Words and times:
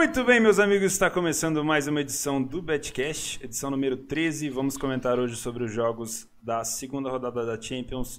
Muito 0.00 0.24
bem, 0.24 0.40
meus 0.40 0.58
amigos, 0.58 0.92
está 0.92 1.10
começando 1.10 1.62
mais 1.62 1.86
uma 1.86 2.00
edição 2.00 2.42
do 2.42 2.62
Betcast, 2.62 3.38
edição 3.44 3.70
número 3.70 3.98
13. 3.98 4.48
Vamos 4.48 4.78
comentar 4.78 5.18
hoje 5.18 5.36
sobre 5.36 5.62
os 5.62 5.70
jogos 5.70 6.26
da 6.42 6.64
segunda 6.64 7.10
rodada 7.10 7.44
da 7.44 7.60
Champions, 7.60 8.18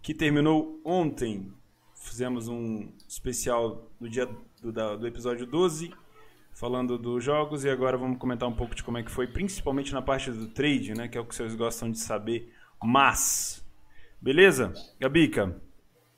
que 0.00 0.14
terminou 0.14 0.80
ontem. 0.82 1.52
Fizemos 1.94 2.48
um 2.48 2.90
especial 3.06 3.90
do 4.00 4.08
dia 4.08 4.26
do, 4.62 4.72
da, 4.72 4.96
do 4.96 5.06
episódio 5.06 5.44
12, 5.44 5.92
falando 6.54 6.96
dos 6.96 7.22
jogos, 7.22 7.62
e 7.62 7.68
agora 7.68 7.98
vamos 7.98 8.16
comentar 8.16 8.48
um 8.48 8.56
pouco 8.56 8.74
de 8.74 8.82
como 8.82 8.96
é 8.96 9.02
que 9.02 9.10
foi, 9.10 9.26
principalmente 9.26 9.92
na 9.92 10.00
parte 10.00 10.30
do 10.30 10.48
trade, 10.48 10.94
né, 10.94 11.08
que 11.08 11.18
é 11.18 11.20
o 11.20 11.26
que 11.26 11.34
vocês 11.34 11.54
gostam 11.54 11.90
de 11.90 11.98
saber. 11.98 12.50
Mas, 12.82 13.62
beleza? 14.18 14.72
Gabica, 14.98 15.60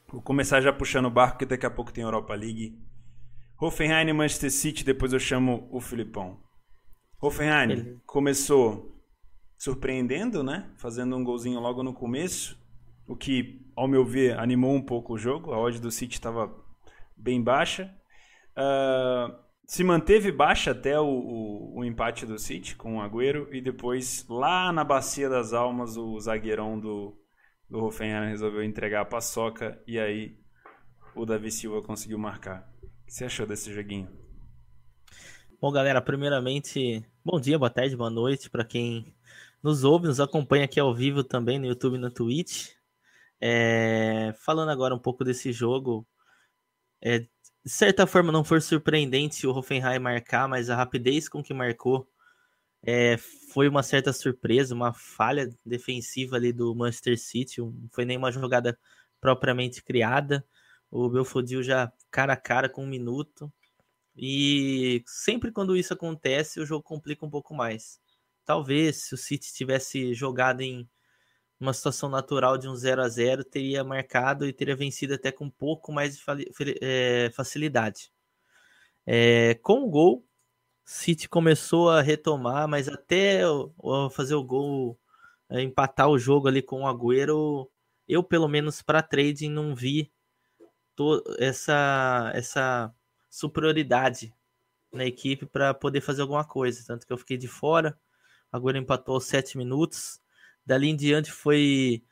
vou 0.07 0.23
começar 0.23 0.61
já 0.61 0.73
puxando 0.73 1.07
o 1.07 1.11
barco, 1.11 1.41
que 1.41 1.47
daqui 1.47 1.66
a 1.66 1.71
pouco 1.71 1.93
tem 1.93 2.05
Europa 2.05 2.33
League. 2.33 2.79
Hoffenheim 3.61 4.09
e 4.09 4.13
Manchester 4.15 4.51
City, 4.51 4.83
depois 4.83 5.13
eu 5.13 5.19
chamo 5.19 5.69
o 5.71 5.83
Filipão. 5.83 6.41
Hoffenheim 7.21 8.01
começou 8.07 8.99
surpreendendo, 9.59 10.43
né? 10.43 10.73
Fazendo 10.79 11.15
um 11.15 11.23
golzinho 11.23 11.61
logo 11.61 11.83
no 11.83 11.93
começo, 11.93 12.59
o 13.07 13.15
que, 13.15 13.61
ao 13.77 13.87
meu 13.87 14.03
ver, 14.03 14.39
animou 14.39 14.75
um 14.75 14.81
pouco 14.81 15.13
o 15.13 15.19
jogo. 15.19 15.53
A 15.53 15.59
odd 15.59 15.79
do 15.79 15.91
City 15.91 16.15
estava 16.15 16.51
bem 17.15 17.43
baixa. 17.43 17.95
Uh, 18.53 19.37
se 19.67 19.85
manteve 19.85 20.33
baixa 20.33 20.71
até 20.71 20.99
o, 20.99 21.05
o, 21.05 21.81
o, 21.81 21.85
empate 21.85 22.25
do 22.25 22.39
City 22.39 22.75
com 22.75 22.97
o 22.97 23.03
Agüero 23.03 23.55
e 23.55 23.61
depois, 23.61 24.25
lá 24.27 24.73
na 24.73 24.85
Bacia 24.85 25.29
das 25.29 25.53
Almas, 25.53 25.99
o 25.99 26.19
zagueirão 26.19 26.80
do, 26.80 27.15
do 27.69 27.85
Hoffenheim 27.85 28.30
resolveu 28.30 28.65
entregar 28.65 29.02
a 29.02 29.05
paçoca 29.05 29.79
e 29.87 30.01
aí 30.01 30.39
o 31.15 31.27
Davi 31.27 31.51
Silva 31.51 31.83
conseguiu 31.83 32.19
marcar 32.19 32.70
que 33.11 33.15
você 33.15 33.25
achou 33.25 33.45
desse 33.45 33.73
joguinho? 33.75 34.09
Bom, 35.61 35.73
galera, 35.73 36.01
primeiramente, 36.01 37.05
bom 37.25 37.41
dia, 37.41 37.59
boa 37.59 37.69
tarde, 37.69 37.97
boa 37.97 38.09
noite 38.09 38.49
para 38.49 38.65
quem 38.65 39.13
nos 39.61 39.83
ouve, 39.83 40.07
nos 40.07 40.21
acompanha 40.21 40.65
aqui 40.65 40.79
ao 40.79 40.95
vivo 40.95 41.25
também 41.25 41.59
no 41.59 41.67
YouTube 41.67 41.97
e 41.97 41.99
na 41.99 42.09
Twitch. 42.09 42.69
É, 43.41 44.33
falando 44.39 44.69
agora 44.69 44.95
um 44.95 44.99
pouco 44.99 45.25
desse 45.25 45.52
jogo, 45.52 46.07
é, 47.02 47.19
de 47.19 47.29
certa 47.67 48.07
forma 48.07 48.30
não 48.30 48.45
foi 48.45 48.61
surpreendente 48.61 49.45
o 49.45 49.51
Hoffenheim 49.51 49.99
marcar, 49.99 50.49
mas 50.49 50.71
a 50.71 50.77
rapidez 50.77 51.29
com 51.29 51.43
que 51.43 51.52
marcou 51.52 52.09
é, 52.80 53.17
foi 53.52 53.67
uma 53.69 53.83
certa 53.83 54.13
surpresa, 54.13 54.73
uma 54.73 54.93
falha 54.93 55.52
defensiva 55.67 56.37
ali 56.37 56.52
do 56.52 56.73
Manchester 56.77 57.19
City, 57.19 57.61
não 57.61 57.89
foi 57.91 58.05
nenhuma 58.05 58.30
jogada 58.30 58.79
propriamente 59.21 59.83
criada. 59.83 60.47
O 60.91 61.09
Belfodil 61.09 61.63
já 61.63 61.93
cara 62.10 62.33
a 62.33 62.37
cara 62.37 62.69
com 62.69 62.85
um 62.85 62.88
minuto. 62.88 63.52
E 64.16 65.03
sempre 65.06 65.53
quando 65.53 65.77
isso 65.77 65.94
acontece, 65.94 66.60
o 66.60 66.66
jogo 66.66 66.83
complica 66.83 67.25
um 67.25 67.31
pouco 67.31 67.55
mais. 67.55 68.00
Talvez 68.44 69.05
se 69.05 69.15
o 69.15 69.19
City 69.19 69.53
tivesse 69.55 70.12
jogado 70.15 70.61
em 70.61 70.88
uma 71.61 71.72
situação 71.75 72.09
natural 72.09 72.56
de 72.56 72.66
um 72.69 72.75
0 72.75 73.03
a 73.03 73.09
0 73.09 73.44
teria 73.44 73.84
marcado 73.84 74.47
e 74.47 74.53
teria 74.53 74.75
vencido 74.75 75.15
até 75.15 75.31
com 75.31 75.44
um 75.44 75.50
pouco 75.50 75.93
mais 75.93 76.16
de 76.16 76.25
é, 76.81 77.31
facilidade. 77.34 78.11
É, 79.06 79.55
com 79.62 79.84
o 79.84 79.91
gol, 79.91 80.27
City 80.84 81.28
começou 81.28 81.91
a 81.91 82.00
retomar, 82.00 82.66
mas 82.66 82.88
até 82.88 83.43
fazer 84.11 84.34
o 84.34 84.43
gol, 84.43 84.99
é, 85.49 85.62
empatar 85.62 86.09
o 86.09 86.19
jogo 86.19 86.49
ali 86.49 86.62
com 86.62 86.83
o 86.83 86.87
Agüero, 86.88 87.71
eu 88.09 88.25
pelo 88.25 88.49
menos 88.49 88.83
para 88.83 89.03
trading 89.03 89.50
não 89.50 89.75
vi 89.75 90.11
essa, 91.38 92.31
essa 92.34 92.94
superioridade 93.28 94.34
na 94.93 95.05
equipe 95.05 95.47
para 95.47 95.72
poder 95.72 96.00
fazer 96.00 96.22
alguma 96.22 96.44
coisa. 96.44 96.84
Tanto 96.87 97.06
que 97.06 97.12
eu 97.12 97.19
fiquei 97.19 97.37
de 97.37 97.49
fora. 97.49 97.99
Agora 98.50 98.78
empatou 98.78 99.15
aos 99.15 99.27
7 99.27 99.56
minutos. 99.56 100.21
Dali 100.65 100.89
em 100.89 100.97
diante 100.97 101.31
foi 101.31 102.03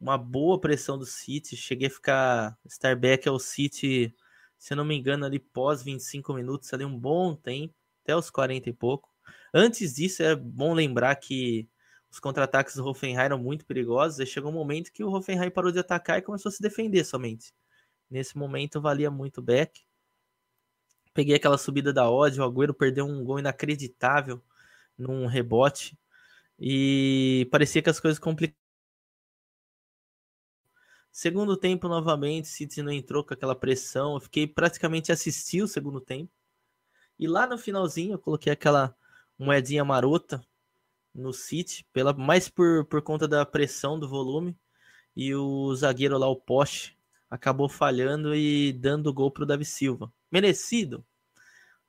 uma 0.00 0.18
boa 0.18 0.60
pressão 0.60 0.98
do 0.98 1.06
City. 1.06 1.56
Cheguei 1.56 1.88
a 1.88 1.90
ficar 1.90 2.58
Starback 2.66 3.28
ao 3.28 3.38
City, 3.38 4.14
se 4.58 4.72
eu 4.72 4.76
não 4.76 4.84
me 4.84 4.96
engano, 4.96 5.24
ali 5.24 5.38
pós 5.38 5.82
25 5.82 6.34
minutos, 6.34 6.72
ali 6.72 6.84
um 6.84 6.98
bom 6.98 7.34
tempo, 7.34 7.74
até 8.02 8.14
os 8.14 8.30
40 8.30 8.68
e 8.68 8.72
pouco. 8.72 9.08
Antes 9.52 9.94
disso, 9.94 10.22
é 10.22 10.36
bom 10.36 10.74
lembrar 10.74 11.16
que 11.16 11.68
os 12.10 12.20
contra-ataques 12.20 12.76
do 12.76 12.86
Hoffenheim 12.86 13.16
eram 13.16 13.38
muito 13.38 13.64
perigosos. 13.66 14.20
E 14.20 14.26
chegou 14.26 14.50
um 14.50 14.54
momento 14.54 14.92
que 14.92 15.02
o 15.02 15.10
Hoffenheim 15.10 15.50
parou 15.50 15.72
de 15.72 15.78
atacar 15.78 16.18
e 16.18 16.22
começou 16.22 16.50
a 16.50 16.52
se 16.52 16.62
defender 16.62 17.04
somente. 17.04 17.52
Nesse 18.10 18.36
momento 18.36 18.80
valia 18.80 19.10
muito 19.10 19.42
back. 19.42 19.82
Peguei 21.12 21.34
aquela 21.34 21.58
subida 21.58 21.92
da 21.92 22.10
odd, 22.10 22.40
o 22.40 22.44
Agüero 22.44 22.74
perdeu 22.74 23.06
um 23.06 23.24
gol 23.24 23.38
inacreditável 23.38 24.42
num 24.98 25.26
rebote 25.26 25.98
e 26.58 27.48
parecia 27.50 27.82
que 27.82 27.90
as 27.90 28.00
coisas 28.00 28.18
complicavam. 28.18 28.66
Segundo 31.10 31.56
tempo, 31.56 31.88
novamente, 31.88 32.46
City 32.46 32.82
não 32.82 32.92
entrou 32.92 33.24
com 33.24 33.32
aquela 33.32 33.54
pressão. 33.54 34.14
Eu 34.14 34.20
fiquei 34.20 34.46
praticamente 34.46 35.10
assistir 35.10 35.62
o 35.62 35.68
segundo 35.68 35.98
tempo. 35.98 36.30
E 37.18 37.26
lá 37.26 37.46
no 37.46 37.56
finalzinho, 37.56 38.12
eu 38.12 38.18
coloquei 38.18 38.52
aquela 38.52 38.94
moedinha 39.38 39.82
marota 39.82 40.44
no 41.14 41.32
City, 41.32 41.86
pela, 41.90 42.12
mais 42.12 42.50
por, 42.50 42.84
por 42.84 43.00
conta 43.00 43.26
da 43.26 43.46
pressão 43.46 43.98
do 43.98 44.06
volume. 44.06 44.54
E 45.16 45.34
o 45.34 45.74
zagueiro 45.74 46.18
lá, 46.18 46.28
o 46.28 46.36
poste, 46.36 46.95
acabou 47.30 47.68
falhando 47.68 48.34
e 48.34 48.72
dando 48.72 49.12
gol 49.12 49.30
para 49.30 49.44
o 49.44 49.46
Davi 49.46 49.64
Silva. 49.64 50.12
Merecido? 50.30 51.04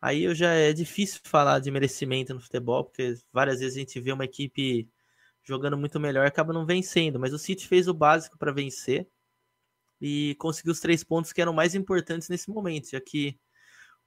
Aí 0.01 0.23
eu 0.23 0.35
já 0.35 0.51
é 0.53 0.73
difícil 0.73 1.19
falar 1.23 1.59
de 1.59 1.71
merecimento 1.71 2.33
no 2.33 2.41
futebol, 2.41 2.85
porque 2.85 3.15
várias 3.33 3.59
vezes 3.59 3.75
a 3.75 3.79
gente 3.79 3.99
vê 3.99 4.11
uma 4.11 4.25
equipe 4.25 4.89
jogando 5.43 5.77
muito 5.77 5.99
melhor 5.99 6.25
e 6.25 6.27
acaba 6.27 6.53
não 6.53 6.65
vencendo. 6.65 7.19
Mas 7.19 7.33
o 7.33 7.39
City 7.39 7.67
fez 7.67 7.87
o 7.87 7.93
básico 7.93 8.37
para 8.37 8.51
vencer 8.51 9.07
e 9.99 10.35
conseguiu 10.35 10.71
os 10.71 10.79
três 10.79 11.03
pontos 11.03 11.33
que 11.33 11.41
eram 11.41 11.53
mais 11.53 11.73
importantes 11.73 12.29
nesse 12.29 12.49
momento, 12.49 12.91
já 12.91 13.01
que 13.01 13.39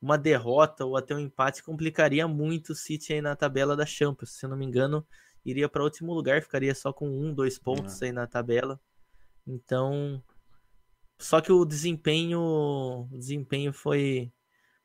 uma 0.00 0.16
derrota 0.16 0.84
ou 0.84 0.96
até 0.96 1.14
um 1.14 1.18
empate 1.18 1.62
complicaria 1.62 2.26
muito 2.28 2.70
o 2.70 2.76
City 2.76 3.12
aí 3.12 3.20
na 3.20 3.34
tabela 3.34 3.76
da 3.76 3.84
Champions. 3.84 4.30
Se 4.30 4.46
eu 4.46 4.50
não 4.50 4.56
me 4.56 4.64
engano, 4.64 5.06
iria 5.44 5.68
para 5.68 5.82
último 5.82 6.14
lugar, 6.14 6.42
ficaria 6.42 6.74
só 6.74 6.92
com 6.92 7.08
um, 7.08 7.34
dois 7.34 7.58
pontos 7.58 8.00
uhum. 8.00 8.06
aí 8.06 8.12
na 8.12 8.26
tabela. 8.26 8.80
Então, 9.46 10.22
só 11.20 11.40
que 11.40 11.52
o 11.52 11.66
desempenho, 11.66 12.40
o 12.40 13.18
desempenho 13.18 13.72
foi, 13.74 14.32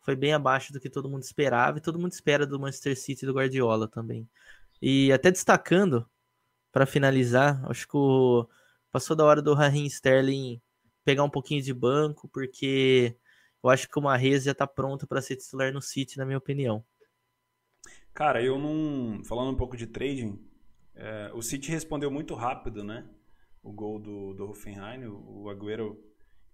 foi 0.02 0.16
bem 0.18 0.34
abaixo 0.34 0.74
do 0.74 0.82
que 0.82 0.90
todo 0.90 1.10
mundo 1.10 1.24
esperava 1.24 1.78
e 1.78 1.82
todo 1.82 1.98
mundo 1.98 2.12
espera 2.12 2.46
do 2.46 2.60
Manchester 2.60 3.00
City 3.00 3.24
e 3.24 3.26
do 3.26 3.34
Guardiola 3.34 3.88
também. 3.88 4.28
E 4.82 5.14
até 5.14 5.32
destacando, 5.32 6.06
para 6.74 6.86
finalizar, 6.86 7.64
acho 7.72 7.88
que 7.88 7.96
o, 7.96 8.46
passou 8.92 9.16
da 9.16 9.24
hora 9.24 9.42
do 9.42 9.54
Raheem 9.54 9.86
Sterling 9.86 10.62
pegar 11.06 11.24
um 11.24 11.30
pouquinho 11.30 11.62
de 11.62 11.74
banco, 11.74 12.28
porque 12.28 13.16
eu 13.64 13.70
acho 13.70 13.88
que 13.88 13.98
o 13.98 14.02
Mahrez 14.02 14.44
já 14.44 14.52
está 14.52 14.68
pronto 14.68 15.08
para 15.08 15.22
ser 15.22 15.38
titular 15.38 15.72
no 15.72 15.82
City, 15.82 16.18
na 16.18 16.26
minha 16.26 16.38
opinião. 16.38 16.84
Cara, 18.14 18.44
eu 18.44 18.60
não. 18.60 19.24
Falando 19.24 19.52
um 19.52 19.58
pouco 19.58 19.78
de 19.78 19.88
trading, 19.88 20.38
é, 20.96 21.32
o 21.34 21.42
City 21.42 21.72
respondeu 21.72 22.12
muito 22.12 22.36
rápido, 22.36 22.84
né? 22.84 23.10
O 23.64 23.72
gol 23.72 24.00
do, 24.00 24.34
do 24.34 24.50
Hoffenheim, 24.50 25.06
o, 25.06 25.44
o 25.44 25.50
Agüero 25.50 25.98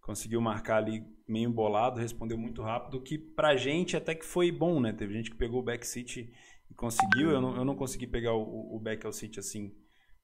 conseguiu 0.01 0.41
marcar 0.41 0.77
ali 0.77 1.03
meio 1.27 1.49
bolado, 1.49 1.99
respondeu 1.99 2.37
muito 2.37 2.61
rápido, 2.61 3.01
que 3.01 3.17
pra 3.17 3.55
gente 3.55 3.95
até 3.95 4.13
que 4.13 4.25
foi 4.25 4.51
bom, 4.51 4.79
né? 4.79 4.91
Teve 4.91 5.13
gente 5.13 5.31
que 5.31 5.37
pegou 5.37 5.61
o 5.61 5.63
back 5.63 5.85
City 5.87 6.29
e 6.69 6.73
conseguiu, 6.73 7.29
eu 7.31 7.41
não, 7.41 7.55
eu 7.55 7.63
não 7.63 7.75
consegui 7.75 8.07
pegar 8.07 8.33
o, 8.33 8.75
o 8.75 8.79
back 8.79 9.05
ao 9.05 9.13
City 9.13 9.39
assim 9.39 9.71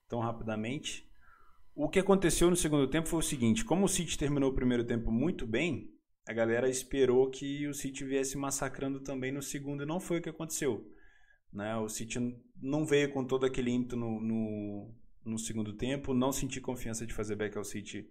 tão 0.09 0.19
rapidamente. 0.19 1.07
O 1.75 1.87
que 1.87 1.99
aconteceu 1.99 2.49
no 2.49 2.55
segundo 2.55 2.89
tempo 2.89 3.07
foi 3.07 3.19
o 3.19 3.23
seguinte, 3.23 3.63
como 3.63 3.85
o 3.85 3.89
City 3.89 4.17
terminou 4.17 4.51
o 4.51 4.55
primeiro 4.55 4.83
tempo 4.83 5.11
muito 5.11 5.45
bem, 5.45 5.93
a 6.27 6.33
galera 6.33 6.67
esperou 6.67 7.29
que 7.29 7.67
o 7.67 7.73
City 7.73 8.03
viesse 8.03 8.37
massacrando 8.37 8.99
também 8.99 9.31
no 9.31 9.41
segundo 9.41 9.83
e 9.83 9.85
não 9.85 9.99
foi 9.99 10.17
o 10.17 10.21
que 10.21 10.29
aconteceu. 10.29 10.85
Né? 11.53 11.75
O 11.77 11.87
City 11.87 12.19
não 12.61 12.85
veio 12.85 13.13
com 13.13 13.23
todo 13.23 13.45
aquele 13.45 13.71
ímpeto 13.71 13.95
no, 13.95 14.19
no, 14.19 14.93
no 15.23 15.37
segundo 15.37 15.73
tempo, 15.73 16.13
não 16.13 16.31
senti 16.31 16.59
confiança 16.59 17.05
de 17.05 17.13
fazer 17.13 17.35
back 17.35 17.57
ao 17.57 17.63
City 17.63 18.09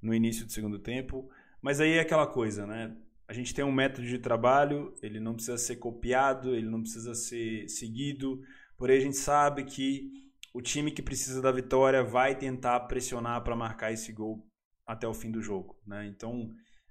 no 0.00 0.14
início 0.14 0.44
do 0.44 0.52
segundo 0.52 0.78
tempo. 0.78 1.28
Mas 1.60 1.80
aí 1.80 1.92
é 1.92 2.00
aquela 2.00 2.26
coisa, 2.26 2.66
né? 2.66 2.96
A 3.26 3.32
gente 3.32 3.54
tem 3.54 3.64
um 3.64 3.72
método 3.72 4.06
de 4.06 4.18
trabalho, 4.18 4.94
ele 5.02 5.20
não 5.20 5.34
precisa 5.34 5.58
ser 5.58 5.76
copiado, 5.76 6.54
ele 6.54 6.68
não 6.68 6.80
precisa 6.80 7.14
ser 7.14 7.68
seguido, 7.68 8.40
porém 8.76 8.96
a 8.96 9.00
gente 9.00 9.16
sabe 9.16 9.64
que 9.64 10.10
o 10.54 10.62
time 10.62 10.90
que 10.90 11.02
precisa 11.02 11.42
da 11.42 11.52
vitória 11.52 12.02
vai 12.02 12.34
tentar 12.34 12.80
pressionar 12.80 13.44
para 13.44 13.54
marcar 13.54 13.92
esse 13.92 14.12
gol 14.12 14.46
até 14.86 15.06
o 15.06 15.12
fim 15.12 15.30
do 15.30 15.42
jogo, 15.42 15.78
né? 15.86 16.06
Então, 16.06 16.50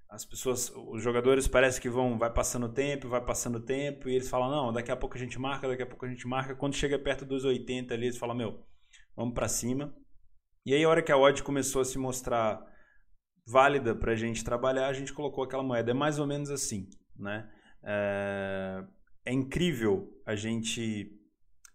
as 0.09 0.23
pessoas, 0.23 0.71
os 0.75 1.01
jogadores 1.01 1.47
parece 1.47 1.81
que 1.81 1.89
vão, 1.89 2.17
vai 2.17 2.31
passando 2.31 2.69
tempo, 2.69 3.09
vai 3.09 3.23
passando 3.23 3.59
tempo, 3.59 4.07
e 4.07 4.13
eles 4.13 4.29
falam, 4.29 4.49
não, 4.49 4.71
daqui 4.71 4.91
a 4.91 4.95
pouco 4.95 5.17
a 5.17 5.19
gente 5.19 5.39
marca, 5.39 5.67
daqui 5.67 5.81
a 5.81 5.87
pouco 5.87 6.05
a 6.05 6.09
gente 6.09 6.27
marca. 6.27 6.55
Quando 6.55 6.75
chega 6.75 6.97
perto 6.99 7.25
dos 7.25 7.43
80 7.43 7.93
ali, 7.93 8.05
eles 8.05 8.17
falam, 8.17 8.35
meu, 8.35 8.63
vamos 9.15 9.33
para 9.33 9.47
cima. 9.47 9.93
E 10.65 10.73
aí 10.73 10.83
a 10.83 10.89
hora 10.89 11.01
que 11.01 11.11
a 11.11 11.17
odd 11.17 11.43
começou 11.43 11.81
a 11.81 11.85
se 11.85 11.97
mostrar 11.97 12.61
válida 13.47 13.95
para 13.95 14.11
a 14.11 14.15
gente 14.15 14.43
trabalhar, 14.43 14.87
a 14.87 14.93
gente 14.93 15.13
colocou 15.13 15.43
aquela 15.43 15.63
moeda. 15.63 15.91
É 15.91 15.93
mais 15.93 16.19
ou 16.19 16.27
menos 16.27 16.51
assim, 16.51 16.89
né? 17.17 17.49
É, 17.83 18.83
é 19.25 19.33
incrível 19.33 20.11
a 20.25 20.35
gente 20.35 21.11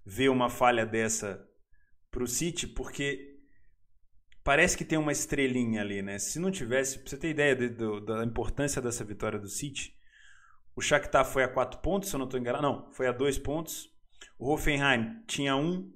ver 0.05 0.29
uma 0.29 0.51
falha 0.51 0.85
dessa 0.85 1.43
pro 2.11 2.27
City, 2.27 2.67
porque 2.67 3.39
parece 4.45 4.77
que 4.77 4.85
tem 4.85 4.99
uma 4.99 5.13
estrelinha 5.13 5.81
ali, 5.81 6.03
né? 6.03 6.19
Se 6.19 6.39
não 6.39 6.51
tivesse, 6.51 6.99
pra 6.99 7.09
você 7.09 7.17
ter 7.17 7.31
ideia 7.31 7.57
de, 7.57 7.71
de, 7.71 8.01
da 8.05 8.23
importância 8.25 8.83
dessa 8.83 9.03
vitória 9.03 9.39
do 9.39 9.49
City, 9.49 9.95
o 10.77 10.83
Shakhtar 10.83 11.25
foi 11.25 11.45
a 11.45 11.49
quatro 11.49 11.81
pontos, 11.81 12.11
se 12.11 12.15
eu 12.15 12.19
não 12.19 12.27
estou 12.27 12.39
enganado. 12.39 12.63
Não, 12.63 12.93
foi 12.93 13.07
a 13.07 13.13
dois 13.13 13.39
pontos. 13.39 13.89
O 14.39 14.53
Hoffenheim 14.53 15.23
tinha 15.27 15.57
um. 15.57 15.91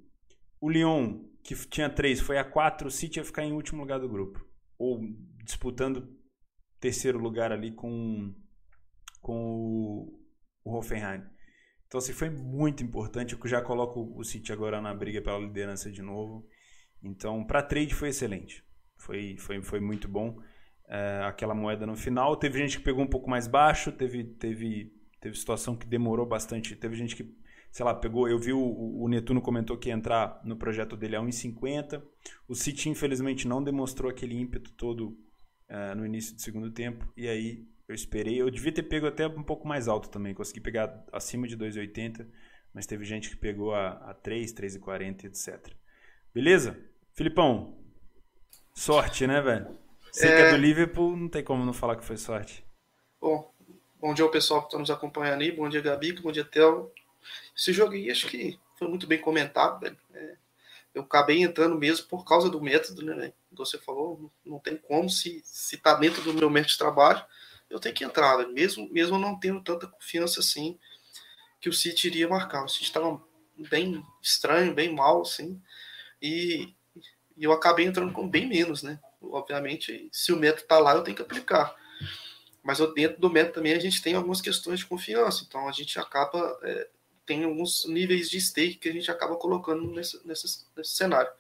O 0.61 0.71
Lyon, 0.71 1.25
que 1.43 1.55
tinha 1.69 1.91
três, 1.91 2.21
foi 2.21 2.39
a 2.39 2.45
quatro. 2.45 2.89
O 2.89 2.91
City 2.91 3.19
ia 3.19 3.25
ficar 3.25 3.45
em 3.45 3.53
último 3.53 3.83
lugar 3.83 3.99
do 3.99 4.09
grupo. 4.09 4.45
Ou 4.79 5.01
disputando 5.47 6.07
terceiro 6.81 7.19
lugar 7.19 7.53
ali 7.53 7.73
com, 7.73 8.35
com 9.23 9.35
o, 9.35 10.21
o 10.65 10.77
Hoffenheim. 10.77 11.23
Então, 11.87 11.99
assim, 11.99 12.13
foi 12.13 12.29
muito 12.29 12.83
importante. 12.83 13.35
Eu 13.35 13.49
já 13.49 13.63
coloco 13.63 14.13
o 14.17 14.25
City 14.25 14.53
agora 14.53 14.81
na 14.81 14.93
briga 14.93 15.23
pela 15.23 15.39
liderança 15.39 15.91
de 15.91 16.03
novo. 16.03 16.47
Então, 17.03 17.45
para 17.45 17.63
trade 17.63 17.95
foi 17.95 18.09
excelente. 18.09 18.65
Foi, 18.97 19.37
foi, 19.39 19.63
foi 19.63 19.81
muito 19.81 20.09
bom 20.09 20.41
é, 20.89 21.23
aquela 21.25 21.55
moeda 21.55 21.87
no 21.87 21.97
final. 21.97 22.37
Teve 22.37 22.59
gente 22.59 22.79
que 22.79 22.85
pegou 22.85 23.05
um 23.05 23.09
pouco 23.09 23.31
mais 23.31 23.47
baixo, 23.47 23.93
teve, 23.93 24.25
teve, 24.25 24.93
teve 25.21 25.37
situação 25.37 25.77
que 25.77 25.87
demorou 25.87 26.27
bastante. 26.27 26.75
Teve 26.75 26.97
gente 26.97 27.15
que, 27.15 27.33
sei 27.71 27.85
lá, 27.85 27.95
pegou. 27.95 28.29
Eu 28.29 28.39
vi 28.39 28.53
o, 28.53 28.61
o 28.61 29.09
Netuno 29.09 29.41
comentou 29.41 29.79
que 29.79 29.89
ia 29.89 29.95
entrar 29.95 30.41
no 30.45 30.57
projeto 30.57 30.97
dele 30.97 31.15
a 31.15 31.21
1,50. 31.21 32.03
O 32.49 32.55
City, 32.57 32.89
infelizmente, 32.89 33.47
não 33.47 33.63
demonstrou 33.63 34.11
aquele 34.11 34.37
ímpeto 34.37 34.73
todo 34.73 35.17
é, 35.69 35.95
no 35.95 36.05
início 36.07 36.35
do 36.35 36.41
segundo 36.41 36.71
tempo. 36.71 37.07
E 37.17 37.29
aí 37.29 37.67
eu 37.89 37.95
esperei. 37.95 38.41
Eu 38.41 38.51
devia 38.51 38.73
ter 38.73 38.83
pego 38.83 39.07
até 39.07 39.27
um 39.27 39.43
pouco 39.43 39.67
mais 39.67 39.89
alto 39.89 40.09
também. 40.09 40.35
Consegui 40.35 40.61
pegar 40.61 41.05
acima 41.13 41.47
de 41.47 41.57
2,80. 41.57 42.27
Mas 42.73 42.87
teve 42.87 43.05
gente 43.05 43.31
que 43.31 43.37
pegou 43.37 43.75
a, 43.75 43.89
a 44.11 44.15
3, 44.15 44.53
3,40, 44.53 45.25
etc. 45.25 45.73
Beleza? 46.35 46.79
Filipão, 47.15 47.79
sorte, 48.75 49.27
né, 49.27 49.41
velho? 49.41 49.79
Você 50.13 50.27
é... 50.27 50.37
que 50.37 50.43
é 50.43 50.51
do 50.51 50.59
Liverpool, 50.59 51.17
não 51.17 51.29
tem 51.29 51.43
como 51.43 51.65
não 51.65 51.73
falar 51.73 51.97
que 51.97 52.05
foi 52.05 52.19
sorte. 52.19 52.63
Bom, 53.19 53.51
bom 53.99 54.13
dia 54.13 54.25
ao 54.25 54.31
pessoal 54.31 54.61
que 54.61 54.67
está 54.67 54.79
nos 54.79 54.91
acompanhando 54.91 55.41
aí. 55.41 55.51
Bom 55.51 55.69
dia, 55.69 55.81
Gabi. 55.81 56.13
Bom 56.21 56.31
dia, 56.31 56.45
Theo. 56.45 56.93
Esse 57.57 57.73
jogo 57.73 57.95
aí 57.95 58.11
acho 58.11 58.29
que 58.29 58.59
foi 58.79 58.89
muito 58.89 59.07
bem 59.07 59.19
comentado, 59.19 59.81
velho. 59.81 59.97
É, 60.13 60.37
eu 60.95 61.03
acabei 61.03 61.43
entrando 61.43 61.79
mesmo 61.79 62.07
por 62.07 62.25
causa 62.25 62.51
do 62.51 62.61
método, 62.61 63.03
né, 63.03 63.15
velho? 63.15 63.35
Você 63.59 63.79
falou, 63.79 64.31
não 64.45 64.59
tem 64.59 64.77
como, 64.77 65.09
se, 65.09 65.43
se 65.45 65.77
tá 65.77 65.95
dentro 65.95 66.23
do 66.23 66.35
meu 66.35 66.51
método 66.51 66.73
de 66.73 66.79
trabalho, 66.79 67.25
eu 67.69 67.81
tenho 67.81 67.95
que 67.95 68.05
entrar, 68.05 68.37
velho. 68.37 68.53
Mesmo, 68.53 68.89
mesmo 68.93 69.19
não 69.19 69.39
tendo 69.39 69.63
tanta 69.63 69.87
confiança 69.87 70.41
assim 70.41 70.79
que 71.61 71.69
o 71.69 71.73
City 71.73 72.07
iria 72.09 72.29
marcar. 72.29 72.65
O 72.65 72.69
City 72.69 72.85
estava 72.85 73.21
bem 73.71 74.05
estranho, 74.23 74.75
bem 74.75 74.95
mal, 74.95 75.23
assim. 75.23 75.61
E, 76.21 76.75
e 77.37 77.45
eu 77.45 77.53
acabei 77.53 77.87
entrando 77.87 78.13
com 78.13 78.29
bem 78.29 78.47
menos, 78.47 78.83
né? 78.83 79.01
Obviamente, 79.21 80.09
se 80.13 80.33
o 80.33 80.37
método 80.37 80.63
está 80.63 80.79
lá, 80.79 80.95
eu 80.95 81.03
tenho 81.03 81.17
que 81.17 81.23
aplicar. 81.23 81.75
Mas 82.63 82.79
dentro 82.95 83.21
do 83.21 83.31
método 83.31 83.55
também 83.55 83.73
a 83.73 83.79
gente 83.79 84.03
tem 84.03 84.15
algumas 84.15 84.41
questões 84.41 84.81
de 84.81 84.87
confiança. 84.87 85.45
Então 85.47 85.69
a 85.69 85.73
gente 85.73 85.99
acaba 85.99 86.59
é, 86.63 86.89
tem 87.27 87.45
alguns 87.45 87.85
níveis 87.87 88.31
de 88.31 88.41
stake 88.41 88.77
que 88.77 88.89
a 88.89 88.93
gente 88.93 89.11
acaba 89.11 89.37
colocando 89.37 89.91
nesse, 89.91 90.25
nesse, 90.27 90.65
nesse 90.77 90.93
cenário. 90.93 91.31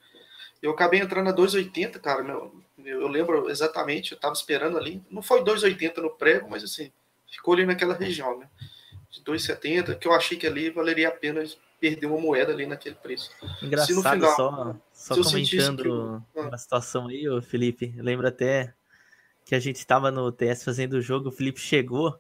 Eu 0.67 0.73
acabei 0.73 0.99
entrando 0.99 1.29
a 1.29 1.33
2,80, 1.33 2.01
cara. 2.01 2.25
Meu, 2.25 2.61
eu 2.85 3.07
lembro 3.07 3.49
exatamente, 3.49 4.11
eu 4.11 4.17
estava 4.17 4.35
esperando 4.35 4.77
ali. 4.77 5.01
Não 5.09 5.23
foi 5.23 5.41
2,80 5.45 5.99
no 5.99 6.11
prego, 6.11 6.51
mas 6.51 6.65
assim, 6.65 6.91
ficou 7.31 7.55
ali 7.55 7.65
naquela 7.65 7.95
região, 7.95 8.37
né? 8.37 8.49
De 9.09 9.23
2,70, 9.23 9.97
que 9.97 10.09
eu 10.09 10.13
achei 10.13 10.37
que 10.37 10.45
ali 10.45 10.71
valeria 10.71 11.07
a 11.07 11.13
pena 11.13 11.45
perder 11.81 12.07
uma 12.07 12.19
moeda 12.19 12.53
ali 12.53 12.67
naquele 12.67 12.97
preço. 12.97 13.31
Engraçado, 13.63 14.03
final, 14.03 14.35
só, 14.35 14.77
só 15.15 15.23
comentando 15.23 16.25
que... 16.35 16.39
Ah. 16.41 16.43
uma 16.43 16.59
situação 16.59 17.07
aí, 17.07 17.29
ô 17.29 17.41
Felipe, 17.41 17.95
lembra 17.99 18.31
até 18.31 18.75
que 19.45 19.55
a 19.55 19.61
gente 19.61 19.77
estava 19.77 20.11
no 20.11 20.33
TS 20.33 20.65
fazendo 20.65 20.95
o 20.95 21.01
jogo, 21.01 21.29
o 21.29 21.33
Felipe 21.33 21.61
chegou 21.61 22.19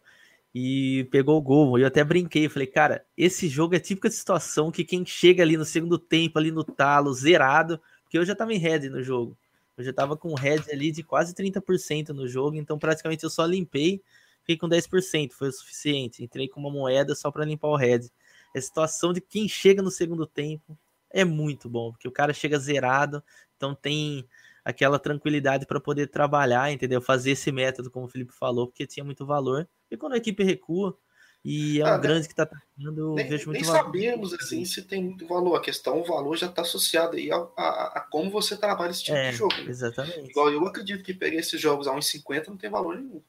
e 0.54 1.08
pegou 1.10 1.36
o 1.36 1.42
gol. 1.42 1.78
Eu 1.80 1.88
até 1.88 2.04
brinquei, 2.04 2.48
falei, 2.48 2.68
cara, 2.68 3.04
esse 3.16 3.48
jogo 3.48 3.74
é 3.74 3.80
típica 3.80 4.08
situação 4.08 4.70
que 4.70 4.84
quem 4.84 5.04
chega 5.04 5.42
ali 5.42 5.56
no 5.56 5.64
segundo 5.64 5.98
tempo, 5.98 6.38
ali 6.38 6.52
no 6.52 6.62
talo, 6.62 7.12
zerado, 7.12 7.80
porque 8.06 8.18
eu 8.18 8.24
já 8.24 8.34
tava 8.34 8.54
em 8.54 8.58
head 8.58 8.88
no 8.88 9.02
jogo. 9.02 9.36
Eu 9.76 9.84
já 9.84 9.92
tava 9.92 10.16
com 10.16 10.34
head 10.34 10.70
ali 10.72 10.90
de 10.90 11.02
quase 11.02 11.34
30% 11.34 12.08
no 12.08 12.26
jogo, 12.26 12.56
então 12.56 12.78
praticamente 12.78 13.24
eu 13.24 13.30
só 13.30 13.44
limpei, 13.44 14.02
fiquei 14.40 14.56
com 14.56 14.66
10%, 14.66 15.32
foi 15.32 15.48
o 15.48 15.52
suficiente. 15.52 16.24
Entrei 16.24 16.48
com 16.48 16.58
uma 16.58 16.70
moeda 16.70 17.14
só 17.14 17.30
para 17.30 17.44
limpar 17.44 17.68
o 17.68 17.76
head 17.76 18.10
a 18.58 18.60
situação 18.60 19.12
de 19.12 19.20
quem 19.20 19.48
chega 19.48 19.82
no 19.82 19.90
segundo 19.90 20.26
tempo 20.26 20.76
é 21.10 21.24
muito 21.24 21.68
bom, 21.68 21.92
porque 21.92 22.08
o 22.08 22.12
cara 22.12 22.32
chega 22.32 22.58
zerado, 22.58 23.22
então 23.56 23.74
tem 23.74 24.26
aquela 24.64 24.98
tranquilidade 24.98 25.66
para 25.66 25.80
poder 25.80 26.08
trabalhar, 26.08 26.72
entendeu? 26.72 27.00
Fazer 27.00 27.32
esse 27.32 27.52
método, 27.52 27.90
como 27.90 28.06
o 28.06 28.08
Felipe 28.08 28.32
falou, 28.32 28.66
porque 28.66 28.86
tinha 28.86 29.04
muito 29.04 29.24
valor. 29.24 29.68
E 29.90 29.96
quando 29.96 30.14
a 30.14 30.16
equipe 30.16 30.42
recua 30.42 30.98
e 31.48 31.80
é 31.80 31.84
um 31.84 31.86
ah, 31.86 31.96
grande 31.96 32.26
que 32.26 32.32
está 32.32 32.42
atacando, 32.42 33.00
eu 33.00 33.14
nem, 33.14 33.28
vejo 33.28 33.46
muito 33.46 33.60
nem 33.60 33.70
valor. 33.70 33.84
sabemos 33.84 34.34
assim 34.34 34.64
se 34.64 34.82
tem 34.82 35.00
muito 35.00 35.28
valor. 35.28 35.54
A 35.54 35.60
questão, 35.60 36.00
o 36.00 36.04
valor 36.04 36.36
já 36.36 36.48
está 36.48 36.62
associado 36.62 37.16
aí 37.16 37.30
a, 37.30 37.36
a, 37.36 37.92
a, 37.98 38.00
como 38.10 38.32
você 38.32 38.56
trabalha 38.56 38.90
esse 38.90 39.04
tipo 39.04 39.16
é, 39.16 39.30
de 39.30 39.36
jogo. 39.36 39.54
Né? 39.54 39.66
Exatamente. 39.68 40.28
Igual 40.28 40.50
eu 40.50 40.66
acredito 40.66 41.04
que 41.04 41.14
peguei 41.14 41.38
esses 41.38 41.60
jogos 41.60 41.86
a 41.86 41.92
1,50 41.92 42.48
não 42.48 42.56
tem 42.56 42.68
valor 42.68 42.96
nenhum. 42.96 43.22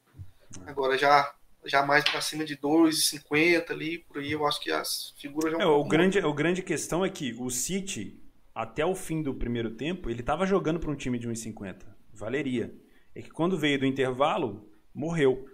Agora 0.66 0.98
já 0.98 1.31
já 1.64 1.86
mais 1.86 2.04
para 2.06 2.19
cima 2.19 2.44
de 2.44 2.58
2,50 2.58 3.69
ali, 3.69 4.00
por 4.00 4.18
aí, 4.18 4.31
eu 4.31 4.48
acho 4.48 4.60
que 4.62 4.72
as 4.72 5.14
figuras 5.19 5.52
já 5.54 5.60
é, 5.60 5.66
o 5.66 5.84
grande 5.84 6.18
O 6.18 6.34
grande 6.34 6.64
questão 6.64 7.06
é 7.06 7.10
que 7.12 7.36
o 7.38 7.52
City, 7.52 8.19
até 8.56 8.84
o 8.84 8.96
fim 8.96 9.22
do 9.22 9.36
primeiro 9.36 9.69
tempo, 9.69 10.10
ele 10.10 10.22
estava 10.22 10.44
jogando 10.48 10.80
para 10.80 10.90
um 10.90 10.96
time 10.96 11.19
de 11.19 11.30
1,50. 11.30 11.84
Valeria. 12.12 12.74
É 13.14 13.22
que 13.22 13.30
quando 13.30 13.60
veio 13.60 13.78
do 13.78 13.86
intervalo, 13.86 14.68
morreu, 14.92 15.48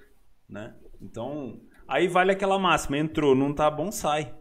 né? 0.47 0.73
Então, 1.01 1.59
aí 1.93 2.07
vale 2.07 2.31
aquela 2.31 2.57
máxima, 2.57 2.97
entrou, 2.97 3.35
não 3.35 3.53
tá 3.53 3.69
bom, 3.69 3.91
sai, 3.91 4.33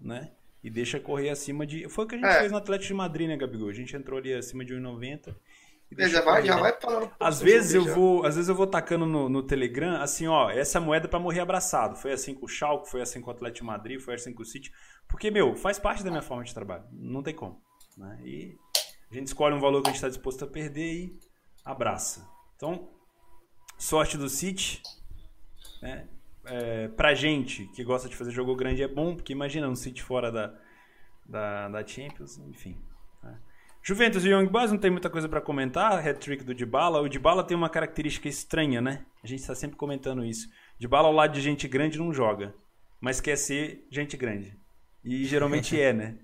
né? 0.00 0.30
E 0.62 0.70
deixa 0.70 1.00
correr 1.00 1.30
acima 1.30 1.66
de... 1.66 1.88
Foi 1.88 2.04
o 2.04 2.08
que 2.08 2.16
a 2.16 2.18
gente 2.18 2.28
é. 2.28 2.38
fez 2.40 2.52
no 2.52 2.58
Atlético 2.58 2.88
de 2.88 2.94
Madrid, 2.94 3.28
né, 3.28 3.36
Gabigol? 3.36 3.68
A 3.68 3.72
gente 3.72 3.96
entrou 3.96 4.18
ali 4.18 4.34
acima 4.34 4.64
de 4.64 4.74
1,90 4.74 5.34
é, 5.96 6.08
já 6.08 6.20
vai, 6.20 6.44
já 6.44 6.56
vai 6.58 6.78
falando. 6.78 7.10
Às 7.18 7.40
vezes 7.40 7.74
eu 7.74 7.84
já. 7.84 7.94
vou, 7.94 8.26
às 8.26 8.34
vezes 8.34 8.48
eu 8.48 8.54
vou 8.54 8.66
tacando 8.66 9.06
no, 9.06 9.28
no 9.28 9.42
Telegram, 9.42 10.02
assim, 10.02 10.26
ó, 10.26 10.50
essa 10.50 10.78
moeda 10.78 11.06
é 11.06 11.08
para 11.08 11.18
morrer 11.18 11.40
abraçado. 11.40 11.96
Foi 11.96 12.12
assim 12.12 12.34
com 12.34 12.44
o 12.44 12.48
Schalke, 12.48 12.90
foi 12.90 13.00
assim 13.00 13.22
com 13.22 13.30
o 13.30 13.32
Atlético 13.32 13.64
Madrid, 13.64 13.98
foi 13.98 14.14
assim 14.14 14.34
com 14.34 14.42
o 14.42 14.44
City, 14.44 14.70
porque 15.08 15.30
meu, 15.30 15.56
faz 15.56 15.78
parte 15.78 16.04
da 16.04 16.10
minha 16.10 16.22
forma 16.22 16.44
de 16.44 16.52
trabalho. 16.52 16.84
Não 16.92 17.22
tem 17.22 17.34
como, 17.34 17.62
né? 17.96 18.20
E 18.22 18.54
a 19.10 19.14
gente 19.14 19.28
escolhe 19.28 19.54
um 19.54 19.60
valor 19.60 19.80
que 19.80 19.88
a 19.88 19.90
gente 19.90 19.96
está 19.96 20.08
disposto 20.08 20.44
a 20.44 20.48
perder 20.48 20.92
e 20.92 21.18
abraça. 21.64 22.28
Então, 22.54 22.90
sorte 23.78 24.18
do 24.18 24.28
City, 24.28 24.82
né? 25.80 26.06
É, 26.50 26.88
pra 26.88 27.14
gente 27.14 27.66
que 27.68 27.84
gosta 27.84 28.08
de 28.08 28.16
fazer 28.16 28.30
jogo 28.30 28.56
grande 28.56 28.82
é 28.82 28.88
bom, 28.88 29.14
porque 29.14 29.32
imagina 29.32 29.68
um 29.68 29.76
City 29.76 30.02
fora 30.02 30.32
da, 30.32 30.54
da, 31.26 31.68
da 31.68 31.86
Champions, 31.86 32.38
enfim. 32.38 32.76
Juventus 33.82 34.24
e 34.24 34.28
Young 34.28 34.48
Boys 34.48 34.70
não 34.70 34.78
tem 34.78 34.90
muita 34.90 35.08
coisa 35.08 35.28
para 35.28 35.40
comentar. 35.40 36.06
Hat-trick 36.06 36.44
do 36.44 36.54
Dybala. 36.54 37.00
O 37.00 37.08
Dybala 37.08 37.42
tem 37.42 37.56
uma 37.56 37.70
característica 37.70 38.28
estranha, 38.28 38.80
né? 38.80 39.06
A 39.24 39.26
gente 39.26 39.40
está 39.40 39.54
sempre 39.54 39.78
comentando 39.78 40.24
isso. 40.24 40.48
Dybala 40.78 41.08
ao 41.08 41.14
lado 41.14 41.32
de 41.32 41.40
gente 41.40 41.66
grande 41.66 41.98
não 41.98 42.12
joga, 42.12 42.54
mas 43.00 43.20
quer 43.20 43.36
ser 43.36 43.86
gente 43.90 44.14
grande. 44.16 44.54
E 45.02 45.24
geralmente 45.24 45.78
é, 45.80 45.92
né? 45.92 46.18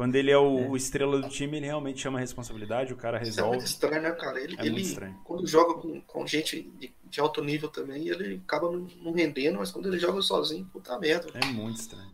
Quando 0.00 0.16
ele 0.16 0.30
é 0.30 0.38
o, 0.38 0.58
é. 0.58 0.68
o, 0.68 0.76
estrela 0.76 1.20
do 1.20 1.28
time, 1.28 1.58
ele 1.58 1.66
realmente 1.66 2.00
chama 2.00 2.18
a 2.18 2.20
responsabilidade, 2.20 2.92
o 2.92 2.96
cara 2.96 3.18
resolve. 3.18 3.30
Isso 3.30 3.40
é 3.40 3.48
muito 3.48 3.66
estranho, 3.66 4.02
né, 4.02 4.12
cara? 4.12 4.40
Ele, 4.40 4.56
é 4.58 4.66
ele 4.66 4.96
quando 5.24 5.46
joga 5.46 5.74
com, 5.74 6.00
com 6.00 6.26
gente 6.26 6.62
de, 6.78 6.92
de, 7.04 7.20
alto 7.20 7.44
nível 7.44 7.68
também, 7.68 8.08
ele 8.08 8.40
acaba 8.46 8.70
não, 8.70 8.88
não, 9.02 9.12
rendendo, 9.12 9.58
mas 9.58 9.70
quando 9.70 9.88
ele 9.88 9.98
joga 9.98 10.22
sozinho, 10.22 10.68
puta 10.72 10.98
merda. 10.98 11.28
É 11.34 11.44
muito 11.46 11.80
estranho. 11.80 12.10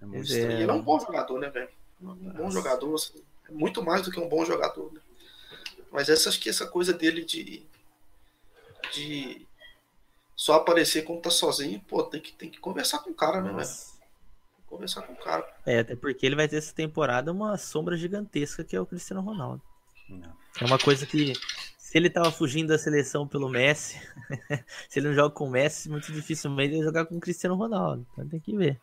É 0.00 0.04
muito 0.04 0.24
estranho. 0.24 0.50
E 0.50 0.62
ele 0.62 0.70
é 0.70 0.74
um 0.74 0.82
bom 0.82 0.98
jogador, 0.98 1.38
né, 1.38 1.48
velho? 1.48 1.68
Um 2.00 2.32
bom 2.32 2.50
jogador, 2.50 2.94
assim 2.94 3.22
muito 3.52 3.82
mais 3.82 4.02
do 4.02 4.10
que 4.10 4.18
um 4.18 4.28
bom 4.28 4.44
jogador. 4.44 4.92
Né? 4.92 5.00
Mas 5.90 6.08
essa, 6.08 6.28
acho 6.28 6.40
que 6.40 6.48
essa 6.48 6.66
coisa 6.66 6.92
dele 6.92 7.24
de, 7.24 7.64
de 8.92 9.46
só 10.34 10.54
aparecer 10.54 11.02
quando 11.02 11.22
tá 11.22 11.30
sozinho, 11.30 11.80
pô, 11.86 12.02
tem 12.02 12.20
que, 12.20 12.32
tem 12.32 12.50
que 12.50 12.58
conversar 12.58 13.00
com 13.00 13.10
o 13.10 13.14
cara, 13.14 13.40
né, 13.40 13.52
velho? 13.52 13.91
Conversar 14.72 15.02
com 15.02 15.12
o 15.12 15.16
cara. 15.16 15.46
É, 15.66 15.80
até 15.80 15.94
porque 15.94 16.24
ele 16.24 16.34
vai 16.34 16.48
ter 16.48 16.56
essa 16.56 16.74
temporada 16.74 17.30
uma 17.30 17.58
sombra 17.58 17.94
gigantesca 17.94 18.64
que 18.64 18.74
é 18.74 18.80
o 18.80 18.86
Cristiano 18.86 19.20
Ronaldo. 19.20 19.62
Não. 20.08 20.32
É 20.58 20.64
uma 20.64 20.78
coisa 20.78 21.04
que, 21.04 21.34
se 21.76 21.98
ele 21.98 22.08
tava 22.08 22.32
fugindo 22.32 22.68
da 22.68 22.78
seleção 22.78 23.28
pelo 23.28 23.50
Messi, 23.50 24.00
se 24.88 24.98
ele 24.98 25.08
não 25.08 25.14
joga 25.14 25.34
com 25.34 25.44
o 25.44 25.50
Messi, 25.50 25.90
muito 25.90 26.10
dificilmente 26.10 26.74
ele 26.74 26.82
jogar 26.82 27.04
com 27.04 27.18
o 27.18 27.20
Cristiano 27.20 27.54
Ronaldo. 27.54 28.06
Então 28.12 28.26
tem 28.26 28.40
que 28.40 28.56
ver. 28.56 28.80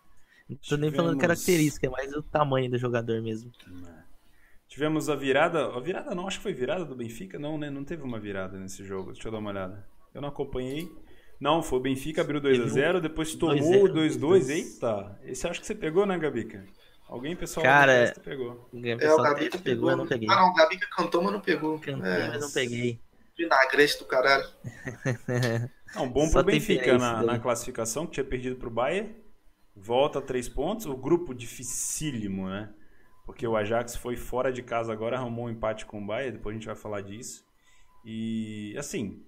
Não 0.47 0.57
tô 0.57 0.77
nem 0.77 0.91
falando 0.91 1.17
característica, 1.17 1.87
é 1.87 1.89
mais 1.89 2.13
o 2.13 2.21
tamanho 2.21 2.69
do 2.69 2.77
jogador 2.77 3.19
mesmo. 3.23 3.51
Não. 3.65 4.03
Tivemos 4.67 5.09
a 5.09 5.15
virada. 5.15 5.75
A 5.75 5.79
virada 5.79 6.13
não, 6.13 6.27
acho 6.27 6.37
que 6.37 6.43
foi 6.43 6.53
virada 6.53 6.85
do 6.85 6.95
Benfica. 6.95 7.39
Não, 7.39 7.57
né? 7.57 7.71
Não 7.71 7.83
teve 7.83 8.03
uma 8.03 8.19
virada 8.19 8.59
nesse 8.59 8.85
jogo. 8.85 9.11
Deixa 9.11 9.27
eu 9.27 9.31
dar 9.31 9.39
uma 9.39 9.49
olhada. 9.49 9.87
Eu 10.13 10.21
não 10.21 10.29
acompanhei. 10.29 10.87
Não, 11.39 11.63
foi 11.63 11.79
o 11.79 11.81
Benfica 11.81 12.21
abriu 12.21 12.41
2x0, 12.41 12.99
depois 12.99 13.33
tomou 13.33 13.85
o 13.85 13.89
2x2. 13.89 14.49
Eita, 14.49 15.19
esse 15.23 15.47
acho 15.47 15.61
que 15.61 15.67
você 15.67 15.75
pegou, 15.75 16.05
né, 16.05 16.17
Gabica? 16.17 16.65
Alguém, 17.07 17.35
pessoal, 17.35 17.63
Cara, 17.63 18.13
pegou. 18.23 18.69
É, 18.83 19.11
o 19.11 19.17
Gabica 19.17 19.57
pegou, 19.57 19.63
pegou, 19.63 19.89
eu 19.89 19.97
não 19.97 20.07
peguei. 20.07 20.27
Ah, 20.29 20.35
não, 20.35 20.49
o 20.49 20.53
Gabica 20.53 20.87
cantou, 20.95 21.23
mas 21.23 21.33
não 21.33 21.41
pegou. 21.41 21.79
Cantei, 21.79 22.11
é, 22.11 22.27
mas 22.27 22.41
não 22.41 22.51
peguei. 22.51 22.99
Vinagrete 23.37 23.97
do 23.97 24.05
caralho. 24.05 24.45
Não, 25.95 26.07
bom 26.07 26.29
pro 26.29 26.43
Benfica 26.43 26.99
na, 26.99 27.23
na, 27.23 27.39
classificação, 27.39 28.05
que 28.05 28.11
tinha 28.11 28.23
perdido 28.23 28.57
pro 28.57 28.69
Bayern. 28.69 29.15
Volta 29.75 30.19
a 30.19 30.21
três 30.21 30.47
pontos. 30.47 30.85
O 30.85 30.95
grupo 30.95 31.33
dificílimo, 31.33 32.47
né? 32.47 32.69
Porque 33.25 33.47
o 33.47 33.55
Ajax 33.55 33.95
foi 33.95 34.15
fora 34.15 34.51
de 34.51 34.61
casa 34.61 34.91
agora, 34.91 35.17
arrumou 35.17 35.45
um 35.45 35.49
empate 35.49 35.85
com 35.85 35.99
o 35.99 36.05
Bayern, 36.05 36.37
depois 36.37 36.53
a 36.53 36.59
gente 36.59 36.67
vai 36.67 36.75
falar 36.75 37.01
disso. 37.01 37.43
E, 38.05 38.75
assim, 38.77 39.25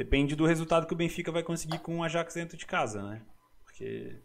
depende 0.00 0.34
do 0.34 0.46
resultado 0.46 0.86
que 0.86 0.94
o 0.94 0.96
Benfica 0.96 1.30
vai 1.30 1.42
conseguir 1.42 1.78
com 1.80 1.98
o 1.98 2.02
Ajax 2.02 2.32
dentro 2.32 2.56
de 2.56 2.64
casa, 2.64 3.02
né? 3.02 3.20
Porque 3.62 4.16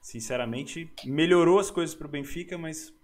sinceramente, 0.00 0.88
melhorou 1.04 1.58
as 1.58 1.68
coisas 1.68 1.96
para 1.96 2.06
o 2.06 2.10
Benfica, 2.10 2.56
mas 2.56 2.94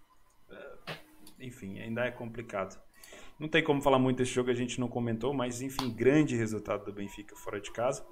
eh, 0.49 0.95
enfim, 1.41 1.81
ainda 1.81 2.05
é 2.05 2.13
complicado. 2.13 2.81
Não 3.41 3.49
tem 3.49 3.65
como 3.65 3.83
falar 3.83 3.99
muito 3.99 4.19
desse 4.19 4.31
jogo, 4.31 4.51
a 4.51 4.55
gente 4.55 4.79
não 4.79 4.87
comentou, 4.87 5.35
mas 5.35 5.63
enfim, 5.63 5.91
grande 5.93 6.37
resultado 6.37 6.85
do 6.85 6.93
Benfica 6.93 7.35
fora 7.35 7.61
de 7.61 7.73
casa, 7.73 8.07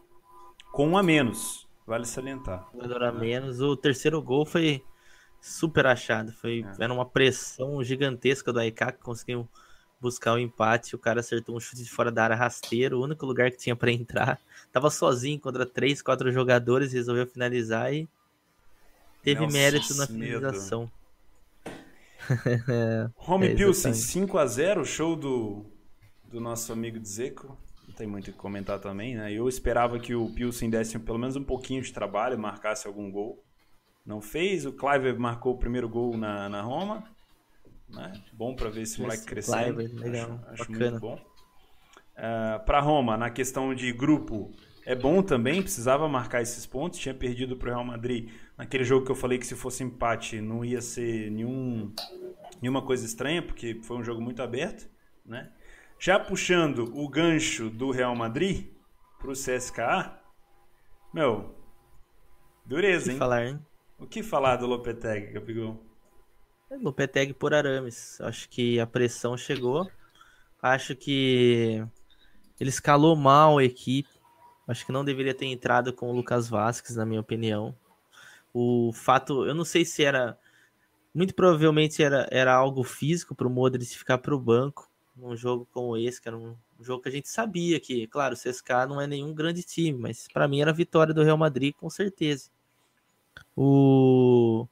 com 0.72 0.88
um 0.88 0.98
a 0.98 1.02
menos, 1.02 1.68
vale 1.86 2.04
salientar. 2.04 2.68
Um 2.74 2.82
a 2.82 3.12
menos, 3.12 3.60
o 3.60 3.76
terceiro 3.76 4.20
gol 4.20 4.44
foi 4.44 4.82
super 5.40 5.86
achado, 5.86 6.32
foi 6.32 6.64
é. 6.64 6.82
era 6.82 6.92
uma 6.92 7.06
pressão 7.06 7.80
gigantesca 7.84 8.52
do 8.52 8.58
AIK 8.58 8.86
que 8.86 9.04
conseguiu 9.04 9.48
buscar 10.00 10.32
o 10.32 10.36
um 10.36 10.38
empate, 10.38 10.94
o 10.94 10.98
cara 10.98 11.20
acertou 11.20 11.56
um 11.56 11.60
chute 11.60 11.82
de 11.82 11.90
fora 11.90 12.10
da 12.10 12.24
área 12.24 12.36
rasteiro, 12.36 12.98
o 12.98 13.04
único 13.04 13.26
lugar 13.26 13.50
que 13.50 13.56
tinha 13.56 13.74
para 13.74 13.90
entrar, 13.90 14.40
tava 14.72 14.90
sozinho 14.90 15.40
contra 15.40 15.66
três, 15.66 16.00
quatro 16.00 16.30
jogadores, 16.32 16.92
resolveu 16.92 17.26
finalizar 17.26 17.92
e 17.92 18.08
teve 19.22 19.40
Nossa, 19.42 19.52
mérito 19.52 19.94
na 19.94 20.06
finalização. 20.06 20.90
Home 23.26 23.48
é, 23.48 23.54
Pilsen 23.54 23.92
5x0, 23.92 24.84
show 24.84 25.16
do, 25.16 25.64
do 26.24 26.40
nosso 26.40 26.72
amigo 26.72 26.98
Dzeko. 26.98 27.56
Não 27.86 27.94
tem 27.94 28.06
muito 28.06 28.28
o 28.28 28.32
que 28.32 28.38
comentar 28.38 28.78
também, 28.78 29.14
né? 29.14 29.32
Eu 29.32 29.48
esperava 29.48 29.98
que 29.98 30.14
o 30.14 30.28
Pilsen 30.28 30.68
desse 30.68 30.98
pelo 30.98 31.18
menos 31.18 31.36
um 31.36 31.44
pouquinho 31.44 31.82
de 31.82 31.92
trabalho, 31.92 32.38
marcasse 32.38 32.86
algum 32.86 33.10
gol. 33.10 33.42
Não 34.04 34.20
fez, 34.20 34.64
o 34.66 34.72
Clive 34.72 35.12
marcou 35.18 35.54
o 35.54 35.58
primeiro 35.58 35.88
gol 35.88 36.16
na, 36.16 36.48
na 36.48 36.62
Roma. 36.62 37.04
Né? 37.88 38.12
Bom 38.32 38.54
para 38.54 38.68
ver 38.68 38.82
esse 38.82 39.00
moleque 39.00 39.24
crescendo. 39.24 39.76
Clive, 39.76 39.94
legal, 39.94 40.40
acho, 40.48 40.62
acho 40.62 40.72
muito 40.72 41.00
bom. 41.00 41.14
Uh, 41.14 41.20
ah, 42.16 42.62
para 42.64 42.80
Roma, 42.80 43.16
na 43.16 43.30
questão 43.30 43.74
de 43.74 43.92
grupo, 43.92 44.52
é 44.84 44.94
bom 44.94 45.22
também, 45.22 45.62
precisava 45.62 46.08
marcar 46.08 46.42
esses 46.42 46.66
pontos. 46.66 46.98
Tinha 46.98 47.14
perdido 47.14 47.56
para 47.56 47.68
o 47.68 47.72
Real 47.72 47.84
Madrid 47.84 48.30
naquele 48.56 48.84
jogo 48.84 49.04
que 49.06 49.12
eu 49.12 49.16
falei 49.16 49.38
que 49.38 49.46
se 49.46 49.54
fosse 49.54 49.82
empate 49.84 50.40
não 50.40 50.64
ia 50.64 50.80
ser 50.80 51.30
nenhum, 51.30 51.92
nenhuma 52.60 52.82
coisa 52.82 53.04
estranha, 53.06 53.42
porque 53.42 53.80
foi 53.82 53.96
um 53.96 54.04
jogo 54.04 54.20
muito 54.20 54.42
aberto. 54.42 54.88
Né? 55.24 55.50
Já 55.98 56.18
puxando 56.18 56.90
o 56.94 57.08
gancho 57.08 57.68
do 57.68 57.90
Real 57.90 58.14
Madrid 58.14 58.68
para 59.18 59.30
o 59.30 59.32
CSKA, 59.32 60.18
meu, 61.12 61.54
dureza, 62.64 63.12
hein? 63.12 63.18
falar, 63.18 63.46
hein? 63.46 63.60
O 63.98 64.06
que 64.06 64.22
falar 64.22 64.56
do 64.56 64.66
Lopetegui, 64.66 65.32
Gabigol? 65.32 65.87
Lopetegui 66.70 67.32
por 67.32 67.54
Arames. 67.54 68.20
Acho 68.20 68.48
que 68.48 68.78
a 68.78 68.86
pressão 68.86 69.36
chegou. 69.36 69.90
Acho 70.60 70.94
que 70.94 71.84
ele 72.60 72.70
escalou 72.70 73.16
mal 73.16 73.58
a 73.58 73.64
equipe. 73.64 74.08
Acho 74.66 74.84
que 74.84 74.92
não 74.92 75.04
deveria 75.04 75.34
ter 75.34 75.46
entrado 75.46 75.92
com 75.92 76.10
o 76.10 76.14
Lucas 76.14 76.48
Vasquez, 76.48 76.96
na 76.96 77.06
minha 77.06 77.20
opinião. 77.20 77.74
O 78.52 78.92
fato, 78.92 79.46
eu 79.46 79.54
não 79.54 79.64
sei 79.64 79.84
se 79.84 80.04
era. 80.04 80.38
Muito 81.14 81.34
provavelmente 81.34 82.02
era, 82.02 82.28
era 82.30 82.54
algo 82.54 82.84
físico 82.84 83.34
para 83.34 83.46
o 83.46 83.50
Modric 83.50 83.96
ficar 83.96 84.18
para 84.18 84.34
o 84.34 84.38
banco 84.38 84.88
num 85.16 85.36
jogo 85.36 85.66
como 85.72 85.96
esse, 85.96 86.20
que 86.20 86.28
era 86.28 86.36
um 86.36 86.54
jogo 86.80 87.02
que 87.02 87.08
a 87.08 87.12
gente 87.12 87.28
sabia 87.28 87.80
que, 87.80 88.06
claro, 88.06 88.34
o 88.34 88.38
CSK 88.38 88.86
não 88.88 89.00
é 89.00 89.06
nenhum 89.06 89.34
grande 89.34 89.62
time, 89.62 89.98
mas 89.98 90.28
para 90.32 90.46
mim 90.46 90.60
era 90.60 90.70
a 90.70 90.74
vitória 90.74 91.12
do 91.12 91.24
Real 91.24 91.36
Madrid 91.36 91.74
com 91.74 91.90
certeza. 91.90 92.50
O 93.56 94.68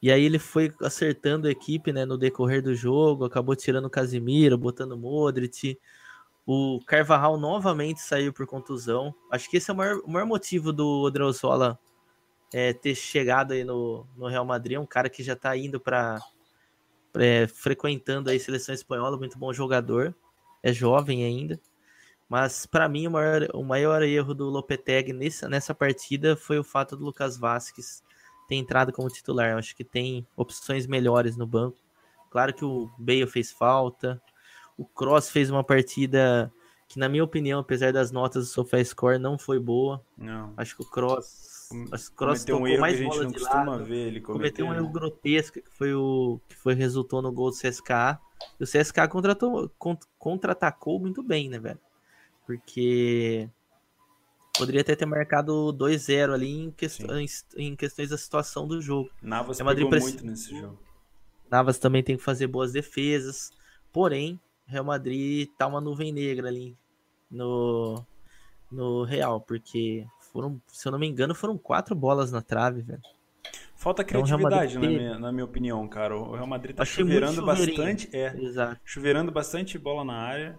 e 0.00 0.12
aí 0.12 0.24
ele 0.24 0.38
foi 0.38 0.72
acertando 0.80 1.48
a 1.48 1.50
equipe, 1.50 1.92
né, 1.92 2.04
no 2.04 2.16
decorrer 2.16 2.62
do 2.62 2.74
jogo, 2.74 3.24
acabou 3.24 3.56
tirando 3.56 3.86
o 3.86 3.90
Casimiro, 3.90 4.56
botando 4.56 4.92
o 4.92 4.98
Modric, 4.98 5.78
o 6.46 6.80
Carvajal 6.86 7.36
novamente 7.36 8.00
saiu 8.00 8.32
por 8.32 8.46
contusão. 8.46 9.14
Acho 9.30 9.50
que 9.50 9.58
esse 9.58 9.70
é 9.70 9.74
o 9.74 9.76
maior, 9.76 10.00
o 10.04 10.10
maior 10.10 10.26
motivo 10.26 10.72
do 10.72 11.02
Odriozola 11.02 11.78
é, 12.54 12.72
ter 12.72 12.94
chegado 12.94 13.52
aí 13.52 13.64
no, 13.64 14.06
no 14.16 14.28
Real 14.28 14.46
Madrid. 14.46 14.76
É 14.76 14.80
um 14.80 14.86
cara 14.86 15.10
que 15.10 15.22
já 15.22 15.34
está 15.34 15.54
indo 15.54 15.78
para 15.78 16.18
é, 17.16 17.46
frequentando 17.46 18.30
a 18.30 18.38
seleção 18.38 18.74
espanhola, 18.74 19.18
muito 19.18 19.38
bom 19.38 19.52
jogador. 19.52 20.14
É 20.62 20.72
jovem 20.72 21.24
ainda. 21.24 21.60
Mas 22.28 22.64
para 22.64 22.88
mim 22.88 23.06
o 23.06 23.10
maior, 23.10 23.48
o 23.52 23.62
maior 23.62 24.02
erro 24.02 24.32
do 24.32 24.48
Lopetegui 24.48 25.12
nessa, 25.12 25.48
nessa 25.48 25.74
partida 25.74 26.34
foi 26.34 26.58
o 26.58 26.64
fato 26.64 26.96
do 26.96 27.04
Lucas 27.04 27.36
Vasquez 27.36 28.02
ter 28.48 28.56
entrado 28.56 28.92
como 28.92 29.08
titular. 29.08 29.50
Eu 29.50 29.58
acho 29.58 29.76
que 29.76 29.84
tem 29.84 30.26
opções 30.36 30.86
melhores 30.86 31.36
no 31.36 31.46
banco. 31.46 31.76
Claro 32.30 32.52
que 32.52 32.64
o 32.64 32.90
Bale 32.98 33.26
fez 33.26 33.52
falta, 33.52 34.20
o 34.76 34.84
Cross 34.84 35.30
fez 35.30 35.50
uma 35.50 35.62
partida 35.62 36.52
que, 36.88 36.98
na 36.98 37.08
minha 37.08 37.24
opinião, 37.24 37.60
apesar 37.60 37.92
das 37.92 38.10
notas 38.10 38.46
do 38.46 38.50
SofaScore, 38.50 39.18
não 39.18 39.38
foi 39.38 39.58
boa. 39.58 40.02
Não. 40.16 40.52
Acho 40.56 40.76
que 40.76 40.82
o 40.82 40.86
Cross, 40.86 41.68
o 41.72 42.14
Cross 42.14 42.44
cometeu 42.44 42.56
um 42.58 42.66
erro 42.66 42.80
mais 42.80 42.96
que 42.96 43.02
a 43.02 43.04
gente 43.04 43.18
não 43.18 43.32
costuma 43.32 43.64
lado, 43.64 43.84
ver 43.84 44.06
ele 44.08 44.20
cometeu. 44.20 44.66
um 44.66 44.74
erro 44.74 44.88
grotesco 44.88 45.60
que 45.60 45.70
foi 45.70 45.94
o 45.94 46.40
que 46.48 46.56
foi 46.56 46.74
resultou 46.74 47.20
no 47.20 47.32
gol 47.32 47.50
do 47.50 47.56
CSKA. 47.56 48.18
E 48.58 48.64
o 48.64 48.66
CSKA 48.66 49.08
contratou, 49.08 49.70
contra-atacou 50.18 51.00
muito 51.00 51.22
bem, 51.22 51.48
né, 51.48 51.58
velho? 51.58 51.80
Porque 52.46 53.50
poderia 54.58 54.80
até 54.80 54.94
ter 54.94 55.06
marcado 55.06 55.72
2-0 55.72 56.34
ali 56.34 56.64
em 56.64 56.70
questões, 56.70 57.46
em 57.56 57.76
questões 57.76 58.10
da 58.10 58.18
situação 58.18 58.66
do 58.66 58.80
jogo. 58.80 59.10
Navas 59.22 59.58
pegou 59.58 59.90
muito 59.90 60.26
nesse 60.26 60.50
jogo. 60.50 60.78
Navas 61.50 61.78
também 61.78 62.02
tem 62.02 62.16
que 62.16 62.22
fazer 62.22 62.46
boas 62.46 62.72
defesas. 62.72 63.50
Porém, 63.92 64.38
Real 64.66 64.84
Madrid 64.84 65.48
tá 65.56 65.66
uma 65.66 65.80
nuvem 65.80 66.12
negra 66.12 66.48
ali 66.48 66.76
no, 67.30 68.04
no 68.70 69.04
Real, 69.04 69.40
porque 69.40 70.06
foram, 70.32 70.60
se 70.66 70.86
eu 70.86 70.92
não 70.92 70.98
me 70.98 71.06
engano, 71.06 71.34
foram 71.34 71.56
quatro 71.56 71.94
bolas 71.94 72.30
na 72.30 72.42
trave, 72.42 72.82
velho. 72.82 73.00
Falta 73.74 74.02
então, 74.02 74.24
criatividade, 74.24 74.76
então, 74.76 74.82
na, 74.82 74.88
minha, 74.88 75.18
na 75.18 75.32
minha 75.32 75.44
opinião, 75.44 75.86
cara. 75.86 76.16
O 76.16 76.34
Real 76.34 76.46
Madrid 76.46 76.74
tá 76.74 76.82
Achei 76.82 77.04
chuveirando 77.04 77.44
bastante. 77.46 78.08
É, 78.12 78.36
Exato. 78.36 78.80
chuveirando 78.84 79.30
bastante 79.30 79.78
bola 79.78 80.04
na 80.04 80.14
área. 80.14 80.58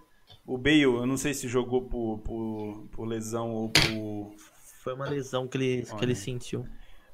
O 0.49 0.57
Bale, 0.57 0.81
eu 0.81 1.05
não 1.05 1.15
sei 1.15 1.31
se 1.35 1.47
jogou 1.47 1.83
por, 1.83 2.17
por, 2.25 2.87
por 2.91 3.05
lesão 3.05 3.51
ou 3.51 3.69
por. 3.69 4.35
Foi 4.81 4.93
uma 4.93 5.07
lesão 5.07 5.47
que 5.47 5.55
ele, 5.55 5.85
que 5.85 6.03
ele 6.03 6.15
sentiu. 6.15 6.67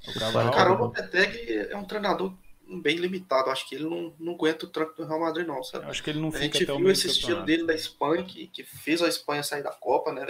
O 0.08 0.14
Cara, 0.52 0.72
o 0.72 0.78
Lopetegui 0.78 1.68
é 1.70 1.76
um 1.76 1.84
treinador 1.84 2.34
bem 2.82 2.96
limitado. 2.96 3.50
Acho 3.50 3.68
que 3.68 3.76
ele 3.76 3.84
não, 3.84 4.16
não 4.18 4.36
aguenta 4.36 4.66
o 4.66 4.70
tranco 4.70 4.96
do 4.96 5.06
Real 5.06 5.20
Madrid, 5.20 5.46
não, 5.46 5.62
sabe? 5.62 5.84
acho 5.86 6.02
que 6.02 6.12
ele 6.12 6.22
não 6.22 6.32
fica 6.32 6.58
A 6.58 6.62
gente 6.62 6.78
viu 6.78 6.90
esse 6.90 7.08
estilo 7.08 7.44
dele 7.44 7.66
da 7.66 7.76
Espanha, 7.76 8.24
que, 8.24 8.48
que 8.48 8.64
fez 8.64 9.02
a 9.02 9.08
Espanha 9.10 9.44
sair 9.44 9.64
da 9.64 9.72
Copa, 9.72 10.14
né? 10.14 10.26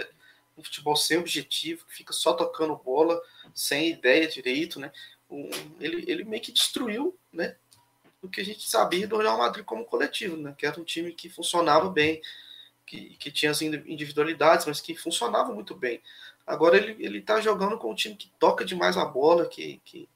Um 0.58 0.64
futebol 0.64 0.96
sem 0.96 1.16
objetivo, 1.16 1.86
que 1.86 1.94
fica 1.94 2.12
só 2.12 2.32
tocando 2.32 2.74
bola, 2.74 3.20
sem 3.54 3.88
ideia 3.88 4.26
direito, 4.26 4.80
né? 4.80 4.90
Um, 5.30 5.48
ele, 5.78 6.04
ele 6.10 6.24
meio 6.24 6.42
que 6.42 6.50
destruiu, 6.50 7.16
né? 7.32 7.54
O 8.20 8.28
que 8.28 8.40
a 8.40 8.44
gente 8.44 8.68
sabia 8.68 9.06
do 9.06 9.18
Real 9.18 9.38
Madrid 9.38 9.64
como 9.64 9.84
coletivo, 9.84 10.36
né? 10.36 10.56
Que 10.58 10.66
era 10.66 10.80
um 10.80 10.84
time 10.84 11.12
que 11.12 11.28
funcionava 11.28 11.88
bem, 11.88 12.20
que, 12.86 13.16
que 13.16 13.30
tinha 13.30 13.50
as 13.50 13.60
individualidades, 13.60 14.66
mas 14.66 14.80
que 14.80 14.94
funcionava 14.94 15.52
muito 15.52 15.74
bem. 15.74 16.00
Agora 16.46 16.76
ele, 16.76 16.96
ele 17.04 17.20
tá 17.20 17.40
jogando 17.40 17.76
com 17.76 17.90
um 17.90 17.94
time 17.94 18.14
que 18.14 18.30
toca 18.38 18.64
demais 18.64 18.96
a 18.96 19.04
bola, 19.04 19.46
que, 19.46 19.80
que, 19.84 20.08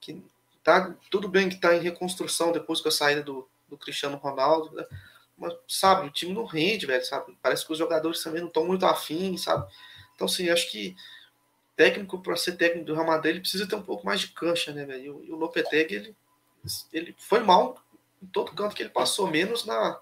que 0.00 0.24
Tá, 0.68 0.94
tudo 1.10 1.28
bem 1.28 1.48
que 1.48 1.54
está 1.54 1.74
em 1.74 1.80
reconstrução 1.80 2.52
depois 2.52 2.82
com 2.82 2.90
a 2.90 2.92
saída 2.92 3.22
do, 3.22 3.48
do 3.70 3.78
Cristiano 3.78 4.18
Ronaldo, 4.18 4.74
né? 4.76 4.84
mas 5.34 5.54
sabe, 5.66 6.06
o 6.06 6.10
time 6.10 6.34
não 6.34 6.44
rende, 6.44 6.84
velho, 6.84 7.02
sabe? 7.06 7.38
Parece 7.40 7.64
que 7.64 7.72
os 7.72 7.78
jogadores 7.78 8.22
também 8.22 8.42
não 8.42 8.48
estão 8.48 8.66
muito 8.66 8.84
afins, 8.84 9.44
sabe? 9.44 9.66
Então, 10.14 10.26
assim, 10.26 10.50
acho 10.50 10.70
que 10.70 10.94
técnico, 11.74 12.20
para 12.20 12.36
ser 12.36 12.58
técnico 12.58 12.84
do 12.84 12.94
Real 12.94 13.06
Madrid, 13.06 13.30
ele 13.30 13.40
precisa 13.40 13.66
ter 13.66 13.76
um 13.76 13.82
pouco 13.82 14.04
mais 14.04 14.20
de 14.20 14.28
cancha, 14.28 14.70
né, 14.70 14.84
velho? 14.84 15.24
E 15.24 15.32
o 15.32 15.36
Lopetegui, 15.36 15.94
ele, 15.94 16.16
ele 16.92 17.16
foi 17.16 17.40
mal 17.40 17.82
em 18.22 18.26
todo 18.26 18.52
canto 18.52 18.76
que 18.76 18.82
ele 18.82 18.90
passou, 18.90 19.30
menos 19.30 19.64
na, 19.64 19.98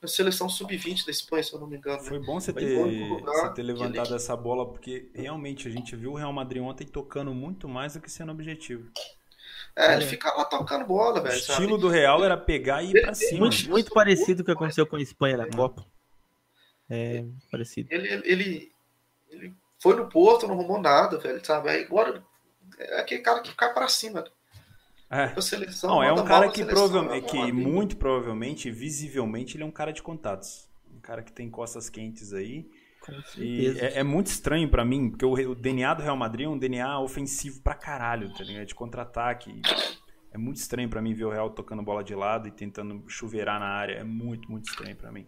na 0.00 0.08
seleção 0.08 0.48
sub-20 0.48 1.04
da 1.04 1.10
Espanha, 1.10 1.42
se 1.42 1.52
eu 1.52 1.60
não 1.60 1.66
me 1.66 1.76
engano. 1.76 2.00
Foi 2.00 2.18
bom 2.18 2.40
você 2.40 2.52
ter, 2.52 2.76
você 3.22 3.54
ter 3.54 3.62
levantado 3.62 4.08
ele... 4.08 4.16
essa 4.16 4.34
bola, 4.34 4.66
porque 4.70 5.10
realmente 5.14 5.68
a 5.68 5.70
gente 5.70 5.94
viu 5.94 6.12
o 6.12 6.16
Real 6.16 6.32
Madrid 6.32 6.62
ontem 6.62 6.86
tocando 6.86 7.34
muito 7.34 7.68
mais 7.68 7.94
do 7.94 8.00
que 8.00 8.10
sendo 8.10 8.32
objetivo. 8.32 8.90
É, 9.76 9.94
ele 9.94 10.06
fica 10.06 10.32
lá 10.34 10.44
tocando 10.44 10.86
bola, 10.86 11.20
velho. 11.20 11.34
O 11.34 11.38
estilo 11.38 11.68
sabe? 11.70 11.80
do 11.80 11.88
Real 11.88 12.24
era 12.24 12.36
pegar 12.36 12.82
e 12.82 12.90
ir 12.90 13.00
pra 13.02 13.14
cima. 13.14 13.40
Muito, 13.40 13.70
muito 13.70 13.92
parecido 13.92 14.38
com 14.38 14.42
o 14.42 14.44
que 14.46 14.58
aconteceu 14.58 14.86
com 14.86 14.96
a 14.96 15.02
Espanha 15.02 15.36
na 15.36 15.48
Copa. 15.48 15.86
É, 16.88 17.24
parecido. 17.50 17.88
Ele, 17.92 18.08
ele, 18.24 18.72
ele 19.28 19.54
Foi 19.78 19.94
no 19.94 20.08
Porto, 20.08 20.46
não 20.46 20.54
arrumou 20.54 20.80
nada, 20.80 21.18
velho, 21.18 21.44
sabe? 21.44 21.68
Aí 21.70 21.84
agora 21.84 22.24
é 22.78 23.00
aquele 23.00 23.20
cara 23.20 23.40
que 23.40 23.54
cai 23.54 23.72
para 23.72 23.86
cima. 23.86 24.24
É. 25.10 25.24
A 25.36 25.40
seleção, 25.40 25.90
não, 25.90 26.02
é 26.02 26.12
um 26.12 26.24
cara 26.24 26.48
que, 26.48 26.64
provavelmente, 26.64 27.26
que 27.26 27.52
muito 27.52 27.96
provavelmente, 27.96 28.70
visivelmente, 28.70 29.56
ele 29.56 29.64
é 29.64 29.66
um 29.66 29.70
cara 29.70 29.92
de 29.92 30.02
contatos. 30.02 30.68
Um 30.94 31.00
cara 31.00 31.22
que 31.22 31.32
tem 31.32 31.50
costas 31.50 31.90
quentes 31.90 32.32
aí. 32.32 32.70
E 33.36 33.78
é, 33.80 33.98
é, 33.98 34.02
muito 34.04 34.28
estranho 34.28 34.68
para 34.68 34.84
mim, 34.84 35.10
porque 35.10 35.24
o, 35.24 35.32
o, 35.32 35.54
DNA 35.54 35.94
do 35.94 36.02
Real 36.02 36.16
Madrid 36.16 36.46
é 36.46 36.48
um 36.48 36.58
DNA 36.58 37.00
ofensivo 37.00 37.60
pra 37.60 37.74
caralho, 37.74 38.32
tá 38.32 38.44
ligado? 38.44 38.66
De 38.66 38.74
contra-ataque. 38.74 39.60
É 40.32 40.38
muito 40.38 40.58
estranho 40.58 40.88
para 40.88 41.02
mim 41.02 41.12
ver 41.12 41.24
o 41.24 41.30
Real 41.30 41.50
tocando 41.50 41.82
bola 41.82 42.04
de 42.04 42.14
lado 42.14 42.46
e 42.46 42.52
tentando 42.52 43.02
chuveirar 43.08 43.58
na 43.58 43.66
área. 43.66 43.94
É 43.94 44.04
muito, 44.04 44.48
muito 44.50 44.68
estranho 44.68 44.94
para 44.94 45.10
mim. 45.10 45.26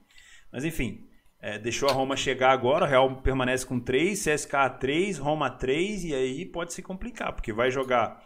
Mas 0.53 0.65
enfim, 0.65 1.09
é, 1.41 1.59
deixou 1.59 1.89
a 1.89 1.93
Roma 1.93 2.15
chegar 2.15 2.53
agora, 2.53 2.85
o 2.85 2.89
Real 2.89 3.17
permanece 3.21 3.67
com 3.67 3.81
3, 3.81 4.23
CSK 4.23 4.79
3, 4.79 5.19
Roma 5.19 5.51
3, 5.51 6.05
e 6.05 6.15
aí 6.15 6.45
pode 6.45 6.73
se 6.73 6.83
complicar, 6.83 7.33
porque 7.33 7.53
vai 7.53 7.71
jogar. 7.71 8.23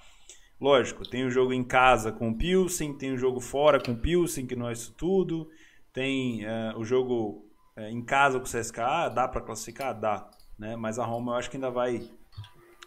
Lógico, 0.60 1.08
tem 1.08 1.24
o 1.24 1.30
jogo 1.30 1.52
em 1.52 1.62
casa 1.62 2.10
com 2.10 2.30
o 2.30 2.36
Pilsen, 2.36 2.96
tem 2.96 3.12
o 3.12 3.18
jogo 3.18 3.40
fora 3.40 3.78
com 3.78 3.92
o 3.92 3.96
Pilsen, 3.96 4.46
que 4.46 4.56
não 4.56 4.68
é 4.68 4.72
isso 4.72 4.94
tudo. 4.96 5.50
Tem 5.92 6.44
é, 6.44 6.74
o 6.76 6.84
jogo 6.84 7.46
é, 7.76 7.90
em 7.90 8.02
casa 8.02 8.40
com 8.40 8.46
o 8.46 8.48
CSKA, 8.48 9.08
dá 9.08 9.28
para 9.28 9.42
classificar? 9.42 9.98
Dá. 9.98 10.30
Né? 10.58 10.74
Mas 10.76 10.98
a 10.98 11.04
Roma 11.04 11.32
eu 11.32 11.36
acho 11.36 11.50
que 11.50 11.56
ainda 11.56 11.70
vai, 11.70 12.08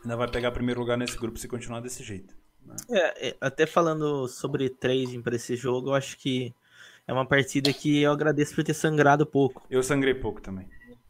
ainda 0.02 0.18
vai 0.18 0.28
pegar 0.28 0.52
primeiro 0.52 0.80
lugar 0.80 0.98
nesse 0.98 1.18
grupo 1.18 1.38
se 1.38 1.48
continuar 1.48 1.80
desse 1.80 2.04
jeito. 2.04 2.36
Né? 2.66 2.76
É, 2.90 3.30
é 3.30 3.38
até 3.40 3.68
falando 3.68 4.28
sobre 4.28 4.70
trading 4.70 5.22
para 5.22 5.36
esse 5.36 5.56
jogo, 5.56 5.90
eu 5.90 5.94
acho 5.94 6.18
que 6.18 6.54
é 7.08 7.14
uma 7.14 7.26
partida 7.26 7.72
que 7.72 8.02
eu 8.02 8.12
agradeço 8.12 8.56
por 8.56 8.64
ter 8.64 8.74
sangrado 8.74 9.26
pouco. 9.26 9.66
Eu 9.70 9.84
sangrei 9.84 10.14
pouco 10.14 10.42
também. 10.42 10.68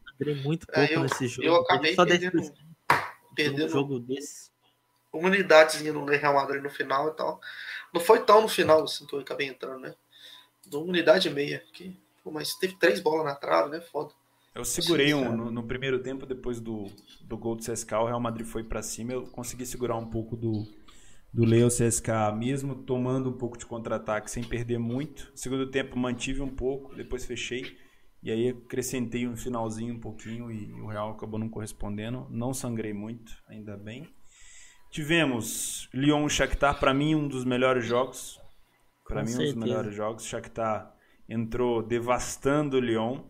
Sangrei 0.09 0.43
muito 0.43 0.65
pouco 0.67 0.79
é, 0.79 0.95
eu, 0.95 1.01
nesse 1.01 1.27
jogo. 1.27 1.47
Eu 1.47 1.55
acabei 1.55 1.95
só 1.95 2.05
perdendo, 2.05 2.53
perdendo 3.35 3.65
um 3.65 3.69
jogo 3.69 3.99
desse. 3.99 4.48
Uma 5.11 5.29
unidadezinha 5.29 5.91
no 5.91 6.05
Real 6.05 6.33
Madrid 6.33 6.61
no 6.61 6.69
final 6.69 7.09
e 7.09 7.15
tal. 7.15 7.41
Não 7.93 8.01
foi 8.01 8.23
tão 8.23 8.41
no 8.41 8.47
final 8.47 8.83
assim 8.83 9.05
que 9.05 9.13
eu 9.13 9.19
acabei 9.19 9.47
entrando, 9.47 9.81
né? 9.81 9.95
De 10.65 10.75
uma 10.75 10.85
unidade 10.85 11.27
e 11.27 11.31
meia. 11.31 11.63
Que, 11.73 11.99
pô, 12.23 12.31
mas 12.31 12.53
teve 12.55 12.75
três 12.75 12.99
bolas 12.99 13.25
na 13.25 13.35
trave, 13.35 13.69
né? 13.69 13.81
Foda. 13.81 14.13
Eu 14.53 14.65
segurei 14.65 15.13
um 15.13 15.35
no, 15.35 15.51
no, 15.51 15.63
primeiro 15.63 15.99
tempo, 16.01 16.25
depois 16.25 16.59
do, 16.59 16.87
do 17.21 17.37
gol 17.37 17.55
do 17.55 17.63
CSK, 17.63 17.93
o 17.93 18.05
Real 18.07 18.19
Madrid 18.19 18.45
foi 18.45 18.63
para 18.63 18.81
cima, 18.81 19.13
eu 19.13 19.23
consegui 19.27 19.65
segurar 19.65 19.95
um 19.95 20.09
pouco 20.09 20.35
do, 20.35 20.67
do 21.31 21.45
Leo 21.45 21.67
CSK, 21.67 22.09
mesmo 22.35 22.75
tomando 22.75 23.29
um 23.29 23.37
pouco 23.37 23.57
de 23.57 23.65
contra-ataque 23.65 24.29
sem 24.29 24.43
perder 24.43 24.79
muito. 24.79 25.31
Segundo 25.35 25.69
tempo 25.69 25.97
mantive 25.97 26.41
um 26.41 26.49
pouco, 26.49 26.95
depois 26.95 27.25
fechei. 27.25 27.77
E 28.21 28.31
aí 28.31 28.49
acrescentei 28.49 29.27
um 29.27 29.37
finalzinho 29.37 29.93
um 29.93 29.99
pouquinho 29.99 30.51
e 30.51 30.73
o 30.73 30.87
Real 30.87 31.11
acabou 31.11 31.39
não 31.39 31.47
correspondendo. 31.47 32.27
Não 32.29 32.53
sangrei 32.53 32.91
muito, 32.91 33.31
ainda 33.47 33.77
bem. 33.77 34.13
Tivemos 34.89 35.87
Lyon 35.93 36.25
e 36.25 36.29
Shakhtar, 36.29 36.79
para 36.79 36.93
mim 36.93 37.15
um 37.15 37.27
dos 37.27 37.45
melhores 37.45 37.85
jogos. 37.85 38.39
Para 39.07 39.21
mim 39.21 39.27
certeza. 39.27 39.51
um 39.51 39.59
dos 39.59 39.63
melhores 39.63 39.95
jogos. 39.95 40.25
Shakhtar 40.25 40.93
entrou 41.27 41.83
devastando 41.83 42.77
o 42.77 42.79
Lyon 42.79 43.21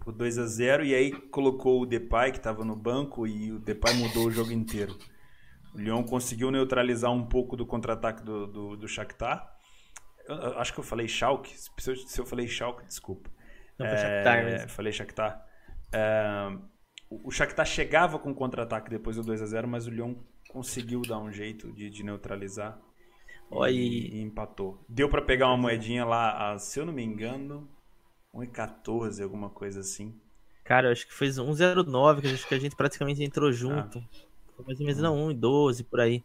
por 0.00 0.12
2 0.12 0.38
a 0.38 0.46
0 0.46 0.84
e 0.84 0.94
aí 0.94 1.12
colocou 1.12 1.82
o 1.82 1.86
Depay 1.86 2.30
que 2.30 2.38
estava 2.38 2.64
no 2.64 2.76
banco 2.76 3.26
e 3.26 3.52
o 3.52 3.58
Depay 3.58 3.94
mudou 3.94 4.26
o 4.26 4.30
jogo 4.30 4.52
inteiro. 4.52 4.96
O 5.74 5.78
Lyon 5.78 6.02
conseguiu 6.04 6.50
neutralizar 6.50 7.12
um 7.12 7.26
pouco 7.26 7.56
do 7.56 7.66
contra-ataque 7.66 8.22
do, 8.22 8.46
do, 8.46 8.76
do 8.76 8.88
Shakhtar. 8.88 9.56
Eu, 10.26 10.36
eu, 10.36 10.58
acho 10.58 10.72
que 10.72 10.80
eu 10.80 10.84
falei 10.84 11.06
Schalke. 11.08 11.54
Se 11.56 11.90
eu, 11.90 11.96
se 11.96 12.20
eu 12.20 12.26
falei 12.26 12.46
Schalke, 12.46 12.84
desculpa. 12.86 13.30
Não, 13.78 13.86
foi 13.86 13.96
é, 13.96 14.00
Shakhtar 14.00 14.44
mesmo. 14.44 14.68
Falei 14.68 14.92
Shakhtar. 14.92 15.46
É, 15.92 16.56
o 17.10 17.30
Shakhtar 17.30 17.66
chegava 17.66 18.18
com 18.18 18.32
contra-ataque 18.32 18.88
depois 18.88 19.16
do 19.16 19.22
2 19.22 19.42
a 19.42 19.46
0 19.46 19.66
mas 19.66 19.86
o 19.86 19.90
Lyon 19.90 20.14
conseguiu 20.52 21.02
dar 21.02 21.18
um 21.18 21.32
jeito 21.32 21.72
de, 21.72 21.90
de 21.90 22.02
neutralizar. 22.02 22.78
E, 23.68 24.16
e, 24.16 24.20
empatou. 24.20 24.78
Deu 24.88 25.08
para 25.08 25.22
pegar 25.22 25.48
uma 25.48 25.56
moedinha 25.56 26.04
lá, 26.04 26.52
a, 26.52 26.58
se 26.58 26.78
eu 26.78 26.86
não 26.86 26.92
me 26.92 27.02
engano, 27.02 27.68
1,14, 28.32 29.22
alguma 29.22 29.50
coisa 29.50 29.80
assim. 29.80 30.14
Cara, 30.62 30.86
eu 30.86 30.92
acho 30.92 31.04
que 31.04 31.12
foi 31.12 31.26
1,09, 31.26 32.20
que 32.20 32.28
acho 32.28 32.46
que 32.46 32.54
a 32.54 32.60
gente 32.60 32.76
praticamente 32.76 33.24
entrou 33.24 33.50
junto. 33.50 33.98
Ah 33.98 34.30
mais 34.66 34.80
ou 34.80 34.86
menos 34.86 35.00
não, 35.00 35.26
1 35.26 35.30
e 35.30 35.34
12 35.34 35.84
por 35.84 36.00
aí. 36.00 36.22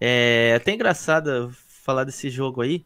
É 0.00 0.54
até 0.54 0.72
engraçado 0.72 1.50
falar 1.84 2.04
desse 2.04 2.28
jogo 2.28 2.60
aí, 2.62 2.84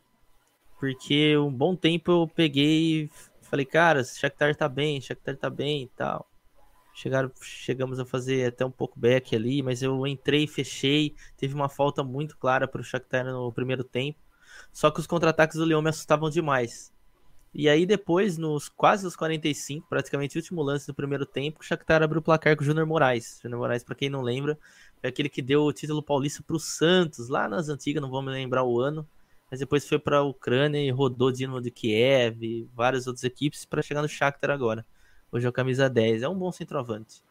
porque 0.78 1.36
um 1.36 1.52
bom 1.52 1.74
tempo 1.74 2.10
eu 2.10 2.28
peguei 2.28 3.04
e 3.04 3.10
falei, 3.42 3.66
cara, 3.66 4.04
Shakhtar 4.04 4.54
tá 4.54 4.68
bem, 4.68 5.00
Shakhtar 5.00 5.36
tá 5.36 5.50
bem 5.50 5.84
e 5.84 5.88
tal. 5.88 6.29
Chegaram, 6.94 7.30
chegamos 7.40 7.98
a 7.98 8.04
fazer 8.04 8.46
até 8.46 8.64
um 8.64 8.70
pouco 8.70 8.98
back 8.98 9.34
ali, 9.34 9.62
mas 9.62 9.82
eu 9.82 10.06
entrei, 10.06 10.46
fechei, 10.46 11.14
teve 11.36 11.54
uma 11.54 11.68
falta 11.68 12.02
muito 12.02 12.36
clara 12.36 12.66
para 12.68 12.80
o 12.80 12.84
Shakhtar 12.84 13.24
no 13.24 13.52
primeiro 13.52 13.84
tempo. 13.84 14.18
Só 14.72 14.90
que 14.90 15.00
os 15.00 15.06
contra-ataques 15.06 15.56
do 15.56 15.64
Leão 15.64 15.82
me 15.82 15.88
assustavam 15.88 16.28
demais. 16.28 16.92
E 17.52 17.68
aí 17.68 17.84
depois, 17.84 18.38
nos 18.38 18.68
quase 18.68 19.04
os 19.06 19.16
45, 19.16 19.88
praticamente 19.88 20.36
o 20.36 20.40
último 20.40 20.62
lance 20.62 20.86
do 20.86 20.94
primeiro 20.94 21.26
tempo, 21.26 21.60
o 21.60 21.64
Shakhtar 21.64 22.02
abriu 22.02 22.20
o 22.20 22.22
placar 22.22 22.56
com 22.56 22.62
o 22.62 22.66
Júnior 22.66 22.86
Moraes. 22.86 23.40
Júnior 23.42 23.60
Moraes, 23.60 23.82
para 23.82 23.96
quem 23.96 24.08
não 24.08 24.22
lembra, 24.22 24.56
é 25.02 25.08
aquele 25.08 25.28
que 25.28 25.42
deu 25.42 25.62
o 25.62 25.72
título 25.72 26.02
paulista 26.02 26.42
para 26.44 26.54
o 26.54 26.60
Santos, 26.60 27.28
lá 27.28 27.48
nas 27.48 27.68
antigas, 27.68 28.00
não 28.00 28.10
vou 28.10 28.22
me 28.22 28.30
lembrar 28.30 28.62
o 28.62 28.80
ano, 28.80 29.06
mas 29.50 29.58
depois 29.58 29.88
foi 29.88 29.98
para 29.98 30.18
a 30.18 30.22
Ucrânia 30.22 30.78
e 30.78 30.90
rodou 30.90 31.32
Dinamo 31.32 31.60
de 31.60 31.72
Kiev 31.72 32.40
e 32.44 32.68
várias 32.72 33.08
outras 33.08 33.24
equipes 33.24 33.64
para 33.64 33.82
chegar 33.82 34.00
no 34.00 34.08
Shakhtar 34.08 34.50
agora. 34.50 34.86
Hoje 35.32 35.46
é 35.46 35.48
o 35.48 35.52
camisa 35.52 35.88
10, 35.88 36.22
é 36.22 36.28
um 36.28 36.34
bom 36.34 36.50
centroavante. 36.50 37.22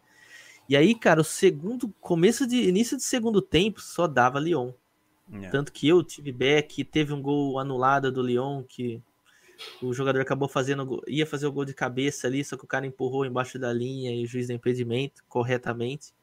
E 0.67 0.77
aí, 0.77 0.93
cara, 0.93 1.21
o 1.21 1.23
segundo, 1.23 1.89
começo 1.99 2.45
de 2.45 2.67
início 2.67 2.95
de 2.95 3.03
segundo 3.03 3.41
tempo 3.41 3.81
só 3.81 4.07
dava 4.07 4.39
Lyon. 4.39 4.71
Yeah. 5.27 5.47
É. 5.47 5.51
Tanto 5.51 5.71
que 5.71 5.87
eu 5.87 6.03
tive 6.03 6.31
back, 6.31 6.83
teve 6.83 7.13
um 7.13 7.21
gol 7.21 7.59
anulado 7.59 8.11
do 8.11 8.21
Lyon 8.21 8.63
que 8.63 9.01
o 9.81 9.93
jogador 9.93 10.21
acabou 10.21 10.47
fazendo, 10.47 11.01
ia 11.07 11.25
fazer 11.25 11.47
o 11.47 11.51
gol 11.51 11.65
de 11.65 11.73
cabeça 11.73 12.27
ali, 12.27 12.43
só 12.43 12.55
que 12.55 12.63
o 12.63 12.67
cara 12.67 12.85
empurrou 12.85 13.25
embaixo 13.25 13.59
da 13.59 13.73
linha 13.73 14.13
e 14.13 14.23
o 14.23 14.27
juiz 14.27 14.47
deu 14.47 14.55
impedimento 14.55 15.23
corretamente. 15.27 16.13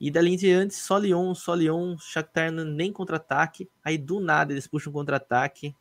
E 0.00 0.10
dali 0.10 0.32
em 0.32 0.36
diante, 0.36 0.74
só 0.74 0.96
Lyon, 0.96 1.34
só 1.34 1.54
Lyon, 1.54 1.96
Shakhtar 1.98 2.52
nem 2.52 2.92
contra-ataque. 2.92 3.68
Aí 3.82 3.98
do 3.98 4.20
nada 4.20 4.52
eles 4.52 4.66
puxam 4.66 4.90
um 4.90 4.94
contra-ataque. 4.94 5.74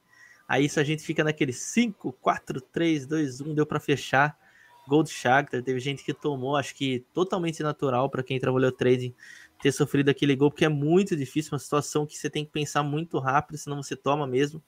Aí 0.48 0.66
isso 0.66 0.80
a 0.80 0.84
gente 0.84 1.04
fica 1.04 1.24
naquele 1.24 1.54
5, 1.54 2.14
4, 2.14 2.62
3, 2.62 3.06
2, 3.06 3.42
1, 3.42 3.54
deu 3.54 3.66
para 3.66 3.80
fechar. 3.80 4.38
Gol 4.88 5.04
do 5.04 5.10
Shakhtar, 5.10 5.62
teve 5.62 5.80
gente 5.80 6.04
que 6.04 6.13
tomou, 6.13 6.56
acho 6.56 6.73
que 6.73 7.06
totalmente 7.13 7.62
natural 7.62 8.10
para 8.10 8.23
quem 8.23 8.39
trabalhou 8.39 8.71
trading 8.71 9.13
ter 9.62 9.71
sofrido 9.71 10.10
aquele 10.10 10.36
gol, 10.36 10.52
porque 10.52 10.65
é 10.65 10.69
muito 10.69 11.15
difícil, 11.15 11.54
uma 11.54 11.60
situação 11.60 12.06
que 12.06 12.17
você 12.17 12.30
tem 12.30 12.45
que 12.45 12.52
pensar 12.52 12.84
muito 12.84 13.19
rápido, 13.19 13.58
senão 13.58 13.82
você 13.82 13.95
toma 13.95 14.28
mesmo. 14.28 14.62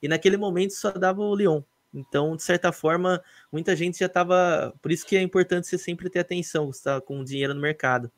E 0.00 0.08
naquele 0.08 0.36
momento 0.36 0.72
só 0.72 0.90
dava 0.92 1.20
o 1.20 1.34
Lyon. 1.34 1.62
Então, 1.92 2.36
de 2.36 2.42
certa 2.42 2.72
forma, 2.72 3.22
muita 3.50 3.74
gente 3.74 3.98
já 3.98 4.06
estava. 4.06 4.74
Por 4.82 4.92
isso 4.92 5.06
que 5.06 5.16
é 5.16 5.22
importante 5.22 5.66
você 5.66 5.78
sempre 5.78 6.10
ter 6.10 6.20
atenção, 6.20 6.66
você 6.66 6.78
está 6.78 7.00
com 7.00 7.24
dinheiro 7.24 7.54
no 7.54 7.60
mercado. 7.60 8.10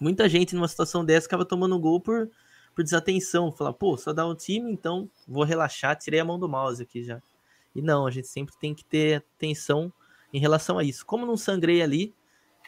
Muita 0.00 0.28
gente 0.28 0.54
numa 0.54 0.68
situação 0.68 1.04
dessa 1.04 1.26
acaba 1.26 1.44
tomando 1.44 1.78
gol 1.78 2.00
por, 2.00 2.30
por 2.74 2.82
desatenção. 2.82 3.52
Falar, 3.52 3.74
pô, 3.74 3.96
só 3.96 4.12
dá 4.12 4.26
um 4.26 4.34
time, 4.34 4.72
então 4.72 5.10
vou 5.28 5.44
relaxar, 5.44 5.96
tirei 5.96 6.20
a 6.20 6.24
mão 6.24 6.38
do 6.38 6.48
mouse 6.48 6.82
aqui 6.82 7.04
já. 7.04 7.20
E 7.74 7.82
não, 7.82 8.06
a 8.06 8.10
gente 8.10 8.28
sempre 8.28 8.54
tem 8.58 8.74
que 8.74 8.84
ter 8.84 9.22
atenção 9.36 9.92
em 10.32 10.38
relação 10.38 10.78
a 10.78 10.84
isso. 10.84 11.04
Como 11.04 11.26
não 11.26 11.36
sangrei 11.36 11.82
ali, 11.82 12.14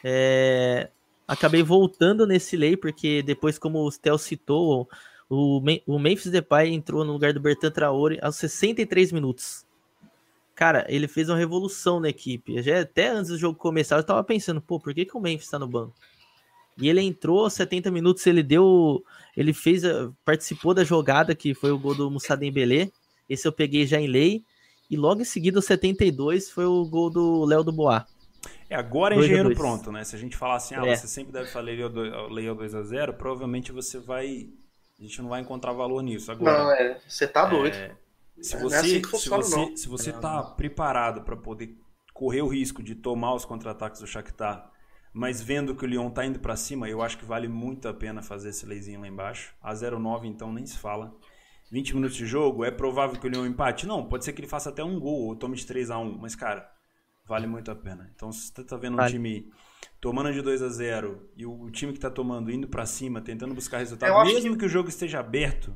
é... 0.03 0.89
acabei 1.27 1.63
voltando 1.63 2.27
nesse 2.27 2.57
lei, 2.57 2.75
porque 2.77 3.21
depois, 3.21 3.57
como 3.57 3.79
o 3.79 3.91
Stel 3.91 4.17
citou, 4.17 4.87
o, 5.29 5.61
o 5.87 5.99
Memphis 5.99 6.31
Depay 6.31 6.73
entrou 6.73 7.03
no 7.03 7.13
lugar 7.13 7.33
do 7.33 7.39
Bertrand 7.39 7.71
Traore 7.71 8.19
aos 8.21 8.35
63 8.35 9.11
minutos. 9.11 9.65
Cara, 10.55 10.85
ele 10.87 11.07
fez 11.07 11.29
uma 11.29 11.37
revolução 11.37 11.99
na 11.99 12.09
equipe. 12.09 12.61
Já 12.61 12.81
até 12.81 13.09
antes 13.09 13.31
do 13.31 13.37
jogo 13.37 13.57
começar, 13.57 13.97
eu 13.97 14.03
tava 14.03 14.23
pensando, 14.23 14.61
pô, 14.61 14.79
por 14.79 14.93
que, 14.93 15.05
que 15.05 15.17
o 15.17 15.19
Memphis 15.19 15.49
tá 15.49 15.57
no 15.57 15.67
banco? 15.67 15.95
E 16.77 16.89
ele 16.89 17.01
entrou 17.01 17.49
70 17.49 17.91
minutos, 17.91 18.25
ele 18.25 18.43
deu. 18.43 19.03
Ele 19.35 19.53
fez. 19.53 19.83
Participou 20.25 20.73
da 20.73 20.83
jogada 20.83 21.35
que 21.35 21.53
foi 21.53 21.71
o 21.71 21.77
gol 21.77 21.95
do 21.95 22.09
Moussa 22.09 22.35
Dembélé. 22.35 22.91
Esse 23.29 23.47
eu 23.47 23.51
peguei 23.51 23.85
já 23.85 23.99
em 23.99 24.07
lei. 24.07 24.43
E 24.93 24.95
logo 24.95 25.21
em 25.21 25.25
seguida, 25.25 25.57
o 25.57 25.61
72 25.61 26.51
foi 26.51 26.65
o 26.65 26.85
gol 26.85 27.09
do 27.09 27.45
Léo 27.45 27.63
do 27.63 27.71
Bois. 27.71 28.03
É, 28.69 28.75
agora 28.75 29.15
é 29.15 29.17
engenheiro 29.17 29.55
pronto, 29.55 29.91
né? 29.91 30.03
Se 30.03 30.15
a 30.15 30.19
gente 30.19 30.37
falar 30.37 30.57
assim, 30.57 30.75
ah, 30.75 30.85
é. 30.85 30.95
você 30.95 31.07
sempre 31.07 31.33
deve 31.33 31.49
falar 31.49 31.65
Leio 31.65 32.53
2 32.53 32.75
a 32.75 32.83
0 32.83 33.15
provavelmente 33.15 33.71
você 33.71 33.99
vai 33.99 34.49
a 34.99 35.01
gente 35.01 35.19
não 35.19 35.29
vai 35.29 35.41
encontrar 35.41 35.73
valor 35.73 36.03
nisso. 36.03 36.31
Agora, 36.31 36.63
não, 36.63 36.71
é. 36.71 36.99
Você 37.07 37.27
tá 37.27 37.45
doido. 37.45 37.73
É, 37.73 37.95
se, 38.39 38.55
você, 38.57 38.75
é 38.75 38.79
assim 38.79 39.17
se 39.17 39.29
você, 39.29 39.77
se 39.77 39.87
você 39.87 40.13
tá 40.13 40.43
preparado 40.43 41.23
para 41.23 41.35
poder 41.35 41.75
correr 42.13 42.43
o 42.43 42.47
risco 42.47 42.83
de 42.83 42.93
tomar 42.93 43.33
os 43.33 43.45
contra-ataques 43.45 43.99
do 43.99 44.05
Shakhtar, 44.05 44.71
mas 45.11 45.41
vendo 45.41 45.75
que 45.75 45.85
o 45.85 45.87
Lyon 45.87 46.11
tá 46.11 46.23
indo 46.23 46.37
para 46.37 46.55
cima, 46.55 46.87
eu 46.87 47.01
acho 47.01 47.17
que 47.17 47.25
vale 47.25 47.47
muito 47.47 47.87
a 47.87 47.93
pena 47.95 48.21
fazer 48.21 48.49
esse 48.49 48.63
leizinho 48.67 49.01
lá 49.01 49.07
embaixo. 49.07 49.55
A 49.59 49.73
0,9 49.73 50.25
então 50.25 50.53
nem 50.53 50.67
se 50.67 50.77
fala. 50.77 51.11
20 51.73 51.95
minutos 51.95 52.15
de 52.15 52.25
jogo, 52.25 52.63
é 52.63 52.71
provável 52.71 53.19
que 53.19 53.25
o 53.25 53.29
Lyon 53.29 53.47
empate? 53.47 53.87
Não, 53.87 54.07
pode 54.07 54.23
ser 54.23 54.31
que 54.31 54.39
ele 54.39 54.47
faça 54.47 54.69
até 54.69 54.83
um 54.83 54.99
gol 54.99 55.27
ou 55.27 55.35
tome 55.35 55.55
de 55.55 55.65
3 55.65 55.89
a 55.89 55.97
1 55.97 56.17
mas 56.19 56.35
cara, 56.35 56.71
Vale 57.25 57.47
muito 57.47 57.71
a 57.71 57.75
pena. 57.75 58.11
Então, 58.13 58.31
se 58.31 58.51
você 58.53 58.63
tá 58.63 58.75
vendo 58.75 58.93
um 58.93 58.97
Vale. 58.97 59.13
time 59.13 59.51
tomando 60.01 60.31
de 60.33 60.41
2 60.41 60.61
a 60.61 60.69
0 60.69 61.29
e 61.37 61.45
o, 61.45 61.71
time 61.71 61.93
que 61.93 61.99
tá 61.99 62.09
tomando 62.09 62.51
indo 62.51 62.67
pra 62.67 62.85
cima, 62.85 63.21
tentando 63.21 63.53
buscar 63.53 63.77
resultado, 63.77 64.25
mesmo 64.25 64.57
que... 64.57 64.65
o 64.65 64.69
jogo 64.69 64.89
esteja 64.89 65.19
aberto, 65.19 65.73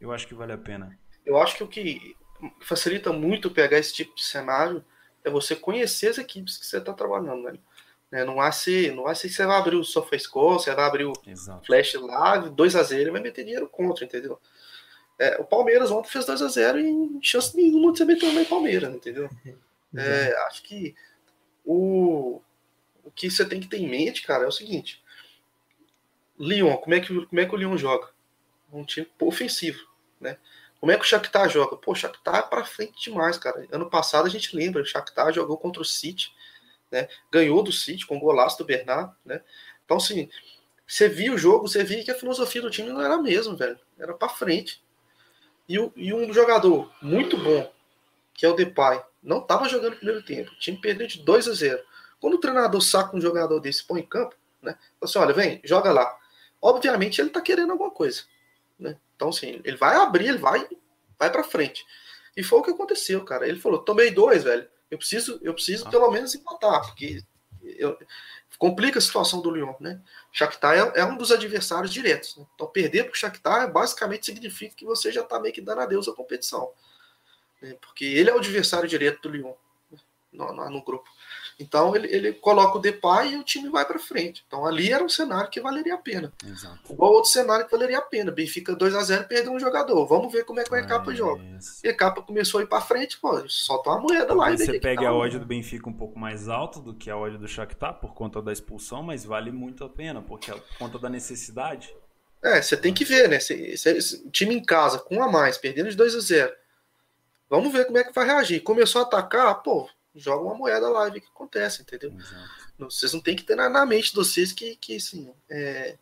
eu 0.00 0.12
acho 0.12 0.26
que 0.26 0.34
vale 0.34 0.52
a 0.52 0.58
pena. 0.58 0.98
Eu 1.24 1.40
acho 1.40 1.56
que 1.56 1.62
o 1.62 1.68
que 1.68 2.16
facilita 2.60 3.12
muito 3.12 3.50
pegar 3.50 3.78
esse 3.78 3.94
tipo 3.94 4.16
de 4.16 4.24
cenário 4.24 4.84
é 5.22 5.30
você 5.30 5.54
conhecer 5.54 6.08
as 6.08 6.18
equipes 6.18 6.58
que 6.58 6.66
você 6.66 6.78
está 6.78 6.92
trabalhando, 6.92 7.44
velho. 7.44 7.60
Né, 8.10 8.24
Não 8.24 8.34
vai 8.34 8.52
ser, 8.52 8.92
não 8.94 9.04
vai 9.04 9.14
ser 9.14 9.28
que 9.28 9.34
você 9.34 9.46
vai 9.46 9.58
abrir 9.58 9.76
o 9.76 9.84
SofaScore, 9.84 10.58
você 10.58 10.74
vai 10.74 10.84
abrir 10.84 11.04
o 11.04 11.12
Exato. 11.24 11.64
Flash 11.66 11.94
lá, 11.94 12.38
2x0, 12.50 12.98
ele 12.98 13.10
vai 13.12 13.22
meter 13.22 13.44
dinheiro 13.44 13.68
contra, 13.68 14.04
entendeu? 14.04 14.40
É, 15.18 15.40
o 15.40 15.44
Palmeiras 15.44 15.90
ontem 15.90 16.10
fez 16.10 16.26
2x0 16.26 16.80
e 16.80 17.24
chance 17.24 17.56
nenhuma 17.56 17.92
de 17.92 18.04
meter 18.04 18.26
um 18.26 18.32
no 18.32 18.46
Palmeiras, 18.46 18.94
entendeu? 18.94 19.28
É, 19.96 20.34
acho 20.48 20.64
que 20.64 20.92
o, 21.64 22.42
o 23.04 23.10
que 23.12 23.30
você 23.30 23.44
tem 23.44 23.60
que 23.60 23.68
ter 23.68 23.76
em 23.76 23.88
mente, 23.88 24.22
cara, 24.22 24.42
é 24.42 24.48
o 24.48 24.50
seguinte: 24.50 25.00
Lyon, 26.36 26.76
como 26.78 26.94
é 26.96 27.00
que, 27.00 27.26
como 27.26 27.40
é 27.40 27.46
que 27.46 27.54
o 27.54 27.56
Lyon 27.56 27.76
joga? 27.76 28.08
Um 28.72 28.84
time 28.84 29.08
ofensivo, 29.20 29.78
né? 30.20 30.36
Como 30.80 30.90
é 30.90 30.96
que 30.96 31.02
o 31.02 31.06
Shakhtar 31.06 31.48
joga? 31.48 31.76
Pô, 31.76 31.92
o 31.92 31.94
Shakhtar 31.94 32.40
é 32.40 32.42
pra 32.42 32.64
frente 32.64 33.04
demais, 33.04 33.38
cara. 33.38 33.66
Ano 33.70 33.88
passado 33.88 34.26
a 34.26 34.28
gente 34.28 34.54
lembra, 34.54 34.82
o 34.82 34.84
Shakhtar 34.84 35.32
jogou 35.32 35.56
contra 35.56 35.80
o 35.80 35.84
City, 35.84 36.34
né? 36.90 37.08
Ganhou 37.32 37.62
do 37.62 37.72
City 37.72 38.06
com 38.06 38.16
o 38.16 38.20
golaço 38.20 38.58
do 38.58 38.64
Bernard, 38.64 39.14
né? 39.24 39.40
Então, 39.84 39.96
assim, 39.96 40.28
você 40.86 41.08
via 41.08 41.32
o 41.32 41.38
jogo, 41.38 41.66
você 41.66 41.82
via 41.82 42.04
que 42.04 42.10
a 42.10 42.14
filosofia 42.14 42.60
do 42.60 42.70
time 42.70 42.90
não 42.90 43.00
era 43.00 43.14
a 43.14 43.22
mesma, 43.22 43.56
velho. 43.56 43.78
Era 43.98 44.12
pra 44.12 44.28
frente. 44.28 44.83
E, 45.68 45.78
o- 45.78 45.92
e 45.96 46.12
um 46.12 46.32
jogador 46.32 46.90
muito 47.00 47.36
bom, 47.36 47.72
que 48.34 48.44
é 48.44 48.48
o 48.48 48.54
Depay, 48.54 49.00
não 49.22 49.38
estava 49.38 49.68
jogando 49.68 49.92
no 49.92 49.96
primeiro 49.96 50.22
tempo. 50.22 50.50
O 50.50 50.58
time 50.58 50.78
perdeu 50.80 51.06
de 51.06 51.20
2 51.22 51.48
a 51.48 51.52
0. 51.54 51.82
Quando 52.20 52.34
o 52.34 52.38
treinador 52.40 52.80
saca 52.82 53.16
um 53.16 53.20
jogador 53.20 53.58
desse 53.60 53.82
e 53.82 53.86
põe 53.86 54.00
em 54.00 54.06
campo, 54.06 54.34
né? 54.62 54.72
Fala 54.72 55.10
assim, 55.10 55.18
olha, 55.18 55.34
vem, 55.34 55.60
joga 55.64 55.92
lá. 55.92 56.18
Obviamente 56.60 57.20
ele 57.20 57.30
tá 57.30 57.40
querendo 57.40 57.70
alguma 57.72 57.90
coisa, 57.90 58.22
né? 58.78 58.96
Então, 59.16 59.28
assim, 59.28 59.60
ele 59.64 59.76
vai 59.76 59.96
abrir, 59.96 60.28
ele 60.28 60.38
vai, 60.38 60.66
vai 61.18 61.30
para 61.30 61.44
frente. 61.44 61.84
E 62.36 62.42
foi 62.42 62.58
o 62.58 62.62
que 62.62 62.70
aconteceu, 62.70 63.24
cara. 63.24 63.46
Ele 63.48 63.60
falou, 63.60 63.78
tomei 63.78 64.10
dois, 64.10 64.42
velho. 64.42 64.66
Eu 64.90 64.98
preciso, 64.98 65.38
eu 65.42 65.54
preciso 65.54 65.86
Ah. 65.86 65.90
pelo 65.90 66.10
menos 66.10 66.34
empatar, 66.34 66.82
porque 66.86 67.22
eu- 67.62 67.96
complica 68.58 68.98
a 68.98 69.02
situação 69.02 69.40
do 69.40 69.50
Lyon, 69.50 69.74
né? 69.80 70.00
Shakhtar 70.32 70.74
é, 70.74 71.00
é 71.00 71.04
um 71.04 71.16
dos 71.16 71.30
adversários 71.32 71.92
diretos. 71.92 72.36
Né? 72.36 72.46
Então, 72.54 72.66
perder 72.66 73.04
para 73.04 73.12
o 73.12 73.16
Shakhtar 73.16 73.72
basicamente 73.72 74.26
significa 74.26 74.74
que 74.74 74.84
você 74.84 75.10
já 75.12 75.22
está 75.22 75.38
meio 75.40 75.52
que 75.54 75.60
dando 75.60 75.80
adeus 75.80 76.08
à 76.08 76.12
competição. 76.12 76.70
né? 77.60 77.76
Porque 77.80 78.04
ele 78.04 78.30
é 78.30 78.34
o 78.34 78.38
adversário 78.38 78.88
direto 78.88 79.22
do 79.22 79.28
Lyon 79.30 79.54
né? 79.90 79.98
no, 80.32 80.52
no- 80.52 80.70
no 80.70 80.82
grupo. 80.84 81.08
Então, 81.60 81.94
ele, 81.94 82.08
ele 82.08 82.32
coloca 82.32 82.76
o 82.78 82.80
Depay 82.80 83.32
e 83.32 83.36
o 83.36 83.44
time 83.44 83.68
vai 83.68 83.84
para 83.84 83.98
frente. 83.98 84.44
Então, 84.46 84.66
ali 84.66 84.92
era 84.92 85.04
um 85.04 85.08
cenário 85.08 85.48
que 85.48 85.60
valeria 85.60 85.94
a 85.94 85.98
pena. 85.98 86.32
Exato. 86.44 86.92
Igual 86.92 87.12
outro 87.12 87.30
cenário 87.30 87.64
que 87.64 87.70
valeria 87.70 87.98
a 87.98 88.02
pena. 88.02 88.32
Benfica 88.32 88.74
2 88.74 88.94
a 88.94 89.02
0 89.02 89.24
perdeu 89.28 89.52
um 89.52 89.60
jogador. 89.60 90.04
Vamos 90.06 90.32
ver 90.32 90.44
como 90.44 90.58
é 90.60 90.64
que 90.64 90.72
o 90.72 90.74
Recapa 90.74 91.12
É 91.12 91.14
joga. 91.14 91.42
isso. 91.56 91.80
E 91.84 91.88
a 91.88 91.90
Recapa 91.92 92.22
começou 92.22 92.58
a 92.60 92.64
ir 92.64 92.66
para 92.66 92.80
frente, 92.80 93.18
pô, 93.20 93.48
solta 93.48 93.90
uma 93.90 94.00
moeda 94.00 94.34
lá 94.34 94.46
Talvez 94.46 94.60
e 94.62 94.66
vê 94.66 94.72
você 94.72 94.80
pegue 94.80 95.02
tá, 95.04 95.08
a 95.08 95.14
odd 95.16 95.38
do 95.38 95.46
Benfica 95.46 95.88
um 95.88 95.92
pouco 95.92 96.18
mais 96.18 96.48
alta 96.48 96.80
do 96.80 96.92
que 96.92 97.08
a 97.08 97.16
odd 97.16 97.38
do 97.38 97.46
Shakhtar 97.46 98.00
por 98.00 98.14
conta 98.14 98.42
da 98.42 98.52
expulsão, 98.52 99.02
mas 99.02 99.24
vale 99.24 99.52
muito 99.52 99.84
a 99.84 99.88
pena, 99.88 100.20
porque 100.20 100.50
é 100.50 100.54
por 100.54 100.76
conta 100.78 100.98
da 100.98 101.08
necessidade. 101.08 101.94
É, 102.42 102.60
você 102.60 102.76
tem 102.76 102.92
que 102.92 103.04
ver, 103.04 103.28
né? 103.28 103.38
Se, 103.40 103.76
se- 103.76 104.02
se- 104.02 104.28
time 104.30 104.54
em 104.54 104.62
casa, 104.62 104.98
com 104.98 105.16
um 105.16 105.22
a 105.22 105.30
mais, 105.30 105.56
perdendo 105.56 105.88
de 105.88 105.96
2 105.96 106.14
a 106.16 106.20
0 106.20 106.52
Vamos 107.48 107.72
ver 107.72 107.84
como 107.86 107.98
é 107.98 108.04
que 108.04 108.12
vai 108.12 108.26
reagir. 108.26 108.60
Começou 108.60 109.00
a 109.02 109.04
atacar, 109.04 109.62
pô, 109.62 109.88
joga 110.14 110.44
uma 110.44 110.54
moeda 110.54 110.88
lá 110.88 111.08
e 111.08 111.12
vê 111.12 111.18
o 111.18 111.20
que 111.22 111.28
acontece, 111.28 111.82
entendeu? 111.82 112.12
Não- 112.78 112.90
Vocês 112.90 113.12
não 113.12 113.20
tem 113.20 113.36
que 113.36 113.42
ter 113.44 113.56
na, 113.56 113.68
na 113.68 113.84
mente 113.86 114.10
de 114.10 114.16
vocês 114.16 114.52
que, 114.52 114.76
que 114.76 114.96
assim, 114.96 115.32
é, 115.48 115.96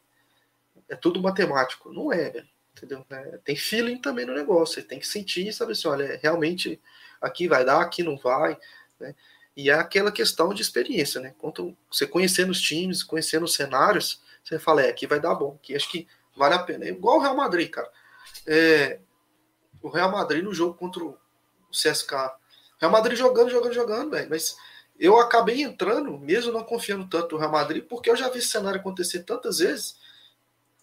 é 0.89 0.97
tudo 0.97 1.21
matemático. 1.23 1.93
Não 1.93 2.13
é, 2.13 2.31
velho. 2.31 2.49
Entendeu? 2.77 3.05
É, 3.11 3.39
tem 3.45 3.55
feeling 3.57 3.99
também 3.99 4.25
no 4.27 4.35
negócio. 4.35 4.75
Você 4.77 4.83
tem 4.83 4.99
que 4.99 5.07
sentir 5.07 5.47
e 5.47 5.53
saber 5.53 5.73
assim, 5.73 5.89
olha, 5.89 6.19
realmente 6.23 6.81
aqui 7.21 7.47
vai 7.47 7.65
dar, 7.65 7.81
aqui 7.81 8.03
não 8.03 8.17
vai. 8.17 8.59
Né? 8.99 9.15
E 9.57 9.69
é 9.71 9.75
aquela 9.75 10.11
questão 10.11 10.55
de 10.55 10.63
experiência, 10.63 11.21
né? 11.21 11.35
Quanto 11.39 11.77
você 11.91 12.07
conhecendo 12.07 12.51
os 12.51 12.61
times, 12.61 13.03
conhecendo 13.03 13.45
os 13.45 13.55
cenários, 13.55 14.23
você 14.43 14.59
fala, 14.59 14.83
é, 14.83 14.89
aqui 14.89 15.07
vai 15.07 15.21
dar 15.21 15.35
bom, 15.35 15.59
aqui 15.61 15.77
acho 15.77 15.91
que 15.91 16.09
vale 16.35 16.55
a 16.55 16.59
pena. 16.59 16.87
É 16.87 16.89
igual 16.89 17.19
o 17.19 17.21
Real 17.21 17.37
Madrid, 17.37 17.69
cara. 17.71 17.91
É, 18.47 18.99
o 19.83 19.89
Real 19.91 20.11
Madrid 20.11 20.43
no 20.43 20.55
jogo 20.55 20.75
contra 20.75 21.05
o 21.05 21.19
CSK. 21.71 22.13
Real 22.83 22.91
Madrid 22.93 23.17
jogando, 23.17 23.49
jogando, 23.49 23.73
jogando, 23.73 24.11
velho. 24.11 24.29
Mas 24.29 24.57
eu 24.99 25.19
acabei 25.19 25.63
entrando, 25.63 26.19
mesmo 26.19 26.53
não 26.53 26.65
confiando 26.65 27.07
tanto 27.09 27.33
no 27.35 27.39
Real 27.41 27.51
Madrid, 27.53 27.85
porque 27.89 28.11
eu 28.11 28.17
já 28.17 28.29
vi 28.29 28.39
esse 28.41 28.49
cenário 28.49 28.81
acontecer 28.81 29.23
tantas 29.23 29.59
vezes 29.59 29.97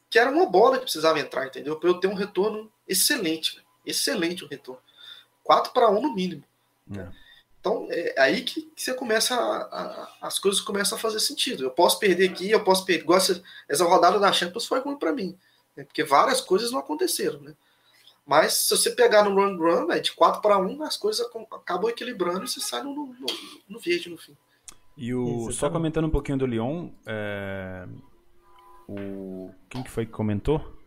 que 0.09 0.17
era 0.17 0.31
uma 0.31 0.45
bola 0.45 0.77
que 0.77 0.83
precisava 0.83 1.19
entrar, 1.19 1.45
entendeu? 1.45 1.75
Para 1.79 1.89
eu 1.89 1.99
ter 1.99 2.07
um 2.07 2.15
retorno 2.15 2.71
excelente, 2.88 3.55
velho. 3.57 3.67
excelente 3.85 4.43
o 4.43 4.47
retorno. 4.47 4.81
4 5.43 5.71
para 5.73 5.89
1 5.89 6.01
no 6.01 6.15
mínimo. 6.15 6.43
É. 6.97 7.07
Então 7.59 7.88
é 7.91 8.15
aí 8.17 8.41
que, 8.43 8.62
que 8.73 8.81
você 8.81 8.93
começa 8.93 9.35
a, 9.35 9.57
a- 9.63 10.13
as 10.21 10.39
coisas 10.39 10.62
começam 10.62 10.97
a 10.97 11.01
fazer 11.01 11.19
sentido. 11.19 11.63
Eu 11.63 11.69
posso 11.71 11.99
perder 11.99 12.29
aqui, 12.29 12.49
eu 12.49 12.63
posso 12.63 12.85
perder. 12.85 13.03
Igual 13.03 13.17
essa, 13.17 13.43
essa 13.67 13.83
rodada 13.83 14.17
da 14.17 14.31
Champions 14.31 14.65
foi 14.65 14.79
ruim 14.79 14.97
para 14.97 15.12
mim, 15.12 15.38
né? 15.75 15.83
porque 15.83 16.03
várias 16.03 16.39
coisas 16.39 16.71
não 16.71 16.79
aconteceram, 16.79 17.41
né? 17.41 17.53
Mas 18.29 18.53
se 18.53 18.77
você 18.77 18.91
pegar 18.91 19.23
no 19.23 19.33
run 19.33 19.57
run, 19.57 19.87
né, 19.87 19.99
de 19.99 20.11
4 20.11 20.39
para 20.39 20.59
1, 20.59 20.83
as 20.83 20.95
coisas 20.95 21.25
acabam 21.51 21.89
equilibrando 21.89 22.43
e 22.45 22.47
você 22.47 22.59
sai 22.59 22.83
no, 22.83 22.93
no, 22.93 23.15
no 23.67 23.79
verde 23.79 24.07
no 24.07 24.19
fim. 24.19 24.37
E 24.95 25.15
o, 25.15 25.51
só 25.51 25.67
comentando 25.67 26.05
um 26.05 26.11
pouquinho 26.11 26.37
do 26.37 26.45
Lyon, 26.45 26.91
é, 27.07 27.87
o, 28.87 29.49
quem 29.67 29.81
que 29.81 29.89
foi 29.89 30.05
que 30.05 30.11
comentou? 30.11 30.77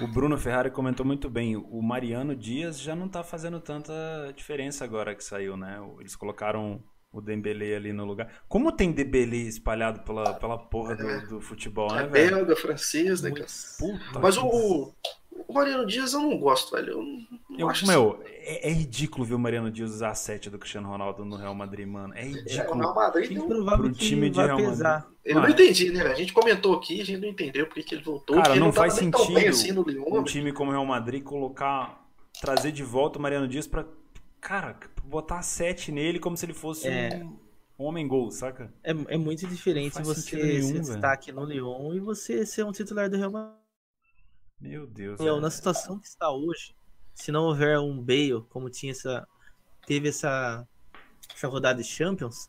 O 0.00 0.06
Bruno 0.06 0.38
Ferrari 0.38 0.70
comentou 0.70 1.04
muito 1.04 1.28
bem. 1.28 1.56
O 1.56 1.82
Mariano 1.82 2.36
Dias 2.36 2.78
já 2.80 2.94
não 2.94 3.08
tá 3.08 3.24
fazendo 3.24 3.58
tanta 3.58 3.92
diferença 4.36 4.84
agora 4.84 5.16
que 5.16 5.24
saiu, 5.24 5.56
né? 5.56 5.80
Eles 5.98 6.14
colocaram 6.14 6.80
o 7.12 7.20
Dembele 7.20 7.74
ali 7.74 7.92
no 7.92 8.04
lugar. 8.04 8.28
Como 8.48 8.70
tem 8.72 8.92
Dembele 8.92 9.48
espalhado 9.48 10.00
pela, 10.00 10.34
pela 10.34 10.58
porra 10.58 10.96
do, 10.96 11.28
do 11.28 11.40
futebol, 11.40 11.92
né, 11.92 12.02
É 12.02 12.06
velho? 12.06 12.36
belga, 12.36 12.56
francês, 12.56 13.20
né? 13.22 13.30
Puta 13.30 14.20
Mas 14.20 14.36
que- 14.36 14.44
o, 14.44 14.92
o 15.48 15.52
Mariano 15.52 15.86
Dias 15.86 16.12
eu 16.12 16.20
não 16.20 16.38
gosto, 16.38 16.74
velho. 16.74 16.90
Eu 16.92 17.02
não, 17.02 17.26
não 17.50 17.58
Eu, 17.58 17.68
acho 17.68 17.86
meu, 17.86 18.20
é, 18.24 18.68
é 18.68 18.72
ridículo 18.72 19.24
ver 19.24 19.34
o 19.34 19.38
Mariano 19.38 19.70
Dias 19.70 19.90
usar 19.90 20.10
a 20.10 20.14
7 20.14 20.50
do 20.50 20.58
Cristiano 20.58 20.88
Ronaldo 20.88 21.24
no 21.24 21.36
Real 21.36 21.54
Madrid, 21.54 21.86
mano. 21.86 22.14
É 22.14 22.20
assim. 22.22 22.32
É, 22.32 22.38
o 22.38 22.42
ridículo. 22.42 22.78
Real 22.80 22.94
Madrid 22.94 23.24
tem 23.24 23.40
um- 23.40 23.92
time 23.92 24.30
de 24.30 24.40
Real 24.40 24.60
Madrid. 24.60 25.02
Eu 25.24 25.34
não 25.36 25.46
é. 25.46 25.50
entendi, 25.50 25.90
né? 25.90 26.02
velho? 26.02 26.12
A 26.12 26.16
gente 26.16 26.32
comentou 26.32 26.74
aqui, 26.76 27.00
a 27.00 27.04
gente 27.04 27.20
não 27.20 27.28
entendeu 27.28 27.66
por 27.66 27.74
que 27.82 27.94
ele 27.94 28.04
voltou. 28.04 28.36
Cara, 28.36 28.50
ele 28.50 28.60
não 28.60 28.66
tava 28.66 28.76
faz 28.88 28.92
sentido 28.94 29.38
assim 29.48 29.72
no 29.72 29.82
Lyon, 29.82 30.04
um 30.06 30.12
velho. 30.12 30.24
time 30.24 30.52
como 30.52 30.70
o 30.70 30.72
Real 30.74 30.84
Madrid 30.84 31.22
colocar, 31.22 32.06
trazer 32.40 32.72
de 32.72 32.82
volta 32.82 33.18
o 33.18 33.22
Mariano 33.22 33.48
Dias 33.48 33.66
pra, 33.66 33.86
cara, 34.40 34.78
botar 35.04 35.40
7 35.42 35.90
nele 35.90 36.18
como 36.18 36.36
se 36.36 36.44
ele 36.44 36.52
fosse 36.52 36.86
É. 36.88 37.24
um 37.78 37.84
homem-gol, 37.84 38.30
saca? 38.30 38.70
É, 38.84 38.90
é 38.90 39.16
muito 39.16 39.46
diferente 39.46 39.96
Não 39.96 40.04
você 40.04 40.36
nenhum, 40.36 40.68
ser 40.68 40.80
destaque 40.80 41.32
no 41.32 41.44
Lyon 41.46 41.94
e 41.94 42.00
você 42.00 42.44
ser 42.44 42.64
um 42.64 42.72
titular 42.72 43.08
do 43.08 43.16
Real 43.16 43.30
Madrid. 43.30 43.54
Meu 44.60 44.86
Deus. 44.86 45.20
É. 45.20 45.40
na 45.40 45.50
situação 45.50 45.98
que 45.98 46.06
está 46.06 46.30
hoje, 46.30 46.74
se 47.14 47.30
não 47.30 47.44
houver 47.44 47.78
um 47.78 48.00
Bale, 48.00 48.42
como 48.48 48.70
tinha 48.70 48.92
essa. 48.92 49.26
Teve 49.86 50.08
essa, 50.08 50.66
essa 51.34 51.46
rodada 51.46 51.82
de 51.82 51.88
Champions, 51.88 52.48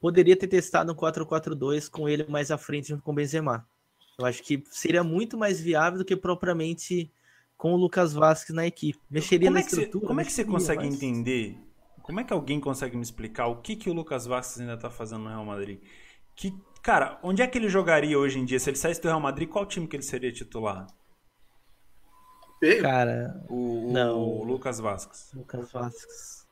poderia 0.00 0.36
ter 0.36 0.48
testado 0.48 0.92
um 0.92 0.96
4-4-2 0.96 1.88
com 1.88 2.08
ele 2.08 2.26
mais 2.28 2.50
à 2.50 2.58
frente 2.58 2.88
junto 2.88 3.02
com 3.04 3.12
o 3.12 3.14
Benzema. 3.14 3.64
Eu 4.18 4.26
acho 4.26 4.42
que 4.42 4.62
seria 4.68 5.04
muito 5.04 5.38
mais 5.38 5.60
viável 5.60 6.00
do 6.00 6.04
que 6.04 6.16
propriamente 6.16 7.10
com 7.56 7.72
o 7.72 7.76
Lucas 7.76 8.12
Vasquez 8.12 8.54
na 8.54 8.66
equipe. 8.66 8.98
Mexeria 9.08 9.46
Como 9.46 9.54
na 9.54 9.60
é 9.60 9.62
que 9.62 9.70
você, 9.70 9.82
estrutura. 9.82 10.06
como 10.08 10.20
é 10.20 10.24
que 10.24 10.32
você 10.32 10.44
consegue 10.44 10.84
mas- 10.84 10.94
entender? 10.96 11.56
Como 12.02 12.18
é 12.18 12.24
que 12.24 12.32
alguém 12.32 12.58
consegue 12.58 12.96
me 12.96 13.02
explicar 13.04 13.46
o 13.46 13.56
que, 13.62 13.76
que 13.76 13.88
o 13.88 13.92
Lucas 13.92 14.26
Vasquez 14.26 14.60
ainda 14.60 14.76
tá 14.76 14.90
fazendo 14.90 15.22
no 15.22 15.28
Real 15.28 15.44
Madrid? 15.44 15.78
Que, 16.34 16.52
cara, 16.82 17.20
onde 17.22 17.40
é 17.42 17.46
que 17.46 17.56
ele 17.56 17.68
jogaria 17.68 18.18
hoje 18.18 18.40
em 18.40 18.44
dia? 18.44 18.58
Se 18.58 18.68
ele 18.70 18.76
saísse 18.76 19.00
do 19.00 19.06
Real 19.06 19.20
Madrid, 19.20 19.48
qual 19.48 19.64
time 19.64 19.86
que 19.86 19.94
ele 19.94 20.02
seria 20.02 20.32
titular? 20.32 20.88
Feio. 22.62 22.82
Cara, 22.82 23.42
O, 23.48 23.88
o- 23.88 23.92
Não. 23.92 24.18
o 24.20 24.44
Lucas 24.44 24.78
Vasquez. 24.78 25.30
Lucas 25.34 25.72
Vasquez. 25.72 26.42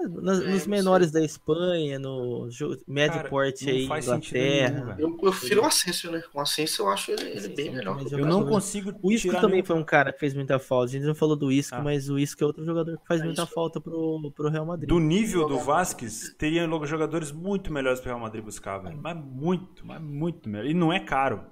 É, 0.00 0.04
nos 0.08 0.40
não 0.64 0.66
menores 0.70 1.10
da 1.10 1.22
Espanha, 1.22 1.98
no 1.98 2.48
médio 2.88 3.16
Cara, 3.18 3.28
porte 3.28 3.68
aí, 3.68 3.86
nenhum, 3.86 3.98
Inglaterra. 3.98 4.84
velho. 4.86 4.98
Eu, 4.98 5.08
eu 5.10 5.16
prefiro 5.32 5.60
o 5.60 5.66
Asensio, 5.66 6.10
né? 6.10 6.22
O 6.32 6.40
Asensio 6.40 6.86
eu 6.86 6.88
acho 6.88 7.10
ele, 7.10 7.24
ele 7.32 7.48
bem 7.50 7.68
é 7.68 7.72
melhor. 7.72 8.02
Eu 8.10 8.24
não 8.24 8.46
consigo 8.46 8.94
O 9.02 9.12
Isco 9.12 9.28
tirar 9.28 9.42
também 9.42 9.56
nenhum- 9.56 9.66
foi 9.66 9.76
um 9.76 9.84
cara 9.84 10.10
que 10.10 10.18
fez 10.18 10.32
muita 10.32 10.58
falta. 10.58 10.86
A 10.86 10.88
gente 10.92 11.04
não 11.04 11.14
falou 11.14 11.36
do 11.36 11.52
Isco, 11.52 11.76
Ah. 11.76 11.82
mas 11.82 12.08
o 12.08 12.18
Isco 12.18 12.42
é 12.42 12.46
outro 12.46 12.64
jogador 12.64 12.96
que 12.96 13.06
faz 13.06 13.20
É 13.20 13.24
muita 13.24 13.42
isso. 13.42 13.52
falta 13.52 13.78
pro, 13.78 14.32
pro 14.34 14.48
Real 14.48 14.64
Madrid. 14.64 14.88
Do 14.88 14.98
nível 14.98 15.46
do 15.46 15.58
Vasquez, 15.58 16.34
teria 16.38 16.66
logo 16.66 16.86
jogadores 16.86 17.30
muito 17.30 17.70
melhores 17.70 18.00
para 18.00 18.08
o 18.08 18.12
Real 18.14 18.20
Madrid 18.20 18.42
buscar, 18.42 18.78
velho. 18.78 18.96
Mas 19.02 19.14
muito, 19.18 19.86
mas 19.86 20.00
muito 20.00 20.48
melhor. 20.48 20.64
E 20.64 20.72
não 20.72 20.90
é 20.90 21.00
caro. 21.00 21.44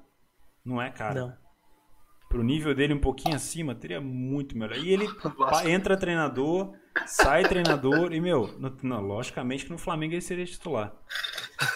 Não 0.65 0.81
é 0.81 0.89
caro. 0.91 1.21
Não. 1.21 1.48
Pro 2.29 2.43
nível 2.43 2.75
dele 2.75 2.95
um 2.95 2.99
pouquinho 2.99 3.35
acima, 3.35 3.75
teria 3.75 4.01
muito 4.01 4.57
melhor. 4.57 4.77
E 4.79 4.91
ele 4.93 5.07
entra 5.67 5.97
treinador, 5.97 6.75
sai 7.07 7.43
treinador, 7.49 8.13
e, 8.13 8.21
meu, 8.21 8.49
no, 8.59 8.77
não, 8.83 9.01
logicamente 9.01 9.65
que 9.65 9.73
no 9.73 9.79
Flamengo 9.79 10.15
ele 10.15 10.21
seria 10.21 10.45
titular. 10.45 10.95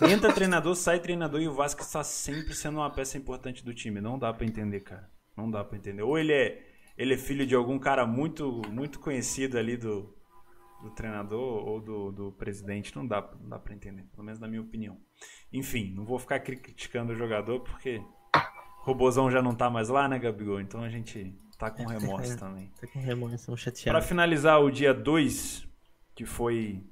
Entra 0.09 0.33
treinador, 0.33 0.75
sai 0.77 1.01
treinador, 1.01 1.41
e 1.41 1.49
o 1.49 1.55
Vasco 1.55 1.81
está 1.81 2.05
sempre 2.05 2.55
sendo 2.55 2.79
uma 2.79 2.91
peça 2.91 3.17
importante 3.17 3.65
do 3.65 3.73
time. 3.73 4.01
Não 4.01 4.19
dá 4.19 4.33
para 4.33 4.47
entender, 4.47 4.81
cara. 4.81 5.11
Não 5.37 5.51
dá 5.51 5.65
para 5.65 5.79
entender. 5.79 6.03
Ou 6.03 6.19
ele 6.19 6.33
é, 6.33 6.63
ele 6.97 7.15
é 7.15 7.19
filho 7.19 7.47
de 7.47 7.55
algum 7.55 7.79
cara 7.79 8.07
muito, 8.07 8.63
muito 8.71 9.01
conhecido 9.01 9.59
ali 9.59 9.77
do, 9.77 10.15
do 10.83 10.91
treinador 10.91 11.67
ou 11.67 11.81
do, 11.81 12.13
do 12.13 12.33
presidente. 12.33 12.95
Não 12.95 13.07
dá, 13.07 13.23
não 13.41 13.49
dá 13.49 13.59
para 13.59 13.75
entender, 13.75 14.03
pelo 14.13 14.25
menos 14.25 14.39
na 14.39 14.47
minha 14.47 14.61
opinião. 14.61 14.99
Enfim, 15.51 15.95
não 15.95 16.05
vou 16.05 16.19
ficar 16.19 16.41
criticando 16.41 17.13
o 17.13 17.17
jogador 17.17 17.61
porque 17.61 18.03
Robozão 18.83 19.31
já 19.31 19.41
não 19.41 19.55
tá 19.55 19.71
mais 19.71 19.89
lá, 19.89 20.09
né, 20.09 20.19
Gabigol? 20.19 20.61
Então 20.61 20.83
a 20.83 20.89
gente 20.89 21.33
tá 21.57 21.71
com 21.71 21.87
remorso 21.87 22.37
também. 22.39 22.69
Tá 22.81 22.87
com 22.89 22.99
remorso, 22.99 23.37
estamos 23.37 23.61
chateados. 23.61 23.85
Para 23.85 24.03
finalizar 24.03 24.61
o 24.61 24.71
dia 24.71 24.93
2, 24.93 25.67
que 26.17 26.27
foi 26.27 26.83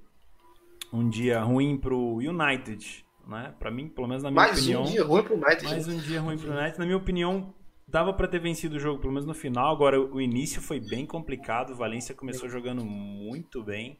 um 0.92 1.09
dia 1.09 1.40
ruim 1.40 1.76
pro 1.76 2.18
United, 2.18 3.05
né? 3.26 3.53
Para 3.59 3.72
mim, 3.72 3.88
pelo 3.88 4.07
menos 4.07 4.22
na 4.22 4.31
minha 4.31 4.40
mais 4.40 4.59
opinião. 4.59 4.83
Mais 4.83 4.90
um 4.90 4.94
dia 4.94 5.05
ruim 5.05 5.22
pro 5.24 5.35
United. 5.35 5.64
Mais 5.64 5.88
um 5.88 5.98
dia 5.98 6.20
ruim 6.20 6.38
pro 6.38 6.53
United. 6.53 6.79
Na 6.79 6.85
minha 6.85 6.96
opinião, 6.96 7.53
dava 7.88 8.12
para 8.12 8.29
ter 8.29 8.38
vencido 8.38 8.76
o 8.76 8.81
jogo, 8.81 9.00
pelo 9.00 9.12
menos 9.12 9.26
no 9.26 9.35
final. 9.35 9.74
Agora, 9.74 10.00
o 10.00 10.20
início 10.20 10.62
foi 10.62 10.79
bem 10.79 11.05
complicado. 11.05 11.72
O 11.72 11.76
Valência 11.76 12.14
começou 12.14 12.48
jogando 12.48 12.85
muito 12.85 13.64
bem. 13.64 13.98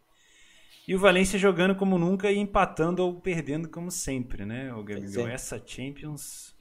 E 0.87 0.95
o 0.95 0.99
Valência 0.99 1.41
jogando 1.41 1.75
como 1.75 1.99
nunca 1.99 2.31
e 2.31 2.39
empatando 2.39 3.03
ou 3.03 3.21
perdendo 3.21 3.69
como 3.69 3.91
sempre, 3.91 4.45
né, 4.45 4.73
o 4.75 4.83
Gabigol? 4.83 5.29
É. 5.29 5.35
Essa 5.35 5.61
Champions 5.65 6.55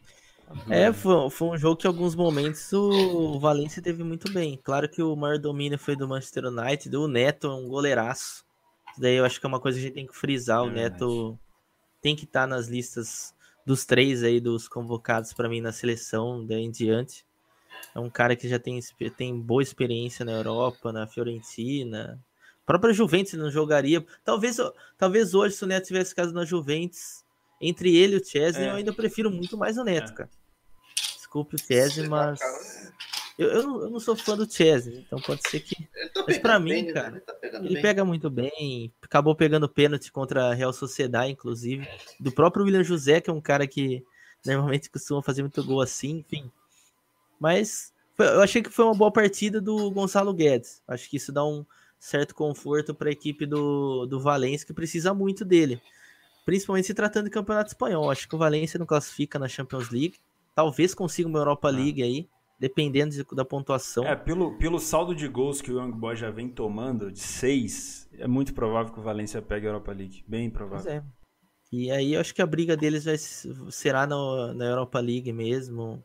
é, 0.69 0.91
foi, 0.91 1.29
foi, 1.29 1.47
um 1.49 1.57
jogo 1.57 1.75
que 1.75 1.87
em 1.87 1.89
alguns 1.89 2.15
momentos 2.15 2.71
o 2.73 3.39
Valencia 3.39 3.81
teve 3.81 4.03
muito 4.03 4.31
bem. 4.31 4.59
Claro 4.63 4.89
que 4.89 5.01
o 5.01 5.15
maior 5.15 5.37
domínio 5.37 5.77
foi 5.77 5.95
do 5.95 6.07
Manchester 6.07 6.45
United, 6.45 6.95
o 6.95 7.07
Neto 7.07 7.47
é 7.47 7.55
um 7.55 7.67
goleiraço. 7.67 8.45
Isso 8.91 9.01
daí 9.01 9.15
eu 9.15 9.25
acho 9.25 9.39
que 9.39 9.45
é 9.45 9.49
uma 9.49 9.59
coisa 9.59 9.77
que 9.77 9.85
a 9.85 9.87
gente 9.87 9.95
tem 9.95 10.07
que 10.07 10.15
frisar. 10.15 10.59
É 10.59 10.61
o 10.61 10.71
Neto 10.71 11.39
tem 12.01 12.15
que 12.15 12.25
estar 12.25 12.41
tá 12.41 12.47
nas 12.47 12.67
listas 12.67 13.33
dos 13.65 13.85
três 13.85 14.23
aí 14.23 14.39
dos 14.39 14.67
convocados 14.67 15.33
para 15.33 15.47
mim 15.47 15.61
na 15.61 15.71
seleção 15.71 16.45
daí 16.45 16.63
em 16.63 16.71
diante. 16.71 17.25
É 17.93 17.99
um 17.99 18.09
cara 18.09 18.35
que 18.35 18.47
já 18.47 18.59
tem, 18.59 18.79
tem 19.15 19.39
boa 19.39 19.61
experiência 19.61 20.25
na 20.25 20.31
Europa, 20.31 20.91
na 20.91 21.07
Fiorentina. 21.07 22.19
A 22.63 22.65
própria 22.65 22.93
Juventus 22.93 23.33
não 23.33 23.49
jogaria. 23.49 24.05
Talvez, 24.23 24.57
talvez 24.97 25.33
hoje, 25.33 25.55
se 25.55 25.63
o 25.63 25.67
Neto 25.67 25.87
tivesse 25.87 26.13
caso 26.13 26.33
na 26.33 26.45
Juventus, 26.45 27.23
entre 27.61 27.95
ele 27.95 28.15
e 28.15 28.19
o 28.19 28.25
Chesney, 28.25 28.65
é. 28.65 28.69
eu 28.69 28.75
ainda 28.75 28.93
prefiro 28.93 29.29
muito 29.29 29.57
mais 29.57 29.77
o 29.77 29.83
Neto, 29.83 30.11
é. 30.11 30.15
cara. 30.15 30.29
Desculpe 30.95 31.55
o 31.55 31.59
Chesney, 31.59 32.07
mas. 32.07 32.39
Eu, 33.37 33.49
eu, 33.49 33.63
não, 33.63 33.81
eu 33.83 33.89
não 33.89 33.99
sou 33.99 34.15
fã 34.15 34.35
do 34.35 34.51
Chesney, 34.51 35.03
então 35.05 35.19
pode 35.21 35.47
ser 35.47 35.59
que. 35.61 35.75
Tá 36.13 36.25
mas 36.27 36.37
pra 36.37 36.59
mim, 36.59 36.71
bem, 36.71 36.85
né? 36.87 36.93
cara, 36.93 37.23
ele, 37.41 37.51
tá 37.51 37.57
ele 37.59 37.81
pega 37.81 38.03
muito 38.03 38.29
bem. 38.29 38.93
Acabou 39.01 39.35
pegando 39.35 39.69
pênalti 39.69 40.11
contra 40.11 40.49
a 40.49 40.53
Real 40.53 40.73
Sociedade, 40.73 41.31
inclusive. 41.31 41.87
Do 42.19 42.31
próprio 42.31 42.65
William 42.65 42.83
José, 42.83 43.21
que 43.21 43.29
é 43.29 43.33
um 43.33 43.41
cara 43.41 43.65
que 43.67 44.03
normalmente 44.45 44.89
costuma 44.89 45.21
fazer 45.21 45.41
muito 45.41 45.63
gol 45.63 45.81
assim, 45.81 46.17
enfim. 46.17 46.51
Mas 47.39 47.93
eu 48.17 48.41
achei 48.41 48.61
que 48.61 48.69
foi 48.69 48.83
uma 48.83 48.95
boa 48.95 49.11
partida 49.11 49.61
do 49.61 49.89
Gonçalo 49.91 50.33
Guedes. 50.33 50.81
Acho 50.87 51.09
que 51.09 51.17
isso 51.17 51.31
dá 51.31 51.45
um 51.45 51.65
certo 51.97 52.35
conforto 52.35 52.93
para 52.93 53.09
a 53.09 53.13
equipe 53.13 53.45
do, 53.45 54.05
do 54.05 54.19
Valência, 54.19 54.65
que 54.65 54.73
precisa 54.73 55.13
muito 55.13 55.45
dele 55.45 55.81
principalmente 56.49 56.87
se 56.87 56.95
tratando 56.95 57.25
de 57.25 57.29
campeonato 57.29 57.67
espanhol. 57.67 58.09
Acho 58.09 58.27
que 58.27 58.33
o 58.33 58.37
Valência 58.39 58.79
não 58.79 58.85
classifica 58.87 59.37
na 59.37 59.47
Champions 59.47 59.91
League. 59.91 60.15
Talvez 60.55 60.95
consiga 60.95 61.29
uma 61.29 61.37
Europa 61.37 61.67
ah. 61.67 61.71
League 61.71 62.01
aí, 62.01 62.27
dependendo 62.59 63.13
de, 63.13 63.23
da 63.35 63.45
pontuação. 63.45 64.03
É, 64.03 64.15
pelo, 64.15 64.57
pelo 64.57 64.79
saldo 64.79 65.13
de 65.13 65.27
gols 65.27 65.61
que 65.61 65.71
o 65.71 65.79
Young 65.79 65.91
Boy 65.91 66.15
já 66.15 66.31
vem 66.31 66.49
tomando, 66.49 67.11
de 67.11 67.19
seis, 67.19 68.09
é 68.17 68.27
muito 68.27 68.51
provável 68.51 68.91
que 68.91 68.99
o 68.99 69.03
Valência 69.03 69.43
pegue 69.43 69.67
a 69.67 69.69
Europa 69.69 69.91
League. 69.91 70.23
Bem 70.27 70.49
provável. 70.49 70.91
É. 70.91 71.03
E 71.71 71.91
aí 71.91 72.15
eu 72.15 72.19
acho 72.19 72.33
que 72.33 72.41
a 72.41 72.47
briga 72.47 72.75
deles 72.75 73.05
vai, 73.05 73.15
será 73.15 74.07
no, 74.07 74.51
na 74.55 74.65
Europa 74.65 74.99
League 74.99 75.31
mesmo. 75.31 76.03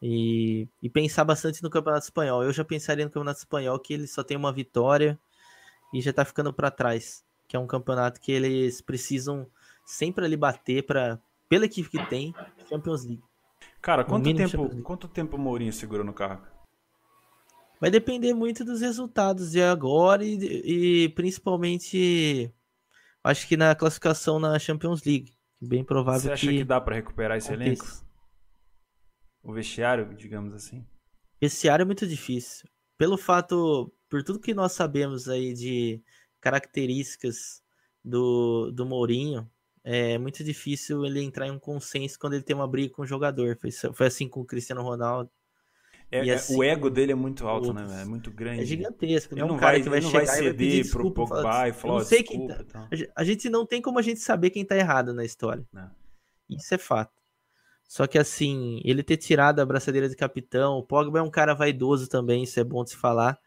E, 0.00 0.66
e, 0.82 0.88
pensar 0.88 1.24
bastante 1.24 1.62
no 1.62 1.68
Campeonato 1.68 2.04
Espanhol. 2.04 2.42
Eu 2.42 2.54
já 2.54 2.64
pensaria 2.64 3.04
no 3.04 3.10
Campeonato 3.10 3.40
Espanhol 3.40 3.78
que 3.78 3.92
ele 3.92 4.06
só 4.06 4.22
tem 4.22 4.36
uma 4.36 4.52
vitória 4.52 5.18
e 5.92 6.00
já 6.00 6.10
tá 6.10 6.24
ficando 6.24 6.54
para 6.54 6.70
trás. 6.70 7.22
Que 7.46 7.54
é 7.54 7.60
um 7.60 7.66
campeonato 7.66 8.18
que 8.18 8.32
eles 8.32 8.80
precisam 8.80 9.46
sempre 9.84 10.24
ali 10.24 10.36
bater 10.36 10.84
para 10.84 11.20
pela 11.48 11.66
equipe 11.66 11.88
que 11.88 12.06
tem, 12.06 12.34
Champions 12.68 13.04
League. 13.04 13.22
Cara, 13.80 14.04
quanto 14.04 14.34
tempo, 14.34 14.82
quanto 14.82 15.08
tempo 15.08 15.36
o 15.36 15.38
Mourinho 15.38 15.72
segurou 15.72 16.04
no 16.04 16.12
carro? 16.12 16.44
Vai 17.80 17.90
depender 17.90 18.32
muito 18.32 18.64
dos 18.64 18.80
resultados 18.80 19.50
de 19.50 19.62
agora 19.62 20.24
e, 20.24 21.04
e 21.04 21.08
principalmente 21.10 22.50
acho 23.22 23.46
que 23.46 23.56
na 23.56 23.74
classificação 23.74 24.38
na 24.38 24.58
Champions 24.58 25.02
League. 25.04 25.32
Bem 25.60 25.84
provável 25.84 26.20
Você 26.20 26.32
acha 26.32 26.46
que, 26.46 26.58
que 26.58 26.64
dá 26.64 26.80
para 26.80 26.94
recuperar 26.94 27.36
esse 27.36 27.52
elenco? 27.52 27.84
O 29.42 29.52
vestiário, 29.52 30.14
digamos 30.14 30.54
assim. 30.54 30.86
Vestiário 31.40 31.82
é 31.82 31.86
muito 31.86 32.06
difícil. 32.06 32.68
Pelo 32.96 33.18
fato, 33.18 33.92
por 34.08 34.22
tudo 34.22 34.40
que 34.40 34.54
nós 34.54 34.72
sabemos 34.72 35.28
aí 35.28 35.52
de 35.52 36.02
características 36.40 37.62
do, 38.02 38.70
do 38.70 38.86
Mourinho, 38.86 39.50
é 39.84 40.16
muito 40.16 40.42
difícil 40.42 41.04
ele 41.04 41.22
entrar 41.22 41.46
em 41.46 41.50
um 41.50 41.58
consenso 41.58 42.18
quando 42.18 42.32
ele 42.32 42.42
tem 42.42 42.56
uma 42.56 42.66
briga 42.66 42.94
com 42.94 43.02
o 43.02 43.06
jogador. 43.06 43.58
Foi, 43.60 43.70
foi 43.70 44.06
assim 44.06 44.26
com 44.26 44.40
o 44.40 44.44
Cristiano 44.44 44.82
Ronaldo. 44.82 45.30
É, 46.10 46.26
é 46.26 46.34
assim, 46.34 46.56
o 46.56 46.62
ego 46.62 46.88
dele 46.88 47.12
é 47.12 47.14
muito 47.14 47.46
alto, 47.46 47.68
outros, 47.68 47.88
né? 47.88 48.02
É 48.02 48.04
muito 48.04 48.30
grande. 48.30 48.62
É 48.62 48.64
gigantesco. 48.64 49.34
Ele 49.34 49.42
não, 49.42 49.50
é 49.50 49.52
um 49.52 49.56
vai, 49.58 49.82
que 49.82 49.90
vai 49.90 50.00
não 50.00 50.10
vai 50.10 50.26
ceder 50.26 50.90
pro 50.90 51.10
Pogba 51.10 51.68
e 51.68 51.72
falar, 51.72 51.94
não 51.94 52.04
sei 52.04 52.22
quem 52.22 52.46
tá, 52.46 52.88
A 53.14 53.24
gente 53.24 53.50
não 53.50 53.66
tem 53.66 53.82
como 53.82 53.98
a 53.98 54.02
gente 54.02 54.20
saber 54.20 54.50
quem 54.50 54.64
tá 54.64 54.76
errado 54.76 55.12
na 55.12 55.24
história. 55.24 55.66
Não. 55.72 55.90
Isso 56.48 56.74
é 56.74 56.78
fato. 56.78 57.12
Só 57.86 58.06
que 58.06 58.18
assim, 58.18 58.80
ele 58.84 59.02
ter 59.02 59.18
tirado 59.18 59.60
a 59.60 59.66
braçadeira 59.66 60.08
de 60.08 60.16
capitão, 60.16 60.78
o 60.78 60.82
Pogba 60.82 61.18
é 61.18 61.22
um 61.22 61.30
cara 61.30 61.52
vaidoso 61.52 62.08
também, 62.08 62.44
isso 62.44 62.58
é 62.58 62.64
bom 62.64 62.82
de 62.82 62.90
se 62.90 62.96
falar. 62.96 63.38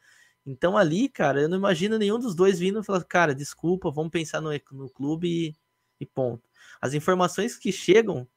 Então 0.45 0.78
ali, 0.78 1.10
cara, 1.10 1.41
eu 1.41 1.50
não 1.50 1.58
imagino 1.58 1.97
nenhum 1.97 2.19
dos 2.19 2.36
dois 2.36 2.60
vindo 2.60 2.80
e 2.80 2.84
falar, 2.84 3.04
cara, 3.04 3.34
desculpa, 3.34 3.89
vamos 3.89 4.12
pensar 4.12 4.39
no, 4.39 4.52
no 4.71 4.89
clube 4.89 5.28
e 5.28 5.56
e 5.99 6.05
ponto. 6.05 6.47
As 6.81 6.93
informações 6.93 7.55
que 7.55 7.71
chegam 7.71 8.27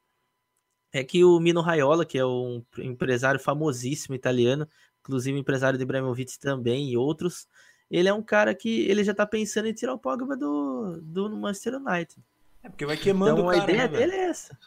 é 0.93 1.05
que 1.05 1.25
o 1.25 1.39
Mino 1.39 1.61
Raiola, 1.61 2.05
que 2.05 2.19
é 2.19 2.25
um 2.25 2.65
empresário 2.79 3.39
famosíssimo 3.39 4.15
italiano, 4.15 4.69
inclusive 5.01 5.39
empresário 5.39 5.79
de 5.79 5.83
Ibrahimovic 5.83 6.39
também 6.39 6.91
e 6.91 6.97
outros, 6.97 7.47
ele 7.91 8.09
é 8.09 8.13
um 8.13 8.23
cara 8.23 8.55
que 8.55 8.89
ele 8.89 9.03
já 9.05 9.15
tá 9.15 9.27
pensando 9.27 9.67
em 9.67 9.73
tirar 9.73 9.95
o 9.95 9.99
Pogba 9.99 10.37
do, 10.37 11.01
do 11.03 11.31
Manchester 11.37 11.77
United. 11.77 12.23
É 12.63 12.69
porque 12.69 12.85
vai 12.85 12.97
queimando 12.97 13.41
então, 13.41 13.47
o 13.47 13.51
cara, 13.51 13.63
a 13.63 13.65
ideia 13.65 13.89
né, 13.89 13.99
dele 13.99 14.13
é 14.13 14.25
essa. 14.25 14.59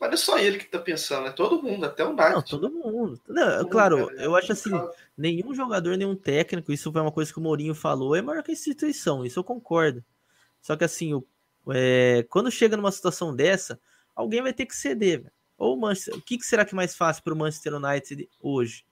Mas 0.00 0.10
não 0.10 0.14
é 0.14 0.16
só 0.16 0.38
ele 0.38 0.58
que 0.58 0.66
tá 0.66 0.78
pensando, 0.78 1.26
é 1.26 1.32
todo 1.32 1.62
mundo, 1.62 1.84
até 1.84 2.04
o 2.04 2.10
United. 2.10 2.32
Não, 2.32 2.42
todo 2.42 2.70
mundo. 2.70 3.20
Não, 3.26 3.58
todo 3.58 3.68
claro, 3.68 3.98
mundo, 3.98 4.12
eu 4.12 4.36
acho 4.36 4.52
assim, 4.52 4.70
nenhum 5.16 5.54
jogador, 5.54 5.96
nenhum 5.96 6.14
técnico, 6.14 6.72
isso 6.72 6.92
foi 6.92 7.00
uma 7.00 7.10
coisa 7.10 7.32
que 7.32 7.38
o 7.38 7.42
Mourinho 7.42 7.74
falou, 7.74 8.14
é 8.14 8.22
maior 8.22 8.42
que 8.42 8.52
a 8.52 8.54
instituição, 8.54 9.24
isso 9.24 9.38
eu 9.38 9.44
concordo. 9.44 10.04
Só 10.60 10.76
que 10.76 10.84
assim, 10.84 11.12
o 11.12 11.26
é, 11.72 12.24
quando 12.28 12.50
chega 12.50 12.76
numa 12.76 12.92
situação 12.92 13.34
dessa, 13.34 13.80
alguém 14.14 14.42
vai 14.42 14.52
ter 14.52 14.66
que 14.66 14.76
ceder. 14.76 15.30
Ou 15.58 15.76
o 15.76 15.80
Manchester, 15.80 16.16
o 16.16 16.22
que, 16.22 16.38
que 16.38 16.44
será 16.44 16.64
que 16.64 16.74
é 16.74 16.76
mais 16.76 16.96
fácil 16.96 17.22
para 17.22 17.34
o 17.34 17.36
Manchester 17.36 17.74
United 17.74 18.28
hoje? 18.40 18.84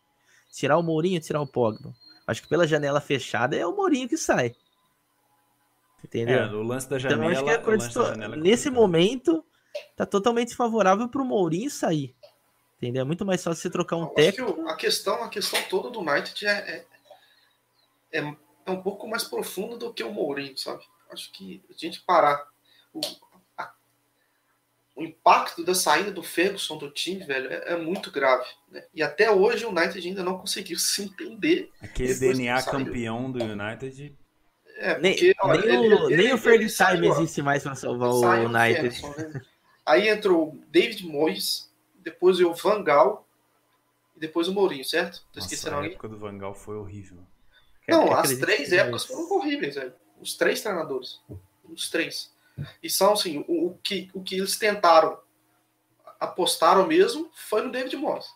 Tirar 0.52 0.76
o 0.76 0.82
Mourinho 0.82 1.16
ou 1.16 1.20
tirar 1.20 1.40
o 1.40 1.46
Pogba? 1.46 1.94
Acho 2.26 2.42
que 2.42 2.48
pela 2.48 2.66
janela 2.66 3.00
fechada 3.00 3.56
é 3.56 3.66
o 3.66 3.74
Mourinho 3.74 4.08
que 4.08 4.18
sai. 4.18 4.54
Entendeu? 6.04 6.38
É, 6.38 6.46
o 6.52 6.62
lance 6.62 6.88
da 6.88 6.98
janela. 6.98 7.32
Então, 7.32 7.32
acho 7.32 7.44
que 7.44 7.50
é 7.50 7.76
da 7.76 7.88
janela 7.88 8.34
é 8.36 8.38
nesse 8.38 8.70
momento 8.70 9.44
tá 9.96 10.06
totalmente 10.06 10.54
favorável 10.54 11.08
para 11.08 11.22
o 11.22 11.24
Mourinho 11.24 11.70
sair. 11.70 12.14
Entendeu? 12.76 13.02
É 13.02 13.04
muito 13.04 13.24
mais 13.24 13.42
fácil 13.42 13.62
você 13.62 13.70
trocar 13.70 13.96
um 13.96 14.06
técnico. 14.06 14.54
Que 14.54 14.70
a 14.70 14.76
questão, 14.76 15.22
a 15.22 15.28
questão 15.28 15.60
toda 15.64 15.90
do 15.90 16.00
United 16.00 16.46
é, 16.46 16.50
é, 18.12 18.18
é, 18.20 18.36
é 18.66 18.70
um 18.70 18.82
pouco 18.82 19.08
mais 19.08 19.24
profunda 19.24 19.76
do 19.76 19.92
que 19.92 20.04
o 20.04 20.12
Mourinho, 20.12 20.56
sabe? 20.56 20.84
Acho 21.10 21.32
que 21.32 21.62
a 21.68 21.72
gente 21.76 22.02
parar 22.02 22.46
o, 22.92 23.00
a, 23.56 23.72
o 24.96 25.02
impacto 25.02 25.64
da 25.64 25.74
saída 25.74 26.10
do 26.10 26.22
Ferguson 26.22 26.76
do 26.76 26.90
time, 26.90 27.24
velho, 27.24 27.52
é, 27.52 27.72
é 27.72 27.76
muito 27.76 28.10
grave. 28.10 28.46
Né? 28.70 28.84
E 28.94 29.02
até 29.02 29.30
hoje 29.30 29.64
o 29.64 29.70
United 29.70 30.06
ainda 30.06 30.22
não 30.22 30.38
conseguiu 30.38 30.78
se 30.78 31.02
entender. 31.02 31.70
Aquele 31.82 32.14
DNA 32.14 32.62
campeão 32.62 33.30
do 33.30 33.42
United. 33.42 34.16
É, 34.78 34.94
porque, 34.94 35.24
nem, 35.24 35.34
olha, 35.42 35.66
nem, 35.66 35.84
ele, 35.84 35.94
o, 35.94 36.10
ele, 36.10 36.22
nem 36.22 36.32
o 36.32 36.38
Ferguson 36.38 36.84
existe 37.02 37.42
mais 37.42 37.62
para 37.62 37.74
salvar 37.74 38.10
o 38.10 38.46
United. 38.46 38.90
Ferguson, 38.90 39.14
né? 39.16 39.42
Aí 39.84 40.08
entrou 40.08 40.50
o 40.50 40.64
David 40.68 41.06
Moyes, 41.06 41.72
depois 41.96 42.38
o 42.40 42.52
Van 42.52 42.84
Gaal 42.84 43.26
e 44.16 44.20
depois 44.20 44.46
o 44.46 44.52
Mourinho, 44.52 44.84
certo? 44.84 45.24
Tô 45.32 45.40
Nossa, 45.40 45.80
a 45.80 45.86
época 45.86 46.08
do 46.08 46.18
Van 46.18 46.36
Gaal 46.36 46.54
foi 46.54 46.76
horrível. 46.76 47.18
Não, 47.88 48.12
as 48.12 48.36
três 48.36 48.70
épocas 48.72 49.06
foram 49.06 49.30
horríveis, 49.32 49.76
velho. 49.76 49.94
Os 50.20 50.36
três 50.36 50.60
treinadores. 50.60 51.20
Os 51.64 51.88
três. 51.88 52.30
E 52.82 52.90
são 52.90 53.12
assim, 53.12 53.44
o, 53.46 53.68
o, 53.68 53.78
que, 53.82 54.10
o 54.14 54.22
que 54.22 54.36
eles 54.36 54.56
tentaram, 54.56 55.20
apostaram 56.18 56.86
mesmo, 56.86 57.30
foi 57.34 57.62
no 57.62 57.70
David 57.70 57.96
Moyes. 57.96 58.26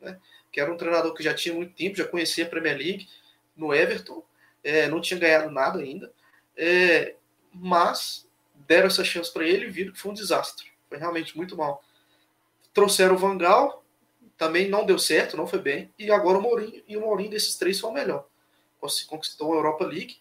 Né? 0.00 0.18
que 0.52 0.60
era 0.60 0.70
um 0.70 0.76
treinador 0.76 1.14
que 1.14 1.22
já 1.22 1.32
tinha 1.32 1.54
muito 1.54 1.74
tempo, 1.74 1.96
já 1.96 2.06
conhecia 2.06 2.44
a 2.44 2.48
Premier 2.48 2.76
League 2.76 3.08
no 3.56 3.74
Everton, 3.74 4.22
é, 4.62 4.86
não 4.86 5.00
tinha 5.00 5.18
ganhado 5.18 5.50
nada 5.50 5.80
ainda, 5.80 6.12
é, 6.54 7.16
mas 7.52 8.28
deram 8.54 8.86
essa 8.86 9.02
chance 9.02 9.32
para 9.32 9.46
ele 9.46 9.66
e 9.66 9.70
viram 9.70 9.92
que 9.92 9.98
foi 9.98 10.10
um 10.10 10.14
desastre. 10.14 10.70
Foi 10.88 10.98
realmente 10.98 11.36
muito 11.36 11.56
mal. 11.56 11.82
Trouxeram 12.74 13.14
o 13.14 13.18
Vangal, 13.18 13.82
também 14.36 14.68
não 14.68 14.84
deu 14.84 14.98
certo, 14.98 15.36
não 15.36 15.46
foi 15.46 15.58
bem, 15.58 15.92
e 15.98 16.10
agora 16.10 16.38
o 16.38 16.42
Mourinho, 16.42 16.82
e 16.86 16.96
o 16.96 17.00
Mourinho 17.00 17.30
desses 17.30 17.56
três 17.56 17.80
foi 17.80 17.90
o 17.90 17.94
melhor. 17.94 18.26
Conquistou 19.06 19.54
a 19.54 19.56
Europa 19.56 19.86
League, 19.86 20.18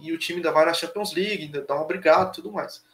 e, 0.00 0.12
o 0.12 0.18
time 0.18 0.38
ainda 0.38 0.52
vai 0.52 0.64
na 0.64 0.74
Champions 0.74 1.12
League, 1.12 1.44
ainda 1.44 1.62
dá 1.62 1.74
um 1.76 1.82
obrigado 1.82 2.34
tudo 2.34 2.52
mais. 2.52 2.84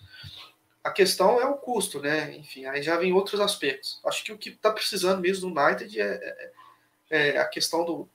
A 0.83 0.91
questão 0.91 1.41
é 1.41 1.47
o 1.47 1.57
custo, 1.57 2.01
né? 2.01 2.37
Enfim, 2.37 2.67
aí 2.67 2.83
já 2.83 2.97
vem 2.97 3.13
outros 3.13 3.41
aspectos. 3.41 4.01
Acho 4.05 4.23
que 4.23 4.33
o 4.33 4.39
que 4.39 4.51
está 4.51 4.71
precisando 4.71 5.21
mesmo 5.21 5.51
do 5.51 5.61
United 5.61 6.01
é, 6.01 6.53
é, 7.11 7.29
é 7.29 7.39
a 7.39 7.47
questão 7.47 7.85
do, 7.85 8.09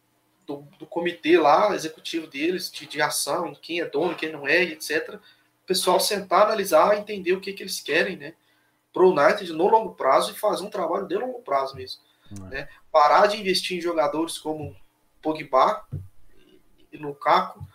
do, 0.46 0.58
do, 0.78 0.86
comitê 0.86 1.38
lá, 1.38 1.74
executivo 1.74 2.28
deles, 2.28 2.72
de, 2.72 2.86
de 2.86 3.02
ação, 3.02 3.56
quem 3.60 3.82
é 3.82 3.86
dono, 3.86 4.16
quem 4.16 4.32
não 4.32 4.48
é, 4.48 4.62
etc. 4.64 5.16
O 5.16 5.66
pessoal 5.66 6.00
sentar, 6.00 6.44
analisar, 6.44 6.98
entender 6.98 7.34
o 7.34 7.42
que, 7.42 7.54
que 7.54 7.64
eles 7.64 7.80
querem, 7.80 8.16
né? 8.16 8.36
Para 8.94 9.04
o 9.04 9.12
United 9.12 9.52
no 9.54 9.68
longo 9.68 9.96
prazo 9.96 10.32
e 10.32 10.36
fazer 10.36 10.64
um 10.64 10.70
trabalho 10.70 11.08
de 11.08 11.16
longo 11.16 11.42
prazo 11.42 11.76
mesmo. 11.76 12.02
Né? 12.32 12.68
Parar 12.92 13.28
de 13.28 13.38
investir 13.38 13.78
em 13.78 13.82
jogadores 13.82 14.38
como 14.38 14.76
Pogba 15.22 15.86
e 16.92 16.98
Lukaku 16.98 17.68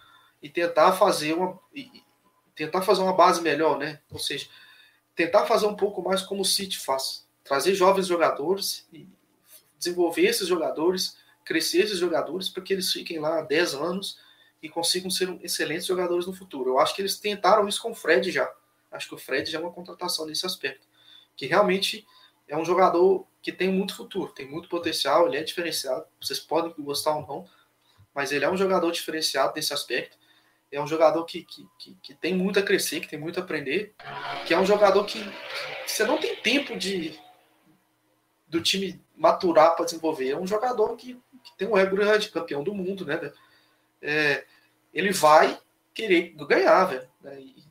e 0.45 0.49
tentar 0.51 0.93
fazer 0.93 1.33
uma 1.33 1.59
tentar 2.55 2.83
fazer 2.83 3.01
uma 3.01 3.15
base 3.15 3.41
melhor, 3.41 3.79
né? 3.79 4.03
Ou 4.13 4.19
seja, 4.19 4.47
tentar 5.17 5.47
fazer 5.47 5.67
um 5.67 5.75
pouco 5.75 6.03
mais 6.03 6.21
como 6.21 6.43
o 6.43 6.45
City 6.45 6.79
faz. 6.79 7.27
Trazer 7.43 7.75
jovens 7.75 8.07
jogadores 8.07 8.87
e 8.93 9.09
desenvolver 9.79 10.27
esses 10.27 10.47
jogadores, 10.47 11.17
crescer 11.47 11.85
esses 11.85 11.99
jogadores 11.99 12.51
para 12.51 12.63
que 12.63 12.75
eles 12.75 12.93
fiquem 12.93 13.19
lá 13.19 13.41
10 13.41 13.75
anos 13.75 14.19
e 14.63 14.69
consigam 14.69 15.11
ser 15.11 15.35
excelentes 15.43 15.87
jogadores 15.87 16.27
no 16.27 16.35
futuro. 16.35 16.71
Eu 16.71 16.79
acho 16.79 16.95
que 16.95 17.01
eles 17.01 17.19
tentaram 17.19 17.67
isso 17.67 17.81
com 17.81 17.93
o 17.93 17.95
Fred 17.95 18.31
já. 18.31 18.53
Acho 18.93 19.09
que 19.09 19.15
o 19.15 19.19
Fred 19.19 19.51
já 19.51 19.59
é 19.59 19.63
uma 19.63 19.73
contratação 19.73 20.27
nesse 20.27 20.45
aspecto. 20.45 20.87
Que 21.35 21.47
realmente 21.47 22.07
é 22.47 22.57
um 22.57 22.67
jogador 22.67 23.27
que 23.41 23.51
tem 23.51 23.73
muito 23.73 23.97
futuro, 23.97 24.31
tem 24.31 24.47
muito 24.47 24.69
potencial, 24.69 25.27
ele 25.27 25.39
é 25.39 25.43
diferenciado. 25.43 26.05
Vocês 26.21 26.39
podem 26.39 26.75
gostar 26.79 27.17
ou 27.17 27.27
não, 27.27 27.49
mas 28.15 28.31
ele 28.31 28.45
é 28.45 28.51
um 28.51 28.59
jogador 28.59 28.91
diferenciado 28.93 29.55
nesse 29.57 29.73
aspecto 29.73 30.23
é 30.75 30.83
um 30.83 30.87
jogador 30.87 31.25
que, 31.25 31.45
que, 31.45 31.69
que, 31.79 31.95
que, 32.03 32.15
tem 32.15 32.35
muito 32.35 32.59
a 32.59 32.63
crescer, 32.63 33.01
que 33.01 33.09
tem 33.09 33.19
muito 33.19 33.39
a 33.39 33.43
aprender, 33.43 33.95
que 34.45 34.53
é 34.53 34.59
um 34.59 34.67
jogador 34.67 35.05
que, 35.05 35.25
você 35.87 36.05
não 36.05 36.19
tem 36.19 36.37
tempo 36.37 36.77
de 36.77 37.19
do 38.49 38.61
time 38.61 39.03
maturar 39.17 39.75
para 39.75 39.85
desenvolver. 39.85 40.31
É 40.31 40.37
um 40.37 40.47
jogador 40.47 40.97
que, 40.97 41.15
que, 41.43 41.57
tem 41.57 41.69
um 41.69 41.77
ego 41.77 41.97
grande, 41.97 42.31
campeão 42.31 42.63
do 42.63 42.75
mundo, 42.75 43.05
né? 43.05 43.33
É, 44.01 44.45
ele 44.93 45.13
vai 45.13 45.59
querer 45.93 46.35
ganhar, 46.49 46.85
velho. 46.85 47.09
Né? 47.21 47.41
E, 47.41 47.65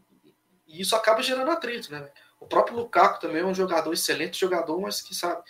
e, 0.67 0.81
isso 0.81 0.95
acaba 0.95 1.21
gerando 1.21 1.51
atrito, 1.51 1.91
né? 1.91 2.09
O 2.39 2.45
próprio 2.45 2.75
Lukaku 2.75 3.19
também 3.19 3.41
é 3.41 3.45
um 3.45 3.53
jogador, 3.53 3.93
excelente 3.93 4.39
jogador, 4.39 4.79
mas 4.79 5.01
que 5.01 5.15
sabe, 5.15 5.41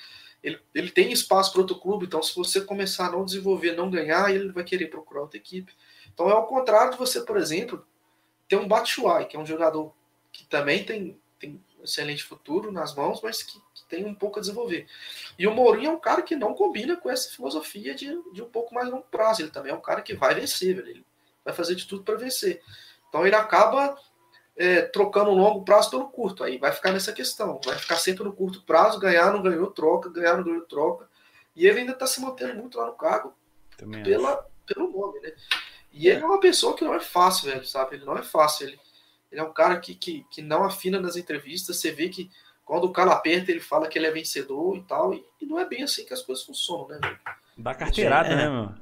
ele, 0.43 0.59
ele 0.75 0.91
tem 0.91 1.11
espaço 1.11 1.51
para 1.51 1.61
outro 1.61 1.79
clube, 1.79 2.05
então 2.05 2.21
se 2.21 2.35
você 2.35 2.59
começar 2.59 3.07
a 3.07 3.11
não 3.11 3.23
desenvolver, 3.23 3.75
não 3.75 3.89
ganhar, 3.89 4.29
ele 4.29 4.51
vai 4.51 4.63
querer 4.63 4.87
procurar 4.87 5.21
outra 5.21 5.37
equipe. 5.37 5.73
Então 6.13 6.29
é 6.29 6.33
ao 6.33 6.45
contrário 6.45 6.91
de 6.91 6.97
você, 6.97 7.21
por 7.21 7.37
exemplo, 7.37 7.85
ter 8.47 8.57
um 8.57 8.67
Batshuayi, 8.67 9.25
que 9.25 9.37
é 9.37 9.39
um 9.39 9.45
jogador 9.45 9.93
que 10.31 10.45
também 10.45 10.83
tem, 10.83 11.17
tem 11.39 11.63
excelente 11.81 12.23
futuro 12.23 12.71
nas 12.71 12.93
mãos, 12.93 13.21
mas 13.21 13.41
que, 13.41 13.57
que, 13.73 13.83
tem 13.87 14.05
um 14.05 14.13
pouco 14.13 14.39
a 14.39 14.41
desenvolver. 14.41 14.87
E 15.37 15.47
o 15.47 15.53
Mourinho 15.53 15.91
é 15.91 15.93
um 15.93 15.99
cara 15.99 16.21
que 16.21 16.35
não 16.35 16.53
combina 16.53 16.97
com 16.97 17.09
essa 17.09 17.29
filosofia 17.29 17.93
de, 17.95 18.07
de 18.33 18.41
um 18.41 18.49
pouco 18.49 18.73
mais 18.73 18.89
longo 18.89 19.05
prazo. 19.09 19.41
Ele 19.41 19.51
também 19.51 19.71
é 19.71 19.75
um 19.75 19.81
cara 19.81 20.01
que 20.01 20.13
vai 20.13 20.33
vencer, 20.33 20.75
velho. 20.75 20.89
ele 20.89 21.05
vai 21.45 21.53
fazer 21.53 21.75
de 21.75 21.85
tudo 21.85 22.03
para 22.03 22.15
vencer. 22.15 22.61
Então 23.07 23.25
ele 23.25 23.35
acaba 23.35 23.95
é, 24.55 24.81
trocando 24.81 25.31
o 25.31 25.35
longo 25.35 25.63
prazo 25.63 25.89
pelo 25.89 26.09
curto. 26.09 26.43
Aí 26.43 26.57
vai 26.57 26.71
ficar 26.71 26.91
nessa 26.91 27.11
questão. 27.11 27.59
Vai 27.65 27.77
ficar 27.77 27.97
sempre 27.97 28.23
no 28.23 28.33
curto 28.33 28.61
prazo, 28.63 28.99
ganhar, 28.99 29.31
não 29.31 29.41
ganhou, 29.41 29.67
troca, 29.71 30.09
ganhar, 30.09 30.37
não 30.37 30.43
ganhou, 30.43 30.61
troca. 30.61 31.07
E 31.55 31.67
ele 31.67 31.81
ainda 31.81 31.93
está 31.93 32.07
se 32.07 32.21
mantendo 32.21 32.55
muito 32.55 32.77
lá 32.77 32.87
no 32.87 32.93
cargo 32.93 33.33
pela, 34.03 34.45
pelo 34.65 34.91
nome, 34.91 35.19
né? 35.19 35.33
E 35.91 36.07
ele 36.07 36.21
é 36.21 36.25
uma 36.25 36.39
pessoa 36.39 36.75
que 36.75 36.83
não 36.83 36.93
é 36.93 36.99
fácil, 36.99 37.51
velho, 37.51 37.65
sabe? 37.65 37.95
Ele 37.95 38.05
não 38.05 38.17
é 38.17 38.23
fácil. 38.23 38.67
Ele, 38.67 38.79
ele 39.31 39.41
é 39.41 39.43
um 39.43 39.53
cara 39.53 39.79
que, 39.79 39.93
que, 39.93 40.25
que 40.31 40.41
não 40.41 40.63
afina 40.63 40.99
nas 40.99 41.15
entrevistas. 41.15 41.77
Você 41.77 41.91
vê 41.91 42.09
que 42.09 42.31
quando 42.65 42.85
o 42.85 42.91
cara 42.91 43.11
aperta, 43.11 43.51
ele 43.51 43.59
fala 43.59 43.87
que 43.87 43.99
ele 43.99 44.07
é 44.07 44.11
vencedor 44.11 44.75
e 44.77 44.83
tal. 44.83 45.13
E, 45.13 45.23
e 45.39 45.45
não 45.45 45.59
é 45.59 45.65
bem 45.65 45.83
assim 45.83 46.05
que 46.05 46.13
as 46.13 46.21
coisas 46.21 46.43
funcionam, 46.43 46.87
né, 46.87 46.99
velho? 47.01 47.19
Dá 47.57 47.75
carteirada, 47.75 48.29
é, 48.29 48.35
né, 48.35 48.49
meu? 48.49 48.73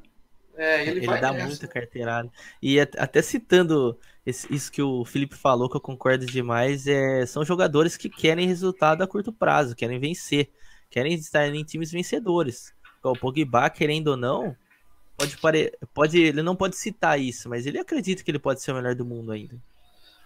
É, 0.56 0.82
ele, 0.88 1.00
ele 1.00 1.20
dá 1.20 1.34
nessa. 1.34 1.48
muita 1.48 1.68
carteirada. 1.68 2.32
E 2.62 2.80
até 2.80 3.22
citando 3.22 4.00
isso 4.26 4.72
que 4.72 4.82
o 4.82 5.04
Felipe 5.04 5.36
falou, 5.36 5.70
que 5.70 5.76
eu 5.76 5.82
concordo 5.82 6.26
demais, 6.26 6.86
é, 6.86 7.26
são 7.26 7.44
jogadores 7.44 7.98
que 7.98 8.10
querem 8.10 8.48
resultado 8.48 9.02
a 9.02 9.08
curto 9.08 9.34
prazo, 9.34 9.76
querem 9.76 10.00
vencer, 10.00 10.50
querem 10.90 11.14
estar 11.16 11.48
em 11.48 11.64
times 11.64 11.92
vencedores. 11.92 12.74
O 13.04 13.16
Pogba, 13.16 13.70
querendo 13.70 14.10
ou 14.10 14.18
não, 14.18 14.56
pode, 15.18 15.38
pare... 15.38 15.78
pode 15.94 16.22
ele 16.22 16.44
não 16.44 16.56
pode 16.56 16.76
citar 16.76 17.20
isso, 17.20 17.50
mas 17.50 17.66
ele 17.66 17.80
acredita 17.80 18.24
que 18.24 18.30
ele 18.30 18.38
pode 18.38 18.62
ser 18.62 18.72
o 18.72 18.76
melhor 18.76 18.94
do 18.94 19.06
mundo 19.06 19.32
ainda. 19.32 19.56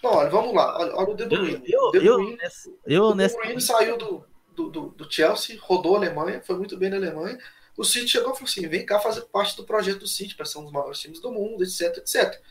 Não, 0.04 0.12
olha, 0.12 0.30
vamos 0.30 0.54
lá. 0.54 0.78
Olha, 0.78 0.96
olha 0.96 1.10
o 1.12 1.16
De 1.16 1.26
Bruyne. 1.26 1.64
Eu, 1.66 1.92
De 1.92 2.00
Bruyne, 2.00 2.32
eu, 2.32 2.38
nessa, 2.38 2.70
eu, 2.86 3.04
o 3.06 3.14
De 3.16 3.28
Bruyne 3.30 3.62
saiu 3.62 3.98
do, 3.98 4.26
do, 4.54 4.70
do, 4.70 4.90
do, 4.90 5.12
Chelsea, 5.12 5.58
rodou 5.62 5.96
a 5.96 6.00
Alemanha, 6.00 6.42
foi 6.46 6.58
muito 6.58 6.78
bem 6.78 6.90
na 6.90 6.98
Alemanha. 6.98 7.38
O 7.78 7.84
City 7.84 8.10
chegou 8.10 8.32
e 8.32 8.34
falou 8.34 8.50
assim: 8.50 8.68
vem 8.68 8.86
cá 8.86 9.00
fazer 9.00 9.22
parte 9.22 9.56
do 9.56 9.64
projeto 9.64 10.00
do 10.00 10.08
City 10.08 10.36
para 10.36 10.46
ser 10.46 10.60
um 10.60 10.64
dos 10.64 10.72
maiores 10.72 11.00
times 11.00 11.20
do 11.20 11.32
mundo, 11.32 11.64
etc, 11.64 11.98
etc. 11.98 12.42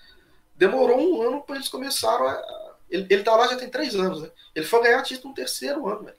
Demorou 0.56 0.98
um 0.98 1.22
ano 1.22 1.42
para 1.42 1.56
eles 1.56 1.68
começaram 1.68 2.26
a. 2.26 2.74
Ele, 2.90 3.06
ele 3.10 3.22
tá 3.22 3.34
lá 3.34 3.48
já 3.48 3.56
tem 3.56 3.68
três 3.68 3.94
anos, 3.94 4.22
né? 4.22 4.30
Ele 4.54 4.66
foi 4.66 4.82
ganhar 4.82 5.02
título 5.02 5.30
no 5.30 5.34
terceiro 5.34 5.86
ano, 5.88 6.04
velho. 6.04 6.16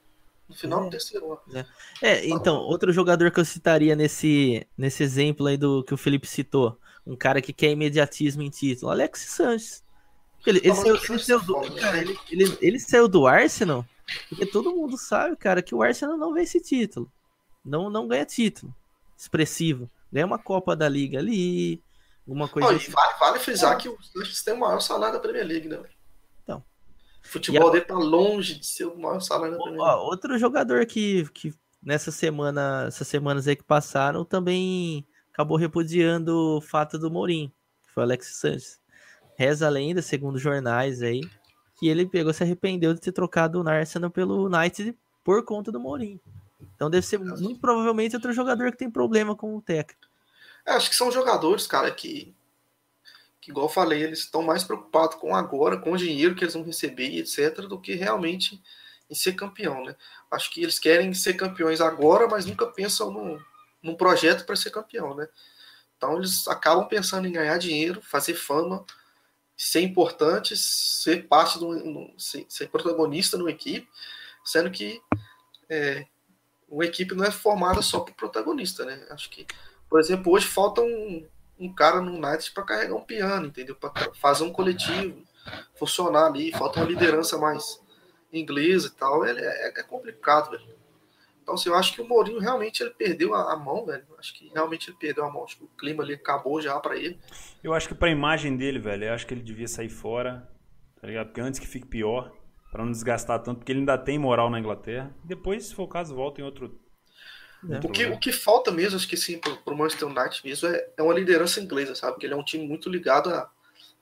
No 0.48 0.54
final 0.54 0.80
é. 0.80 0.84
do 0.84 0.90
terceiro 0.90 1.32
ano. 1.32 1.66
É. 2.02 2.08
é, 2.08 2.28
então, 2.28 2.56
outro 2.56 2.92
jogador 2.92 3.30
que 3.30 3.40
eu 3.40 3.44
citaria 3.44 3.96
nesse, 3.96 4.66
nesse 4.76 5.02
exemplo 5.02 5.46
aí 5.46 5.56
do 5.56 5.82
que 5.82 5.94
o 5.94 5.96
Felipe 5.96 6.26
citou, 6.26 6.78
um 7.06 7.16
cara 7.16 7.40
que 7.40 7.52
quer 7.52 7.70
imediatismo 7.70 8.42
em 8.42 8.50
título, 8.50 8.90
Alex 8.90 9.20
Sanches. 9.20 9.84
Ele, 10.46 10.60
ele, 10.62 10.74
saiu, 10.74 10.96
ele, 10.96 11.18
saiu 11.18 11.40
do, 11.42 11.74
cara, 11.74 11.98
ele, 11.98 12.16
ele, 12.30 12.58
ele 12.60 12.78
saiu 12.78 13.08
do 13.08 13.26
Arsenal 13.26 13.84
porque 14.28 14.46
todo 14.46 14.74
mundo 14.74 14.96
sabe, 14.96 15.36
cara, 15.36 15.62
que 15.62 15.74
o 15.74 15.82
Arsenal 15.82 16.16
não 16.16 16.32
vence 16.32 16.60
título. 16.60 17.10
Não, 17.64 17.90
não 17.90 18.06
ganha 18.06 18.24
título 18.24 18.74
expressivo. 19.16 19.90
Ganha 20.12 20.26
uma 20.26 20.38
Copa 20.38 20.76
da 20.76 20.88
Liga 20.88 21.18
ali, 21.18 21.82
alguma 22.26 22.48
coisa 22.48 22.74
assim. 22.74 22.90
vale, 22.90 23.18
vale 23.18 23.38
frisar 23.38 23.74
é. 23.74 23.76
que 23.76 23.88
o 23.88 23.96
Sanches 24.02 24.42
tem 24.42 24.54
o 24.54 24.58
maior 24.58 24.80
salário 24.80 25.14
da 25.14 25.20
Premier 25.20 25.46
League, 25.46 25.68
né? 25.68 25.78
O 27.26 27.28
futebol 27.28 27.68
a... 27.68 27.72
dele 27.72 27.84
tá 27.84 27.94
longe 27.94 28.54
de 28.54 28.66
ser 28.66 28.84
o 28.84 28.96
maior 28.96 29.20
salário 29.20 29.56
da 29.56 29.62
Premier 29.62 29.82
League. 29.82 30.00
Outro 30.04 30.38
jogador 30.38 30.86
que, 30.86 31.28
que 31.30 31.52
nessa 31.82 32.10
semana, 32.12 32.84
essas 32.86 33.08
semanas 33.08 33.48
aí 33.48 33.56
que 33.56 33.64
passaram, 33.64 34.24
também 34.24 35.06
acabou 35.32 35.56
repudiando 35.56 36.56
o 36.56 36.60
fato 36.60 36.98
do 36.98 37.10
Mourinho, 37.10 37.50
que 37.84 37.92
foi 37.92 38.02
o 38.02 38.06
Alex 38.06 38.38
Sanches. 38.38 38.80
Reza 39.36 39.66
a 39.66 39.70
lenda, 39.70 40.00
segundo 40.00 40.38
jornais 40.38 41.02
aí, 41.02 41.20
que 41.78 41.88
ele 41.88 42.06
pegou 42.06 42.32
se 42.32 42.42
arrependeu 42.42 42.94
de 42.94 43.00
ter 43.00 43.12
trocado 43.12 43.60
o 43.60 43.68
Arsenal 43.68 44.10
pelo 44.10 44.46
United 44.46 44.96
por 45.22 45.44
conta 45.44 45.70
do 45.70 45.80
Mourinho. 45.80 46.20
Então 46.74 46.88
deve 46.88 47.06
ser 47.06 47.18
muito 47.18 47.60
provavelmente 47.60 48.14
outro 48.14 48.32
jogador 48.32 48.70
que 48.70 48.78
tem 48.78 48.90
problema 48.90 49.34
com 49.34 49.54
o 49.54 49.60
técnico. 49.60 50.05
É, 50.66 50.72
acho 50.72 50.90
que 50.90 50.96
são 50.96 51.12
jogadores, 51.12 51.66
cara, 51.66 51.90
que 51.90 52.36
que, 53.46 53.52
igual 53.52 53.66
eu 53.66 53.72
falei, 53.72 54.02
eles 54.02 54.20
estão 54.20 54.42
mais 54.42 54.64
preocupados 54.64 55.16
com 55.18 55.32
agora, 55.32 55.76
com 55.76 55.92
o 55.92 55.96
dinheiro 55.96 56.34
que 56.34 56.42
eles 56.42 56.54
vão 56.54 56.64
receber, 56.64 57.16
etc., 57.16 57.60
do 57.60 57.80
que 57.80 57.94
realmente 57.94 58.60
em 59.08 59.14
ser 59.14 59.34
campeão, 59.34 59.84
né? 59.84 59.94
Acho 60.28 60.50
que 60.50 60.64
eles 60.64 60.80
querem 60.80 61.14
ser 61.14 61.34
campeões 61.34 61.80
agora, 61.80 62.26
mas 62.26 62.44
nunca 62.44 62.66
pensam 62.66 63.08
num, 63.08 63.40
num 63.80 63.94
projeto 63.94 64.44
para 64.44 64.56
ser 64.56 64.70
campeão, 64.70 65.14
né? 65.14 65.28
Então 65.96 66.16
eles 66.16 66.48
acabam 66.48 66.88
pensando 66.88 67.28
em 67.28 67.32
ganhar 67.32 67.56
dinheiro, 67.58 68.02
fazer 68.02 68.34
fama, 68.34 68.84
ser 69.56 69.82
importante, 69.82 70.56
ser 70.56 71.28
parte 71.28 71.56
do, 71.56 72.12
ser, 72.18 72.46
ser 72.48 72.68
protagonista 72.68 73.38
numa 73.38 73.52
equipe, 73.52 73.88
sendo 74.44 74.72
que 74.72 75.00
é, 75.68 76.04
uma 76.68 76.84
equipe 76.84 77.14
não 77.14 77.24
é 77.24 77.30
formada 77.30 77.80
só 77.80 78.00
por 78.00 78.12
protagonista, 78.14 78.84
né? 78.84 79.06
Acho 79.08 79.30
que, 79.30 79.46
por 79.88 80.00
exemplo, 80.00 80.32
hoje 80.32 80.46
falta 80.46 80.80
um, 80.80 81.26
um 81.58 81.72
cara 81.72 82.00
no 82.00 82.12
United 82.12 82.50
para 82.52 82.64
carregar 82.64 82.94
um 82.94 83.04
piano, 83.04 83.46
entendeu? 83.46 83.74
Para 83.74 83.92
fazer 84.14 84.44
um 84.44 84.52
coletivo 84.52 85.22
funcionar 85.74 86.26
ali. 86.26 86.52
Falta 86.52 86.80
uma 86.80 86.86
liderança 86.86 87.38
mais 87.38 87.80
inglesa 88.32 88.88
e 88.88 88.90
tal. 88.90 89.24
É, 89.24 89.32
é, 89.32 89.80
é 89.80 89.82
complicado, 89.82 90.50
velho. 90.50 90.76
Então, 91.42 91.54
assim, 91.54 91.68
eu 91.68 91.76
acho 91.76 91.92
que 91.92 92.02
o 92.02 92.08
Mourinho 92.08 92.40
realmente 92.40 92.82
ele 92.82 92.90
perdeu 92.90 93.32
a, 93.32 93.52
a, 93.52 93.56
mão, 93.56 93.86
velho. 93.86 94.04
Acho 94.18 94.34
que 94.34 94.50
realmente 94.52 94.90
ele 94.90 94.96
perdeu 94.98 95.24
a 95.24 95.30
mão. 95.30 95.44
Acho 95.44 95.56
que 95.58 95.64
o 95.64 95.70
clima 95.78 96.02
ali 96.02 96.14
acabou 96.14 96.60
já 96.60 96.78
para 96.80 96.96
ele. 96.96 97.18
Eu 97.62 97.72
acho 97.72 97.86
que 97.86 97.94
para 97.94 98.08
a 98.08 98.10
imagem 98.10 98.56
dele, 98.56 98.80
velho, 98.80 99.04
eu 99.04 99.12
acho 99.12 99.24
que 99.24 99.32
ele 99.32 99.42
devia 99.42 99.68
sair 99.68 99.88
fora, 99.88 100.50
tá 101.00 101.06
ligado? 101.06 101.28
Porque 101.28 101.40
antes 101.40 101.60
que 101.60 101.66
fique 101.66 101.86
pior, 101.86 102.32
para 102.72 102.84
não 102.84 102.90
desgastar 102.90 103.40
tanto, 103.44 103.58
porque 103.58 103.70
ele 103.70 103.78
ainda 103.78 103.96
tem 103.96 104.18
moral 104.18 104.50
na 104.50 104.58
Inglaterra. 104.58 105.14
Depois, 105.22 105.66
se 105.66 105.74
for 105.74 105.84
o 105.84 105.88
caso, 105.88 106.16
volta 106.16 106.40
em 106.40 106.44
outro 106.44 106.80
É. 107.68 107.78
O, 107.78 107.90
que, 107.90 108.06
o 108.06 108.18
que 108.18 108.32
falta 108.32 108.70
mesmo, 108.70 108.96
acho 108.96 109.08
que 109.08 109.16
sim, 109.16 109.38
pro, 109.38 109.56
pro 109.58 109.76
Manchester 109.76 110.08
United 110.08 110.40
mesmo, 110.44 110.68
é, 110.68 110.88
é 110.96 111.02
uma 111.02 111.14
liderança 111.14 111.60
inglesa, 111.60 111.94
sabe? 111.94 112.12
Porque 112.12 112.26
ele 112.26 112.34
é 112.34 112.36
um 112.36 112.44
time 112.44 112.66
muito 112.66 112.88
ligado 112.88 113.30
à 113.30 113.50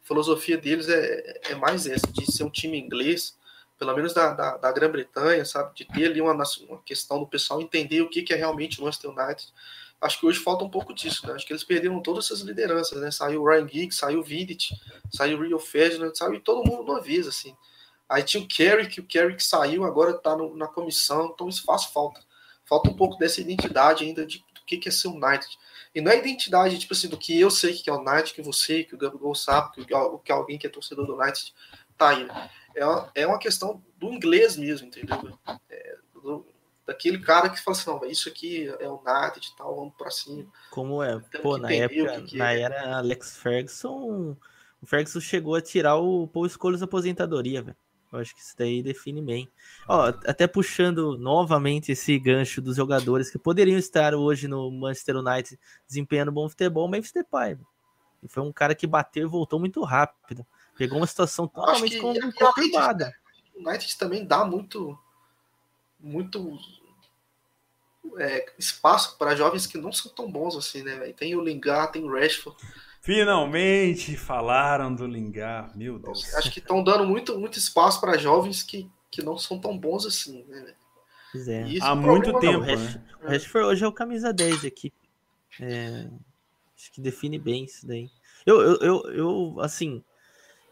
filosofia 0.02 0.58
deles, 0.58 0.88
é, 0.88 1.40
é 1.50 1.54
mais 1.54 1.86
essa, 1.86 2.06
de 2.06 2.30
ser 2.30 2.44
um 2.44 2.50
time 2.50 2.78
inglês, 2.78 3.36
pelo 3.78 3.94
menos 3.94 4.12
da, 4.12 4.32
da, 4.32 4.56
da 4.56 4.72
Grã-Bretanha, 4.72 5.44
sabe? 5.44 5.74
De 5.74 5.84
ter 5.84 6.06
ali 6.06 6.20
uma, 6.20 6.32
uma 6.32 6.82
questão 6.84 7.18
do 7.18 7.26
pessoal 7.26 7.60
entender 7.60 8.02
o 8.02 8.08
que, 8.08 8.22
que 8.22 8.32
é 8.32 8.36
realmente 8.36 8.80
o 8.80 8.84
Manchester 8.84 9.10
United. 9.10 9.52
Acho 10.00 10.20
que 10.20 10.26
hoje 10.26 10.38
falta 10.38 10.64
um 10.64 10.70
pouco 10.70 10.92
disso, 10.92 11.26
né? 11.26 11.32
Acho 11.32 11.46
que 11.46 11.52
eles 11.52 11.64
perderam 11.64 12.00
todas 12.02 12.26
essas 12.26 12.40
lideranças, 12.40 13.00
né? 13.00 13.10
Saiu 13.10 13.42
o 13.42 13.48
Ryan 13.48 13.66
Giggs, 13.66 13.96
saiu 13.96 14.20
o 14.20 14.22
Vidic, 14.22 14.74
saiu 15.10 15.38
o 15.38 15.42
Rio 15.42 15.58
Ferdinand, 15.58 16.12
saiu 16.14 16.40
todo 16.40 16.68
mundo 16.68 16.84
de 16.84 16.90
uma 16.90 17.00
vez, 17.00 17.26
assim. 17.26 17.56
Aí 18.06 18.22
tinha 18.22 18.42
o 18.42 18.46
Carrick, 18.46 19.00
o 19.00 19.06
Carrick 19.10 19.42
saiu, 19.42 19.84
agora 19.84 20.10
está 20.10 20.36
na 20.36 20.66
comissão, 20.66 21.30
então 21.32 21.48
isso 21.48 21.64
faz 21.64 21.84
falta. 21.86 22.20
Falta 22.64 22.90
um 22.90 22.94
pouco 22.94 23.16
dessa 23.18 23.40
identidade 23.40 24.04
ainda 24.04 24.26
de, 24.26 24.38
do 24.38 24.64
que, 24.66 24.78
que 24.78 24.88
é 24.88 24.92
ser 24.92 25.08
o 25.08 25.12
United. 25.12 25.58
E 25.94 26.00
não 26.00 26.10
é 26.10 26.18
identidade, 26.18 26.78
tipo 26.78 26.92
assim, 26.92 27.08
do 27.08 27.16
que 27.16 27.38
eu 27.38 27.50
sei 27.50 27.74
que 27.74 27.88
é 27.88 27.92
o 27.92 28.00
United, 28.00 28.34
que 28.34 28.42
você, 28.42 28.84
que 28.84 28.94
o 28.94 28.98
Gabigol 28.98 29.34
sabe, 29.34 29.84
que, 29.84 29.94
o, 29.94 30.18
que 30.18 30.32
alguém 30.32 30.58
que 30.58 30.66
é 30.66 30.70
torcedor 30.70 31.06
do 31.06 31.16
United 31.16 31.54
tá 31.96 32.08
aí. 32.10 32.28
É 32.74 32.84
uma, 32.84 33.10
é 33.14 33.26
uma 33.26 33.38
questão 33.38 33.82
do 33.96 34.12
inglês 34.12 34.56
mesmo, 34.56 34.88
entendeu? 34.88 35.38
É, 35.68 35.96
do, 36.14 36.46
daquele 36.86 37.18
cara 37.18 37.48
que 37.48 37.62
fala 37.62 37.76
assim, 37.76 37.90
não, 37.90 38.04
isso 38.04 38.28
aqui 38.28 38.66
é 38.80 38.88
o 38.88 39.00
United 39.04 39.46
e 39.46 39.56
tal, 39.56 39.76
vamos 39.76 39.94
pra 39.96 40.10
cima. 40.10 40.46
Como 40.70 41.02
é? 41.02 41.20
Pô, 41.42 41.58
na 41.58 41.72
época, 41.72 42.20
que 42.22 42.26
que 42.30 42.36
na 42.36 42.52
é. 42.52 42.60
era 42.60 42.96
Alex 42.96 43.38
Ferguson, 43.38 44.36
o 44.82 44.86
Ferguson 44.86 45.20
chegou 45.20 45.54
a 45.54 45.62
tirar 45.62 45.96
o 45.96 46.26
Paul 46.26 46.48
Scholes 46.48 46.80
da 46.80 46.86
aposentadoria, 46.86 47.62
velho. 47.62 47.76
Eu 48.14 48.20
acho 48.20 48.34
que 48.34 48.40
isso 48.40 48.54
daí 48.56 48.82
define 48.82 49.20
bem. 49.20 49.50
Ó, 49.88 50.06
até 50.06 50.46
puxando 50.46 51.18
novamente 51.18 51.90
esse 51.90 52.16
gancho 52.18 52.62
dos 52.62 52.76
jogadores 52.76 53.28
que 53.28 53.38
poderiam 53.38 53.76
estar 53.76 54.14
hoje 54.14 54.46
no 54.46 54.70
Manchester 54.70 55.16
United 55.16 55.58
desempenhando 55.86 56.30
bom 56.30 56.48
futebol, 56.48 56.88
Memphis 56.88 57.12
Depay. 57.12 57.58
E 58.22 58.28
foi 58.28 58.42
um 58.42 58.52
cara 58.52 58.74
que 58.74 58.86
bateu 58.86 59.24
e 59.26 59.30
voltou 59.30 59.58
muito 59.58 59.82
rápido. 59.82 60.46
Pegou 60.78 60.98
uma 60.98 61.06
situação 61.06 61.48
totalmente 61.48 61.98
conturbada. 61.98 63.12
O 63.54 63.68
United 63.68 63.98
também 63.98 64.24
dá 64.24 64.44
muito 64.44 64.98
muito 65.98 66.58
é, 68.18 68.46
espaço 68.58 69.16
para 69.18 69.34
jovens 69.34 69.66
que 69.66 69.78
não 69.78 69.92
são 69.92 70.12
tão 70.12 70.30
bons 70.30 70.56
assim, 70.56 70.82
né? 70.82 71.12
Tem 71.14 71.34
o 71.34 71.40
Lingard, 71.40 71.92
tem 71.92 72.04
o 72.04 72.12
Rashford. 72.12 72.56
Finalmente 73.04 74.16
falaram 74.16 74.94
do 74.94 75.06
Lingard, 75.06 75.76
meu 75.76 75.98
Deus. 75.98 76.32
Acho 76.36 76.50
que 76.50 76.58
estão 76.58 76.82
dando 76.82 77.04
muito, 77.04 77.38
muito 77.38 77.58
espaço 77.58 78.00
para 78.00 78.16
jovens 78.16 78.62
que, 78.62 78.90
que 79.10 79.22
não 79.22 79.36
são 79.36 79.58
tão 79.60 79.76
bons 79.76 80.06
assim, 80.06 80.42
né? 80.48 80.74
É. 81.46 81.64
Há 81.82 81.90
é 81.90 81.94
muito 81.94 82.32
tempo. 82.40 82.60
Não, 82.60 82.66
né? 82.66 83.04
O 83.22 83.28
Rashford 83.28 83.68
hoje 83.68 83.84
é 83.84 83.86
o 83.86 83.92
camisa 83.92 84.32
10 84.32 84.64
aqui. 84.64 84.90
É, 85.60 86.06
acho 86.74 86.90
que 86.92 87.00
define 87.02 87.38
bem 87.38 87.64
isso 87.64 87.86
daí. 87.86 88.08
Eu, 88.46 88.62
eu, 88.62 88.78
eu, 88.80 89.02
eu, 89.12 89.56
assim, 89.60 90.02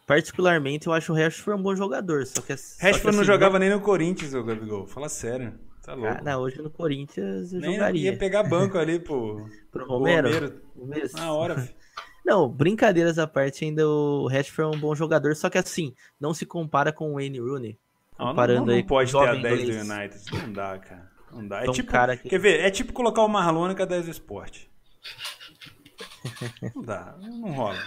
particularmente, 0.06 0.86
eu 0.86 0.94
acho 0.94 1.12
o 1.12 1.14
Rashford 1.14 1.60
um 1.60 1.62
bom 1.62 1.76
jogador. 1.76 2.26
Só 2.26 2.40
que, 2.40 2.52
Rashford 2.52 2.78
só 2.80 2.98
que, 2.98 3.04
não 3.04 3.10
assim, 3.10 3.24
jogava 3.24 3.58
nem 3.58 3.68
no 3.68 3.80
Corinthians, 3.82 4.32
o 4.32 4.42
Gabigol. 4.42 4.86
Fala 4.86 5.10
sério. 5.10 5.60
Tá 5.82 5.92
louco. 5.92 6.16
Ah, 6.18 6.22
não, 6.22 6.40
hoje 6.40 6.62
no 6.62 6.70
Corinthians 6.70 7.52
eu 7.52 7.60
nem 7.60 7.74
jogaria. 7.74 8.12
ia 8.12 8.16
pegar 8.16 8.42
banco 8.44 8.78
ali 8.78 8.98
pro, 8.98 9.46
pro 9.70 9.86
Romero. 9.86 10.62
Romero. 10.74 11.10
Na 11.12 11.32
hora, 11.34 11.68
Não, 12.24 12.48
brincadeiras 12.48 13.18
à 13.18 13.26
parte, 13.26 13.64
ainda 13.64 13.86
o 13.88 14.28
Rashford 14.28 14.74
é 14.74 14.78
um 14.78 14.80
bom 14.80 14.94
jogador, 14.94 15.34
só 15.34 15.50
que 15.50 15.58
assim, 15.58 15.94
não 16.20 16.32
se 16.32 16.46
compara 16.46 16.92
com 16.92 17.10
o 17.10 17.14
Wayne 17.14 17.40
Rooney. 17.40 17.78
Comparando 18.16 18.60
não, 18.60 18.66
não, 18.66 18.72
não 18.72 18.74
aí 18.74 18.86
pode 18.86 19.10
ter 19.10 19.18
a 19.18 19.34
10 19.34 19.60
inglês. 19.60 19.86
do 19.86 19.92
United. 19.92 20.24
Não 20.32 20.52
dá, 20.52 20.78
cara. 20.78 21.10
Não 21.32 21.48
dá. 21.48 21.58
É 21.60 21.62
então, 21.62 21.74
tipo, 21.74 21.90
cara 21.90 22.16
que... 22.16 22.28
Quer 22.28 22.38
ver? 22.38 22.60
É 22.60 22.70
tipo 22.70 22.92
colocar 22.92 23.22
o 23.22 23.28
Marlon 23.28 23.74
com 23.74 23.82
a 23.82 23.86
10 23.86 24.04
do 24.04 24.10
esporte. 24.10 24.70
não 26.74 26.82
dá, 26.82 27.16
não 27.20 27.52
rola. 27.52 27.78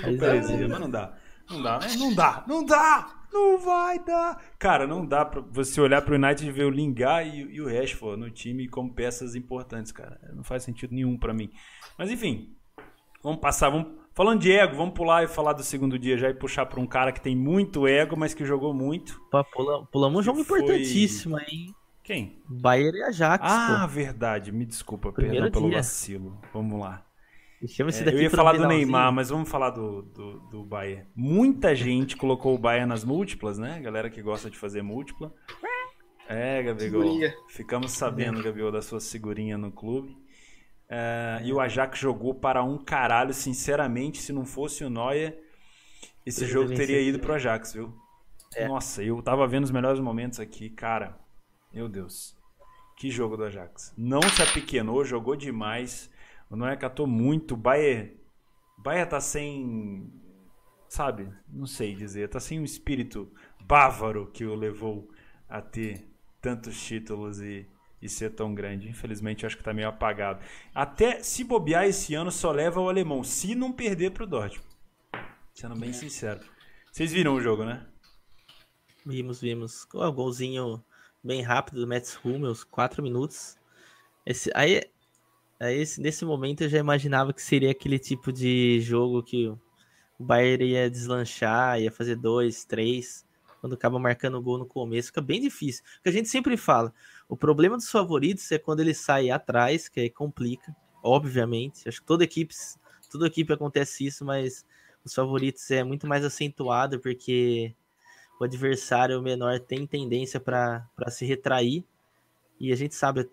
Só 0.00 0.06
é, 0.06 0.68
mas 0.68 0.80
não 0.80 0.90
dá. 0.90 1.14
Não 1.50 1.62
dá, 1.62 1.80
não 1.98 2.14
dá, 2.14 2.44
não 2.46 2.64
dá! 2.64 3.22
Não 3.32 3.58
vai 3.58 3.98
dar! 4.04 4.42
Cara, 4.58 4.86
não 4.86 5.06
dá 5.06 5.24
pra 5.24 5.40
você 5.40 5.80
olhar 5.80 6.02
pro 6.02 6.16
United 6.16 6.46
e 6.46 6.52
ver 6.52 6.64
o 6.64 6.70
Lingard 6.70 7.28
e, 7.30 7.54
e 7.54 7.60
o 7.62 7.66
Rashford 7.66 8.20
no 8.20 8.30
time 8.30 8.68
como 8.68 8.92
peças 8.92 9.34
importantes, 9.34 9.90
cara. 9.90 10.20
Não 10.34 10.44
faz 10.44 10.62
sentido 10.62 10.94
nenhum 10.94 11.16
para 11.16 11.32
mim. 11.32 11.50
Mas 11.98 12.10
enfim, 12.10 12.54
Vamos 13.22 13.40
passar, 13.40 13.70
vamos. 13.70 13.92
Falando 14.14 14.40
de 14.40 14.52
ego, 14.52 14.76
vamos 14.76 14.94
pular 14.94 15.24
e 15.24 15.28
falar 15.28 15.54
do 15.54 15.62
segundo 15.62 15.98
dia 15.98 16.18
já 16.18 16.28
e 16.28 16.34
puxar 16.34 16.66
para 16.66 16.78
um 16.78 16.86
cara 16.86 17.12
que 17.12 17.20
tem 17.20 17.34
muito 17.34 17.86
ego, 17.86 18.16
mas 18.16 18.34
que 18.34 18.44
jogou 18.44 18.74
muito. 18.74 19.18
Pô, 19.30 19.42
pula, 19.44 19.86
pulamos 19.86 20.20
um 20.20 20.22
jogo 20.22 20.44
foi... 20.44 20.60
importantíssimo 20.60 21.36
aí. 21.36 21.72
Quem? 22.02 22.42
Bayern 22.48 22.98
e 22.98 23.02
Ajax. 23.04 23.44
Ah, 23.46 23.78
pô. 23.82 23.94
verdade. 23.94 24.52
Me 24.52 24.66
desculpa, 24.66 25.12
Primeiro 25.12 25.44
perdão 25.44 25.62
pelo 25.62 25.72
vacilo. 25.72 26.38
Vamos 26.52 26.80
lá. 26.80 27.06
É, 27.62 28.12
eu 28.12 28.22
ia 28.22 28.30
falar 28.30 28.54
do 28.54 28.66
Neymar, 28.66 29.12
mas 29.12 29.28
vamos 29.28 29.48
falar 29.48 29.70
do, 29.70 30.02
do, 30.02 30.40
do 30.50 30.64
Bayern. 30.64 31.06
Muita 31.14 31.76
gente 31.76 32.16
colocou 32.16 32.56
o 32.56 32.58
Bayern 32.58 32.88
nas 32.88 33.04
múltiplas, 33.04 33.56
né? 33.56 33.80
Galera 33.80 34.10
que 34.10 34.20
gosta 34.20 34.50
de 34.50 34.58
fazer 34.58 34.82
múltipla. 34.82 35.32
É, 36.28 36.60
Gabigol. 36.62 37.20
Ficamos 37.48 37.92
sabendo, 37.92 38.42
Gabigol, 38.42 38.72
da 38.72 38.82
sua 38.82 38.98
segurinha 38.98 39.56
no 39.56 39.70
clube. 39.70 40.16
Uh, 40.88 41.44
e 41.44 41.52
o 41.52 41.60
Ajax 41.60 41.98
jogou 41.98 42.34
para 42.34 42.62
um 42.62 42.76
caralho, 42.76 43.32
sinceramente, 43.32 44.20
se 44.20 44.32
não 44.32 44.44
fosse 44.44 44.84
o 44.84 44.90
Neuer, 44.90 45.42
esse 46.24 46.46
jogo 46.46 46.74
teria 46.74 47.00
ido 47.00 47.18
pro 47.18 47.34
Ajax, 47.34 47.72
viu? 47.72 47.92
É. 48.54 48.68
Nossa, 48.68 49.02
eu 49.02 49.20
tava 49.22 49.46
vendo 49.46 49.64
os 49.64 49.70
melhores 49.70 49.98
momentos 50.00 50.38
aqui, 50.38 50.68
cara. 50.68 51.18
Meu 51.72 51.88
Deus. 51.88 52.36
Que 52.96 53.10
jogo 53.10 53.36
do 53.36 53.44
Ajax. 53.44 53.92
Não 53.96 54.20
se 54.22 54.42
apequenou, 54.42 55.04
jogou 55.04 55.34
demais. 55.34 56.10
O 56.50 56.56
Neuer 56.56 56.78
catou 56.78 57.06
muito. 57.06 57.54
O 57.54 57.56
Bayer, 57.56 58.16
Bayer 58.78 59.08
tá 59.08 59.20
sem. 59.20 60.12
Sabe? 60.88 61.32
Não 61.48 61.66
sei 61.66 61.94
dizer. 61.94 62.28
Tá 62.28 62.38
sem 62.38 62.60
um 62.60 62.64
espírito 62.64 63.32
bávaro 63.60 64.30
que 64.30 64.44
o 64.44 64.54
levou 64.54 65.10
a 65.48 65.60
ter 65.60 66.06
tantos 66.40 66.80
títulos 66.80 67.40
e 67.40 67.66
e 68.02 68.08
ser 68.08 68.30
tão 68.30 68.52
grande. 68.52 68.88
Infelizmente, 68.88 69.46
acho 69.46 69.56
que 69.56 69.62
está 69.62 69.72
meio 69.72 69.88
apagado. 69.88 70.44
Até 70.74 71.22
se 71.22 71.44
bobear 71.44 71.84
esse 71.84 72.14
ano, 72.14 72.32
só 72.32 72.50
leva 72.50 72.80
o 72.80 72.88
alemão, 72.88 73.22
se 73.22 73.54
não 73.54 73.72
perder 73.72 74.10
para 74.10 74.24
o 74.24 74.26
Dortmund. 74.26 74.68
Sendo 75.54 75.76
bem 75.76 75.90
é. 75.90 75.92
sincero. 75.92 76.40
Vocês 76.90 77.12
viram 77.12 77.36
o 77.36 77.40
jogo, 77.40 77.64
né? 77.64 77.86
Vimos, 79.06 79.40
vimos. 79.40 79.86
O 79.94 80.12
golzinho 80.12 80.84
bem 81.22 81.42
rápido 81.42 81.80
do 81.80 81.86
Mets 81.86 82.18
Hummels, 82.24 82.64
4 82.64 83.02
minutos. 83.02 83.56
Esse, 84.26 84.50
aí, 84.54 84.82
aí, 85.60 85.84
nesse 85.98 86.24
momento, 86.24 86.62
eu 86.62 86.68
já 86.68 86.78
imaginava 86.78 87.32
que 87.32 87.42
seria 87.42 87.70
aquele 87.70 87.98
tipo 87.98 88.32
de 88.32 88.80
jogo 88.80 89.22
que 89.22 89.46
o 89.46 89.58
Bayern 90.18 90.64
ia 90.64 90.90
deslanchar, 90.90 91.80
ia 91.80 91.90
fazer 91.92 92.16
dois, 92.16 92.64
três 92.64 93.24
quando 93.62 93.74
acaba 93.74 93.96
marcando 93.96 94.34
o 94.34 94.42
gol 94.42 94.58
no 94.58 94.66
começo, 94.66 95.06
fica 95.06 95.20
bem 95.20 95.40
difícil. 95.40 95.84
O 96.00 96.02
que 96.02 96.08
a 96.08 96.12
gente 96.12 96.28
sempre 96.28 96.56
fala, 96.56 96.92
o 97.32 97.36
problema 97.36 97.78
dos 97.78 97.90
favoritos 97.90 98.52
é 98.52 98.58
quando 98.58 98.80
ele 98.80 98.92
sai 98.92 99.30
atrás, 99.30 99.88
que 99.88 99.98
aí 99.98 100.10
complica, 100.10 100.76
obviamente. 101.02 101.88
Acho 101.88 102.02
que 102.02 102.06
toda 102.06 102.24
equipe, 102.24 102.54
toda 103.10 103.26
equipe 103.26 103.50
acontece 103.50 104.04
isso, 104.04 104.22
mas 104.22 104.66
os 105.02 105.14
favoritos 105.14 105.70
é 105.70 105.82
muito 105.82 106.06
mais 106.06 106.26
acentuado 106.26 107.00
porque 107.00 107.74
o 108.38 108.44
adversário 108.44 109.22
menor 109.22 109.58
tem 109.60 109.86
tendência 109.86 110.38
para 110.38 110.86
se 111.08 111.24
retrair. 111.24 111.86
E 112.60 112.70
a 112.70 112.76
gente 112.76 112.94
sabe, 112.94 113.26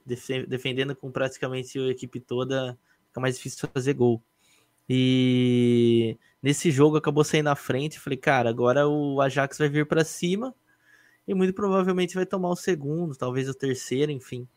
defendendo 0.48 0.96
com 0.96 1.12
praticamente 1.12 1.78
a 1.78 1.90
equipe 1.90 2.22
toda, 2.22 2.80
fica 3.08 3.20
mais 3.20 3.36
difícil 3.36 3.68
fazer 3.74 3.96
gol. 3.96 4.24
E 4.88 6.18
nesse 6.42 6.72
jogo 6.72 6.96
acabou 6.96 7.26
saindo 7.26 7.48
na 7.48 7.56
frente. 7.58 8.00
Falei, 8.00 8.18
cara, 8.18 8.50
agora 8.50 8.88
o 8.88 9.20
Ajax 9.20 9.58
vai 9.58 9.68
vir 9.68 9.86
para 9.86 10.06
cima 10.06 10.56
e 11.30 11.34
muito 11.36 11.54
provavelmente 11.54 12.16
vai 12.16 12.26
tomar 12.26 12.50
o 12.50 12.56
segundo, 12.56 13.16
talvez 13.16 13.48
o 13.48 13.54
terceiro, 13.54 14.12
enfim. 14.12 14.48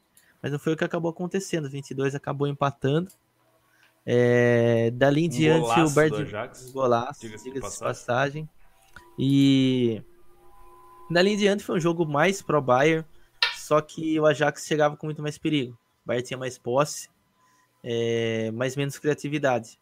Mas 0.40 0.50
não 0.50 0.58
foi 0.58 0.72
o 0.72 0.76
que 0.76 0.82
acabou 0.82 1.10
acontecendo. 1.10 1.68
22 1.68 2.14
acabou 2.14 2.48
empatando. 2.48 3.12
É, 4.06 4.90
dali 4.92 5.24
em 5.24 5.26
um 5.26 5.28
diante 5.28 5.80
o 5.80 5.90
Bard 5.90 6.72
golaço, 6.72 7.20
diga-se 7.20 7.44
diga 7.44 7.60
passagem. 7.60 7.84
passagem. 7.84 8.50
E 9.18 10.02
dali 11.10 11.34
em 11.34 11.36
diante 11.36 11.62
foi 11.62 11.76
um 11.76 11.80
jogo 11.80 12.06
mais 12.06 12.40
pro 12.40 12.62
Bayern, 12.62 13.06
só 13.54 13.82
que 13.82 14.18
o 14.18 14.24
Ajax 14.24 14.64
chegava 14.66 14.96
com 14.96 15.06
muito 15.06 15.20
mais 15.20 15.36
perigo. 15.36 15.74
O 15.74 16.06
Bayern 16.06 16.26
tinha 16.26 16.38
mais 16.38 16.56
posse, 16.56 17.10
é, 17.84 18.50
mas 18.52 18.76
menos 18.76 18.98
criatividade. 18.98 19.78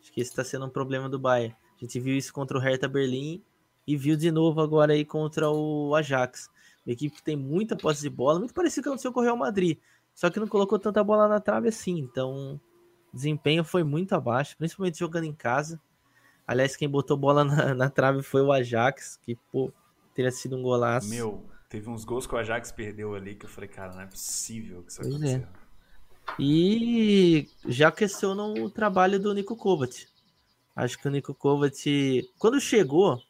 Acho 0.00 0.10
que 0.10 0.22
esse 0.22 0.30
está 0.30 0.42
sendo 0.42 0.64
um 0.64 0.70
problema 0.70 1.06
do 1.06 1.18
Bayern. 1.18 1.54
A 1.76 1.80
gente 1.84 2.00
viu 2.00 2.16
isso 2.16 2.32
contra 2.32 2.56
o 2.56 2.60
Hertha 2.60 2.88
Berlim 2.88 3.44
e 3.90 3.96
viu 3.96 4.16
de 4.16 4.30
novo 4.30 4.60
agora 4.60 4.92
aí 4.92 5.04
contra 5.04 5.50
o 5.50 5.94
Ajax. 5.96 6.48
Uma 6.86 6.92
equipe 6.92 7.16
que 7.16 7.22
tem 7.22 7.36
muita 7.36 7.76
posse 7.76 8.02
de 8.02 8.08
bola, 8.08 8.38
muito 8.38 8.54
parecido 8.54 8.84
com 8.84 8.90
o 8.90 8.92
que 8.92 8.94
aconteceu 8.94 9.12
com 9.12 9.20
o 9.20 9.22
Real 9.22 9.36
Madrid. 9.36 9.78
Só 10.14 10.30
que 10.30 10.38
não 10.38 10.46
colocou 10.46 10.78
tanta 10.78 11.02
bola 11.02 11.26
na 11.26 11.40
trave 11.40 11.68
assim. 11.68 11.98
Então, 11.98 12.60
desempenho 13.12 13.64
foi 13.64 13.82
muito 13.82 14.14
abaixo, 14.14 14.56
principalmente 14.56 14.98
jogando 14.98 15.24
em 15.24 15.32
casa. 15.32 15.80
Aliás, 16.46 16.76
quem 16.76 16.88
botou 16.88 17.16
bola 17.16 17.44
na, 17.44 17.74
na 17.74 17.90
trave 17.90 18.22
foi 18.22 18.42
o 18.42 18.52
Ajax, 18.52 19.18
que, 19.22 19.36
pô, 19.50 19.72
teria 20.14 20.30
sido 20.30 20.56
um 20.56 20.62
golaço. 20.62 21.08
Meu, 21.08 21.44
teve 21.68 21.90
uns 21.90 22.04
gols 22.04 22.26
que 22.26 22.34
o 22.34 22.38
Ajax 22.38 22.70
perdeu 22.70 23.14
ali 23.14 23.34
que 23.34 23.46
eu 23.46 23.50
falei, 23.50 23.68
cara, 23.68 23.92
não 23.92 24.02
é 24.02 24.06
possível 24.06 24.84
que 24.84 24.92
isso 24.92 25.00
pois 25.00 25.12
é. 25.12 25.16
aconteceu. 25.16 25.40
É. 25.40 25.60
E 26.38 27.48
já 27.66 27.90
questionam 27.90 28.54
o 28.54 28.70
trabalho 28.70 29.18
do 29.18 29.34
Nico 29.34 29.56
Kovac. 29.56 30.06
Acho 30.76 30.98
que 30.98 31.08
o 31.08 31.10
Nico 31.10 31.34
Kovac, 31.34 32.30
quando 32.38 32.60
chegou, 32.60 33.20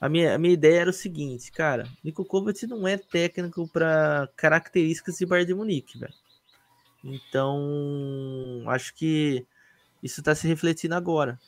a 0.00 0.08
minha, 0.08 0.34
a 0.34 0.38
minha 0.38 0.54
ideia 0.54 0.80
era 0.80 0.90
o 0.90 0.92
seguinte, 0.92 1.50
cara, 1.50 1.88
Nico 2.04 2.24
Kovac 2.24 2.66
não 2.66 2.86
é 2.86 2.98
técnico 2.98 3.68
para 3.68 4.28
características 4.36 5.16
de 5.16 5.26
Bayern 5.26 5.46
de 5.46 5.54
Munique, 5.54 5.98
velho. 5.98 6.14
Então, 7.02 8.64
acho 8.66 8.94
que 8.94 9.46
isso 10.02 10.20
está 10.20 10.34
se 10.34 10.46
refletindo 10.46 10.94
agora. 10.94 11.38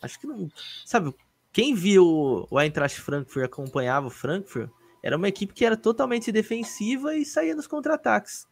Acho 0.00 0.20
que 0.20 0.26
não, 0.26 0.50
sabe, 0.84 1.14
quem 1.52 1.74
viu 1.74 2.46
o 2.50 2.60
Eintracht 2.60 3.00
Frankfurt 3.00 3.44
acompanhava 3.44 4.06
o 4.06 4.10
Frankfurt, 4.10 4.70
era 5.02 5.16
uma 5.16 5.28
equipe 5.28 5.52
que 5.52 5.64
era 5.64 5.76
totalmente 5.76 6.30
defensiva 6.30 7.16
e 7.16 7.24
saía 7.24 7.54
nos 7.54 7.66
contra-ataques. 7.66 8.46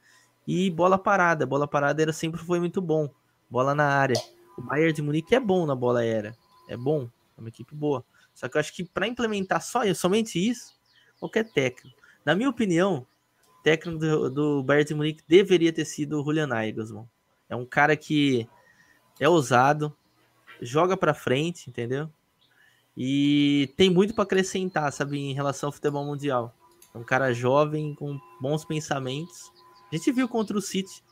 E 0.46 0.70
bola 0.70 0.98
parada, 0.98 1.46
bola 1.46 1.68
parada 1.68 2.00
era 2.00 2.12
sempre 2.12 2.40
foi 2.40 2.58
muito 2.58 2.80
bom. 2.80 3.08
Bola 3.50 3.74
na 3.74 3.86
área. 3.86 4.16
O 4.56 4.62
Bayern 4.62 4.92
de 4.92 5.02
Munique 5.02 5.34
é 5.34 5.40
bom 5.40 5.66
na 5.66 5.74
bola 5.74 6.00
aérea. 6.00 6.34
É 6.68 6.76
bom, 6.76 7.08
é 7.36 7.40
uma 7.40 7.48
equipe 7.50 7.74
boa. 7.74 8.04
Só 8.38 8.48
que 8.48 8.56
eu 8.56 8.60
acho 8.60 8.72
que 8.72 8.84
para 8.84 9.08
implementar 9.08 9.60
só 9.60 9.82
somente 9.92 10.38
isso, 10.38 10.78
qualquer 11.18 11.50
técnico. 11.50 11.98
Na 12.24 12.36
minha 12.36 12.48
opinião, 12.48 13.04
o 13.58 13.62
técnico 13.64 13.98
do, 13.98 14.30
do 14.30 14.62
Bayern 14.62 14.86
de 14.86 14.94
Munique 14.94 15.24
deveria 15.26 15.72
ter 15.72 15.84
sido 15.84 16.20
o 16.20 16.24
Julian 16.24 16.46
Nagelsmann. 16.46 17.08
É 17.48 17.56
um 17.56 17.66
cara 17.66 17.96
que 17.96 18.48
é 19.18 19.28
ousado, 19.28 19.92
joga 20.62 20.96
para 20.96 21.14
frente, 21.14 21.68
entendeu? 21.68 22.08
E 22.96 23.74
tem 23.76 23.90
muito 23.90 24.14
para 24.14 24.22
acrescentar, 24.22 24.92
sabe, 24.92 25.18
em 25.18 25.34
relação 25.34 25.70
ao 25.70 25.72
futebol 25.72 26.04
mundial. 26.04 26.54
É 26.94 26.98
um 26.98 27.02
cara 27.02 27.32
jovem, 27.32 27.92
com 27.92 28.20
bons 28.40 28.64
pensamentos. 28.64 29.50
A 29.90 29.96
gente 29.96 30.12
viu 30.12 30.28
contra 30.28 30.56
o 30.56 30.62
City. 30.62 31.02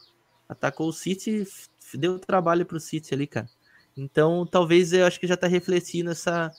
Atacou 0.49 0.91
o 0.91 0.93
City, 0.93 1.45
deu 1.93 2.21
trabalho 2.21 2.65
pro 2.65 2.79
City 2.79 3.13
ali, 3.15 3.27
cara. 3.27 3.51
Então, 3.97 4.47
talvez 4.47 4.93
eu 4.93 5.05
acho 5.05 5.19
que 5.19 5.27
já 5.27 5.37
tá 5.37 5.49
refletindo 5.49 6.13
essa 6.13 6.53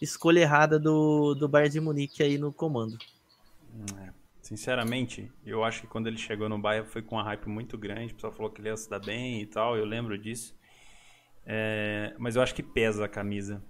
escolha 0.00 0.40
errada 0.40 0.78
do, 0.78 1.34
do 1.34 1.48
Bayern 1.48 1.72
de 1.72 1.80
Munique 1.80 2.22
aí 2.22 2.38
no 2.38 2.52
comando. 2.52 2.98
É, 3.98 4.10
sinceramente, 4.40 5.30
eu 5.44 5.62
acho 5.62 5.82
que 5.82 5.86
quando 5.86 6.06
ele 6.06 6.16
chegou 6.16 6.48
no 6.48 6.58
Bayern 6.58 6.88
foi 6.88 7.02
com 7.02 7.16
uma 7.16 7.24
hype 7.24 7.48
muito 7.48 7.76
grande. 7.76 8.12
O 8.12 8.14
pessoal 8.14 8.32
falou 8.32 8.50
que 8.50 8.60
ele 8.60 8.68
ia 8.68 8.76
se 8.76 8.88
dar 8.88 9.00
bem 9.00 9.42
e 9.42 9.46
tal, 9.46 9.76
eu 9.76 9.84
lembro 9.84 10.16
disso. 10.18 10.58
É, 11.46 12.14
mas 12.18 12.36
eu 12.36 12.42
acho 12.42 12.54
que 12.54 12.62
pesa 12.62 13.04
a 13.04 13.08
camisa. 13.08 13.62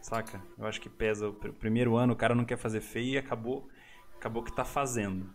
Saca? 0.00 0.40
Eu 0.56 0.66
acho 0.66 0.80
que 0.80 0.88
pesa. 0.88 1.28
O 1.28 1.34
primeiro 1.34 1.96
ano 1.96 2.12
o 2.12 2.16
cara 2.16 2.34
não 2.34 2.44
quer 2.44 2.56
fazer 2.56 2.80
feio 2.80 3.14
e 3.14 3.18
acabou, 3.18 3.68
acabou 4.16 4.42
que 4.42 4.54
tá 4.54 4.64
fazendo. 4.64 5.28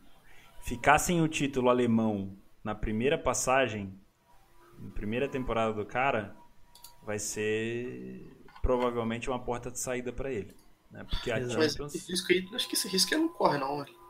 Ficar 0.61 0.99
sem 0.99 1.21
o 1.21 1.27
título 1.27 1.69
alemão 1.69 2.37
na 2.63 2.75
primeira 2.75 3.17
passagem, 3.17 3.93
na 4.79 4.91
primeira 4.91 5.27
temporada 5.27 5.73
do 5.73 5.85
cara, 5.85 6.35
vai 7.03 7.19
ser 7.19 8.40
provavelmente 8.61 9.29
uma 9.29 9.39
porta 9.39 9.71
de 9.71 9.79
saída 9.79 10.11
para 10.11 10.31
ele. 10.31 10.55
Né? 10.89 11.05
Porque 11.09 11.31
a 11.31 11.47
Champions... 11.47 12.07
risco 12.07 12.31
aí, 12.31 12.47
acho 12.53 12.67
que 12.67 12.75
esse 12.75 12.87
risco 12.87 13.13
ele 13.13 13.23
não 13.23 13.29
corre, 13.29 13.57
não, 13.57 13.77
velho. 13.77 14.01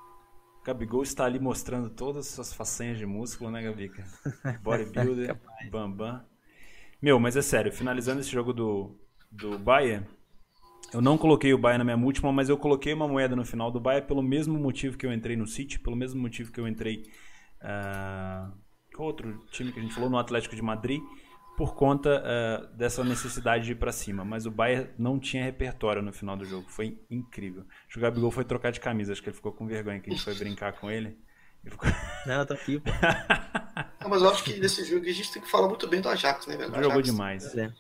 Gabigol 0.64 1.02
está 1.02 1.26
ali 1.26 1.40
mostrando 1.40 1.90
todas 1.90 2.28
as 2.28 2.34
suas 2.34 2.54
façanhas 2.54 2.98
de 2.98 3.06
músculo, 3.06 3.50
né, 3.50 3.64
Gabica? 3.64 4.06
Bodybuilder, 4.62 5.40
bambam. 5.72 6.24
Meu, 7.02 7.20
mas 7.20 7.36
é 7.36 7.42
sério, 7.42 7.72
finalizando 7.72 8.22
esse 8.22 8.30
jogo 8.30 8.54
do, 8.54 8.96
do 9.32 9.58
Bayern, 9.58 10.06
eu 10.94 11.02
não 11.02 11.18
coloquei 11.18 11.54
o 11.54 11.58
Bahia 11.58 11.78
na 11.78 11.84
minha 11.84 11.98
múltipla, 11.98 12.32
mas 12.32 12.50
eu 12.50 12.58
coloquei 12.58 12.94
uma 12.94 13.08
moeda 13.08 13.36
no 13.36 13.46
final 13.46 13.72
do 13.72 13.80
Bahia 13.80 14.02
pelo 14.02 14.22
mesmo 14.22 14.60
motivo 14.60 14.98
que 14.98 15.06
eu 15.06 15.14
entrei 15.14 15.36
no 15.36 15.48
City, 15.48 15.80
pelo 15.80 15.96
mesmo 15.96 16.22
motivo 16.22 16.52
que 16.52 16.60
eu 16.60 16.68
entrei. 16.68 17.10
Uh, 17.62 18.52
outro 18.98 19.44
time 19.52 19.72
que 19.72 19.80
a 19.80 19.82
gente 19.82 19.96
falou? 19.96 20.10
No 20.10 20.18
Atlético 20.18 20.56
de 20.56 20.62
Madrid, 20.62 21.02
por 21.62 21.76
conta 21.76 22.24
uh, 22.24 22.76
dessa 22.76 23.04
necessidade 23.04 23.66
de 23.66 23.74
ir 23.74 23.76
para 23.76 23.92
cima. 23.92 24.26
Mas 24.26 24.48
o 24.48 24.52
Bayern 24.52 24.90
não 24.98 25.20
tinha 25.20 25.44
repertório 25.44 26.02
no 26.02 26.12
final 26.12 26.36
do 26.36 26.44
jogo. 26.44 26.66
Foi 26.68 26.98
incrível. 27.08 27.68
O 27.96 28.00
Gabigol 28.00 28.32
foi 28.32 28.44
trocar 28.44 28.72
de 28.72 28.80
camisa, 28.80 29.12
acho 29.12 29.22
que 29.22 29.30
ele 29.30 29.36
ficou 29.36 29.52
com 29.52 29.68
vergonha 29.68 30.00
que 30.00 30.10
a 30.10 30.14
gente 30.14 30.24
foi 30.24 30.34
brincar 30.34 30.74
com 30.74 30.90
ele. 30.90 31.16
Ficou... 31.64 31.88
Não, 32.26 32.44
tá 32.48 32.56
aqui, 32.56 32.80
pô. 32.80 32.90
não, 34.02 34.10
mas 34.10 34.24
eu 34.24 34.30
acho 34.32 34.44
que 34.44 34.60
nesse 34.60 34.84
jogo 34.86 35.06
a 35.06 35.12
gente 35.12 35.32
tem 35.32 35.40
que 35.40 35.52
falar 35.52 35.68
muito 35.68 35.88
bem 35.88 36.02
do 36.02 36.10
Ajax, 36.10 36.48
né, 36.48 36.58
velho? 36.58 36.84
Jogou 36.84 37.02
demais. 37.04 37.56
É. 37.56 37.72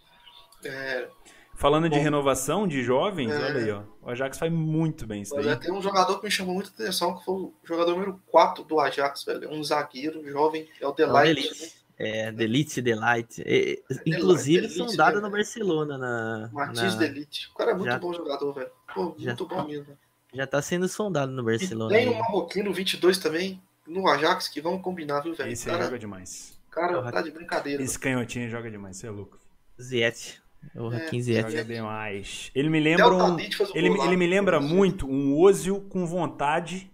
É, 0.63 1.09
Falando 1.55 1.89
Bom, 1.89 1.95
de 1.95 1.99
renovação 1.99 2.67
de 2.67 2.83
jovens, 2.83 3.31
é, 3.31 3.35
olha 3.35 3.59
aí, 3.59 3.71
ó. 3.71 3.81
O 4.01 4.09
Ajax 4.09 4.37
faz 4.37 4.51
muito 4.51 5.05
bem 5.07 5.23
isso 5.23 5.35
daí. 5.35 5.55
Tem 5.57 5.71
um 5.71 5.81
jogador 5.81 6.19
que 6.19 6.25
me 6.25 6.31
chamou 6.31 6.53
muita 6.53 6.69
atenção, 6.69 7.17
que 7.17 7.25
foi 7.25 7.33
o 7.33 7.53
jogador 7.63 7.91
número 7.91 8.21
4 8.27 8.63
do 8.63 8.79
Ajax, 8.79 9.23
velho. 9.23 9.49
Um 9.51 9.63
zagueiro 9.63 10.27
jovem, 10.27 10.67
é 10.79 10.87
o 10.87 10.91
Delight. 10.91 11.80
É, 12.03 12.31
Delite, 12.31 12.81
Delight. 12.81 13.43
É, 13.45 13.79
inclusive, 14.07 14.61
Delite, 14.61 14.77
sondado 14.77 15.19
é, 15.19 15.21
no 15.21 15.29
Barcelona. 15.29 15.97
Na, 15.99 16.49
Martins 16.51 16.95
na... 16.95 16.99
Delite. 16.99 17.49
O 17.53 17.57
cara 17.57 17.71
é 17.71 17.73
muito 17.75 17.91
já, 17.91 17.99
bom 17.99 18.11
jogador, 18.11 18.53
velho. 18.53 18.71
Muito 19.19 19.45
bom 19.45 19.67
mesmo. 19.67 19.97
Já 20.33 20.47
tá 20.47 20.61
sendo 20.61 20.87
sondado 20.87 21.31
no 21.31 21.43
Barcelona. 21.43 21.95
E 21.95 21.99
tem 21.99 22.09
o 22.09 22.13
um 22.13 22.17
Marroquino 22.17 22.73
22 22.73 23.19
também, 23.19 23.61
no 23.85 24.07
Ajax, 24.09 24.47
que 24.47 24.59
vamos 24.59 24.81
combinar, 24.81 25.21
viu, 25.21 25.35
velho? 25.35 25.51
Esse 25.51 25.67
cara, 25.67 25.83
joga 25.83 25.99
demais. 25.99 26.59
cara 26.71 27.11
tá 27.11 27.21
de 27.21 27.29
brincadeira. 27.29 27.83
Esse 27.83 27.99
canhotinho 27.99 28.49
joga 28.49 28.71
demais, 28.71 28.97
você 28.97 29.05
é 29.05 29.11
louco. 29.11 29.37
Ziet. 29.79 30.41
O 30.75 30.93
é, 30.93 30.99
15 31.01 31.41
Joga 31.41 31.63
demais. 31.63 32.51
Ele 32.53 32.69
me 32.69 32.79
lembra 32.79 33.09
um, 33.09 33.39
ele, 33.73 33.89
ele 33.89 34.15
me 34.15 34.27
lembra 34.27 34.59
muito 34.59 35.07
um 35.07 35.35
Ozil 35.39 35.81
com 35.89 36.05
vontade. 36.05 36.90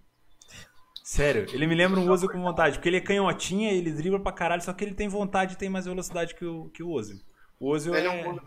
Sério, 1.08 1.46
ele 1.54 1.66
me 1.66 1.74
lembra 1.74 1.98
um 1.98 2.10
Ozil 2.10 2.28
com 2.28 2.38
vontade, 2.38 2.76
porque 2.76 2.86
ele 2.86 2.98
é 2.98 3.00
canhotinha, 3.00 3.72
ele 3.72 3.90
dribla 3.90 4.20
pra 4.20 4.30
caralho, 4.30 4.60
só 4.60 4.74
que 4.74 4.84
ele 4.84 4.92
tem 4.92 5.08
vontade 5.08 5.54
e 5.54 5.56
tem 5.56 5.70
mais 5.70 5.86
velocidade 5.86 6.34
que 6.34 6.44
o, 6.44 6.68
que 6.68 6.82
o 6.82 6.90
Ozil. 6.90 7.18
O 7.58 7.70
Ozil, 7.70 7.94
é, 7.94 8.04
é 8.04 8.28
um 8.28 8.38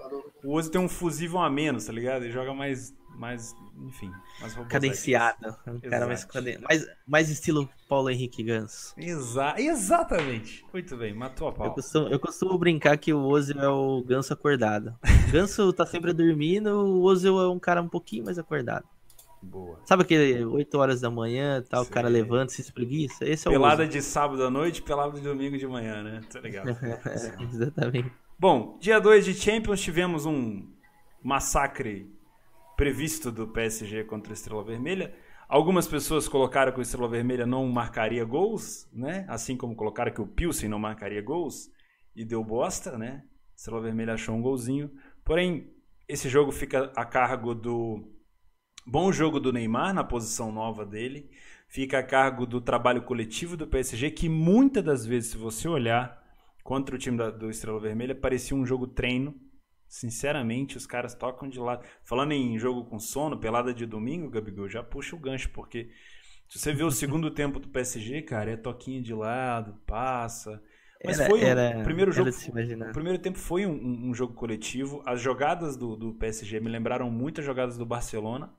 o 0.43 0.53
Ozil 0.53 0.71
tem 0.71 0.79
um 0.79 0.87
fusível 0.87 1.39
a 1.39 1.49
menos, 1.49 1.85
tá 1.85 1.91
ligado? 1.91 2.21
Ele 2.21 2.31
joga 2.31 2.53
mais 2.53 2.93
mais, 3.17 3.55
enfim, 3.87 4.11
mais 4.39 4.53
cadenciado. 4.69 5.57
Um 5.67 5.79
cara 5.79 6.05
mais, 6.05 6.27
mais, 6.61 6.87
mais 7.07 7.29
estilo 7.31 7.67
Paulo 7.89 8.11
Henrique 8.11 8.43
Ganso. 8.43 8.93
Exa 8.95 9.55
exatamente. 9.57 10.63
Muito 10.71 10.95
bem, 10.95 11.15
matou 11.15 11.47
a 11.47 11.51
pau. 11.51 11.65
Eu 11.65 11.73
costumo, 11.73 12.07
eu 12.09 12.19
costumo 12.19 12.57
brincar 12.59 12.95
que 12.95 13.11
o 13.11 13.25
Ozil 13.25 13.59
é 13.59 13.69
o 13.69 14.03
Ganso 14.03 14.33
acordado. 14.33 14.95
O 15.01 15.01
Ganso 15.33 15.73
tá 15.73 15.85
sempre 15.85 16.13
dormindo, 16.13 16.69
o 16.69 17.01
Ozil 17.01 17.39
é 17.41 17.49
um 17.49 17.59
cara 17.59 17.81
um 17.81 17.89
pouquinho 17.89 18.25
mais 18.25 18.37
acordado. 18.37 18.85
Boa. 19.41 19.79
Sabe 19.85 20.03
aquele 20.03 20.45
8 20.45 20.77
horas 20.77 21.01
da 21.01 21.09
manhã, 21.09 21.63
tal, 21.67 21.83
o 21.83 21.89
cara 21.89 22.07
levanta, 22.07 22.51
se 22.51 22.61
espreguiça? 22.61 23.27
Esse 23.27 23.47
é 23.47 23.49
o 23.49 23.53
Pelada 23.53 23.87
de 23.87 24.01
sábado 24.01 24.43
à 24.43 24.49
noite, 24.49 24.81
pelada 24.81 25.13
de 25.13 25.21
domingo 25.21 25.57
de 25.57 25.67
manhã, 25.67 26.03
né? 26.03 26.21
Tá 26.31 26.39
legal. 26.39 26.65
exatamente. 27.51 28.11
Bom, 28.37 28.77
dia 28.79 28.99
2 28.99 29.25
de 29.25 29.33
Champions 29.33 29.81
tivemos 29.81 30.25
um 30.25 30.67
massacre 31.23 32.11
previsto 32.77 33.31
do 33.31 33.47
PSG 33.47 34.03
contra 34.03 34.31
a 34.31 34.35
Estrela 34.35 34.63
Vermelha. 34.63 35.13
Algumas 35.47 35.87
pessoas 35.87 36.27
colocaram 36.27 36.71
que 36.71 36.79
o 36.79 36.81
Estrela 36.81 37.09
Vermelha 37.09 37.45
não 37.45 37.67
marcaria 37.67 38.23
gols, 38.23 38.87
né? 38.93 39.25
Assim 39.27 39.57
como 39.57 39.75
colocaram 39.75 40.11
que 40.11 40.21
o 40.21 40.27
Pilsen 40.27 40.69
não 40.69 40.79
marcaria 40.79 41.21
gols 41.21 41.69
e 42.15 42.23
deu 42.23 42.43
bosta, 42.43 42.97
né? 42.97 43.23
Estrela 43.55 43.81
Vermelha 43.81 44.13
achou 44.13 44.35
um 44.35 44.41
golzinho. 44.41 44.89
Porém, 45.23 45.71
esse 46.07 46.29
jogo 46.29 46.51
fica 46.51 46.91
a 46.95 47.05
cargo 47.05 47.53
do 47.53 48.10
bom 48.85 49.11
jogo 49.11 49.39
do 49.39 49.53
Neymar 49.53 49.93
na 49.93 50.03
posição 50.03 50.51
nova 50.51 50.85
dele, 50.85 51.29
fica 51.67 51.99
a 51.99 52.03
cargo 52.03 52.45
do 52.45 52.59
trabalho 52.59 53.03
coletivo 53.03 53.55
do 53.55 53.67
PSG, 53.67 54.11
que 54.11 54.27
muitas 54.27 54.83
das 54.83 55.05
vezes, 55.05 55.31
se 55.31 55.37
você 55.37 55.67
olhar 55.67 56.21
contra 56.63 56.95
o 56.95 56.99
time 56.99 57.17
da, 57.17 57.29
do 57.29 57.49
Estrela 57.49 57.79
Vermelha, 57.79 58.15
parecia 58.15 58.55
um 58.55 58.65
jogo 58.65 58.87
treino, 58.87 59.35
Sinceramente, 59.91 60.77
os 60.77 60.87
caras 60.87 61.13
tocam 61.13 61.49
de 61.49 61.59
lado. 61.59 61.83
Falando 62.01 62.31
em 62.31 62.57
jogo 62.57 62.85
com 62.85 62.97
sono, 62.97 63.37
pelada 63.37 63.73
de 63.73 63.85
domingo, 63.85 64.29
Gabigol, 64.29 64.69
já 64.69 64.81
puxa 64.81 65.17
o 65.17 65.19
gancho, 65.19 65.49
porque 65.49 65.89
se 66.47 66.57
você 66.57 66.71
vê 66.71 66.85
o 66.85 66.89
segundo 66.89 67.29
tempo 67.35 67.59
do 67.59 67.67
PSG, 67.67 68.21
cara, 68.21 68.51
é 68.51 68.55
toquinho 68.55 69.03
de 69.03 69.13
lado, 69.13 69.75
passa. 69.85 70.63
Mas 71.03 71.19
era, 71.19 71.29
foi 71.29 71.43
era, 71.43 71.81
o 71.81 71.83
primeiro 71.83 72.09
jogo. 72.09 72.29
O 72.89 72.93
primeiro 72.93 73.19
tempo 73.19 73.37
foi 73.37 73.65
um, 73.65 74.09
um, 74.09 74.13
jogo 74.13 74.33
coletivo. 74.33 75.03
As 75.05 75.19
jogadas 75.19 75.75
do, 75.75 75.97
do 75.97 76.13
PSG 76.13 76.61
me 76.61 76.69
lembraram 76.69 77.11
muito 77.11 77.41
as 77.41 77.45
jogadas 77.45 77.77
do 77.77 77.85
Barcelona. 77.85 78.49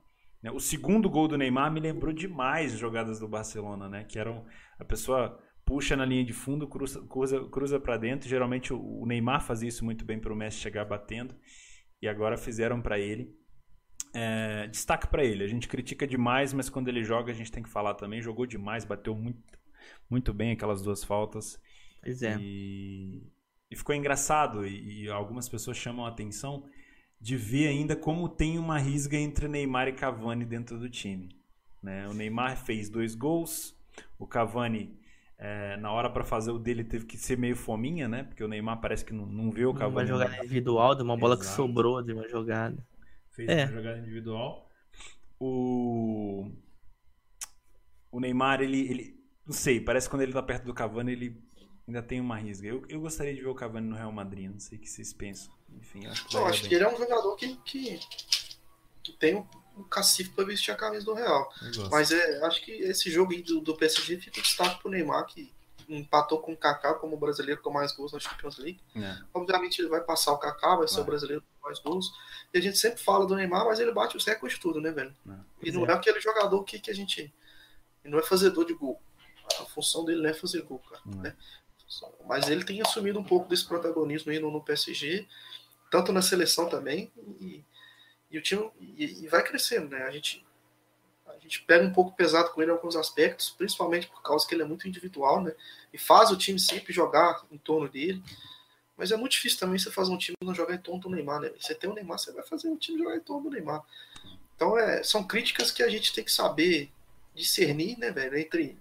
Né? 0.43 0.51
O 0.51 0.59
segundo 0.59 1.09
gol 1.09 1.27
do 1.27 1.37
Neymar 1.37 1.71
me 1.71 1.79
lembrou 1.79 2.13
demais 2.13 2.73
as 2.73 2.79
jogadas 2.79 3.19
do 3.19 3.27
Barcelona, 3.27 3.87
né? 3.87 4.03
Que 4.03 4.19
eram 4.19 4.45
a 4.77 4.83
pessoa 4.83 5.39
puxa 5.65 5.95
na 5.95 6.05
linha 6.05 6.25
de 6.25 6.33
fundo, 6.33 6.67
cruza, 6.67 7.01
cruza, 7.07 7.47
cruza 7.49 7.79
para 7.79 7.97
dentro. 7.97 8.27
Geralmente 8.27 8.73
o, 8.73 9.05
Neymar 9.05 9.41
fazia 9.41 9.69
isso 9.69 9.85
muito 9.85 10.03
bem 10.03 10.19
para 10.19 10.33
o 10.33 10.35
Messi 10.35 10.57
chegar 10.57 10.83
batendo. 10.83 11.33
E 12.01 12.07
agora 12.07 12.37
fizeram 12.37 12.81
para 12.81 12.99
ele. 12.99 13.33
É, 14.13 14.67
destaque 14.67 15.07
para 15.07 15.23
ele. 15.23 15.43
A 15.43 15.47
gente 15.47 15.69
critica 15.69 16.05
demais, 16.05 16.53
mas 16.53 16.69
quando 16.69 16.89
ele 16.89 17.03
joga 17.03 17.31
a 17.31 17.35
gente 17.35 17.51
tem 17.51 17.63
que 17.63 17.69
falar 17.69 17.93
também. 17.93 18.21
Jogou 18.21 18.45
demais, 18.45 18.83
bateu 18.83 19.15
muito, 19.15 19.41
muito 20.09 20.33
bem 20.33 20.51
aquelas 20.51 20.81
duas 20.81 21.03
faltas. 21.03 21.57
Pois 22.03 22.21
é. 22.21 22.37
E, 22.37 23.23
e 23.71 23.75
ficou 23.77 23.95
engraçado. 23.95 24.67
E, 24.67 25.05
e 25.05 25.09
algumas 25.09 25.47
pessoas 25.47 25.77
chamam 25.77 26.05
a 26.05 26.09
atenção 26.09 26.65
de 27.23 27.37
ver 27.37 27.69
ainda 27.69 27.95
como 27.95 28.27
tem 28.27 28.59
uma 28.59 28.77
risga 28.77 29.15
entre 29.15 29.47
Neymar 29.47 29.87
e 29.87 29.93
Cavani 29.93 30.43
dentro 30.43 30.77
do 30.77 30.89
time. 30.89 31.29
Né? 31.81 32.05
O 32.09 32.13
Neymar 32.13 32.57
fez 32.57 32.89
dois 32.89 33.15
gols, 33.15 33.73
o 34.19 34.27
Cavani 34.27 34.99
É, 35.37 35.75
na 35.77 35.91
hora 35.91 36.09
para 36.09 36.23
fazer 36.23 36.51
o 36.51 36.59
dele 36.59 36.83
teve 36.83 37.05
que 37.05 37.17
ser 37.17 37.37
meio 37.37 37.55
fominha, 37.55 38.07
né? 38.07 38.23
Porque 38.23 38.43
o 38.43 38.47
Neymar 38.47 38.79
parece 38.79 39.03
que 39.03 39.13
não, 39.13 39.25
não 39.25 39.51
vê 39.51 39.65
o 39.65 39.73
Cavani. 39.73 40.11
Uma 40.11 40.19
jogada 40.19 40.37
individual, 40.37 40.95
de 40.95 41.03
uma 41.03 41.17
bola 41.17 41.35
Exato. 41.35 41.49
que 41.49 41.55
sobrou 41.55 42.01
de 42.01 42.13
uma 42.13 42.27
jogada. 42.29 42.77
Fez 43.31 43.49
é. 43.49 43.65
uma 43.65 43.73
jogada 43.73 43.99
individual. 43.99 44.69
O 45.39 46.51
o 48.11 48.19
Neymar, 48.19 48.61
ele, 48.61 48.81
ele 48.89 49.15
não 49.45 49.53
sei, 49.53 49.81
parece 49.81 50.07
que 50.07 50.11
quando 50.11 50.21
ele 50.21 50.33
tá 50.33 50.43
perto 50.43 50.65
do 50.65 50.73
Cavani, 50.73 51.11
ele 51.13 51.41
ainda 51.87 52.01
tem 52.01 52.19
uma 52.19 52.37
risga. 52.37 52.67
Eu, 52.67 52.83
eu 52.87 53.01
gostaria 53.01 53.33
de 53.33 53.41
ver 53.41 53.47
o 53.47 53.55
Cavani 53.55 53.87
no 53.87 53.95
Real 53.95 54.11
Madrid, 54.11 54.49
não 54.49 54.59
sei 54.59 54.77
o 54.77 54.81
que 54.81 54.89
vocês 54.89 55.13
pensam. 55.13 55.51
Enfim, 55.77 56.05
acho 56.07 56.27
que, 56.27 56.35
não, 56.35 56.45
acho 56.45 56.67
que 56.67 56.75
ele 56.75 56.83
é 56.83 56.93
um 56.93 56.97
jogador 56.97 57.35
que, 57.35 57.55
que, 57.57 57.99
que 59.01 59.11
tem 59.13 59.35
um, 59.35 59.45
um 59.77 59.83
cacife 59.83 60.29
para 60.31 60.45
vestir 60.45 60.71
a 60.71 60.75
camisa 60.75 61.05
do 61.05 61.13
Real. 61.13 61.51
Mas 61.89 62.11
é, 62.11 62.45
acho 62.45 62.63
que 62.63 62.71
esse 62.71 63.09
jogo 63.09 63.33
aí 63.33 63.41
do, 63.41 63.59
do 63.59 63.75
PSG 63.75 64.17
fica 64.17 64.41
destaque 64.41 64.81
pro 64.81 64.91
Neymar, 64.91 65.25
que 65.25 65.51
empatou 65.89 66.39
com 66.39 66.53
o 66.53 66.57
Kaká 66.57 66.93
como 66.93 67.15
o 67.15 67.19
brasileiro 67.19 67.61
com 67.61 67.69
mais 67.69 67.91
gols 67.91 68.13
na 68.13 68.19
Champions 68.19 68.57
League. 68.57 68.79
É. 68.95 69.17
Obviamente 69.33 69.79
ele 69.79 69.89
vai 69.89 70.01
passar 70.01 70.31
o 70.31 70.37
Kaká, 70.37 70.75
vai 70.75 70.87
ser 70.87 71.01
o 71.01 71.03
brasileiro 71.03 71.43
com 71.59 71.67
mais 71.67 71.79
gols. 71.79 72.13
E 72.53 72.57
a 72.57 72.61
gente 72.61 72.77
sempre 72.77 73.01
fala 73.01 73.25
do 73.25 73.35
Neymar, 73.35 73.65
mas 73.65 73.79
ele 73.79 73.91
bate 73.91 74.15
os 74.15 74.25
recordes 74.25 74.57
de 74.57 74.61
tudo, 74.61 74.79
né, 74.79 74.91
velho? 74.91 75.13
É. 75.27 75.33
E 75.63 75.71
não 75.71 75.85
é. 75.85 75.91
é 75.91 75.93
aquele 75.93 76.19
jogador 76.21 76.63
que, 76.63 76.79
que 76.79 76.91
a 76.91 76.95
gente. 76.95 77.33
Ele 78.03 78.13
não 78.13 78.19
é 78.19 78.23
fazedor 78.23 78.65
de 78.65 78.73
gol. 78.73 79.01
A 79.59 79.65
função 79.65 80.05
dele 80.05 80.21
não 80.21 80.29
é 80.29 80.33
fazer 80.33 80.61
gol, 80.61 80.79
cara. 80.79 81.01
É. 81.05 81.15
Né? 81.15 81.35
Mas 82.27 82.49
ele 82.49 82.63
tem 82.63 82.81
assumido 82.81 83.19
um 83.19 83.23
pouco 83.23 83.49
desse 83.49 83.65
protagonismo 83.65 84.31
aí 84.31 84.39
no, 84.39 84.51
no 84.51 84.63
PSG, 84.63 85.27
tanto 85.91 86.11
na 86.11 86.21
seleção 86.21 86.69
também, 86.69 87.11
e, 87.39 87.63
e 88.31 88.37
o 88.37 88.41
time 88.41 88.69
e, 88.79 89.23
e, 89.23 89.27
vai 89.27 89.43
crescendo, 89.43 89.89
né? 89.89 90.03
A 90.03 90.11
gente, 90.11 90.45
a 91.27 91.37
gente 91.37 91.61
pega 91.63 91.85
um 91.85 91.93
pouco 91.93 92.15
pesado 92.15 92.51
com 92.51 92.61
ele 92.61 92.71
em 92.71 92.73
alguns 92.73 92.95
aspectos, 92.95 93.49
principalmente 93.51 94.07
por 94.07 94.21
causa 94.21 94.47
que 94.47 94.55
ele 94.55 94.63
é 94.63 94.65
muito 94.65 94.87
individual, 94.87 95.41
né? 95.41 95.53
E 95.93 95.97
faz 95.97 96.31
o 96.31 96.37
time 96.37 96.59
sempre 96.59 96.93
jogar 96.93 97.45
em 97.51 97.57
torno 97.57 97.87
dele. 97.87 98.23
Mas 98.95 99.11
é 99.11 99.17
muito 99.17 99.33
difícil 99.33 99.59
também 99.59 99.77
você 99.77 99.91
fazer 99.91 100.11
um 100.11 100.17
time 100.17 100.37
não 100.41 100.53
jogar 100.53 100.75
em 100.75 100.79
torno 100.79 101.01
do 101.01 101.09
Neymar, 101.09 101.41
né? 101.41 101.51
Você 101.59 101.75
tem 101.75 101.89
o 101.89 101.93
Neymar, 101.93 102.19
você 102.19 102.31
vai 102.31 102.43
fazer 102.43 102.69
o 102.69 102.77
time 102.77 102.97
jogar 102.97 103.15
em 103.15 103.21
torno 103.21 103.43
do 103.43 103.49
Neymar. 103.49 103.83
Então 104.55 104.77
é, 104.77 105.03
são 105.03 105.23
críticas 105.23 105.71
que 105.71 105.83
a 105.83 105.89
gente 105.89 106.13
tem 106.13 106.23
que 106.23 106.31
saber 106.31 106.91
discernir, 107.35 107.97
né, 107.97 108.11
velho, 108.11 108.37
entre 108.37 108.77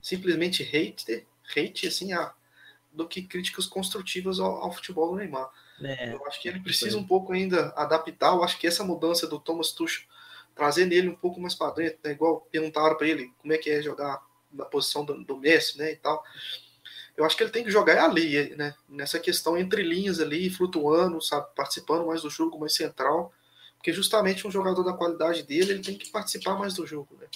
simplesmente 0.00 0.62
hate, 0.62 1.26
hate 1.56 1.88
assim, 1.88 2.12
a, 2.12 2.34
do 2.94 3.06
que 3.08 3.22
críticas 3.22 3.66
construtivas 3.66 4.38
ao, 4.38 4.62
ao 4.62 4.72
futebol 4.72 5.10
do 5.10 5.16
Neymar. 5.16 5.50
É, 5.82 6.14
eu 6.14 6.24
acho 6.26 6.40
que 6.40 6.48
ele 6.48 6.60
precisa 6.60 6.96
um 6.96 7.06
pouco 7.06 7.32
ainda 7.32 7.72
adaptar. 7.76 8.32
Eu 8.32 8.44
acho 8.44 8.58
que 8.58 8.66
essa 8.66 8.84
mudança 8.84 9.26
do 9.26 9.40
Thomas 9.40 9.72
Tuchel, 9.72 10.06
trazer 10.54 10.86
nele 10.86 11.08
um 11.08 11.16
pouco 11.16 11.40
mais 11.40 11.54
para 11.54 11.74
dentro, 11.74 11.98
né? 12.04 12.12
igual 12.12 12.46
perguntaram 12.50 12.96
para 12.96 13.08
ele 13.08 13.32
como 13.38 13.52
é 13.52 13.58
que 13.58 13.68
é 13.68 13.82
jogar 13.82 14.22
na 14.52 14.64
posição 14.64 15.04
do, 15.04 15.24
do, 15.24 15.36
Messi, 15.36 15.76
né, 15.76 15.92
e 15.92 15.96
tal. 15.96 16.22
Eu 17.16 17.24
acho 17.24 17.36
que 17.36 17.42
ele 17.42 17.50
tem 17.50 17.64
que 17.64 17.70
jogar 17.70 18.04
ali, 18.04 18.54
né, 18.54 18.72
nessa 18.88 19.18
questão 19.18 19.58
entre 19.58 19.82
linhas 19.82 20.20
ali, 20.20 20.48
flutuando, 20.48 21.20
sabe, 21.20 21.48
participando 21.56 22.06
mais 22.06 22.22
do 22.22 22.30
jogo, 22.30 22.58
mais 22.58 22.74
central, 22.74 23.32
porque 23.76 23.92
justamente 23.92 24.46
um 24.46 24.50
jogador 24.50 24.84
da 24.84 24.92
qualidade 24.92 25.42
dele, 25.42 25.72
ele 25.72 25.82
tem 25.82 25.98
que 25.98 26.08
participar 26.10 26.56
mais 26.56 26.74
do 26.74 26.86
jogo, 26.86 27.16
né? 27.20 27.26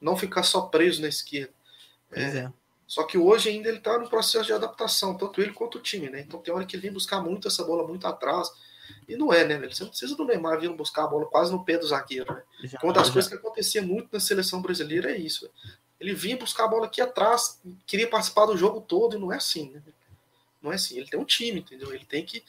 Não 0.00 0.16
ficar 0.16 0.42
só 0.42 0.62
preso 0.62 1.02
na 1.02 1.08
esquerda. 1.08 1.52
É, 2.12 2.22
é. 2.22 2.52
Só 2.90 3.04
que 3.04 3.16
hoje 3.16 3.48
ainda 3.48 3.68
ele 3.68 3.78
está 3.78 3.96
no 3.96 4.10
processo 4.10 4.46
de 4.46 4.52
adaptação, 4.52 5.16
tanto 5.16 5.40
ele 5.40 5.52
quanto 5.52 5.78
o 5.78 5.80
time, 5.80 6.10
né? 6.10 6.22
Então 6.22 6.40
tem 6.40 6.52
hora 6.52 6.66
que 6.66 6.74
ele 6.74 6.82
vem 6.82 6.92
buscar 6.92 7.20
muito 7.20 7.46
essa 7.46 7.62
bola 7.62 7.86
muito 7.86 8.04
atrás. 8.04 8.50
E 9.08 9.16
não 9.16 9.32
é, 9.32 9.44
né, 9.44 9.56
velho? 9.56 9.72
Você 9.72 9.84
não 9.84 9.90
precisa 9.90 10.16
do 10.16 10.24
Neymar 10.24 10.58
vindo 10.58 10.74
buscar 10.74 11.04
a 11.04 11.06
bola 11.06 11.24
quase 11.26 11.52
no 11.52 11.64
pé 11.64 11.78
do 11.78 11.86
zagueiro, 11.86 12.34
né? 12.34 12.42
Já, 12.64 12.80
Uma 12.82 12.92
das 12.92 13.06
já. 13.06 13.12
coisas 13.12 13.30
que 13.30 13.36
acontecia 13.36 13.80
muito 13.80 14.08
na 14.12 14.18
seleção 14.18 14.60
brasileira 14.60 15.12
é 15.12 15.16
isso. 15.16 15.42
Véio. 15.42 15.78
Ele 16.00 16.14
vinha 16.14 16.36
buscar 16.36 16.64
a 16.64 16.66
bola 16.66 16.86
aqui 16.86 17.00
atrás, 17.00 17.60
queria 17.86 18.10
participar 18.10 18.46
do 18.46 18.56
jogo 18.56 18.80
todo, 18.80 19.16
e 19.16 19.20
não 19.20 19.32
é 19.32 19.36
assim, 19.36 19.70
né? 19.70 19.80
Não 20.60 20.72
é 20.72 20.74
assim. 20.74 20.98
Ele 20.98 21.06
tem 21.06 21.20
um 21.20 21.24
time, 21.24 21.60
entendeu? 21.60 21.94
Ele 21.94 22.04
tem 22.04 22.26
que, 22.26 22.42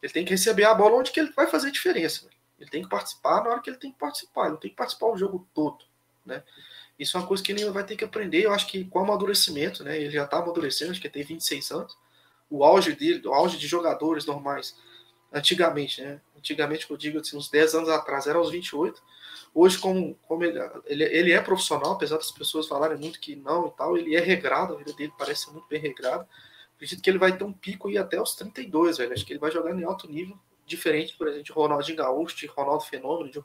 ele 0.00 0.12
tem 0.12 0.24
que 0.24 0.30
receber 0.30 0.62
a 0.62 0.74
bola 0.74 0.94
onde 0.94 1.10
que 1.10 1.18
ele 1.18 1.32
vai 1.32 1.48
fazer 1.48 1.72
diferença. 1.72 2.20
Véio. 2.20 2.36
Ele 2.60 2.70
tem 2.70 2.84
que 2.84 2.88
participar 2.88 3.42
na 3.42 3.50
hora 3.50 3.60
que 3.60 3.68
ele 3.68 3.78
tem 3.78 3.90
que 3.90 3.98
participar. 3.98 4.42
Ele 4.42 4.52
não 4.52 4.60
tem 4.60 4.70
que 4.70 4.76
participar 4.76 5.06
o 5.06 5.18
jogo 5.18 5.44
todo, 5.52 5.84
né? 6.24 6.44
Isso 7.02 7.16
é 7.16 7.20
uma 7.20 7.26
coisa 7.26 7.42
que 7.42 7.52
ele 7.52 7.68
vai 7.70 7.84
ter 7.84 7.96
que 7.96 8.04
aprender. 8.04 8.44
Eu 8.44 8.52
acho 8.52 8.66
que 8.66 8.84
com 8.84 9.00
o 9.00 9.02
amadurecimento, 9.02 9.82
né? 9.82 9.98
Ele 9.98 10.10
já 10.10 10.24
está 10.24 10.38
amadurecendo, 10.38 10.92
acho 10.92 11.00
que 11.00 11.08
tem 11.08 11.24
26 11.24 11.70
anos. 11.72 11.98
O 12.48 12.64
auge 12.64 12.94
dele, 12.94 13.26
o 13.26 13.34
auge 13.34 13.58
de 13.58 13.66
jogadores 13.66 14.24
normais, 14.24 14.76
antigamente, 15.32 16.00
né? 16.02 16.20
Antigamente, 16.36 16.88
eu 16.88 16.96
digo 16.96 17.18
assim, 17.18 17.36
uns 17.36 17.50
10 17.50 17.74
anos 17.74 17.88
atrás, 17.88 18.26
era 18.26 18.38
aos 18.38 18.50
28. 18.50 19.02
Hoje, 19.54 19.78
como, 19.78 20.14
como 20.26 20.44
ele, 20.44 20.58
ele, 20.86 21.04
ele 21.04 21.32
é 21.32 21.40
profissional, 21.40 21.92
apesar 21.92 22.16
das 22.16 22.30
pessoas 22.30 22.68
falarem 22.68 22.98
muito 22.98 23.20
que 23.20 23.36
não 23.36 23.68
e 23.68 23.70
tal, 23.72 23.96
ele 23.96 24.14
é 24.14 24.20
regrado, 24.20 24.74
a 24.74 24.76
vida 24.76 24.92
dele 24.92 25.12
parece 25.18 25.50
muito 25.52 25.66
bem 25.68 25.80
regrado. 25.80 26.26
Acredito 26.76 27.02
que 27.02 27.10
ele 27.10 27.18
vai 27.18 27.36
ter 27.36 27.44
um 27.44 27.52
pico 27.52 27.88
aí 27.88 27.98
até 27.98 28.20
os 28.20 28.34
32, 28.34 28.98
velho. 28.98 29.12
Acho 29.12 29.24
que 29.24 29.32
ele 29.32 29.40
vai 29.40 29.50
jogar 29.50 29.74
em 29.74 29.84
alto 29.84 30.10
nível, 30.10 30.38
diferente, 30.66 31.16
por 31.16 31.28
exemplo, 31.28 31.44
de 31.44 31.52
Ronaldinho 31.52 31.98
Gaúcho, 31.98 32.36
de 32.36 32.46
Ronaldo 32.46 32.84
Fenômeno, 32.84 33.30
de 33.30 33.38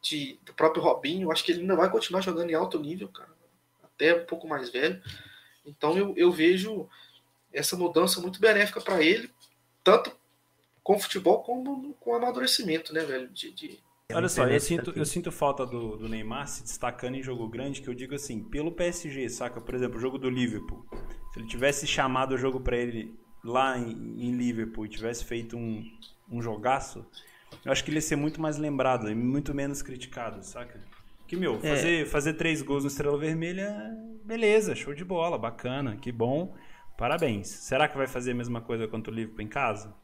de, 0.00 0.38
do 0.44 0.52
próprio 0.54 0.82
Robinho. 0.82 1.30
Acho 1.30 1.44
que 1.44 1.52
ele 1.52 1.60
ainda 1.60 1.76
vai 1.76 1.90
continuar 1.90 2.20
jogando 2.20 2.50
em 2.50 2.54
alto 2.54 2.78
nível, 2.78 3.08
cara. 3.08 3.30
Até 3.82 4.14
um 4.14 4.26
pouco 4.26 4.48
mais 4.48 4.70
velho. 4.70 5.00
Então 5.64 5.96
eu, 5.96 6.14
eu 6.16 6.32
vejo 6.32 6.88
essa 7.52 7.76
mudança 7.76 8.20
muito 8.20 8.40
benéfica 8.40 8.80
para 8.80 9.02
ele, 9.02 9.30
tanto 9.82 10.12
com 10.82 10.98
futebol 10.98 11.42
como 11.42 11.94
com 11.94 12.14
amadurecimento, 12.14 12.92
né, 12.92 13.04
velho? 13.04 13.28
De, 13.28 13.50
de... 13.52 13.78
Olha 14.12 14.28
só, 14.28 14.46
eu 14.46 14.60
sinto, 14.60 14.92
eu 14.96 15.04
sinto 15.04 15.30
falta 15.30 15.64
do, 15.64 15.96
do, 15.96 16.08
Neymar 16.08 16.48
se 16.48 16.62
destacando 16.62 17.14
em 17.14 17.22
jogo 17.22 17.48
grande, 17.48 17.80
que 17.80 17.88
eu 17.88 17.94
digo 17.94 18.14
assim, 18.14 18.42
pelo 18.42 18.72
PSG, 18.72 19.28
saca? 19.28 19.60
Por 19.60 19.74
exemplo, 19.74 19.98
o 19.98 20.00
jogo 20.00 20.18
do 20.18 20.28
Liverpool. 20.28 20.84
Se 21.32 21.38
ele 21.38 21.46
tivesse 21.46 21.86
chamado 21.86 22.34
o 22.34 22.38
jogo 22.38 22.60
para 22.60 22.76
ele 22.76 23.16
lá 23.44 23.78
em, 23.78 23.92
em, 23.92 24.32
Liverpool 24.32 24.84
e 24.84 24.88
tivesse 24.88 25.24
feito 25.24 25.56
um, 25.56 25.84
um 26.28 26.42
jogaço, 26.42 27.06
eu 27.64 27.72
acho 27.72 27.84
que 27.84 27.90
ele 27.90 27.98
ia 27.98 28.02
ser 28.02 28.16
muito 28.16 28.40
mais 28.40 28.56
lembrado 28.56 29.10
e 29.10 29.14
muito 29.14 29.54
menos 29.54 29.82
criticado, 29.82 30.42
saca? 30.44 30.80
Que, 31.26 31.36
meu, 31.36 31.56
é. 31.56 31.76
fazer, 31.76 32.02
é. 32.02 32.06
fazer 32.06 32.32
três 32.34 32.62
gols 32.62 32.82
no 32.84 32.88
Estrela 32.88 33.16
Vermelha, 33.16 33.72
beleza, 34.24 34.74
show 34.74 34.94
de 34.94 35.04
bola, 35.04 35.38
bacana, 35.38 35.96
que 35.96 36.10
bom, 36.10 36.54
parabéns. 36.98 37.48
Será 37.48 37.86
que 37.86 37.96
vai 37.96 38.06
fazer 38.06 38.32
a 38.32 38.34
mesma 38.34 38.60
coisa 38.60 38.88
contra 38.88 39.12
o 39.12 39.14
Liverpool 39.14 39.42
em 39.42 39.48
casa? 39.48 39.94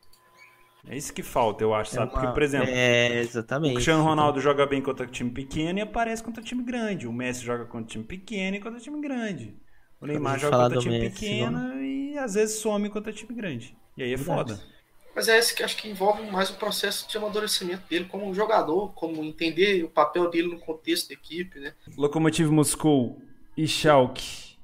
É 0.89 0.97
isso 0.97 1.13
que 1.13 1.23
falta, 1.23 1.65
eu 1.65 1.75
acho, 1.75 1.91
é 1.91 1.95
sabe? 1.95 2.13
Uma... 2.13 2.21
Porque, 2.21 2.33
por 2.33 2.43
exemplo, 2.43 2.69
é, 2.71 3.25
o 3.25 3.75
Cristiano 3.75 4.05
Ronaldo 4.05 4.41
joga 4.41 4.65
bem 4.67 4.81
contra 4.81 5.05
time 5.05 5.31
pequeno 5.31 5.81
e 5.81 5.83
aparece 5.83 6.23
contra 6.23 6.43
time 6.43 6.63
grande. 6.63 7.09
O 7.09 7.13
Messi 7.13 7.45
joga 7.45 7.65
contra 7.65 7.91
time 7.91 8.05
pequeno 8.05 8.57
e 8.57 8.61
contra 8.61 8.79
time 8.79 9.01
grande. 9.01 9.57
O 10.01 10.07
Neymar 10.07 10.39
joga 10.39 10.57
contra 10.57 10.79
time 10.79 11.01
Messi, 11.01 11.21
pequeno 11.21 11.83
e 11.83 12.17
às 12.17 12.35
vezes 12.35 12.57
some 12.59 12.89
contra 12.89 13.13
time 13.13 13.35
grande. 13.35 13.77
E 13.97 14.03
aí 14.05 14.13
é 14.13 14.17
Verdade. 14.17 14.53
foda. 14.53 14.76
Mas 15.17 15.29
é 15.29 15.39
esse 15.39 15.55
que 15.55 15.63
acho 15.63 15.79
que 15.79 15.89
envolve 15.89 16.31
mais 16.31 16.51
o 16.51 16.57
processo 16.57 17.09
de 17.09 17.17
amadurecimento 17.17 17.89
dele 17.89 18.05
como 18.05 18.35
jogador, 18.35 18.93
como 18.93 19.25
entender 19.25 19.83
o 19.83 19.89
papel 19.89 20.29
dele 20.29 20.49
no 20.49 20.59
contexto 20.59 21.09
da 21.09 21.15
equipe, 21.15 21.59
né? 21.59 21.73
Lokomotiv 21.97 22.51
Moscou 22.51 23.23
e 23.57 23.67
Schalke. 23.67 24.59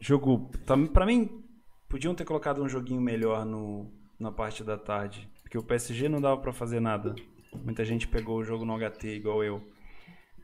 Jogo, 0.00 0.50
para 0.94 1.04
mim, 1.04 1.44
podiam 1.86 2.14
ter 2.14 2.24
colocado 2.24 2.62
um 2.62 2.68
joguinho 2.68 3.02
melhor 3.02 3.44
no, 3.44 3.92
na 4.18 4.32
parte 4.32 4.64
da 4.64 4.78
tarde, 4.78 5.28
porque 5.42 5.58
o 5.58 5.62
PSG 5.62 6.08
não 6.08 6.18
dava 6.18 6.40
para 6.40 6.52
fazer 6.52 6.80
nada. 6.80 7.14
Muita 7.62 7.84
gente 7.84 8.08
pegou 8.08 8.38
o 8.38 8.44
jogo 8.44 8.64
no 8.64 8.74
HT 8.74 9.06
igual 9.08 9.44
eu. 9.44 9.56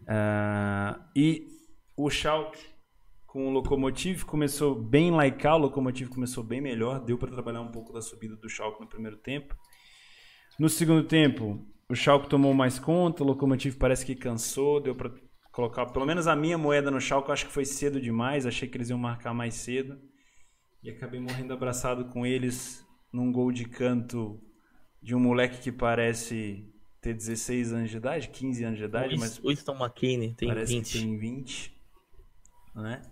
Uh, 0.02 1.02
e 1.16 1.48
o 1.96 2.10
Schalke 2.10 2.73
com 3.34 3.48
o 3.48 3.50
Lokomotiv, 3.50 4.22
começou 4.22 4.76
bem 4.76 5.10
laical, 5.10 5.58
o 5.58 5.62
Lokomotiv 5.62 6.08
começou 6.08 6.44
bem 6.44 6.60
melhor, 6.60 7.00
deu 7.00 7.18
para 7.18 7.32
trabalhar 7.32 7.62
um 7.62 7.72
pouco 7.72 7.92
da 7.92 8.00
subida 8.00 8.36
do 8.36 8.48
Schalke 8.48 8.80
no 8.80 8.86
primeiro 8.86 9.16
tempo. 9.16 9.56
No 10.56 10.68
segundo 10.68 11.02
tempo, 11.02 11.66
o 11.88 11.96
Schalke 11.96 12.28
tomou 12.28 12.54
mais 12.54 12.78
conta, 12.78 13.24
o 13.24 13.26
Lokomotiv 13.26 13.74
parece 13.76 14.06
que 14.06 14.14
cansou, 14.14 14.80
deu 14.80 14.94
para 14.94 15.10
colocar 15.50 15.86
pelo 15.86 16.06
menos 16.06 16.28
a 16.28 16.36
minha 16.36 16.56
moeda 16.56 16.92
no 16.92 17.00
Schalke, 17.00 17.32
acho 17.32 17.46
que 17.46 17.52
foi 17.52 17.64
cedo 17.64 18.00
demais, 18.00 18.46
achei 18.46 18.68
que 18.68 18.76
eles 18.76 18.88
iam 18.88 19.00
marcar 19.00 19.34
mais 19.34 19.54
cedo. 19.54 20.00
E 20.80 20.88
acabei 20.88 21.18
morrendo 21.18 21.54
abraçado 21.54 22.04
com 22.04 22.24
eles 22.24 22.86
num 23.12 23.32
gol 23.32 23.50
de 23.50 23.64
canto 23.64 24.40
de 25.02 25.12
um 25.12 25.18
moleque 25.18 25.60
que 25.60 25.72
parece 25.72 26.72
ter 27.00 27.12
16 27.12 27.72
anos 27.72 27.90
de 27.90 27.96
idade, 27.96 28.28
15 28.28 28.62
anos 28.62 28.78
de 28.78 28.84
idade, 28.84 29.16
o 29.16 29.18
mas 29.18 29.38
Winston 29.38 29.74
McKinney 29.74 30.34
tem 30.34 30.46
parece 30.46 30.72
20. 30.72 30.92
que 30.92 30.98
tem 31.00 31.18
20, 31.18 31.76
né? 32.76 33.02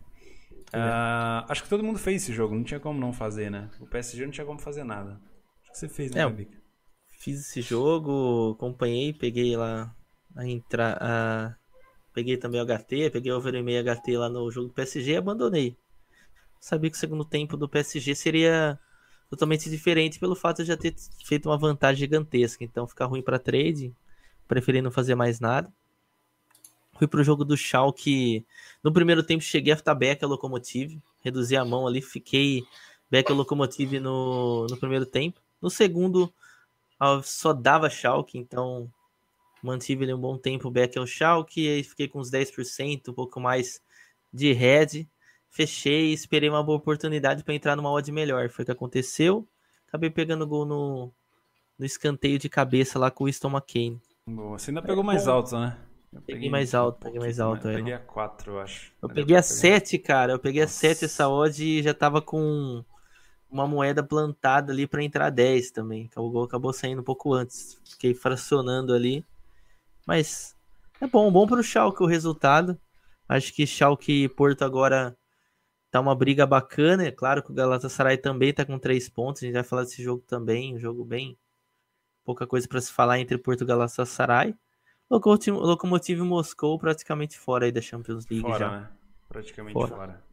Uh, 0.74 1.44
acho 1.48 1.62
que 1.62 1.68
todo 1.68 1.84
mundo 1.84 1.98
fez 1.98 2.22
esse 2.22 2.32
jogo, 2.32 2.54
não 2.54 2.64
tinha 2.64 2.80
como 2.80 2.98
não 2.98 3.12
fazer, 3.12 3.50
né? 3.50 3.70
O 3.78 3.86
PSG 3.86 4.24
não 4.24 4.32
tinha 4.32 4.46
como 4.46 4.58
fazer 4.58 4.84
nada. 4.84 5.20
Acho 5.62 5.72
que 5.72 5.78
você 5.78 5.88
fez, 5.88 6.10
né, 6.10 6.22
é, 6.22 6.46
Fiz 7.18 7.40
esse 7.40 7.60
jogo, 7.60 8.52
acompanhei, 8.56 9.12
peguei 9.12 9.56
lá 9.56 9.94
a 10.34 10.46
entrar. 10.46 10.98
A... 11.00 11.54
Peguei 12.14 12.36
também 12.36 12.60
o 12.60 12.64
HT, 12.64 13.10
peguei 13.10 13.32
o 13.32 13.36
Overemei 13.36 13.82
HT 13.82 14.16
lá 14.16 14.28
no 14.28 14.50
jogo 14.50 14.68
do 14.68 14.74
PSG 14.74 15.12
e 15.12 15.16
abandonei. 15.16 15.76
Sabia 16.60 16.90
que 16.90 16.96
o 16.96 17.00
segundo 17.00 17.24
tempo 17.24 17.56
do 17.56 17.68
PSG 17.68 18.14
seria 18.14 18.78
totalmente 19.30 19.70
diferente 19.70 20.20
pelo 20.20 20.34
fato 20.34 20.58
de 20.58 20.68
já 20.68 20.76
ter 20.76 20.94
feito 21.24 21.48
uma 21.48 21.56
vantagem 21.56 22.00
gigantesca. 22.00 22.64
Então 22.64 22.86
ficar 22.86 23.06
ruim 23.06 23.22
para 23.22 23.38
trade, 23.38 23.94
preferi 24.46 24.82
não 24.82 24.90
fazer 24.90 25.14
mais 25.14 25.40
nada. 25.40 25.72
Fui 26.96 27.06
pro 27.06 27.24
jogo 27.24 27.44
do 27.44 27.56
Schalke. 27.56 28.44
No 28.82 28.92
primeiro 28.92 29.22
tempo 29.22 29.42
cheguei 29.42 29.72
a 29.72 29.76
estar 29.76 29.94
back 29.94 30.24
a 30.24 30.28
Locomotive, 30.28 31.00
reduzi 31.20 31.56
a 31.56 31.64
mão 31.64 31.86
ali, 31.86 32.00
fiquei 32.00 32.62
back 33.10 33.30
a 33.30 33.34
Locomotive 33.34 34.00
no, 34.00 34.66
no 34.68 34.76
primeiro 34.76 35.06
tempo. 35.06 35.40
No 35.60 35.70
segundo 35.70 36.32
só 37.22 37.52
dava 37.52 37.90
Schalke, 37.90 38.38
então 38.38 38.90
mantive 39.62 40.04
ele 40.04 40.14
um 40.14 40.20
bom 40.20 40.36
tempo 40.36 40.70
back 40.70 40.98
ao 40.98 41.06
Schalke, 41.06 41.68
aí 41.68 41.82
fiquei 41.82 42.08
com 42.08 42.20
uns 42.20 42.30
10%, 42.30 43.08
um 43.08 43.12
pouco 43.12 43.40
mais 43.40 43.80
de 44.32 44.52
head, 44.52 45.08
fechei, 45.50 46.12
esperei 46.12 46.48
uma 46.48 46.62
boa 46.62 46.78
oportunidade 46.78 47.44
para 47.44 47.54
entrar 47.54 47.76
numa 47.76 47.90
odd 47.90 48.10
melhor, 48.10 48.48
foi 48.48 48.62
o 48.62 48.66
que 48.66 48.72
aconteceu, 48.72 49.46
acabei 49.86 50.10
pegando 50.10 50.46
gol 50.46 50.64
no, 50.64 51.12
no 51.78 51.84
escanteio 51.84 52.38
de 52.38 52.48
cabeça 52.48 52.98
lá 52.98 53.10
com 53.10 53.24
o 53.24 53.26
Winston 53.26 53.50
McCain. 53.50 54.00
Boa, 54.26 54.58
você 54.58 54.70
ainda 54.70 54.82
pegou 54.82 55.04
mais 55.04 55.28
alto, 55.28 55.58
né? 55.58 55.76
Eu 56.12 56.20
peguei, 56.20 56.34
peguei 56.34 56.50
mais 56.50 56.74
alto, 56.74 56.96
um 56.96 57.00
peguei 57.00 57.20
mais 57.20 57.40
alto. 57.40 57.68
Eu 57.68 57.76
peguei 57.76 57.94
a 57.94 57.98
4, 57.98 58.52
eu 58.52 58.60
acho. 58.60 58.92
Eu 59.00 59.08
peguei 59.08 59.36
a 59.36 59.42
7, 59.42 59.98
cara. 59.98 60.32
Eu 60.32 60.38
peguei 60.38 60.60
Nossa. 60.60 60.86
a 60.86 60.94
7 60.94 61.04
essa 61.06 61.28
odd 61.28 61.64
e 61.64 61.82
já 61.82 61.94
tava 61.94 62.20
com 62.20 62.84
uma 63.50 63.66
moeda 63.66 64.02
plantada 64.02 64.72
ali 64.72 64.86
para 64.86 65.02
entrar 65.02 65.30
10 65.30 65.70
também. 65.70 66.10
O 66.16 66.30
gol 66.30 66.44
acabou 66.44 66.72
saindo 66.72 67.00
um 67.00 67.04
pouco 67.04 67.32
antes. 67.32 67.80
Fiquei 67.84 68.14
fracionando 68.14 68.92
ali. 68.92 69.24
Mas 70.06 70.56
é 71.00 71.06
bom, 71.06 71.30
bom 71.32 71.46
para 71.46 71.60
o 71.60 71.62
Schalke 71.62 72.02
o 72.02 72.06
resultado. 72.06 72.78
Acho 73.28 73.52
que 73.54 73.66
Schalke 73.66 74.24
e 74.24 74.28
Porto 74.28 74.62
agora 74.62 75.16
tá 75.90 76.00
uma 76.00 76.14
briga 76.14 76.46
bacana. 76.46 77.06
É 77.06 77.10
claro 77.10 77.42
que 77.42 77.50
o 77.50 77.54
Galatasaray 77.54 78.18
também 78.18 78.52
tá 78.52 78.64
com 78.64 78.78
três 78.78 79.08
pontos. 79.08 79.42
A 79.42 79.46
gente 79.46 79.54
vai 79.54 79.64
falar 79.64 79.84
desse 79.84 80.02
jogo 80.02 80.22
também, 80.26 80.74
um 80.74 80.78
jogo 80.78 81.04
bem 81.04 81.38
pouca 82.24 82.46
coisa 82.46 82.68
para 82.68 82.80
se 82.80 82.92
falar 82.92 83.18
entre 83.18 83.38
Porto 83.38 83.64
e 83.64 83.66
Galatasaray. 83.66 84.54
Locomotive, 85.12 85.58
Locomotive 85.58 86.22
Moscou 86.22 86.78
praticamente 86.78 87.38
fora 87.38 87.66
aí 87.66 87.72
da 87.72 87.82
Champions 87.82 88.26
League 88.30 88.40
fora, 88.40 88.58
já. 88.58 88.70
Né? 88.70 88.88
Praticamente 89.28 89.74
fora. 89.74 89.94
fora. 89.94 90.24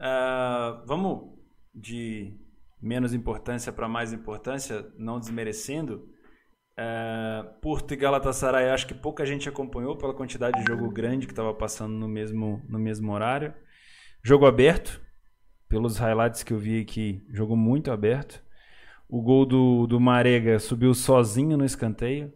Uh, 0.00 0.86
vamos 0.86 1.34
de 1.74 2.32
menos 2.80 3.12
importância 3.12 3.70
para 3.70 3.86
mais 3.86 4.14
importância, 4.14 4.90
não 4.96 5.20
desmerecendo. 5.20 6.08
É, 6.78 7.42
Porto 7.62 7.94
e 7.94 7.96
Galatasaray, 7.96 8.68
acho 8.68 8.86
que 8.86 8.94
pouca 8.94 9.24
gente 9.24 9.48
acompanhou 9.48 9.96
pela 9.96 10.12
quantidade 10.12 10.60
de 10.60 10.66
jogo 10.66 10.90
grande 10.90 11.26
que 11.26 11.32
estava 11.32 11.52
passando 11.54 11.94
no 11.94 12.06
mesmo, 12.06 12.62
no 12.68 12.78
mesmo 12.78 13.12
horário. 13.12 13.52
Jogo 14.22 14.46
aberto, 14.46 15.00
pelos 15.68 15.98
highlights 15.98 16.42
que 16.42 16.52
eu 16.52 16.58
vi 16.58 16.80
aqui, 16.80 17.24
jogo 17.30 17.56
muito 17.56 17.90
aberto. 17.90 18.42
O 19.08 19.22
gol 19.22 19.46
do, 19.46 19.86
do 19.86 20.00
Marega 20.00 20.58
subiu 20.58 20.92
sozinho 20.94 21.56
no 21.56 21.64
escanteio 21.64 22.32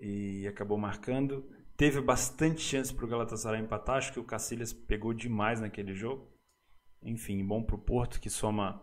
e 0.00 0.46
acabou 0.46 0.78
marcando. 0.78 1.48
Teve 1.76 2.00
bastante 2.00 2.60
chance 2.60 2.92
para 2.92 3.04
o 3.04 3.08
Galatasaray 3.08 3.60
empatar, 3.60 3.96
acho 3.96 4.12
que 4.12 4.20
o 4.20 4.24
Cacilhas 4.24 4.72
pegou 4.72 5.12
demais 5.14 5.60
naquele 5.60 5.94
jogo. 5.94 6.28
Enfim, 7.02 7.44
bom 7.44 7.62
para 7.62 7.76
o 7.76 7.78
Porto 7.78 8.20
que 8.20 8.28
soma 8.28 8.82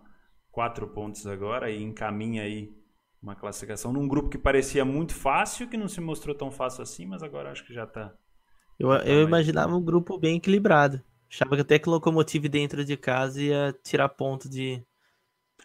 quatro 0.49 0.87
pontos 0.87 1.27
agora 1.27 1.69
e 1.69 1.83
encaminha 1.83 2.43
aí 2.43 2.73
uma 3.21 3.35
classificação 3.35 3.91
num 3.91 4.07
grupo 4.07 4.29
que 4.29 4.37
parecia 4.37 4.85
muito 4.85 5.13
fácil, 5.13 5.67
que 5.67 5.75
não 5.75 5.87
se 5.87 5.99
mostrou 5.99 6.35
tão 6.35 6.51
fácil 6.51 6.83
assim, 6.83 7.05
mas 7.05 7.21
agora 7.21 7.51
acho 7.51 7.65
que 7.65 7.73
já 7.73 7.83
está. 7.83 8.13
Eu, 8.79 8.91
eu 8.91 9.23
imaginava 9.23 9.75
um 9.75 9.83
grupo 9.83 10.17
bem 10.17 10.37
equilibrado. 10.37 11.01
Achava 11.29 11.55
que 11.55 11.61
até 11.61 11.79
que 11.79 11.89
o 11.89 11.91
Locomotive 11.91 12.47
dentro 12.47 12.85
de 12.85 12.95
casa 12.95 13.41
ia 13.41 13.75
tirar 13.83 14.07
ponto 14.09 14.47
de 14.47 14.81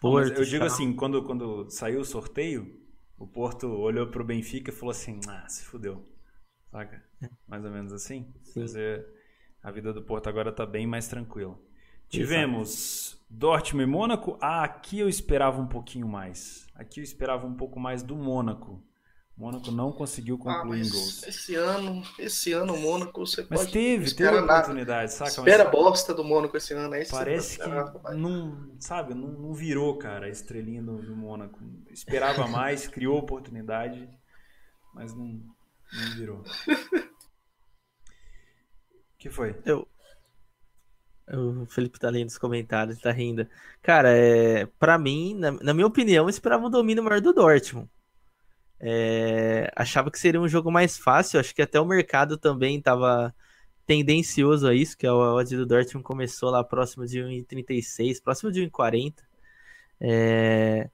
Porto. 0.00 0.32
eu 0.32 0.44
digo 0.44 0.64
assim, 0.64 0.94
quando, 0.94 1.22
quando 1.22 1.68
saiu 1.68 2.00
o 2.00 2.04
sorteio, 2.04 2.79
o 3.20 3.26
Porto 3.26 3.66
olhou 3.68 4.06
para 4.06 4.22
o 4.22 4.24
Benfica 4.24 4.70
e 4.70 4.74
falou 4.74 4.90
assim, 4.90 5.20
ah, 5.28 5.46
se 5.46 5.62
fudeu. 5.66 6.08
Saca? 6.70 7.04
Mais 7.46 7.62
ou 7.62 7.70
menos 7.70 7.92
assim. 7.92 8.32
Sim. 8.42 8.62
Dizer, 8.62 9.06
a 9.62 9.70
vida 9.70 9.92
do 9.92 10.02
Porto 10.02 10.28
agora 10.28 10.48
está 10.48 10.64
bem 10.64 10.86
mais 10.86 11.06
tranquila. 11.06 11.60
Tivemos 12.08 13.22
Dortmund 13.28 13.84
e 13.84 13.86
Mônaco. 13.86 14.38
Ah, 14.40 14.64
aqui 14.64 14.98
eu 14.98 15.08
esperava 15.08 15.60
um 15.60 15.66
pouquinho 15.66 16.08
mais. 16.08 16.66
Aqui 16.74 17.00
eu 17.00 17.04
esperava 17.04 17.46
um 17.46 17.54
pouco 17.54 17.78
mais 17.78 18.02
do 18.02 18.16
Mônaco. 18.16 18.82
O 19.40 19.42
Mônaco 19.42 19.70
não 19.70 19.90
conseguiu 19.90 20.34
ah, 20.34 20.60
concluir 20.60 20.82
ah, 20.82 20.84
em 20.84 20.90
gols. 20.90 21.22
Esse 21.22 21.54
ano, 21.54 22.02
esse 22.18 22.52
ano 22.52 22.74
o 22.74 22.78
Mônaco 22.78 23.24
você 23.24 23.46
mas 23.48 23.60
pode 23.60 23.72
teve, 23.72 24.14
teve 24.14 24.36
oportunidade, 24.36 25.14
saca? 25.14 25.30
Espera 25.30 25.62
a 25.62 25.70
bosta 25.70 26.12
do 26.12 26.22
Mônaco 26.22 26.58
esse 26.58 26.74
ano, 26.74 26.94
é 26.94 27.06
Parece 27.06 27.58
que 27.58 27.66
não, 28.14 28.70
sabe, 28.78 29.14
não, 29.14 29.28
não, 29.28 29.54
virou, 29.54 29.96
cara, 29.96 30.26
a 30.26 30.28
estrelinha 30.28 30.82
do, 30.82 30.98
do 30.98 31.16
Mônaco. 31.16 31.58
Esperava 31.88 32.46
mais, 32.52 32.86
criou 32.86 33.16
oportunidade, 33.16 34.06
mas 34.92 35.14
não, 35.14 35.24
não 35.24 36.16
virou. 36.16 36.40
O 36.40 36.44
que 39.16 39.30
foi? 39.30 39.58
Eu, 39.64 39.88
o 41.32 41.64
Felipe 41.64 41.98
tá 41.98 42.10
lendo 42.10 42.28
os 42.28 42.36
comentários, 42.36 43.00
tá 43.00 43.10
rindo. 43.10 43.48
Cara, 43.80 44.10
é, 44.10 44.66
para 44.66 44.98
mim, 44.98 45.34
na, 45.34 45.52
na, 45.52 45.72
minha 45.72 45.86
opinião, 45.86 46.26
eu 46.26 46.28
esperava 46.28 46.66
um 46.66 46.70
domínio 46.70 47.02
maior 47.02 47.22
do 47.22 47.32
Dortmund. 47.32 47.88
É, 48.80 49.70
achava 49.76 50.10
que 50.10 50.18
seria 50.18 50.40
um 50.40 50.48
jogo 50.48 50.70
mais 50.70 50.96
fácil, 50.96 51.38
acho 51.38 51.54
que 51.54 51.60
até 51.60 51.78
o 51.78 51.84
mercado 51.84 52.38
também 52.38 52.78
estava 52.78 53.34
tendencioso 53.86 54.66
a 54.66 54.74
isso, 54.74 54.96
que 54.96 55.06
a 55.06 55.14
odd 55.14 55.56
do 55.56 55.66
Dortmund 55.66 56.04
começou 56.04 56.50
lá 56.50 56.64
próximo 56.64 57.06
de 57.06 57.20
1,36, 57.20 58.22
próximo 58.22 58.50
de 58.50 58.62
1,40. 58.62 59.14
É, 60.00 60.88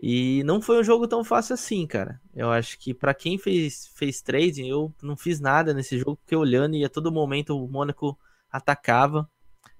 e 0.00 0.42
não 0.44 0.60
foi 0.60 0.80
um 0.80 0.84
jogo 0.84 1.06
tão 1.06 1.22
fácil 1.22 1.54
assim, 1.54 1.86
cara. 1.86 2.20
Eu 2.34 2.50
acho 2.50 2.78
que 2.78 2.92
para 2.94 3.14
quem 3.14 3.38
fez, 3.38 3.88
fez 3.94 4.20
trading, 4.22 4.68
eu 4.68 4.92
não 5.02 5.16
fiz 5.16 5.38
nada 5.38 5.72
nesse 5.72 5.98
jogo, 5.98 6.16
porque 6.16 6.34
olhando 6.34 6.74
e 6.76 6.84
a 6.84 6.88
todo 6.88 7.12
momento 7.12 7.56
o 7.56 7.68
Mônaco 7.68 8.18
atacava. 8.50 9.30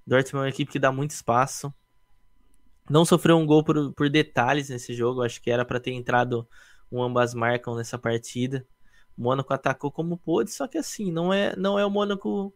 Dortmund 0.05 0.43
é 0.43 0.45
uma 0.45 0.49
equipe 0.49 0.71
que 0.71 0.79
dá 0.79 0.91
muito 0.91 1.11
espaço. 1.11 1.73
Não 2.89 3.05
sofreu 3.05 3.37
um 3.37 3.45
gol 3.45 3.63
por, 3.63 3.93
por 3.93 4.09
detalhes 4.09 4.69
nesse 4.69 4.93
jogo. 4.93 5.21
Acho 5.23 5.41
que 5.41 5.51
era 5.51 5.65
para 5.65 5.79
ter 5.79 5.91
entrado 5.91 6.47
um 6.93 7.01
ambas 7.01 7.33
marcam 7.33 7.75
nessa 7.75 7.97
partida. 7.97 8.65
O 9.17 9.23
Mônaco 9.23 9.53
atacou 9.53 9.91
como 9.91 10.17
pôde, 10.17 10.51
só 10.51 10.67
que 10.67 10.77
assim, 10.77 11.11
não 11.11 11.33
é, 11.33 11.55
não 11.55 11.77
é 11.77 11.85
o 11.85 11.89
Mônaco 11.89 12.53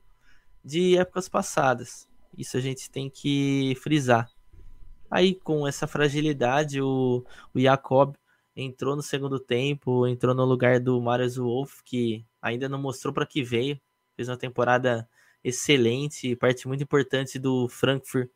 de 0.64 0.98
épocas 0.98 1.28
passadas. 1.28 2.08
Isso 2.38 2.56
a 2.58 2.60
gente 2.60 2.90
tem 2.90 3.10
que 3.10 3.76
frisar. 3.82 4.30
Aí, 5.10 5.34
com 5.36 5.68
essa 5.68 5.88
fragilidade, 5.88 6.82
o, 6.82 7.26
o 7.54 7.60
Jacob 7.60 8.16
entrou 8.56 8.96
no 8.96 9.02
segundo 9.02 9.40
tempo, 9.40 10.06
entrou 10.06 10.36
no 10.36 10.46
lugar 10.46 10.80
do 10.80 11.02
Marius 11.02 11.38
Wolf, 11.38 11.82
que 11.84 12.26
ainda 12.42 12.70
não 12.70 12.80
mostrou 12.80 13.14
para 13.14 13.26
que 13.26 13.44
veio. 13.44 13.80
Fez 14.16 14.30
uma 14.30 14.38
temporada 14.38 15.08
excelente, 15.44 16.36
parte 16.36 16.68
muito 16.68 16.84
importante 16.84 17.40
do 17.40 17.68
Frankfurt, 17.70 18.30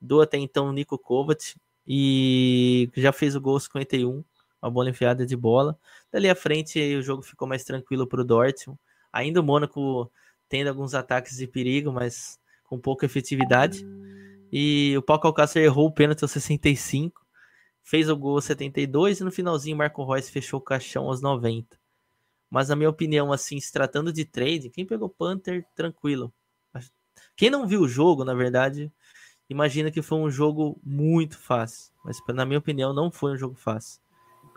do 0.00 0.20
até 0.20 0.38
então 0.38 0.72
Nico 0.72 0.98
Kovac, 0.98 1.54
e 1.86 2.90
já 2.96 3.12
fez 3.12 3.36
o 3.36 3.40
gol 3.40 3.58
51, 3.60 4.24
uma 4.62 4.70
bola 4.70 4.90
enfiada 4.90 5.24
de 5.26 5.36
bola. 5.36 5.78
Dali 6.12 6.28
à 6.28 6.34
frente 6.34 6.78
o 6.96 7.02
jogo 7.02 7.22
ficou 7.22 7.46
mais 7.46 7.64
tranquilo 7.64 8.06
para 8.06 8.20
o 8.20 8.24
Dortmund. 8.24 8.78
Ainda 9.12 9.40
o 9.40 9.44
Mônaco 9.44 10.10
tendo 10.48 10.68
alguns 10.68 10.94
ataques 10.94 11.36
de 11.36 11.46
perigo, 11.46 11.92
mas 11.92 12.38
com 12.64 12.78
pouca 12.78 13.06
efetividade. 13.06 13.86
E 14.52 14.96
o 14.96 15.02
Paulo 15.02 15.22
Alcácer 15.24 15.62
errou 15.62 15.86
o 15.86 15.92
pênalti 15.92 16.22
aos 16.22 16.32
65, 16.32 17.20
fez 17.82 18.08
o 18.08 18.16
gol 18.16 18.36
aos 18.36 18.44
72 18.44 19.20
e 19.20 19.24
no 19.24 19.30
finalzinho 19.30 19.76
Marco 19.76 20.04
Reus 20.04 20.28
fechou 20.30 20.58
o 20.58 20.62
caixão 20.62 21.06
aos 21.06 21.20
90. 21.20 21.78
Mas 22.50 22.68
na 22.68 22.76
minha 22.76 22.88
opinião, 22.88 23.32
assim, 23.32 23.60
se 23.60 23.72
tratando 23.72 24.12
de 24.12 24.24
trade, 24.24 24.70
quem 24.70 24.86
pegou 24.86 25.08
Panther, 25.08 25.66
tranquilo. 25.74 26.32
Quem 27.36 27.50
não 27.50 27.66
viu 27.66 27.82
o 27.82 27.88
jogo, 27.88 28.24
na 28.24 28.34
verdade, 28.34 28.92
imagina 29.48 29.90
que 29.90 30.02
foi 30.02 30.18
um 30.18 30.30
jogo 30.30 30.80
muito 30.82 31.38
fácil. 31.38 31.92
Mas, 32.04 32.18
na 32.28 32.46
minha 32.46 32.58
opinião, 32.58 32.92
não 32.92 33.10
foi 33.10 33.32
um 33.32 33.36
jogo 33.36 33.54
fácil. 33.54 34.00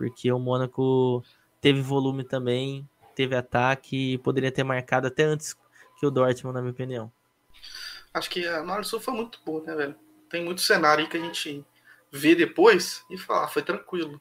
Porque 0.09 0.31
o 0.31 0.39
Mônaco 0.39 1.23
teve 1.61 1.79
volume 1.81 2.23
também, 2.23 2.87
teve 3.15 3.35
ataque 3.35 4.13
e 4.13 4.17
poderia 4.17 4.51
ter 4.51 4.63
marcado 4.63 5.07
até 5.07 5.23
antes 5.23 5.55
que 5.99 6.05
o 6.05 6.11
Dortmund, 6.11 6.55
na 6.55 6.61
minha 6.61 6.71
opinião. 6.71 7.11
Acho 8.11 8.29
que 8.29 8.47
a 8.47 8.57
análise 8.57 8.99
foi 8.99 9.13
muito 9.13 9.39
boa, 9.45 9.63
né, 9.63 9.75
velho? 9.75 9.95
Tem 10.27 10.43
muito 10.43 10.61
cenário 10.61 11.03
aí 11.03 11.09
que 11.09 11.17
a 11.17 11.19
gente 11.19 11.63
vê 12.11 12.33
depois 12.33 13.05
e 13.09 13.17
fala, 13.17 13.45
ah, 13.45 13.47
foi 13.47 13.61
tranquilo. 13.61 14.19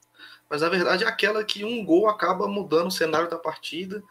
Mas 0.49 0.63
a 0.63 0.69
verdade 0.69 1.05
é 1.05 1.07
aquela 1.07 1.43
que 1.43 1.65
um 1.65 1.85
gol 1.85 2.09
acaba 2.09 2.47
mudando 2.47 2.89
o 2.89 2.93
cenário 2.93 3.31
da 3.31 3.39
partida 3.39 4.03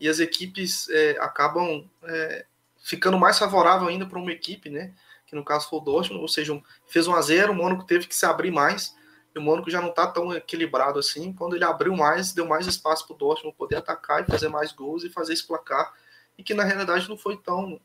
e 0.00 0.08
as 0.08 0.18
equipes 0.18 0.88
é, 0.88 1.18
acabam 1.20 1.88
é, 2.04 2.46
ficando 2.82 3.18
mais 3.18 3.38
favorável 3.38 3.88
ainda 3.88 4.06
para 4.06 4.18
uma 4.18 4.32
equipe, 4.32 4.70
né? 4.70 4.94
Que 5.26 5.36
no 5.36 5.44
caso 5.44 5.68
foi 5.68 5.78
o 5.78 5.82
Dortmund, 5.82 6.22
ou 6.22 6.28
seja, 6.28 6.58
fez 6.86 7.06
um 7.06 7.14
a 7.14 7.20
0 7.20 7.52
o 7.52 7.54
Mônaco 7.54 7.84
teve 7.84 8.06
que 8.06 8.14
se 8.14 8.24
abrir 8.24 8.50
mais, 8.50 8.96
e 9.38 9.40
o 9.40 9.44
Mônaco 9.44 9.70
já 9.70 9.80
não 9.80 9.90
está 9.90 10.06
tão 10.06 10.34
equilibrado 10.34 10.98
assim. 10.98 11.32
Quando 11.32 11.54
ele 11.54 11.64
abriu 11.64 11.96
mais, 11.96 12.32
deu 12.32 12.46
mais 12.46 12.66
espaço 12.66 13.06
para 13.06 13.14
o 13.14 13.18
Dortmund 13.18 13.56
poder 13.56 13.76
atacar 13.76 14.22
e 14.22 14.26
fazer 14.26 14.48
mais 14.48 14.72
gols 14.72 15.04
e 15.04 15.10
fazer 15.10 15.32
esse 15.32 15.46
placar, 15.46 15.94
e 16.36 16.42
que 16.42 16.54
na 16.54 16.64
realidade 16.64 17.08
não 17.08 17.16
foi 17.16 17.36
tão. 17.36 17.80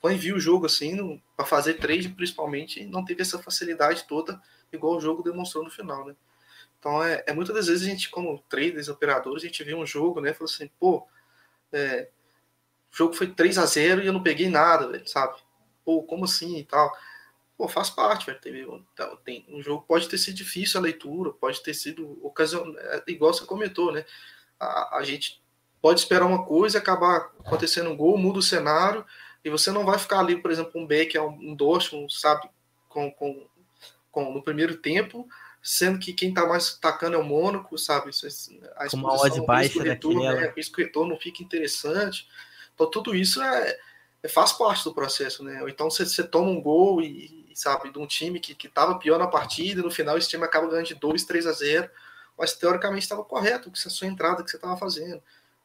Quando 0.00 0.18
viu 0.18 0.36
o 0.36 0.40
jogo 0.40 0.66
assim, 0.66 1.20
para 1.36 1.44
fazer 1.44 1.74
trade 1.74 2.08
principalmente, 2.10 2.84
não 2.86 3.04
teve 3.04 3.22
essa 3.22 3.38
facilidade 3.38 4.04
toda, 4.06 4.40
igual 4.72 4.96
o 4.96 5.00
jogo 5.00 5.22
demonstrou 5.22 5.64
no 5.64 5.70
final, 5.70 6.06
né? 6.06 6.14
Então, 6.78 7.02
é, 7.02 7.24
é 7.26 7.32
muitas 7.32 7.54
das 7.54 7.66
vezes 7.66 7.86
a 7.86 7.90
gente, 7.90 8.08
como 8.08 8.38
traders, 8.48 8.88
operadores, 8.88 9.42
a 9.42 9.46
gente 9.46 9.64
vê 9.64 9.74
um 9.74 9.84
jogo, 9.84 10.20
né? 10.20 10.32
Fala 10.32 10.48
assim, 10.48 10.70
pô, 10.78 11.04
é, 11.72 12.08
o 12.92 12.96
jogo 12.96 13.14
foi 13.14 13.26
3 13.26 13.58
a 13.58 13.66
0 13.66 14.02
e 14.02 14.06
eu 14.06 14.12
não 14.12 14.22
peguei 14.22 14.48
nada, 14.48 14.88
velho, 14.88 15.08
sabe? 15.08 15.36
Pô, 15.84 16.02
como 16.02 16.24
assim 16.24 16.58
e 16.58 16.64
tal? 16.64 16.92
Pô, 17.58 17.66
faz 17.66 17.90
parte, 17.90 18.24
velho. 18.24 18.40
Teve, 18.40 18.66
tem, 19.24 19.44
um 19.48 19.60
jogo 19.60 19.84
pode 19.86 20.08
ter 20.08 20.16
sido 20.16 20.36
difícil 20.36 20.78
a 20.78 20.82
leitura, 20.82 21.32
pode 21.32 21.60
ter 21.60 21.74
sido 21.74 22.16
ocasião, 22.24 22.72
é, 22.78 23.02
igual 23.08 23.34
você 23.34 23.44
comentou, 23.44 23.90
né? 23.90 24.04
A, 24.60 24.98
a 24.98 25.02
gente 25.02 25.42
pode 25.82 25.98
esperar 25.98 26.24
uma 26.24 26.44
coisa 26.44 26.78
e 26.78 26.80
acabar 26.80 27.32
acontecendo 27.40 27.90
um 27.90 27.96
gol, 27.96 28.16
muda 28.16 28.38
o 28.38 28.42
cenário, 28.42 29.04
e 29.44 29.50
você 29.50 29.72
não 29.72 29.84
vai 29.84 29.98
ficar 29.98 30.20
ali, 30.20 30.40
por 30.40 30.52
exemplo, 30.52 30.80
um 30.80 30.86
Beck, 30.86 31.18
um, 31.18 31.50
um 31.50 31.54
Dortmund, 31.54 32.16
sabe, 32.16 32.48
com, 32.88 33.10
com, 33.10 33.44
com, 34.12 34.32
no 34.32 34.40
primeiro 34.40 34.76
tempo, 34.76 35.28
sendo 35.60 35.98
que 35.98 36.12
quem 36.12 36.28
está 36.28 36.46
mais 36.46 36.76
atacando 36.78 37.16
é 37.16 37.18
o 37.18 37.24
Mônaco, 37.24 37.76
sabe? 37.76 38.06
A 38.06 38.10
exposição, 38.10 38.56
uma 38.94 39.14
odd 39.14 39.40
baixa 39.44 39.82
daquela. 39.82 40.34
Né? 40.34 40.54
O 40.94 41.04
não 41.04 41.18
fica 41.18 41.42
interessante. 41.42 42.28
Então, 42.72 42.88
tudo 42.88 43.16
isso 43.16 43.42
é, 43.42 43.76
é, 44.22 44.28
faz 44.28 44.52
parte 44.52 44.84
do 44.84 44.94
processo, 44.94 45.42
né? 45.42 45.60
Ou 45.62 45.68
então 45.68 45.90
você, 45.90 46.06
você 46.06 46.22
toma 46.22 46.50
um 46.50 46.60
gol 46.60 47.02
e, 47.02 47.37
sabe, 47.58 47.90
de 47.90 47.98
um 47.98 48.06
time 48.06 48.38
que 48.38 48.66
estava 48.66 48.98
pior 48.98 49.18
na 49.18 49.26
partida, 49.26 49.82
no 49.82 49.90
final 49.90 50.16
esse 50.16 50.28
time 50.28 50.44
acaba 50.44 50.68
ganhando 50.68 50.86
de 50.86 50.94
2, 50.94 51.24
3 51.24 51.46
a 51.46 51.52
0, 51.52 51.90
mas 52.38 52.54
teoricamente 52.54 53.02
estava 53.02 53.24
correto 53.24 53.70
com 53.70 53.76
a 53.76 53.90
sua 53.90 54.06
entrada 54.06 54.44
que 54.44 54.50
você 54.50 54.56
estava 54.56 54.76
fazendo. 54.76 55.20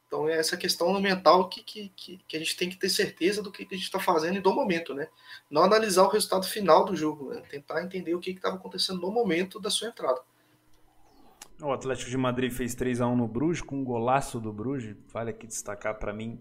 Então 0.06 0.28
é 0.28 0.36
essa 0.36 0.56
questão 0.56 1.00
mental 1.00 1.48
que, 1.48 1.62
que, 1.62 1.92
que, 1.96 2.20
que, 2.26 2.36
a 2.36 2.38
gente 2.38 2.56
tem 2.56 2.68
que 2.68 2.76
ter 2.76 2.88
certeza 2.88 3.42
do 3.42 3.50
que, 3.50 3.64
que 3.64 3.74
a 3.74 3.78
gente 3.78 3.86
está 3.86 4.00
fazendo 4.00 4.36
e 4.36 4.40
do 4.40 4.52
momento, 4.52 4.92
né? 4.92 5.08
Não 5.48 5.62
analisar 5.62 6.02
o 6.02 6.08
resultado 6.08 6.46
final 6.46 6.84
do 6.84 6.96
jogo, 6.96 7.30
né? 7.30 7.42
tentar 7.48 7.82
entender 7.82 8.14
o 8.14 8.20
que 8.20 8.30
estava 8.30 8.56
acontecendo 8.56 9.00
no 9.00 9.10
momento 9.10 9.60
da 9.60 9.70
sua 9.70 9.88
entrada. 9.88 10.20
O 11.60 11.72
Atlético 11.72 12.10
de 12.10 12.16
Madrid 12.16 12.52
fez 12.52 12.74
3 12.74 13.00
a 13.00 13.06
1 13.06 13.16
no 13.16 13.28
Bruges, 13.28 13.62
com 13.62 13.76
um 13.76 13.84
golaço 13.84 14.40
do 14.40 14.52
Bruges. 14.52 14.96
Vale 15.12 15.30
aqui 15.30 15.46
destacar 15.46 15.96
para 15.98 16.12
mim 16.12 16.40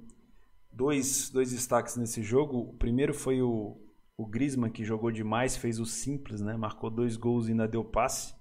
dois, 0.71 1.29
dois 1.29 1.51
destaques 1.51 1.95
nesse 1.95 2.23
jogo. 2.23 2.57
O 2.57 2.73
primeiro 2.73 3.13
foi 3.13 3.41
o, 3.41 3.77
o 4.17 4.25
Griezmann, 4.25 4.71
que 4.71 4.83
jogou 4.83 5.11
demais, 5.11 5.57
fez 5.57 5.79
o 5.79 5.85
simples, 5.85 6.41
né? 6.41 6.55
Marcou 6.55 6.89
dois 6.89 7.15
gols 7.17 7.47
e 7.47 7.51
ainda 7.51 7.67
deu 7.67 7.83
passe. 7.83 8.33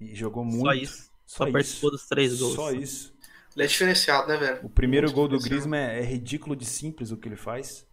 E 0.00 0.14
jogou 0.14 0.44
muito. 0.44 0.64
Só 0.64 0.74
isso. 0.74 1.10
Só, 1.26 1.46
Só 1.46 1.52
participou 1.52 1.90
dos 1.90 2.06
três 2.06 2.38
gols. 2.38 2.54
Só 2.54 2.72
isso. 2.72 3.14
Ele 3.56 3.64
é 3.64 3.66
diferenciado, 3.66 4.28
né, 4.28 4.36
velho? 4.36 4.66
O 4.66 4.68
primeiro 4.68 5.10
gol 5.12 5.28
do 5.28 5.38
Griezmann 5.38 5.80
é, 5.80 6.00
é, 6.00 6.02
ridículo 6.02 6.56
de 6.56 6.66
simples 6.66 7.10
o 7.10 7.16
que 7.16 7.28
ele 7.28 7.36
faz. 7.36 7.86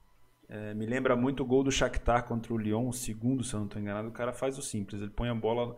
É, 0.49 0.73
me 0.73 0.85
lembra 0.85 1.15
muito 1.15 1.43
o 1.43 1.45
gol 1.45 1.63
do 1.63 1.71
Shakhtar 1.71 2.25
contra 2.25 2.53
o 2.53 2.57
Lyon, 2.57 2.89
o 2.89 2.93
segundo, 2.93 3.43
se 3.43 3.53
eu 3.53 3.59
não 3.59 3.67
estou 3.67 3.81
enganado. 3.81 4.09
O 4.09 4.11
cara 4.11 4.33
faz 4.33 4.57
o 4.57 4.61
simples, 4.61 5.01
ele 5.01 5.11
põe 5.11 5.29
a 5.29 5.35
bola 5.35 5.77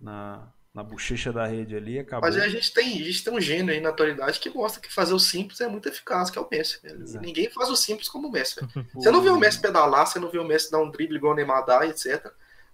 na, 0.00 0.52
na 0.74 0.82
bochecha 0.82 1.32
da 1.32 1.46
rede 1.46 1.76
ali 1.76 1.94
e 1.94 1.98
acabou. 1.98 2.28
Mas 2.28 2.40
a 2.40 2.48
gente, 2.48 2.72
tem, 2.72 3.00
a 3.00 3.04
gente 3.04 3.22
tem 3.22 3.32
um 3.32 3.40
gênio 3.40 3.72
aí 3.72 3.80
na 3.80 3.90
atualidade 3.90 4.40
que 4.40 4.48
mostra 4.48 4.80
que 4.80 4.92
fazer 4.92 5.12
o 5.12 5.18
simples 5.18 5.60
é 5.60 5.68
muito 5.68 5.88
eficaz, 5.88 6.30
que 6.30 6.38
é 6.38 6.40
o 6.40 6.48
Messi. 6.50 6.80
Ninguém 7.20 7.50
faz 7.50 7.68
o 7.68 7.76
simples 7.76 8.08
como 8.08 8.28
o 8.28 8.32
Messi. 8.32 8.56
Você 8.94 9.10
não 9.10 9.20
vê 9.20 9.28
o 9.28 9.38
Messi 9.38 9.60
pedalar, 9.60 10.06
você 10.06 10.18
não 10.18 10.30
vê 10.30 10.38
o 10.38 10.44
Messi 10.44 10.70
dar 10.70 10.78
um 10.78 10.90
drible 10.90 11.16
igual 11.16 11.34
o 11.34 11.36
Neymar 11.36 11.66
dá, 11.66 11.86
etc. 11.86 12.32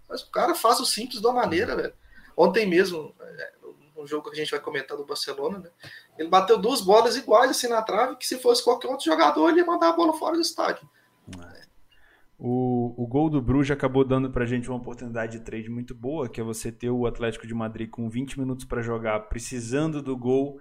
Mas 0.08 0.22
o 0.22 0.30
cara 0.30 0.54
faz 0.54 0.78
o 0.78 0.86
simples 0.86 1.20
de 1.20 1.26
uma 1.26 1.34
maneira, 1.34 1.74
velho. 1.74 1.92
Ontem 2.36 2.66
mesmo, 2.66 3.14
é, 3.20 3.52
um 3.96 4.06
jogo 4.06 4.30
que 4.30 4.36
a 4.36 4.40
gente 4.40 4.50
vai 4.50 4.60
comentar 4.60 4.96
do 4.96 5.04
Barcelona, 5.04 5.58
né? 5.58 5.70
Ele 6.16 6.28
bateu 6.28 6.56
duas 6.56 6.80
bolas 6.80 7.16
iguais 7.16 7.50
assim 7.50 7.68
na 7.68 7.82
trave, 7.82 8.16
que 8.16 8.26
se 8.26 8.38
fosse 8.38 8.62
qualquer 8.62 8.88
outro 8.88 9.04
jogador, 9.04 9.48
ele 9.48 9.58
ia 9.58 9.66
mandar 9.66 9.88
a 9.88 9.92
bola 9.92 10.12
fora 10.12 10.36
do 10.36 10.42
estádio. 10.42 10.88
O, 12.38 12.94
o 12.96 13.06
gol 13.08 13.28
do 13.28 13.42
Bruges 13.42 13.72
acabou 13.72 14.04
dando 14.04 14.30
pra 14.30 14.46
gente 14.46 14.68
uma 14.68 14.78
oportunidade 14.78 15.38
de 15.38 15.44
trade 15.44 15.68
muito 15.68 15.92
boa, 15.92 16.28
que 16.28 16.40
é 16.40 16.44
você 16.44 16.70
ter 16.70 16.88
o 16.88 17.04
Atlético 17.04 17.48
de 17.48 17.52
Madrid 17.52 17.90
com 17.90 18.08
20 18.08 18.38
minutos 18.38 18.64
para 18.64 18.80
jogar, 18.80 19.28
precisando 19.28 20.00
do 20.00 20.16
gol 20.16 20.60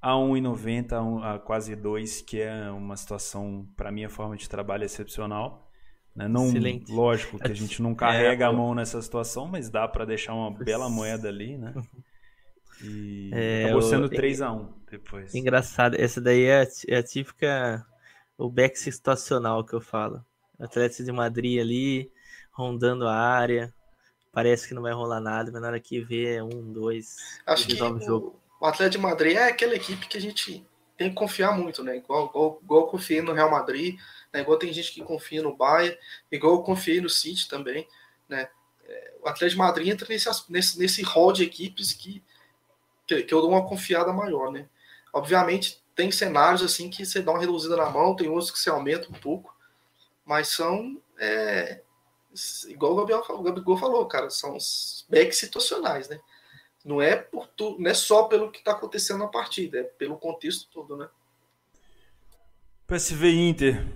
a 0.00 0.12
1,90, 0.12 0.92
a, 0.92 1.34
a 1.34 1.38
quase 1.40 1.74
2, 1.74 2.20
que 2.22 2.40
é 2.40 2.70
uma 2.70 2.96
situação, 2.96 3.66
para 3.76 3.90
minha 3.90 4.08
forma 4.08 4.36
de 4.36 4.48
trabalho, 4.48 4.84
excepcional. 4.84 5.68
Né? 6.14 6.28
Não, 6.28 6.46
Excelente. 6.46 6.92
Lógico 6.92 7.40
que 7.40 7.50
a 7.50 7.54
gente 7.54 7.82
não 7.82 7.92
carrega 7.96 8.44
é, 8.44 8.48
a 8.48 8.52
mão 8.52 8.72
nessa 8.72 9.02
situação, 9.02 9.48
mas 9.48 9.68
dá 9.68 9.88
para 9.88 10.04
deixar 10.04 10.32
uma 10.32 10.52
bela 10.52 10.88
moeda 10.88 11.28
ali, 11.28 11.58
né? 11.58 11.74
E 12.84 13.30
é, 13.34 13.64
acabou 13.64 13.82
sendo 13.82 14.08
3x1 14.08 14.68
depois. 14.88 15.34
Engraçado, 15.34 15.96
essa 15.98 16.20
daí 16.20 16.44
é, 16.44 16.64
é 16.86 16.98
a 16.98 17.02
típica. 17.02 17.84
O 18.38 18.50
back 18.50 18.78
situacional 18.78 19.64
que 19.64 19.74
eu 19.74 19.80
falo. 19.80 20.22
Atlético 20.58 21.04
de 21.04 21.12
Madrid 21.12 21.60
ali, 21.60 22.10
rondando 22.52 23.06
a 23.06 23.14
área. 23.14 23.72
Parece 24.32 24.68
que 24.68 24.74
não 24.74 24.82
vai 24.82 24.92
rolar 24.92 25.20
nada, 25.20 25.50
mas 25.50 25.62
na 25.62 25.68
hora 25.68 25.80
que 25.80 26.00
vê 26.00 26.36
é 26.36 26.42
um, 26.42 26.72
dois. 26.72 27.16
Acho 27.46 27.66
que 27.66 27.74
o, 27.74 28.00
jogo. 28.00 28.40
o 28.60 28.66
Atlético 28.66 29.02
de 29.02 29.08
Madrid 29.08 29.36
é 29.36 29.48
aquela 29.48 29.74
equipe 29.74 30.06
que 30.06 30.18
a 30.18 30.20
gente 30.20 30.66
tem 30.96 31.08
que 31.10 31.14
confiar 31.14 31.56
muito, 31.56 31.82
né? 31.82 31.96
Igual, 31.96 32.26
igual, 32.26 32.60
igual 32.62 32.80
eu 32.82 32.86
confiei 32.86 33.22
no 33.22 33.32
Real 33.32 33.50
Madrid, 33.50 33.96
né? 34.32 34.40
igual 34.40 34.58
tem 34.58 34.72
gente 34.72 34.92
que 34.92 35.02
confia 35.02 35.42
no 35.42 35.56
Bayern, 35.56 35.96
igual 36.30 36.54
eu 36.54 36.62
confiei 36.62 37.00
no 37.00 37.08
City 37.08 37.48
também, 37.48 37.86
né? 38.28 38.48
É, 38.86 39.14
o 39.22 39.28
Atlético 39.28 39.50
de 39.50 39.66
Madrid 39.66 39.88
entra 39.88 40.06
nesse, 40.08 40.28
nesse, 40.50 40.78
nesse 40.78 41.02
hall 41.02 41.32
de 41.32 41.42
equipes 41.42 41.92
que 41.92 42.22
que, 43.06 43.22
que 43.22 43.32
eu 43.32 43.40
dou 43.40 43.50
uma 43.50 43.66
confiada 43.66 44.12
maior, 44.12 44.50
né? 44.50 44.68
Obviamente, 45.12 45.82
tem 45.94 46.10
cenários 46.10 46.62
assim 46.62 46.90
que 46.90 47.06
você 47.06 47.22
dá 47.22 47.30
uma 47.30 47.40
reduzida 47.40 47.76
na 47.76 47.88
mão, 47.88 48.16
tem 48.16 48.28
outros 48.28 48.50
que 48.50 48.58
você 48.58 48.68
aumenta 48.68 49.08
um 49.08 49.14
pouco, 49.14 49.54
mas 50.26 50.48
são 50.48 51.00
é, 51.18 51.80
igual 52.68 52.92
o 52.92 52.96
Gabriel, 52.96 53.24
o 53.28 53.42
Gabriel 53.42 53.76
falou, 53.76 54.06
cara, 54.06 54.28
são 54.28 54.58
backs 55.08 55.38
situacionais, 55.38 56.08
né? 56.08 56.20
Não 56.84 57.00
é 57.00 57.16
por 57.16 57.46
tu, 57.48 57.76
não 57.78 57.90
é 57.90 57.94
só 57.94 58.24
pelo 58.24 58.50
que 58.50 58.58
está 58.58 58.72
acontecendo 58.72 59.20
na 59.20 59.28
partida, 59.28 59.78
é 59.78 59.82
pelo 59.82 60.18
contexto 60.18 60.68
todo, 60.70 60.96
né? 60.96 61.08
PSV 62.86 63.32
Inter. 63.32 63.86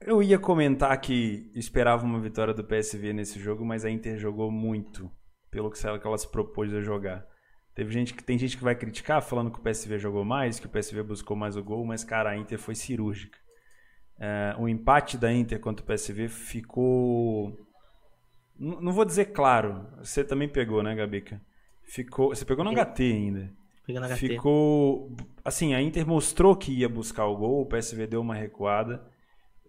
Eu 0.00 0.22
ia 0.22 0.38
comentar 0.38 0.98
que 1.00 1.50
esperava 1.54 2.04
uma 2.04 2.20
vitória 2.20 2.54
do 2.54 2.64
PSV 2.64 3.12
nesse 3.12 3.38
jogo, 3.38 3.64
mas 3.64 3.84
a 3.84 3.90
Inter 3.90 4.16
jogou 4.16 4.50
muito 4.50 5.10
pelo 5.50 5.70
que 5.70 5.86
ela 5.86 6.16
se 6.16 6.28
propôs 6.30 6.72
a 6.72 6.80
jogar. 6.80 7.26
Teve 7.74 7.92
gente 7.92 8.14
que 8.14 8.24
tem 8.24 8.38
gente 8.38 8.56
que 8.56 8.64
vai 8.64 8.74
criticar 8.74 9.22
falando 9.22 9.50
que 9.50 9.58
o 9.58 9.62
PSV 9.62 9.98
jogou 9.98 10.24
mais, 10.24 10.58
que 10.58 10.66
o 10.66 10.70
PSV 10.70 11.02
buscou 11.02 11.36
mais 11.36 11.56
o 11.56 11.62
gol, 11.62 11.84
mas 11.84 12.04
cara, 12.04 12.30
a 12.30 12.36
Inter 12.36 12.58
foi 12.58 12.74
cirúrgica. 12.74 13.38
É, 14.20 14.54
o 14.58 14.68
empate 14.68 15.16
da 15.16 15.32
Inter 15.32 15.60
contra 15.60 15.84
o 15.84 15.86
PSV 15.86 16.28
ficou 16.28 17.56
não 18.58 18.92
vou 18.92 19.04
dizer 19.04 19.26
claro. 19.26 19.86
Você 20.02 20.24
também 20.24 20.48
pegou, 20.48 20.82
né, 20.82 20.94
Gabica? 20.94 21.40
Ficou, 21.84 22.30
você 22.30 22.44
pegou 22.44 22.64
no 22.64 22.72
HT 22.72 23.00
ainda. 23.00 23.52
Peguei 23.86 24.00
no 24.00 24.08
HT. 24.08 24.16
Ficou 24.16 25.16
assim, 25.44 25.74
a 25.74 25.80
Inter 25.80 26.06
mostrou 26.06 26.56
que 26.56 26.72
ia 26.72 26.88
buscar 26.88 27.26
o 27.26 27.36
gol, 27.36 27.62
o 27.62 27.66
PSV 27.66 28.06
deu 28.08 28.20
uma 28.20 28.34
recuada. 28.34 29.00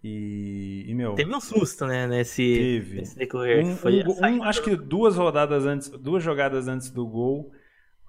E, 0.02 0.84
e, 0.88 0.94
meu. 0.94 1.14
Teve 1.14 1.34
um 1.34 1.40
susto, 1.40 1.86
né? 1.86 2.06
Nesse, 2.06 2.42
teve. 2.42 2.96
nesse 2.96 3.16
decorrer. 3.16 3.64
Um, 3.64 3.76
foi 3.76 4.02
um, 4.02 4.38
um, 4.38 4.42
acho 4.42 4.62
que 4.62 4.74
duas 4.74 5.16
rodadas 5.16 5.66
antes, 5.66 5.88
duas 5.90 6.22
jogadas 6.22 6.68
antes 6.68 6.90
do 6.90 7.06
gol, 7.06 7.52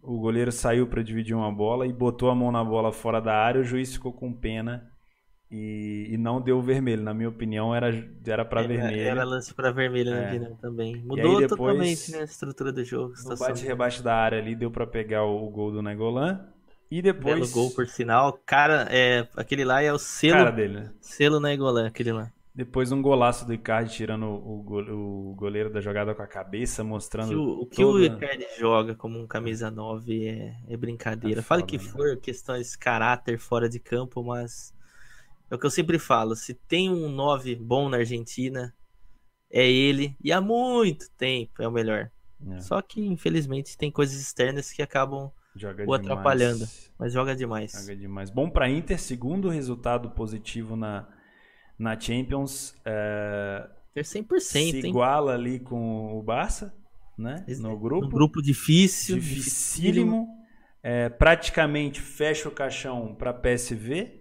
o 0.01 0.17
goleiro 0.17 0.51
saiu 0.51 0.87
para 0.87 1.03
dividir 1.03 1.35
uma 1.35 1.51
bola 1.51 1.85
e 1.85 1.93
botou 1.93 2.29
a 2.29 2.35
mão 2.35 2.51
na 2.51 2.63
bola 2.63 2.91
fora 2.91 3.19
da 3.21 3.35
área. 3.35 3.61
O 3.61 3.63
juiz 3.63 3.93
ficou 3.93 4.13
com 4.13 4.33
pena 4.33 4.89
e, 5.51 6.07
e 6.11 6.17
não 6.17 6.39
deu 6.39 6.61
vermelho. 6.61 7.03
Na 7.03 7.13
minha 7.13 7.27
opinião, 7.27 7.75
era 7.75 7.89
era 8.25 8.45
para 8.45 8.63
vermelho. 8.63 9.01
Era 9.01 9.23
lance 9.25 9.53
para 9.53 9.71
vermelho 9.71 10.13
é. 10.13 10.39
na 10.39 10.49
também. 10.55 11.03
Mudou 11.03 11.39
depois, 11.39 11.49
totalmente 11.49 12.11
né, 12.11 12.19
a 12.19 12.23
estrutura 12.23 12.71
do 12.71 12.83
jogo. 12.85 13.13
No 13.25 13.37
bate 13.37 13.65
rebaixo 13.65 14.01
da 14.01 14.15
área 14.15 14.37
ali 14.37 14.55
deu 14.55 14.71
para 14.71 14.87
pegar 14.87 15.25
o, 15.25 15.49
gol 15.49 15.71
do 15.71 15.81
Negolan. 15.81 16.47
E 16.89 17.01
depois. 17.01 17.35
Belo 17.35 17.51
gol, 17.51 17.71
por 17.71 17.85
sinal. 17.85 18.39
Cara, 18.45 18.87
é, 18.89 19.27
aquele 19.35 19.65
lá 19.65 19.81
é 19.81 19.91
o 19.91 19.99
selo. 19.99 20.37
Cara 20.37 20.51
dele, 20.51 20.73
né? 20.75 20.91
Selo 21.01 21.39
na 21.39 21.53
Egolã, 21.53 21.87
aquele 21.87 22.13
lá. 22.13 22.31
Depois 22.53 22.91
um 22.91 23.01
golaço 23.01 23.45
do 23.45 23.53
Icardi 23.53 23.93
tirando 23.93 24.25
o, 24.25 25.33
goleiro 25.37 25.71
da 25.71 25.79
jogada 25.79 26.13
com 26.13 26.21
a 26.21 26.27
cabeça, 26.27 26.83
mostrando. 26.83 27.41
O, 27.41 27.61
o 27.61 27.65
que 27.65 27.83
o 27.83 27.99
Icardi 28.03 28.45
joga 28.57 28.93
como 28.93 29.19
um 29.19 29.27
camisa 29.27 29.71
9 29.71 30.27
é, 30.27 30.55
é 30.67 30.77
brincadeira. 30.77 31.39
É 31.39 31.43
Fale 31.43 31.63
que 31.63 31.77
né? 31.77 31.83
for 31.83 32.17
questões 32.17 32.75
caráter 32.75 33.37
fora 33.37 33.69
de 33.69 33.79
campo, 33.79 34.21
mas 34.21 34.73
é 35.51 35.55
o 35.55 35.59
que 35.59 35.65
eu 35.65 35.69
sempre 35.69 35.99
falo: 35.99 36.35
se 36.35 36.53
tem 36.53 36.89
um 36.89 37.09
9 37.09 37.55
bom 37.57 37.89
na 37.89 37.97
Argentina, 37.97 38.73
é 39.51 39.69
ele, 39.69 40.15
e 40.23 40.31
há 40.31 40.39
muito 40.39 41.11
tempo 41.17 41.61
é 41.61 41.67
o 41.67 41.71
melhor. 41.71 42.09
É. 42.49 42.59
Só 42.61 42.81
que, 42.81 43.05
infelizmente, 43.05 43.77
tem 43.77 43.91
coisas 43.91 44.19
externas 44.19 44.71
que 44.71 44.81
acabam 44.81 45.29
Joga 45.53 45.83
o 45.85 45.93
atrapalhando, 45.93 46.65
mas 46.97 47.11
joga 47.11 47.35
demais. 47.35 47.73
Joga 47.73 47.95
demais. 47.95 48.29
Bom 48.29 48.49
para 48.49 48.69
Inter, 48.69 48.97
segundo 48.97 49.49
resultado 49.49 50.09
positivo 50.11 50.77
na, 50.77 51.05
na 51.77 51.99
Champions. 51.99 52.73
É, 52.85 53.69
Ter 53.93 54.03
100%, 54.03 54.39
se 54.39 54.79
iguala 54.79 55.33
ali 55.33 55.59
com 55.59 56.17
o 56.17 56.23
Barça, 56.23 56.73
né? 57.17 57.45
No 57.59 57.77
grupo. 57.77 58.05
Um 58.05 58.09
grupo 58.09 58.41
difícil. 58.41 59.19
Dificílimo. 59.19 60.29
É, 60.81 61.09
praticamente 61.09 62.01
fecha 62.01 62.47
o 62.47 62.51
caixão 62.51 63.13
para 63.13 63.33
PSV 63.33 64.20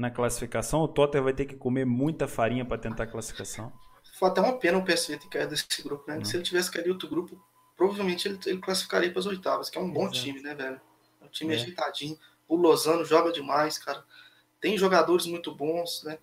na 0.00 0.10
classificação. 0.10 0.80
O 0.80 0.88
Tottenham 0.88 1.24
vai 1.24 1.34
ter 1.34 1.44
que 1.44 1.54
comer 1.54 1.84
muita 1.84 2.26
farinha 2.26 2.64
para 2.64 2.78
tentar 2.78 3.04
a 3.04 3.06
classificação. 3.06 3.70
Foi 4.18 4.28
até 4.30 4.40
uma 4.40 4.56
pena 4.58 4.78
o 4.78 4.84
PSV 4.84 5.18
ter 5.18 5.28
caído 5.28 5.50
desse 5.50 5.82
grupo, 5.82 6.10
né? 6.10 6.24
Se 6.24 6.36
ele 6.36 6.42
tivesse 6.42 6.70
caído 6.70 6.90
outro 6.90 7.08
grupo, 7.08 7.38
provavelmente 7.76 8.26
ele, 8.26 8.38
ele 8.46 8.58
classificaria 8.58 9.10
para 9.10 9.20
as 9.20 9.26
oitavas, 9.26 9.68
que 9.68 9.76
é 9.76 9.80
um 9.80 9.90
bom 9.90 10.04
Exato. 10.04 10.18
time, 10.18 10.40
né, 10.40 10.54
velho? 10.54 10.80
É 11.20 11.24
um 11.24 11.28
time 11.28 11.52
é. 11.52 11.56
ajeitadinho. 11.56 12.18
O 12.48 12.56
Lozano 12.56 13.04
joga 13.04 13.30
demais, 13.30 13.78
cara. 13.78 14.02
tem 14.60 14.76
jogadores 14.76 15.26
muito 15.26 15.54
bons, 15.54 16.02
né? 16.02 16.18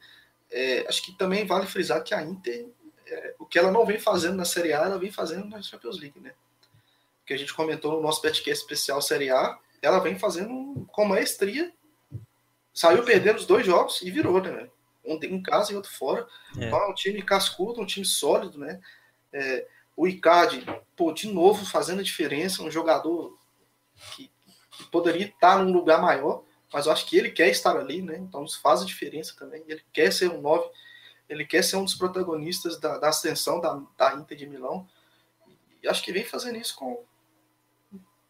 É, 0.50 0.88
acho 0.88 1.04
que 1.04 1.12
também 1.12 1.46
vale 1.46 1.68
frisar 1.68 2.04
que 2.04 2.14
a 2.14 2.24
Inter, 2.24 2.68
é, 3.06 3.36
o 3.38 3.46
que 3.46 3.60
ela 3.60 3.72
não 3.72 3.86
vem 3.86 4.00
fazendo 4.00 4.36
na 4.36 4.46
Série 4.46 4.74
A, 4.74 4.86
ela 4.86 4.98
vem 4.98 5.12
fazendo 5.12 5.46
na 5.48 5.62
Champions 5.62 6.00
League, 6.00 6.20
né? 6.20 6.34
Que 7.26 7.34
a 7.34 7.38
gente 7.38 7.54
comentou 7.54 7.92
no 7.92 8.02
nosso 8.02 8.22
podcast 8.22 8.64
especial 8.64 9.02
Série 9.02 9.30
A, 9.30 9.60
ela 9.82 10.00
vem 10.00 10.18
fazendo 10.18 10.88
com 10.92 11.06
maestria. 11.06 11.72
Saiu 12.78 13.04
perdendo 13.04 13.38
os 13.38 13.48
dois 13.48 13.66
jogos 13.66 14.04
e 14.04 14.12
virou, 14.12 14.40
né? 14.40 14.70
Um 15.04 15.18
em 15.24 15.42
casa 15.42 15.74
e 15.74 15.76
outro 15.76 15.92
fora. 15.92 16.28
É. 16.56 16.66
Então 16.66 16.80
é 16.80 16.88
um 16.88 16.94
time 16.94 17.24
cascudo, 17.24 17.82
um 17.82 17.88
time 17.88 18.06
sólido, 18.06 18.60
né? 18.60 18.80
É, 19.34 19.68
o 19.96 20.08
Icardi, 20.08 20.64
pô, 20.96 21.12
de 21.12 21.28
novo 21.28 21.66
fazendo 21.66 22.02
a 22.02 22.04
diferença, 22.04 22.62
um 22.62 22.70
jogador 22.70 23.36
que, 24.14 24.30
que 24.70 24.84
poderia 24.92 25.26
estar 25.26 25.58
num 25.58 25.74
lugar 25.74 26.00
maior, 26.00 26.44
mas 26.72 26.86
eu 26.86 26.92
acho 26.92 27.08
que 27.08 27.18
ele 27.18 27.32
quer 27.32 27.50
estar 27.50 27.76
ali, 27.76 28.00
né? 28.00 28.16
Então 28.20 28.44
isso 28.44 28.62
faz 28.62 28.84
a 28.84 28.86
diferença 28.86 29.34
também. 29.36 29.64
Ele 29.68 29.84
quer 29.92 30.14
ser 30.14 30.30
um 30.30 30.40
9, 30.40 30.70
ele 31.28 31.48
quer 31.48 31.64
ser 31.64 31.78
um 31.78 31.84
dos 31.84 31.96
protagonistas 31.96 32.80
da, 32.80 33.00
da 33.00 33.10
ascensão 33.10 33.60
da, 33.60 33.82
da 33.98 34.14
Inter 34.14 34.38
de 34.38 34.46
Milão. 34.46 34.88
E 35.82 35.88
acho 35.88 36.04
que 36.04 36.14
vem 36.14 36.24
fazendo 36.24 36.60
isso 36.60 36.76
com, 36.76 37.04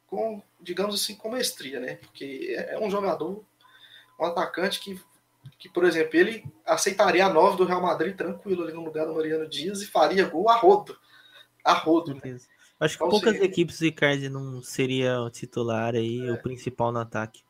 com, 0.08 0.42
digamos 0.62 0.96
assim, 0.96 1.16
com 1.16 1.30
mestria, 1.30 1.82
né? 1.82 1.96
Porque 1.96 2.56
é, 2.58 2.76
é 2.76 2.80
um 2.80 2.90
jogador, 2.90 3.44
um 4.20 4.26
atacante 4.26 4.80
que, 4.80 5.00
que, 5.58 5.70
por 5.70 5.84
exemplo, 5.84 6.18
ele 6.18 6.44
aceitaria 6.66 7.26
a 7.26 7.34
9 7.34 7.58
do 7.58 7.66
Real 7.66 7.82
Madrid 7.82 8.16
tranquilo 8.16 8.64
ali 8.64 8.74
no 8.74 8.84
lugar 8.84 9.06
do 9.06 9.14
Mariano 9.14 9.48
Dias 9.48 9.82
e 9.82 9.88
faria 9.88 10.28
gol 10.28 10.50
a 10.50 10.56
rodo. 10.56 10.98
A 11.64 11.74
rodo. 11.74 12.16
Né? 12.16 12.40
Acho 12.80 12.98
que 12.98 13.04
então, 13.04 13.10
poucas 13.10 13.34
seria... 13.34 13.46
equipes 13.46 13.80
de 13.80 13.88
Icardi 13.88 14.30
não 14.30 14.62
seria 14.62 15.20
o 15.22 15.30
titular 15.30 15.96
aí, 15.96 16.28
é. 16.28 16.32
o 16.32 16.42
principal 16.42 16.92
no 16.92 17.00
ataque. 17.00 17.44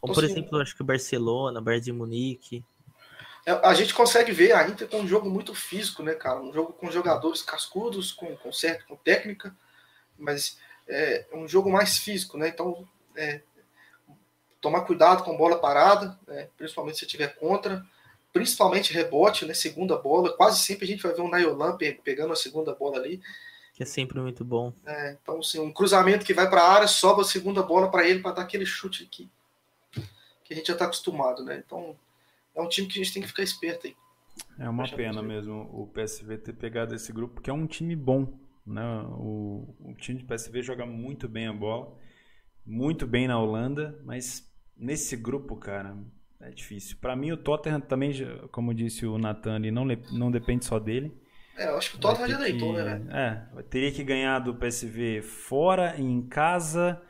Como, 0.00 0.12
então, 0.12 0.14
por 0.14 0.24
exemplo, 0.24 0.60
acho 0.60 0.74
que 0.74 0.82
o 0.82 0.84
Barcelona, 0.84 1.60
Bayern 1.60 1.84
de 1.84 1.92
Munique. 1.92 2.64
É, 3.44 3.52
a 3.52 3.74
gente 3.74 3.94
consegue 3.94 4.32
ver 4.32 4.52
a 4.52 4.68
Inter 4.68 4.88
com 4.88 5.00
um 5.00 5.08
jogo 5.08 5.28
muito 5.28 5.54
físico, 5.54 6.02
né, 6.02 6.14
cara? 6.14 6.40
Um 6.40 6.52
jogo 6.52 6.72
com 6.72 6.90
jogadores 6.90 7.42
cascudos, 7.42 8.12
com, 8.12 8.36
com 8.36 8.52
certo, 8.52 8.86
com 8.86 8.96
técnica, 8.96 9.56
mas 10.18 10.58
é 10.86 11.26
um 11.32 11.46
jogo 11.46 11.70
mais 11.70 11.98
físico, 11.98 12.36
né? 12.36 12.48
Então, 12.48 12.86
é, 13.16 13.42
tomar 14.60 14.82
cuidado 14.82 15.22
com 15.24 15.36
bola 15.36 15.58
parada, 15.58 16.18
né? 16.26 16.48
principalmente 16.56 16.98
se 16.98 17.06
tiver 17.06 17.34
contra, 17.36 17.84
principalmente 18.32 18.92
rebote, 18.92 19.44
né? 19.44 19.54
Segunda 19.54 19.96
bola, 19.96 20.36
quase 20.36 20.60
sempre 20.60 20.84
a 20.84 20.88
gente 20.88 21.02
vai 21.02 21.12
ver 21.12 21.22
um 21.22 21.28
Nayolan 21.28 21.76
pegando 22.04 22.32
a 22.32 22.36
segunda 22.36 22.74
bola 22.74 22.98
ali. 22.98 23.20
Que 23.74 23.82
é 23.82 23.86
sempre 23.86 24.20
muito 24.20 24.44
bom. 24.44 24.72
É, 24.84 25.16
então, 25.22 25.38
assim, 25.38 25.60
um 25.60 25.72
cruzamento 25.72 26.24
que 26.24 26.34
vai 26.34 26.48
para 26.48 26.62
a 26.62 26.72
área, 26.72 26.88
sobe 26.88 27.20
a 27.20 27.24
segunda 27.24 27.62
bola 27.62 27.90
para 27.90 28.08
ele 28.08 28.20
para 28.20 28.32
dar 28.32 28.42
aquele 28.42 28.66
chute 28.66 29.06
que, 29.06 29.30
que 30.44 30.52
a 30.52 30.56
gente 30.56 30.66
já 30.66 30.72
está 30.72 30.84
acostumado, 30.84 31.44
né? 31.44 31.62
Então, 31.64 31.96
é 32.54 32.60
um 32.60 32.68
time 32.68 32.88
que 32.88 33.00
a 33.00 33.02
gente 33.04 33.14
tem 33.14 33.22
que 33.22 33.28
ficar 33.28 33.42
esperto 33.42 33.86
aí. 33.86 33.96
É 34.58 34.68
uma 34.68 34.88
pena 34.88 35.22
mesmo 35.22 35.68
o 35.72 35.86
PSV 35.86 36.38
ter 36.38 36.52
pegado 36.52 36.94
esse 36.94 37.12
grupo, 37.12 37.34
porque 37.34 37.50
é 37.50 37.52
um 37.52 37.66
time 37.66 37.94
bom. 37.94 38.32
Né? 38.66 38.82
O, 39.12 39.74
o 39.80 39.94
time 39.94 40.18
de 40.18 40.24
PSV 40.24 40.62
joga 40.62 40.84
muito 40.84 41.28
bem 41.28 41.46
a 41.46 41.52
bola, 41.52 41.96
muito 42.68 43.06
bem 43.06 43.26
na 43.26 43.40
Holanda, 43.40 43.98
mas 44.04 44.46
nesse 44.76 45.16
grupo, 45.16 45.56
cara, 45.56 45.96
é 46.40 46.50
difícil. 46.50 46.98
Para 47.00 47.16
mim, 47.16 47.32
o 47.32 47.36
Tottenham 47.36 47.80
também, 47.80 48.12
como 48.52 48.74
disse 48.74 49.06
o 49.06 49.16
Nathan 49.16 49.54
ali, 49.54 49.70
não, 49.70 49.86
não 50.12 50.30
depende 50.30 50.66
só 50.66 50.78
dele. 50.78 51.16
É, 51.56 51.68
eu 51.68 51.78
acho 51.78 51.92
que 51.92 51.96
o 51.96 52.00
Tottenham 52.00 52.28
já 52.28 52.38
deitou, 52.38 52.74
né? 52.74 53.02
É, 53.10 53.62
teria 53.62 53.90
que 53.90 54.04
ganhar 54.04 54.38
do 54.38 54.54
PSV 54.54 55.22
fora 55.22 55.96
e 55.96 56.02
em 56.02 56.22
casa. 56.28 57.00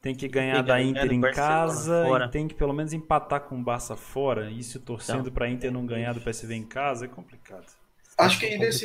Tem 0.00 0.14
que 0.14 0.26
ganhar 0.26 0.56
tem 0.56 0.62
que 0.62 0.68
da 0.68 0.82
Inter 0.82 1.12
em 1.12 1.20
casa 1.20 2.04
fora. 2.04 2.26
e 2.26 2.30
tem 2.30 2.48
que 2.48 2.54
pelo 2.54 2.74
menos 2.74 2.92
empatar 2.92 3.40
com 3.42 3.58
o 3.58 3.62
Barça 3.62 3.96
fora. 3.96 4.50
Isso 4.50 4.80
torcendo 4.80 5.20
então, 5.20 5.32
para 5.32 5.48
Inter 5.48 5.70
não 5.70 5.86
ganhar 5.86 6.12
do 6.12 6.20
PSV 6.20 6.54
em 6.54 6.66
casa 6.66 7.06
é 7.06 7.08
complicado. 7.08 7.66
Acho 8.18 8.38
que 8.38 8.58
nesse, 8.58 8.84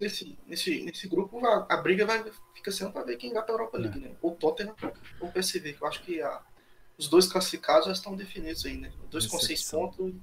nesse, 0.00 0.38
nesse, 0.46 0.82
nesse 0.82 1.08
grupo 1.08 1.44
a, 1.46 1.66
a 1.68 1.76
briga 1.76 2.06
vai 2.06 2.24
fica 2.54 2.72
sendo 2.72 2.92
para 2.92 3.04
ver 3.04 3.16
quem 3.16 3.32
vai 3.32 3.42
para 3.42 3.52
a 3.52 3.56
Europa 3.56 3.78
League, 3.78 3.98
é. 3.98 4.08
né? 4.08 4.16
Ou 4.22 4.34
Tottenham 4.34 4.74
ou 5.20 5.30
PSV. 5.30 5.76
Eu 5.80 5.86
acho 5.86 6.02
que 6.02 6.20
a, 6.20 6.40
os 6.98 7.08
dois 7.08 7.26
classificados 7.26 7.86
já 7.86 7.92
estão 7.92 8.16
definidos 8.16 8.64
aí, 8.64 8.76
né? 8.76 8.92
Dois 9.10 9.26
com 9.26 9.38
seis 9.38 9.70
pontos. 9.70 10.14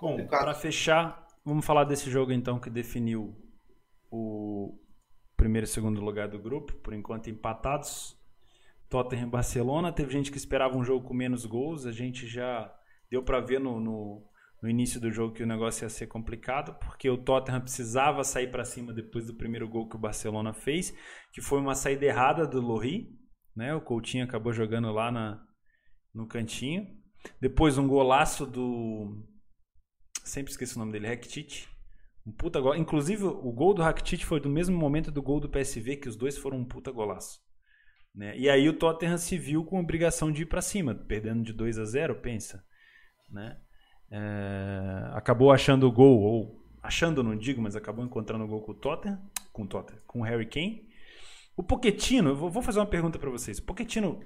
Bom, 0.00 0.26
para 0.26 0.54
fechar, 0.54 1.26
vamos 1.44 1.64
falar 1.64 1.84
desse 1.84 2.10
jogo 2.10 2.32
então 2.32 2.58
que 2.58 2.68
definiu 2.68 3.34
o 4.10 4.78
primeiro 5.36 5.64
e 5.64 5.68
segundo 5.68 6.00
lugar 6.00 6.28
do 6.28 6.38
grupo, 6.38 6.72
por 6.74 6.92
enquanto 6.92 7.30
empatados. 7.30 8.16
Tottenham 8.88 9.26
e 9.26 9.30
Barcelona. 9.30 9.92
Teve 9.92 10.12
gente 10.12 10.30
que 10.30 10.38
esperava 10.38 10.76
um 10.76 10.84
jogo 10.84 11.06
com 11.06 11.14
menos 11.14 11.44
gols. 11.44 11.86
A 11.86 11.92
gente 11.92 12.26
já 12.26 12.72
deu 13.10 13.22
para 13.22 13.40
ver 13.40 13.58
no, 13.58 13.80
no, 13.80 14.22
no, 14.62 14.68
início 14.68 15.00
do 15.00 15.10
jogo 15.10 15.34
que 15.34 15.42
o 15.42 15.46
negócio 15.46 15.84
ia 15.84 15.88
ser 15.88 16.06
complicado, 16.06 16.74
porque 16.78 17.08
o 17.08 17.18
Tottenham 17.18 17.60
precisava 17.60 18.24
sair 18.24 18.50
para 18.50 18.64
cima 18.64 18.92
depois 18.92 19.26
do 19.26 19.34
primeiro 19.34 19.68
gol 19.68 19.88
que 19.88 19.96
o 19.96 20.00
Barcelona 20.00 20.52
fez, 20.52 20.94
que 21.32 21.40
foi 21.40 21.60
uma 21.60 21.74
saída 21.74 22.04
errada 22.04 22.46
do 22.46 22.60
Lorri. 22.60 23.16
Né? 23.54 23.74
O 23.74 23.80
Coutinho 23.80 24.24
acabou 24.24 24.52
jogando 24.52 24.92
lá 24.92 25.10
na, 25.10 25.42
no 26.14 26.26
cantinho. 26.26 26.86
Depois 27.40 27.78
um 27.78 27.88
golaço 27.88 28.46
do. 28.46 29.24
Sempre 30.24 30.50
esqueço 30.52 30.76
o 30.76 30.78
nome 30.78 30.92
dele, 30.92 31.08
Rakitic. 31.08 31.66
Um 32.26 32.32
puta 32.32 32.60
gol. 32.60 32.74
Inclusive, 32.74 33.24
o 33.24 33.52
gol 33.52 33.72
do 33.72 33.82
Rakitic 33.82 34.24
foi 34.24 34.40
do 34.40 34.48
mesmo 34.48 34.76
momento 34.76 35.10
do 35.10 35.22
gol 35.22 35.40
do 35.40 35.48
PSV, 35.48 35.96
que 35.96 36.08
os 36.08 36.16
dois 36.16 36.36
foram 36.36 36.58
um 36.58 36.64
puta 36.64 36.90
golaço. 36.90 37.40
Né? 38.16 38.36
E 38.36 38.48
aí 38.48 38.66
o 38.66 38.78
Tottenham 38.78 39.18
se 39.18 39.36
viu 39.36 39.62
com 39.62 39.78
obrigação 39.78 40.32
de 40.32 40.42
ir 40.42 40.46
para 40.46 40.62
cima, 40.62 40.94
perdendo 40.94 41.44
de 41.44 41.52
2 41.52 41.78
a 41.78 41.84
0, 41.84 42.20
pensa. 42.22 42.64
Né? 43.30 43.60
É, 44.10 45.10
acabou 45.12 45.50
achando 45.50 45.86
o 45.86 45.92
gol, 45.92 46.20
ou 46.20 46.64
achando 46.82 47.22
não 47.22 47.36
digo, 47.36 47.60
mas 47.60 47.76
acabou 47.76 48.04
encontrando 48.04 48.44
o 48.44 48.48
gol 48.48 48.62
com 48.62 48.72
o 48.72 48.74
Tottenham, 48.74 49.20
com 49.52 49.62
o 49.62 49.66
Tottenham, 49.66 50.00
com 50.06 50.20
o 50.20 50.22
Harry 50.22 50.46
Kane. 50.46 50.88
O 51.56 51.62
Pochettino, 51.62 52.30
eu 52.30 52.36
vou 52.36 52.62
fazer 52.62 52.78
uma 52.78 52.86
pergunta 52.86 53.18
para 53.18 53.30
vocês. 53.30 53.58
O 53.58 53.62
Pochettino 53.62 54.20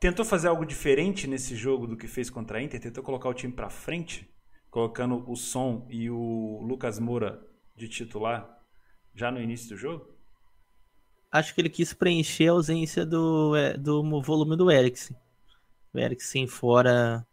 tentou 0.00 0.24
fazer 0.24 0.48
algo 0.48 0.64
diferente 0.64 1.26
nesse 1.26 1.56
jogo 1.56 1.86
do 1.86 1.96
que 1.96 2.06
fez 2.06 2.30
contra 2.30 2.58
a 2.58 2.62
Inter? 2.62 2.80
Tentou 2.80 3.02
colocar 3.02 3.28
o 3.28 3.34
time 3.34 3.52
para 3.52 3.68
frente, 3.68 4.30
colocando 4.70 5.28
o 5.28 5.36
Som 5.36 5.86
e 5.90 6.08
o 6.08 6.60
Lucas 6.62 6.98
Moura 6.98 7.42
de 7.74 7.88
titular 7.88 8.48
já 9.14 9.30
no 9.30 9.40
início 9.40 9.70
do 9.70 9.76
jogo? 9.76 10.16
acho 11.30 11.54
que 11.54 11.60
ele 11.60 11.68
quis 11.68 11.92
preencher 11.92 12.48
a 12.48 12.52
ausência 12.52 13.04
do, 13.04 13.54
é, 13.56 13.76
do 13.76 14.02
volume 14.20 14.56
do 14.56 14.70
Eriksen. 14.70 15.16
O 15.92 15.98
Eriksen 15.98 16.46
fora, 16.46 17.26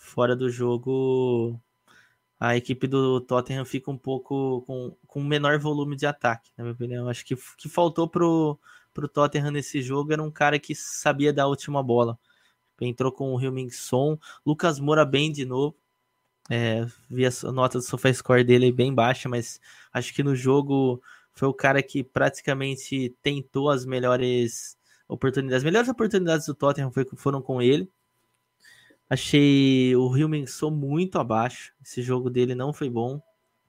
fora 0.00 0.34
do 0.34 0.50
jogo, 0.50 1.60
a 2.38 2.56
equipe 2.56 2.86
do 2.86 3.20
Tottenham 3.20 3.64
fica 3.64 3.90
um 3.90 3.98
pouco 3.98 4.62
com, 4.62 4.96
com 5.06 5.22
menor 5.22 5.58
volume 5.58 5.94
de 5.94 6.06
ataque, 6.06 6.50
na 6.56 6.64
minha 6.64 6.74
opinião. 6.74 7.08
Acho 7.08 7.24
que 7.24 7.36
que 7.58 7.68
faltou 7.68 8.08
pro, 8.08 8.58
pro 8.94 9.08
Tottenham 9.08 9.50
nesse 9.50 9.82
jogo 9.82 10.12
era 10.12 10.22
um 10.22 10.30
cara 10.30 10.58
que 10.58 10.74
sabia 10.74 11.32
dar 11.32 11.44
a 11.44 11.48
última 11.48 11.82
bola. 11.82 12.18
Entrou 12.80 13.12
com 13.12 13.34
o 13.34 13.40
Hilmingson, 13.40 14.18
Lucas 14.44 14.80
Moura 14.80 15.04
bem 15.04 15.30
de 15.30 15.44
novo. 15.44 15.76
É, 16.50 16.86
vi 17.08 17.26
a 17.26 17.52
nota 17.52 17.78
do 17.78 17.84
SofaScore 17.84 18.42
dele 18.42 18.72
bem 18.72 18.92
baixa, 18.94 19.28
mas 19.28 19.60
acho 19.92 20.14
que 20.14 20.22
no 20.22 20.34
jogo 20.34 21.00
foi 21.34 21.46
o 21.46 21.54
cara 21.54 21.82
que 21.82 22.02
praticamente 22.02 23.14
tentou 23.22 23.68
as 23.68 23.84
melhores 23.84 24.78
oportunidades. 25.06 25.58
As 25.58 25.64
melhores 25.64 25.88
oportunidades 25.90 26.46
do 26.46 26.54
Tottenham 26.54 26.90
foram 27.16 27.42
com 27.42 27.60
ele. 27.60 27.88
Achei 29.10 29.96
o 29.96 30.16
Hilmenson 30.16 30.70
muito 30.70 31.18
abaixo. 31.18 31.72
Esse 31.84 32.00
jogo 32.00 32.30
dele 32.30 32.54
não 32.54 32.72
foi 32.72 32.88
bom. 32.88 33.20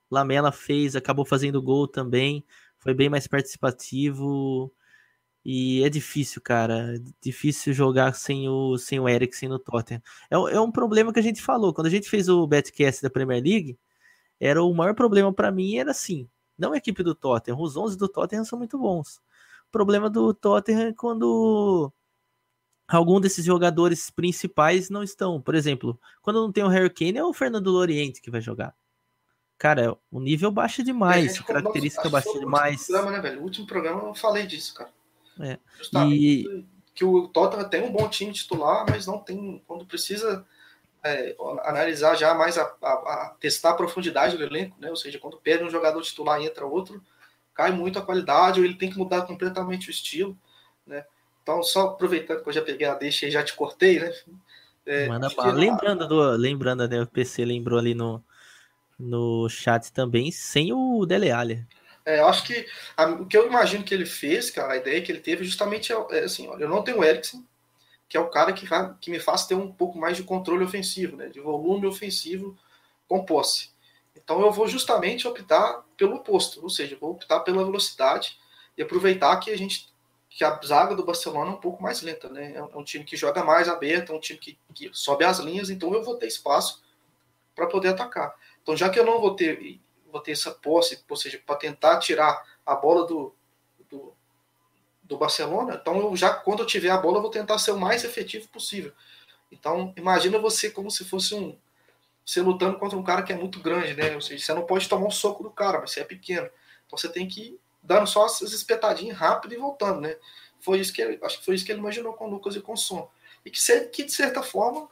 Lamela 0.10 0.52
fez, 0.52 0.96
acabou 0.96 1.26
fazendo 1.26 1.62
gol 1.62 1.88
também. 1.88 2.46
Foi 2.78 2.94
bem 2.94 3.10
mais 3.10 3.26
participativo. 3.28 4.72
E 5.44 5.84
é 5.84 5.90
difícil, 5.90 6.42
cara. 6.44 6.96
É 6.96 7.00
difícil 7.20 7.74
jogar 7.74 8.14
sem 8.14 8.48
o, 8.48 8.78
sem 8.78 9.00
o 9.00 9.10
Eriksen 9.10 9.50
no 9.50 9.58
Tottenham. 9.58 10.02
É, 10.30 10.36
é 10.36 10.62
um 10.62 10.72
problema 10.72 11.12
que 11.12 11.20
a 11.20 11.24
gente 11.24 11.42
falou. 11.42 11.74
Quando 11.74 11.88
a 11.88 11.90
gente 11.90 12.08
fez 12.08 12.30
o 12.30 12.46
Betcast 12.46 13.02
da 13.02 13.10
Premier 13.10 13.42
League, 13.44 13.80
era 14.40 14.64
o 14.64 14.74
maior 14.74 14.94
problema 14.94 15.34
para 15.34 15.52
mim 15.52 15.78
era 15.78 15.92
assim. 15.92 16.30
Não 16.58 16.74
a 16.74 16.78
equipe 16.78 17.02
do 17.02 17.16
Tottenham. 17.16 17.60
Os 17.60 17.76
11 17.76 17.98
do 17.98 18.08
Tottenham 18.08 18.46
são 18.46 18.60
muito 18.60 18.78
bons. 18.78 19.18
O 19.68 19.72
problema 19.72 20.10
do 20.10 20.34
Tottenham 20.34 20.90
é 20.90 20.94
quando 20.94 21.92
algum 22.98 23.20
desses 23.20 23.46
jogadores 23.46 24.10
principais 24.10 24.90
não 24.90 25.04
estão. 25.04 25.42
Por 25.42 25.56
exemplo, 25.56 26.00
quando 26.22 26.42
não 26.42 26.52
tem 26.52 26.64
o 26.64 26.68
Harry 26.68 26.90
Kane, 26.90 27.18
é 27.18 27.24
o 27.24 27.34
Fernando 27.34 27.72
Loriente 27.72 28.22
que 28.22 28.32
vai 28.32 28.42
jogar. 28.42 28.76
Cara, 29.58 29.96
o 30.10 30.20
nível 30.20 30.50
baixa 30.52 30.84
demais, 30.84 31.40
a 31.40 31.44
característica 31.44 32.10
baixa 32.10 32.34
demais. 32.40 32.88
Programa, 32.88 33.12
né, 33.12 33.22
velho? 33.22 33.42
O 33.42 33.44
último 33.44 33.68
programa 33.68 34.02
eu 34.04 34.16
falei 34.16 34.48
disso, 34.48 34.74
cara. 34.74 34.90
É. 35.40 35.60
E... 36.08 36.66
Que 36.94 37.06
o 37.06 37.28
Tottenham 37.28 37.70
tem 37.70 37.84
um 37.84 37.92
bom 37.92 38.10
time 38.10 38.34
titular, 38.34 38.86
mas 38.90 39.06
não 39.06 39.20
tem. 39.20 39.64
Quando 39.68 39.86
precisa 39.86 40.46
é, 41.04 41.36
analisar 41.64 42.16
já 42.16 42.34
mais 42.34 42.58
a, 42.58 42.64
a, 42.82 42.92
a, 42.92 43.36
testar 43.40 43.72
a 43.72 43.76
profundidade 43.76 44.36
do 44.36 44.44
elenco, 44.44 44.76
né? 44.80 44.90
Ou 44.90 44.96
seja, 44.96 45.20
quando 45.20 45.38
perde 45.38 45.64
um 45.64 45.70
jogador 45.70 46.02
titular 46.02 46.42
e 46.42 46.46
entra 46.46 46.66
outro, 46.66 47.02
cai 47.54 47.72
muito 47.72 47.98
a 47.98 48.02
qualidade, 48.02 48.60
ou 48.60 48.66
ele 48.66 48.76
tem 48.76 48.90
que 48.90 48.98
mudar 48.98 49.24
completamente 49.24 49.88
o 49.88 49.92
estilo, 49.92 50.38
né? 50.86 51.06
Então, 51.42 51.64
só 51.64 51.88
aproveitando 51.88 52.44
que 52.44 52.50
eu 52.50 52.54
já 52.54 52.62
peguei 52.62 52.88
a 52.88 52.94
deixa 52.94 53.28
e 53.28 53.32
já 53.32 53.44
te 53.44 53.54
cortei, 53.54 54.00
né? 54.00 54.14
É, 54.86 55.08
Manda 55.08 55.30
bala. 55.30 55.54
Lembrando, 55.54 56.08
do, 56.08 56.32
lembrando, 56.32 56.88
né, 56.88 57.02
o 57.02 57.08
PC 57.08 57.46
lembrou 57.46 57.80
ali 57.80 57.94
no, 57.94 58.24
no 58.98 59.48
chat 59.50 59.92
também, 59.92 60.32
sem 60.32 60.74
o 60.74 61.06
Dele 61.06 61.32
Alli. 61.32 61.66
É, 62.06 62.20
eu 62.20 62.28
acho 62.28 62.44
que 62.44 62.66
a, 62.98 63.06
o 63.06 63.26
que 63.26 63.38
eu 63.38 63.48
imagino 63.48 63.84
que 63.84 63.94
ele 63.94 64.06
fez, 64.06 64.50
cara, 64.50 64.74
a 64.74 64.78
ideia 64.78 65.02
que 65.02 65.12
ele 65.12 65.20
teve 65.20 65.44
justamente 65.44 65.94
é, 65.94 65.96
é 66.12 66.24
assim, 66.24 66.48
olha, 66.48 66.64
eu 66.64 66.70
não 66.70 66.84
tenho 66.84 67.00
o 67.00 67.04
Erickson, 67.04 67.44
que 68.10 68.18
é 68.18 68.20
o 68.20 68.30
cara 68.30 68.54
que, 68.54 68.68
que 69.00 69.12
me 69.12 69.20
faz 69.20 69.46
ter 69.46 69.56
um 69.56 69.72
pouco 69.72 69.98
mais 69.98 70.18
de 70.18 70.24
controle 70.24 70.64
ofensivo, 70.64 71.16
né, 71.16 71.28
de 71.28 71.40
volume 71.40 71.86
ofensivo 71.86 72.58
com 73.08 73.24
posse. 73.24 73.70
Então 74.16 74.42
eu 74.42 74.52
vou 74.52 74.68
justamente 74.68 75.28
optar 75.28 75.84
pelo 75.96 76.16
oposto, 76.16 76.62
ou 76.62 76.70
seja, 76.70 76.98
vou 77.00 77.12
optar 77.12 77.42
pela 77.42 77.64
velocidade 77.64 78.38
e 78.78 78.82
aproveitar 78.82 79.38
que 79.38 79.52
a 79.52 79.58
gente 79.58 79.91
que 80.32 80.46
a 80.46 80.60
zaga 80.66 80.96
do 80.96 81.04
Barcelona 81.04 81.52
é 81.52 81.54
um 81.54 81.60
pouco 81.60 81.84
mais 81.84 82.02
lenta, 82.02 82.30
né? 82.30 82.54
É 82.56 82.64
um 82.64 82.82
é 82.82 82.84
time 82.86 83.04
que 83.04 83.18
joga 83.18 83.44
mais 83.44 83.68
aberto, 83.68 84.14
é 84.14 84.16
um 84.16 84.20
time 84.20 84.40
que, 84.40 84.58
que 84.74 84.90
sobe 84.94 85.26
as 85.26 85.40
linhas, 85.40 85.70
então 85.70 85.94
eu 85.94 86.02
vou 86.02 86.16
ter 86.16 86.28
espaço 86.28 86.82
para 87.54 87.68
poder 87.68 87.90
atacar. 87.90 88.34
Então 88.64 88.76
já 88.76 88.90
que 88.90 88.98
eu 88.98 89.06
não 89.06 89.20
vou 89.20 89.36
ter 89.36 89.80
vou 90.10 90.22
ter 90.22 90.32
essa 90.32 90.52
posse, 90.52 91.04
ou 91.08 91.18
seja, 91.18 91.42
para 91.46 91.56
tentar 91.56 92.00
tirar 92.00 92.46
a 92.66 92.76
bola 92.76 93.06
do, 93.06 93.34
do, 93.90 94.14
do 95.04 95.18
Barcelona, 95.18 95.78
então 95.82 96.00
eu 96.00 96.16
já 96.16 96.34
quando 96.34 96.60
eu 96.60 96.66
tiver 96.66 96.90
a 96.90 96.98
bola 96.98 97.18
eu 97.18 97.22
vou 97.22 97.32
tentar 97.32 97.58
ser 97.58 97.72
o 97.72 97.80
mais 97.80 98.06
efetivo 98.06 98.48
possível. 98.48 98.94
Então 99.52 99.94
imagina 99.98 100.40
você 100.40 100.72
como 100.72 100.90
se 100.90 101.04
fosse 101.04 101.36
um 101.36 101.58
você 102.26 102.42
lutando 102.42 102.80
contra 102.80 102.98
um 102.98 103.04
cara 103.04 103.24
que 103.24 103.34
é 103.34 103.36
muito 103.36 103.60
grande, 103.60 103.94
né? 103.96 104.16
Ou 104.16 104.22
seja, 104.22 104.46
você 104.46 104.54
não 104.54 104.66
pode 104.66 104.88
tomar 104.88 105.08
um 105.08 105.12
soco 105.12 105.44
do 105.44 105.50
cara, 105.50 105.82
mas 105.82 105.92
você 105.92 106.00
é 106.00 106.06
pequeno. 106.06 106.50
Então 106.86 106.98
você 106.98 107.10
tem 107.10 107.28
que 107.28 107.60
dando 107.82 108.08
só 108.08 108.26
essas 108.26 108.54
espetadinhas 108.54 109.18
rápido 109.18 109.54
e 109.54 109.58
voltando, 109.58 110.02
né? 110.02 110.18
Foi 110.60 110.80
isso 110.80 110.94
que 110.94 111.02
ele, 111.02 111.20
acho 111.24 111.40
que 111.40 111.46
foi 111.46 111.56
isso 111.56 111.66
que 111.66 111.72
ele 111.72 111.80
imaginou 111.80 112.14
com 112.14 112.28
o 112.28 112.30
Lucas 112.30 112.56
e 112.56 112.62
com 112.62 112.74
o 112.74 112.78
Som. 112.78 113.10
E 113.44 113.50
que, 113.50 113.60
que 113.88 114.04
de 114.04 114.12
certa 114.12 114.44
forma 114.44 114.88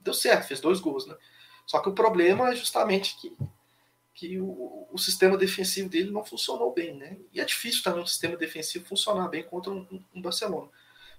deu 0.00 0.12
certo, 0.12 0.48
fez 0.48 0.60
dois 0.60 0.80
gols, 0.80 1.06
né? 1.06 1.16
Só 1.66 1.78
que 1.80 1.88
o 1.88 1.94
problema 1.94 2.50
é 2.50 2.56
justamente 2.56 3.16
que, 3.16 3.36
que 4.14 4.40
o, 4.40 4.88
o 4.90 4.98
sistema 4.98 5.36
defensivo 5.36 5.88
dele 5.88 6.10
não 6.10 6.24
funcionou 6.24 6.72
bem, 6.72 6.94
né? 6.96 7.16
E 7.32 7.40
é 7.40 7.44
difícil 7.44 7.82
também 7.82 8.02
o 8.02 8.06
sistema 8.06 8.36
defensivo 8.36 8.84
funcionar 8.84 9.28
bem 9.28 9.44
contra 9.44 9.70
um, 9.70 10.04
um 10.12 10.20
Barcelona. 10.20 10.68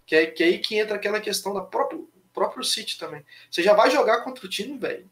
Que 0.05 0.15
é, 0.15 0.25
que 0.25 0.43
é 0.43 0.47
aí 0.47 0.59
que 0.59 0.77
entra 0.77 0.97
aquela 0.97 1.21
questão 1.21 1.53
da 1.53 1.61
própria 1.61 1.99
próprio 2.34 2.63
City 2.63 2.97
também. 2.97 3.23
Você 3.49 3.61
já 3.61 3.73
vai 3.73 3.91
jogar 3.91 4.21
contra 4.21 4.45
o 4.45 4.49
time, 4.49 4.77
velho, 4.77 5.09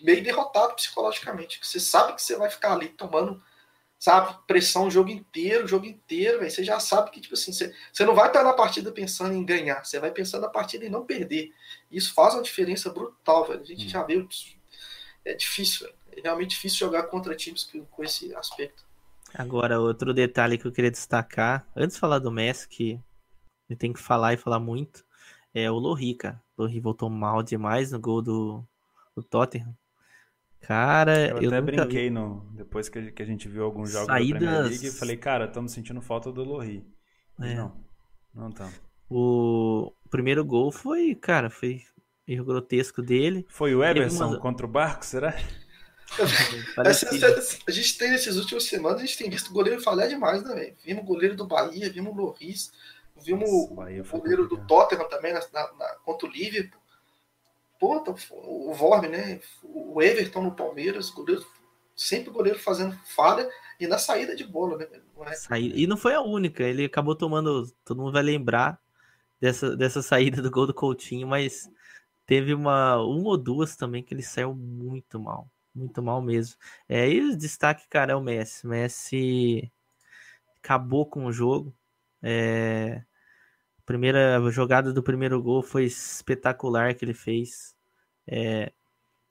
meio 0.00 0.22
derrotado 0.22 0.74
psicologicamente. 0.74 1.58
Você 1.62 1.80
sabe 1.80 2.14
que 2.14 2.22
você 2.22 2.36
vai 2.36 2.50
ficar 2.50 2.72
ali 2.72 2.90
tomando, 2.90 3.42
sabe, 3.98 4.36
pressão 4.46 4.86
o 4.86 4.90
jogo 4.90 5.10
inteiro, 5.10 5.64
o 5.64 5.68
jogo 5.68 5.86
inteiro, 5.86 6.38
velho. 6.38 6.50
Você 6.50 6.64
já 6.64 6.78
sabe 6.78 7.10
que, 7.10 7.20
tipo 7.20 7.34
assim, 7.34 7.52
você, 7.52 7.74
você 7.92 8.04
não 8.04 8.14
vai 8.14 8.28
estar 8.28 8.42
na 8.42 8.52
partida 8.52 8.92
pensando 8.92 9.34
em 9.34 9.44
ganhar, 9.44 9.84
você 9.84 9.98
vai 9.98 10.10
pensando 10.10 10.42
na 10.42 10.48
partida 10.48 10.84
em 10.84 10.90
não 10.90 11.04
perder. 11.04 11.52
Isso 11.90 12.14
faz 12.14 12.34
uma 12.34 12.42
diferença 12.42 12.90
brutal, 12.90 13.46
velho. 13.46 13.60
A 13.60 13.64
gente 13.64 13.86
hum. 13.86 13.90
já 13.90 14.02
viu. 14.02 14.28
É 15.24 15.34
difícil, 15.34 15.86
velho. 15.86 15.98
É 16.12 16.20
realmente 16.22 16.50
difícil 16.50 16.78
jogar 16.78 17.04
contra 17.04 17.34
times 17.34 17.68
com 17.90 18.04
esse 18.04 18.34
aspecto. 18.34 18.84
Agora, 19.34 19.80
outro 19.80 20.14
detalhe 20.14 20.56
que 20.56 20.66
eu 20.66 20.72
queria 20.72 20.90
destacar, 20.90 21.66
antes 21.76 21.96
de 21.96 22.00
falar 22.00 22.18
do 22.18 22.30
Messi, 22.30 22.68
que 22.68 23.00
ele 23.68 23.76
tem 23.76 23.92
que 23.92 24.00
falar 24.00 24.32
e 24.32 24.38
falar 24.38 24.60
muito, 24.60 25.04
é 25.52 25.70
o 25.70 25.74
Lohri, 25.74 26.14
cara. 26.14 26.42
O 26.56 26.62
Lohri 26.62 26.80
voltou 26.80 27.10
mal 27.10 27.42
demais 27.42 27.92
no 27.92 27.98
gol 27.98 28.22
do, 28.22 28.64
do 29.14 29.22
Tottenham. 29.22 29.76
Cara, 30.66 31.28
eu, 31.28 31.42
eu 31.42 31.48
até 31.48 31.60
brinquei 31.60 32.04
vi... 32.04 32.10
no, 32.10 32.44
depois 32.52 32.88
que, 32.88 33.12
que 33.12 33.22
a 33.22 33.26
gente 33.26 33.48
viu 33.48 33.64
alguns 33.64 33.92
jogos 33.92 34.08
Saídas... 34.08 34.40
da 34.42 34.46
Premier 34.48 34.70
League 34.70 34.86
e 34.86 34.90
falei, 34.90 35.16
cara, 35.16 35.44
estamos 35.44 35.72
sentindo 35.72 36.00
falta 36.00 36.32
do 36.32 36.42
Lohri. 36.42 36.84
É. 37.40 37.54
Não, 37.54 37.72
não 38.34 38.48
estamos. 38.48 38.74
O 39.08 39.92
primeiro 40.10 40.44
gol 40.44 40.72
foi, 40.72 41.14
cara, 41.14 41.48
foi 41.48 41.82
erro 42.26 42.44
grotesco 42.44 43.00
dele. 43.00 43.46
Foi 43.48 43.74
o 43.74 43.84
Everson 43.84 44.28
uma... 44.28 44.40
contra 44.40 44.66
o 44.66 44.68
Barco, 44.68 45.04
será? 45.04 45.36
a 47.66 47.70
gente 47.70 47.98
tem 47.98 48.10
nesses 48.10 48.36
últimos 48.36 48.64
semanas, 48.64 49.02
a 49.02 49.06
gente 49.06 49.18
tem 49.18 49.30
visto 49.30 49.50
o 49.50 49.52
goleiro 49.52 49.80
falhar 49.80 50.08
demais, 50.08 50.42
né, 50.42 50.54
velho? 50.54 50.76
Vimos 50.84 51.02
o 51.04 51.06
goleiro 51.06 51.36
do 51.36 51.46
Bahia, 51.46 51.90
vimos 51.90 52.12
o 52.12 52.16
Loris, 52.16 52.72
Vimos 53.22 53.48
o 53.50 54.18
goleiro 54.18 54.46
do 54.46 54.58
Tottenham 54.66 55.08
também 55.08 55.32
na, 55.32 55.40
na, 55.52 55.88
contra 56.04 56.28
o 56.28 56.30
Liverpool. 56.30 56.80
Pô, 57.78 58.00
tá 58.00 58.14
o 58.30 58.72
Vorme, 58.72 59.08
né? 59.08 59.40
O 59.62 60.00
Everton 60.00 60.42
no 60.42 60.54
Palmeiras, 60.54 61.10
goleiro, 61.10 61.44
sempre 61.94 62.30
goleiro 62.30 62.58
fazendo 62.58 62.96
falha 63.04 63.48
e 63.78 63.86
na 63.86 63.98
saída 63.98 64.34
de 64.34 64.44
bola, 64.44 64.78
né? 64.78 64.86
Não 65.14 65.24
é... 65.24 65.60
E 65.60 65.86
não 65.86 65.96
foi 65.96 66.14
a 66.14 66.22
única, 66.22 66.62
ele 66.62 66.84
acabou 66.84 67.14
tomando. 67.14 67.70
Todo 67.84 68.00
mundo 68.00 68.12
vai 68.12 68.22
lembrar 68.22 68.80
dessa, 69.40 69.76
dessa 69.76 70.02
saída 70.02 70.40
do 70.40 70.50
gol 70.50 70.66
do 70.66 70.74
Coutinho, 70.74 71.28
mas 71.28 71.70
teve 72.24 72.54
uma, 72.54 72.96
uma 72.96 73.28
ou 73.28 73.36
duas 73.36 73.76
também 73.76 74.02
que 74.02 74.14
ele 74.14 74.22
saiu 74.22 74.54
muito 74.54 75.20
mal. 75.20 75.48
Muito 75.74 76.02
mal 76.02 76.22
mesmo. 76.22 76.56
É, 76.88 77.08
e 77.08 77.20
o 77.20 77.36
destaque, 77.36 77.86
cara, 77.88 78.12
é 78.12 78.16
o 78.16 78.20
Messi. 78.20 78.66
Messi 78.66 79.70
acabou 80.58 81.04
com 81.04 81.26
o 81.26 81.32
jogo. 81.32 81.74
É, 82.22 83.02
primeira 83.86 84.38
jogada 84.50 84.92
do 84.92 85.02
primeiro 85.02 85.40
gol 85.40 85.62
foi 85.62 85.84
espetacular 85.84 86.94
que 86.94 87.04
ele 87.04 87.14
fez. 87.14 87.74
É, 88.26 88.72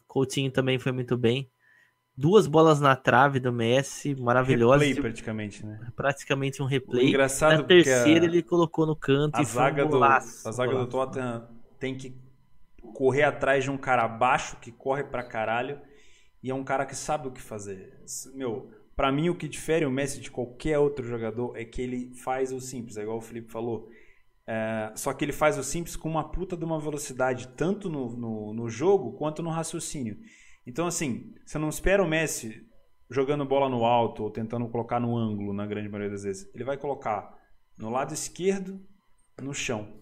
Coutinho 0.08 0.50
também 0.50 0.80
foi 0.80 0.94
muito 0.94 1.18
bem. 1.18 1.52
Duas 2.18 2.48
bolas 2.48 2.80
na 2.80 2.96
trave 2.96 3.42
do 3.42 3.52
Messi, 3.52 4.16
maravilhosas. 4.16 4.88
Replay 4.88 5.02
praticamente, 5.02 5.66
né? 5.66 5.92
Praticamente 5.98 6.64
um 6.64 6.66
replay. 6.66 7.06
O 7.06 7.10
engraçado 7.10 7.58
na 7.58 7.64
terceira 7.64 8.26
a, 8.26 8.30
ele 8.30 8.42
colocou 8.42 8.86
no 8.86 8.96
canto 8.96 9.36
a 9.38 9.42
e 9.42 9.46
zaga 9.46 9.86
um 9.86 9.90
golaço, 9.90 10.44
do, 10.44 10.50
A 10.50 10.52
zaga 10.54 10.72
golaço. 10.72 10.88
do 10.88 10.92
Tottenham 10.92 11.50
tem 11.78 11.98
que 11.98 12.16
correr 12.94 13.24
atrás 13.24 13.66
de 13.66 13.70
um 13.70 13.78
cara 13.78 14.08
baixo 14.08 14.56
que 14.62 14.72
corre 14.72 15.04
pra 15.04 15.24
caralho 15.24 15.82
e 16.42 16.50
é 16.50 16.56
um 16.56 16.64
cara 16.64 16.86
que 16.86 16.96
sabe 16.96 17.28
o 17.28 17.32
que 17.32 17.42
fazer. 17.42 18.00
Meu, 18.34 18.72
para 18.96 19.12
mim, 19.12 19.28
o 19.28 19.36
que 19.36 19.50
difere 19.50 19.86
o 19.86 19.92
Messi 19.92 20.22
de 20.22 20.32
qualquer 20.32 20.80
outro 20.80 21.06
jogador 21.06 21.58
é 21.58 21.66
que 21.66 21.82
ele 21.82 22.14
faz 22.24 22.54
o 22.54 22.62
simples, 22.62 22.96
é 22.96 23.02
igual 23.02 23.18
o 23.18 23.22
Felipe 23.22 23.52
falou. 23.52 23.90
É, 24.48 24.92
só 24.96 25.12
que 25.12 25.26
ele 25.26 25.34
faz 25.34 25.58
o 25.58 25.64
simples 25.64 25.96
com 25.96 26.10
uma 26.10 26.30
puta 26.30 26.56
de 26.56 26.64
uma 26.64 26.80
velocidade, 26.80 27.48
tanto 27.50 27.90
no, 27.90 28.16
no, 28.16 28.54
no, 28.54 28.70
jogo 28.70 29.14
quanto 29.14 29.42
no 29.42 29.50
raciocínio. 29.50 30.18
Então, 30.68 30.86
assim, 30.86 31.34
você 31.46 31.58
não 31.58 31.70
espera 31.70 32.04
o 32.04 32.08
Messi 32.08 32.64
jogando 33.10 33.46
bola 33.46 33.70
no 33.70 33.84
alto 33.84 34.24
ou 34.24 34.30
tentando 34.30 34.68
colocar 34.68 35.00
no 35.00 35.18
ângulo, 35.18 35.54
na 35.54 35.66
grande 35.66 35.90
maioria 35.90 36.12
das 36.12 36.24
vezes. 36.24 36.50
Ele 36.54 36.64
vai 36.64 36.78
colocar 36.78 37.36
no 37.78 37.90
lado 37.90 38.14
esquerdo, 38.14 38.80
no 39.42 39.54
chão. 39.54 40.02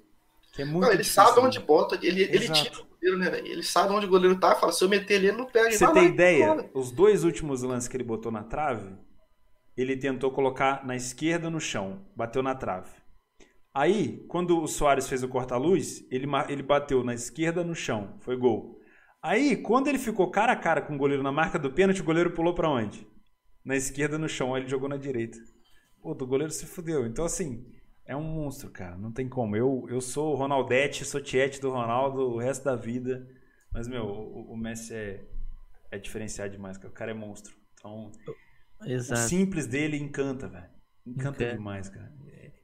Que 0.54 0.62
é 0.62 0.66
muito 0.66 0.82
não, 0.82 0.90
ele 0.90 1.02
difícil, 1.02 1.24
sabe 1.24 1.40
onde 1.40 1.60
bota, 1.60 1.96
ele, 2.02 2.24
ele 2.24 2.50
tira 2.50 2.82
o 2.82 2.86
goleiro, 2.86 3.18
né, 3.18 3.40
Ele 3.40 3.64
sabe 3.64 3.92
onde 3.92 4.06
o 4.06 4.10
goleiro 4.10 4.40
tá, 4.40 4.56
fala, 4.56 4.72
se 4.72 4.84
eu 4.84 4.90
meter 4.90 5.16
ele, 5.16 5.28
ele 5.30 5.38
não 5.38 5.46
pega. 5.46 5.72
Você 5.72 5.92
tem 5.92 6.06
ideia? 6.06 6.70
Os 6.74 6.92
dois 6.92 7.24
últimos 7.24 7.64
lances 7.64 7.88
que 7.88 7.98
ele 7.98 8.04
botou 8.04 8.32
na 8.32 8.44
trave, 8.44 8.96
ele 9.76 9.98
tentou 9.98 10.32
colocar 10.32 10.86
na 10.86 10.96
esquerda 10.96 11.50
no 11.50 11.60
chão, 11.60 12.06
bateu 12.16 12.44
na 12.44 12.54
trave. 12.54 13.03
Aí, 13.74 14.24
quando 14.28 14.62
o 14.62 14.68
Soares 14.68 15.08
fez 15.10 15.24
o 15.24 15.28
corta-luz, 15.28 16.06
ele, 16.12 16.28
ele 16.48 16.62
bateu 16.62 17.04
na 17.04 17.14
esquerda 17.14 17.64
no 17.64 17.74
chão, 17.74 18.18
foi 18.22 18.38
gol. 18.38 18.80
Aí, 19.22 19.58
quando 19.58 19.88
ele 19.88 19.98
ficou 19.98 20.30
cara 20.30 20.52
a 20.52 20.56
cara 20.56 20.82
com 20.82 20.94
o 20.94 20.98
goleiro 20.98 21.24
na 21.24 21.32
marca 21.32 21.58
do 21.58 21.72
pênalti, 21.72 22.02
o 22.02 22.06
goleiro 22.06 22.32
pulou 22.32 22.54
para 22.54 22.70
onde? 22.70 23.08
Na 23.66 23.76
esquerda 23.76 24.18
no 24.18 24.30
chão, 24.30 24.54
aí 24.54 24.62
ele 24.62 24.70
jogou 24.70 24.88
na 24.88 24.98
direita. 24.98 25.40
Pô, 26.02 26.12
o 26.12 26.28
goleiro 26.28 26.52
se 26.52 26.66
fudeu. 26.66 27.08
Então, 27.08 27.26
assim, 27.26 27.66
é 28.06 28.16
um 28.16 28.22
monstro, 28.22 28.70
cara. 28.70 28.98
Não 28.98 29.12
tem 29.12 29.28
como. 29.28 29.56
Eu, 29.56 29.86
eu 29.90 30.02
sou 30.02 30.36
Ronaldete, 30.36 31.06
sou 31.06 31.22
Tiete 31.22 31.62
do 31.62 31.72
Ronaldo 31.72 32.20
o 32.20 32.38
resto 32.38 32.66
da 32.66 32.76
vida. 32.76 33.26
Mas, 33.72 33.88
meu, 33.88 34.04
o, 34.04 34.52
o 34.52 34.58
Messi 34.58 34.94
é, 34.94 35.26
é 35.90 35.98
diferenciado 35.98 36.52
demais, 36.52 36.78
cara. 36.78 36.90
O 36.90 36.94
cara 36.94 37.12
é 37.12 37.14
monstro. 37.14 37.56
Então, 37.80 38.12
Exato. 38.86 39.22
o 39.22 39.24
simples 39.24 39.66
dele 39.66 39.98
encanta, 39.98 40.48
velho. 40.48 40.70
Encanta 41.08 41.44
okay. 41.44 41.54
demais, 41.54 41.90
cara. 41.90 42.14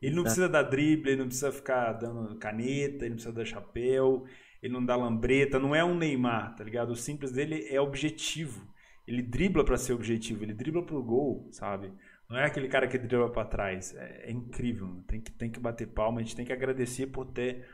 Ele 0.02 0.16
não 0.16 0.24
Exato. 0.24 0.36
precisa 0.36 0.50
dar 0.50 0.64
drible, 0.64 1.12
ele 1.12 1.20
não 1.20 1.28
precisa 1.28 1.52
ficar 1.52 1.94
dando 1.94 2.36
caneta, 2.38 3.04
ele 3.04 3.10
não 3.10 3.16
precisa 3.16 3.34
dar 3.34 3.46
chapéu, 3.46 4.26
ele 4.62 4.74
não 4.74 4.84
dá 4.84 4.96
lambreta. 4.96 5.60
Não 5.60 5.76
é 5.76 5.84
um 5.84 5.96
Neymar, 5.96 6.56
tá 6.56 6.64
ligado? 6.64 6.92
O 6.92 6.96
simples 6.96 7.32
dele 7.32 7.68
é 7.70 7.80
objetivo. 7.80 8.68
Ele 9.08 9.22
dribla 9.22 9.66
para 9.66 9.78
ser 9.78 9.94
objetivo, 9.94 10.44
ele 10.44 10.54
dribla 10.54 10.86
pro 10.86 11.04
gol, 11.04 11.48
sabe? 11.52 11.92
Não 12.30 12.38
é 12.38 12.46
aquele 12.46 12.68
cara 12.68 12.88
que 12.88 12.98
dribla 12.98 13.32
para 13.32 13.48
trás. 13.48 13.96
É, 13.96 14.28
é, 14.28 14.32
incrível. 14.32 15.04
Tem 15.08 15.20
que, 15.20 15.32
tem 15.32 15.50
que 15.50 15.60
bater 15.60 15.88
palma. 15.88 16.20
A 16.20 16.24
gente 16.24 16.36
tem 16.36 16.46
que 16.46 16.54
agradecer 16.54 17.08
por 17.08 17.26
ter. 17.26 17.68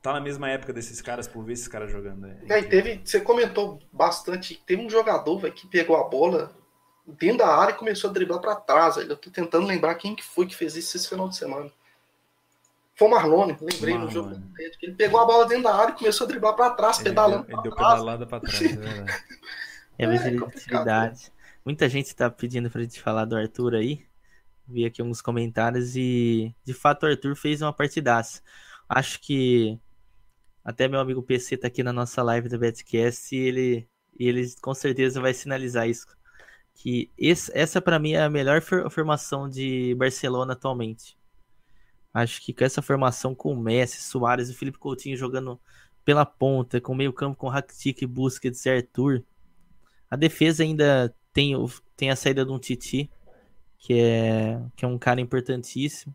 Tá 0.00 0.14
na 0.14 0.20
mesma 0.20 0.48
época 0.48 0.72
desses 0.72 1.00
caras, 1.00 1.28
por 1.28 1.44
ver 1.44 1.52
esses 1.52 1.68
caras 1.68 1.92
jogando. 1.92 2.26
É, 2.26 2.58
é 2.58 2.62
teve, 2.62 3.02
você 3.04 3.20
comentou 3.20 3.78
bastante. 3.92 4.60
Teve 4.66 4.82
um 4.82 4.90
jogador 4.90 5.38
véio, 5.38 5.52
que 5.52 5.68
pegou 5.68 5.96
a 5.96 6.08
bola 6.08 6.56
dentro 7.06 7.38
da 7.38 7.48
área 7.48 7.72
e 7.72 7.76
começou 7.76 8.10
a 8.10 8.12
driblar 8.12 8.40
para 8.40 8.56
trás. 8.56 8.96
Eu 8.96 9.16
tô 9.16 9.30
tentando 9.30 9.66
lembrar 9.66 9.94
quem 9.96 10.14
que 10.14 10.22
foi 10.22 10.46
que 10.46 10.54
fez 10.54 10.76
isso 10.76 10.96
esse 10.96 11.08
final 11.08 11.28
de 11.28 11.36
semana. 11.36 11.70
Foi 12.94 13.08
o 13.08 13.10
Marlone, 13.10 13.56
lembrei 13.60 13.94
Marlone. 13.94 14.04
no 14.04 14.10
jogo. 14.10 14.42
Ele 14.80 14.94
pegou 14.94 15.20
a 15.20 15.24
bola 15.24 15.46
dentro 15.46 15.64
da 15.64 15.74
área 15.74 15.92
e 15.92 15.96
começou 15.96 16.26
a 16.26 16.28
driblar 16.28 16.54
para 16.54 16.70
trás, 16.70 16.98
ele 16.98 17.08
pedalando. 17.08 17.46
Deu, 17.46 17.54
ele 17.54 17.62
deu 17.62 17.72
pedalada 17.72 18.26
para 18.26 18.40
trás, 18.40 18.62
é. 18.62 19.06
É, 19.98 20.04
é 20.04 21.12
Muita 21.64 21.88
gente 21.88 22.06
está 22.06 22.30
pedindo 22.30 22.70
para 22.70 22.80
a 22.80 22.84
gente 22.84 23.00
falar 23.00 23.24
do 23.24 23.36
Arthur 23.36 23.74
aí. 23.74 24.04
Vi 24.66 24.84
aqui 24.84 25.00
alguns 25.00 25.20
comentários 25.20 25.96
e 25.96 26.54
de 26.64 26.72
fato 26.72 27.04
o 27.04 27.06
Arthur 27.06 27.36
fez 27.36 27.62
uma 27.62 27.72
partidaça. 27.72 28.40
Acho 28.88 29.20
que 29.20 29.78
Até 30.64 30.88
meu 30.88 31.00
amigo 31.00 31.22
PC 31.22 31.56
tá 31.56 31.68
aqui 31.68 31.82
na 31.82 31.92
nossa 31.92 32.22
live 32.22 32.48
do 32.48 32.58
Betcast 32.58 33.34
e 33.34 33.38
ele, 33.38 33.88
e 34.18 34.28
ele 34.28 34.54
com 34.60 34.74
certeza 34.74 35.20
vai 35.20 35.34
sinalizar 35.34 35.88
isso. 35.88 36.06
Que 36.74 37.10
esse, 37.16 37.50
essa 37.54 37.80
para 37.80 37.98
mim 37.98 38.12
é 38.12 38.22
a 38.22 38.30
melhor 38.30 38.60
formação 38.90 39.48
de 39.48 39.94
Barcelona 39.94 40.54
atualmente. 40.54 41.16
Acho 42.12 42.42
que 42.42 42.52
com 42.52 42.64
essa 42.64 42.82
formação 42.82 43.34
com 43.34 43.52
o 43.52 43.60
Messi, 43.60 44.02
Soares 44.02 44.48
e 44.48 44.54
Felipe 44.54 44.78
Coutinho 44.78 45.16
jogando 45.16 45.60
pela 46.04 46.26
ponta, 46.26 46.80
com 46.80 46.94
meio 46.94 47.12
campo 47.12 47.36
com 47.36 47.48
Rakitic, 47.48 48.04
Busquets 48.06 48.66
e 48.66 48.70
Arthur. 48.70 49.24
A 50.10 50.16
defesa 50.16 50.62
ainda 50.62 51.14
tem, 51.32 51.54
tem 51.96 52.10
a 52.10 52.16
saída 52.16 52.44
de 52.44 52.52
um 52.52 52.58
Titi, 52.58 53.10
que 53.78 53.94
é, 53.94 54.60
que 54.76 54.84
é 54.84 54.88
um 54.88 54.98
cara 54.98 55.20
importantíssimo 55.20 56.14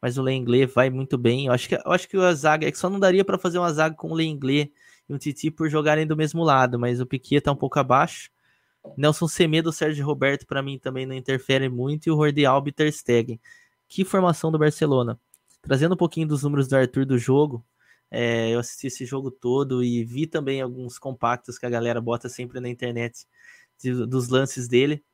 mas 0.00 0.16
o 0.16 0.22
Lenglet 0.22 0.66
vai 0.66 0.90
muito 0.90 1.18
bem. 1.18 1.46
Eu 1.46 1.52
acho 1.52 1.68
que, 1.68 1.74
eu 1.74 1.92
acho 1.92 2.08
que 2.08 2.16
a 2.16 2.34
zaga 2.34 2.66
é 2.66 2.70
que 2.70 2.78
só 2.78 2.88
não 2.88 3.00
daria 3.00 3.24
para 3.24 3.38
fazer 3.38 3.58
uma 3.58 3.72
zaga 3.72 3.94
com 3.96 4.10
o 4.10 4.14
Lenglet 4.14 4.72
e 5.08 5.12
o 5.12 5.18
Titi 5.18 5.50
por 5.50 5.68
jogarem 5.68 6.06
do 6.06 6.16
mesmo 6.16 6.42
lado, 6.44 6.78
mas 6.78 7.00
o 7.00 7.06
Piquet 7.06 7.40
tá 7.40 7.52
um 7.52 7.56
pouco 7.56 7.78
abaixo. 7.78 8.30
Nelson 8.96 9.28
Semedo, 9.28 9.72
Sérgio 9.72 10.04
Roberto 10.04 10.46
para 10.46 10.62
mim 10.62 10.78
também 10.78 11.06
não 11.06 11.14
interfere 11.14 11.68
muito 11.68 12.06
e 12.06 12.10
o 12.10 12.16
Jordi 12.16 12.46
Alba 12.46 12.68
e 12.68 12.72
Ter 12.72 12.92
Stegen. 12.92 13.40
Que 13.88 14.04
formação 14.04 14.50
do 14.50 14.58
Barcelona. 14.58 15.18
Trazendo 15.62 15.94
um 15.94 15.96
pouquinho 15.96 16.28
dos 16.28 16.42
números 16.42 16.68
do 16.68 16.76
Arthur 16.76 17.04
do 17.04 17.18
jogo, 17.18 17.64
é, 18.10 18.50
eu 18.54 18.58
assisti 18.60 18.86
esse 18.86 19.04
jogo 19.04 19.30
todo 19.30 19.82
e 19.82 20.04
vi 20.04 20.26
também 20.26 20.60
alguns 20.60 20.98
compactos 20.98 21.58
que 21.58 21.66
a 21.66 21.70
galera 21.70 22.00
bota 22.00 22.28
sempre 22.28 22.60
na 22.60 22.68
internet 22.68 23.26
de, 23.82 24.06
dos 24.06 24.28
lances 24.28 24.68
dele. 24.68 25.04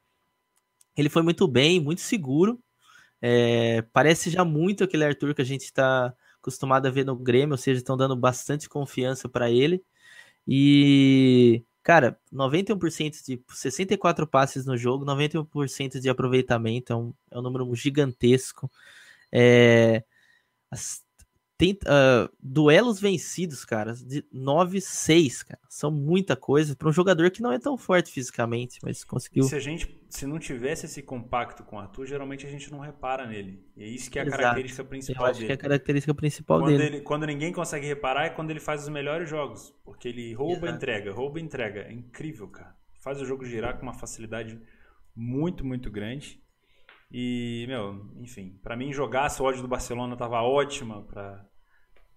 Ele 0.97 1.09
foi 1.09 1.23
muito 1.23 1.49
bem, 1.49 1.81
muito 1.81 2.01
seguro, 2.01 2.62
é, 3.20 3.82
parece 3.93 4.31
já 4.31 4.45
muito 4.45 4.85
aquele 4.85 5.05
Arthur 5.05 5.35
que 5.35 5.43
a 5.43 5.45
gente 5.45 5.62
está 5.62 6.15
acostumado 6.39 6.86
a 6.86 6.91
ver 6.91 7.05
no 7.07 7.16
Grêmio, 7.16 7.55
ou 7.55 7.59
seja, 7.59 7.78
estão 7.78 7.97
dando 7.97 8.15
bastante 8.15 8.69
confiança 8.69 9.28
para 9.28 9.51
ele. 9.51 9.82
E, 10.47 11.65
cara, 11.85 12.19
91% 12.32 13.23
de 13.24 13.40
64 13.51 14.27
passes 14.27 14.65
no 14.65 14.77
jogo, 14.77 15.05
91% 15.05 16.01
de 16.01 16.09
aproveitamento, 16.09 16.93
é 16.93 16.97
um, 16.97 17.15
é 17.31 17.39
um 17.39 17.43
número 17.43 17.73
gigantesco. 17.74 18.70
É, 19.31 20.02
as, 20.70 21.03
tem, 21.56 21.72
uh, 21.85 22.28
duelos 22.43 23.01
vencidos, 23.01 23.64
cara, 23.64 23.94
de 23.94 24.22
9-6, 24.35 25.44
cara. 25.47 25.60
São 25.68 25.90
muita 25.90 26.35
coisa 26.35 26.74
para 26.74 26.89
um 26.89 26.93
jogador 26.93 27.31
que 27.31 27.40
não 27.40 27.52
é 27.52 27.59
tão 27.60 27.78
forte 27.78 28.10
fisicamente, 28.10 28.81
mas 28.82 29.05
conseguiu. 29.05 29.44
E 29.44 29.48
se 29.48 29.55
a 29.55 29.60
gente, 29.60 30.05
se 30.09 30.26
não 30.26 30.39
tivesse 30.40 30.86
esse 30.86 31.01
compacto 31.01 31.62
com 31.62 31.76
o 31.76 31.78
Arthur, 31.78 32.06
geralmente 32.06 32.44
a 32.44 32.51
gente 32.51 32.72
não 32.72 32.81
repara 32.81 33.26
nele. 33.26 33.64
E 33.76 33.85
é 33.85 33.86
isso 33.86 34.10
que 34.10 34.18
é 34.18 34.22
a 34.22 34.26
Exato. 34.26 34.43
característica 34.43 34.85
principal 34.85 35.26
Eu 35.26 35.31
acho 35.31 35.40
dele. 35.40 35.47
que 35.47 35.52
é 35.52 35.55
a 35.55 35.59
característica 35.59 36.14
principal 36.14 36.59
quando, 36.59 36.70
dele. 36.70 36.85
ele, 36.85 37.01
quando 37.02 37.26
ninguém 37.26 37.52
consegue 37.52 37.86
reparar 37.86 38.26
é 38.26 38.31
quando 38.31 38.51
ele 38.51 38.60
faz 38.60 38.82
os 38.82 38.89
melhores 38.89 39.28
jogos. 39.28 39.72
Porque 39.85 40.09
ele 40.09 40.35
rouba, 40.35 40.66
Exato. 40.66 40.74
entrega, 40.76 41.12
rouba, 41.12 41.39
entrega. 41.39 41.82
É 41.82 41.93
incrível, 41.93 42.48
cara. 42.48 42.74
Faz 43.01 43.20
o 43.20 43.24
jogo 43.24 43.44
girar 43.44 43.76
com 43.76 43.82
uma 43.82 43.94
facilidade 43.94 44.60
muito, 45.14 45.64
muito 45.64 45.89
grande. 45.90 46.43
E, 47.16 47.65
meu, 47.69 48.05
enfim, 48.16 48.59
pra 48.61 48.77
mim 48.77 48.93
jogar, 48.93 49.31
a 49.31 49.43
odd 49.43 49.62
do 49.62 49.69
Barcelona 49.69 50.16
tava 50.16 50.43
ótima 50.43 51.03
pra, 51.03 51.45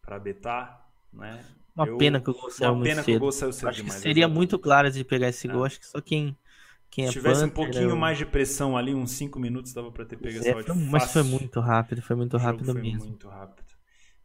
pra 0.02 0.18
betar, 0.18 0.90
né? 1.14 1.40
Uma 1.76 1.86
Eu- 1.86 1.98
pena 2.00 2.20
que 2.20 2.32
o 2.32 2.34
gol 2.34 2.50
saiu 2.50 2.76
muito 2.76 2.96
que 2.96 3.04
cedo. 3.04 3.20
gol 3.20 3.32
saiu 3.32 3.54
cedo 3.54 3.70
acho 3.70 3.78
que 3.78 3.84
demais. 3.86 4.02
seria 4.02 4.24
exato. 4.24 4.34
muito 4.34 4.58
claro 4.58 4.90
de 4.90 5.04
pegar 5.04 5.28
esse 5.30 5.48
gol. 5.48 5.64
É. 5.66 5.68
Acho 5.68 5.80
que 5.80 5.86
só 5.86 6.02
quem, 6.02 6.36
quem 6.90 7.04
é 7.06 7.08
Se 7.10 7.14
tivesse 7.14 7.44
um 7.46 7.50
Panther, 7.50 7.54
pouquinho 7.66 7.90
eu- 7.92 7.96
mais 7.96 8.18
de 8.18 8.26
pressão 8.26 8.76
ali, 8.76 8.96
uns 8.96 9.12
5 9.12 9.40
minutos, 9.40 9.72
dava 9.72 9.92
pra 9.92 10.04
ter 10.04 10.18
pego 10.18 10.38
É, 10.38 10.40
essa 10.40 10.58
odd 10.58 10.66
foi- 10.74 10.76
mas 10.90 11.14
foi 11.14 11.22
muito 11.22 11.60
rápido, 11.60 12.02
foi 12.02 12.16
muito 12.16 12.36
rápido 12.38 12.72
foi 12.74 12.82
mesmo. 12.82 13.06
muito 13.06 13.28
rápido. 13.30 13.68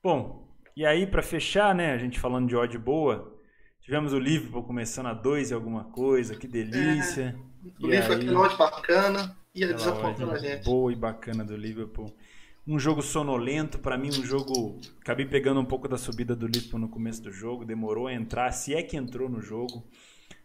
Bom, 0.03 0.49
e 0.75 0.87
aí 0.87 1.07
pra 1.07 1.23
fechar, 1.23 1.75
né, 1.75 1.93
a 1.93 1.99
gente 1.99 2.19
falando 2.19 2.49
de 2.49 2.57
odd 2.57 2.79
boa, 2.79 3.31
tivemos 3.83 4.13
o 4.13 4.19
Liverpool 4.19 4.63
começando 4.65 5.07
a 5.07 5.15
2 5.15 5.51
e 5.51 5.55
alguma 5.55 5.85
coisa, 5.85 6.35
que 6.37 6.47
delícia. 6.47 7.37
O 7.81 7.87
E 7.87 7.91
livro 7.91 8.07
foi 8.07 8.15
aí- 8.17 8.23
aquele 8.23 8.35
ódio 8.35 8.57
bacana 8.59 9.37
e 9.55 9.65
Aquela 9.65 9.79
desapontou 9.79 10.31
a 10.31 10.39
gente. 10.39 10.65
boa 10.65 10.93
e 10.93 10.97
bacana 10.97 11.45
do 11.45 11.57
Liverpool. 11.57 12.13
Um 12.67 12.79
jogo 12.79 13.03
sonolento, 13.03 13.79
pra 13.81 13.99
mim 13.99 14.09
um 14.09 14.25
jogo, 14.25 14.79
acabei 15.01 15.27
pegando 15.27 15.61
um 15.61 15.65
pouco 15.65 15.89
da 15.89 15.99
subida 15.99 16.35
do 16.37 16.47
Liverpool 16.47 16.79
no 16.79 16.89
começo 16.89 17.21
do 17.23 17.33
jogo, 17.33 17.65
demorou 17.65 18.07
a 18.07 18.15
entrar, 18.15 18.53
se 18.53 18.73
é 18.75 18.83
que 18.83 18.97
entrou 18.97 19.29
no 19.29 19.41
jogo. 19.41 19.85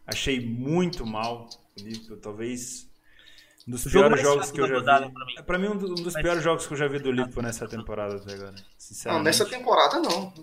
Achei 0.06 0.40
muito 0.44 1.06
mal 1.06 1.48
o 1.80 1.84
Liverpool, 1.84 2.18
talvez 2.18 2.90
um 3.68 3.72
dos 3.72 3.85
O 3.85 3.89
piores 3.89 4.22
jogos 4.22 4.52
que 4.52 4.61
eu 4.61 4.68
já 4.68 4.80
vi. 4.80 4.85
pra 4.85 5.26
mim. 5.26 5.34
É, 5.38 5.41
Pra 5.41 5.60
mim 5.60 5.68
um 5.68 5.77
do- 5.77 5.91
um 5.91 5.95
dos 5.95 6.14
piores 6.14 6.41
jogos 6.44 6.65
que 6.65 6.73
eu 6.73 6.77
já 6.77 6.88
vi 6.88 6.99
do 6.99 7.11
Liverpool 7.11 7.44
nessa 7.44 7.68
temporada 7.68 8.15
até 8.15 8.34
agora. 8.34 8.52
Não, 8.52 8.64
Sinceramente. 8.77 9.23
nessa 9.26 9.45
temporada 9.45 9.99
não. 9.99 10.34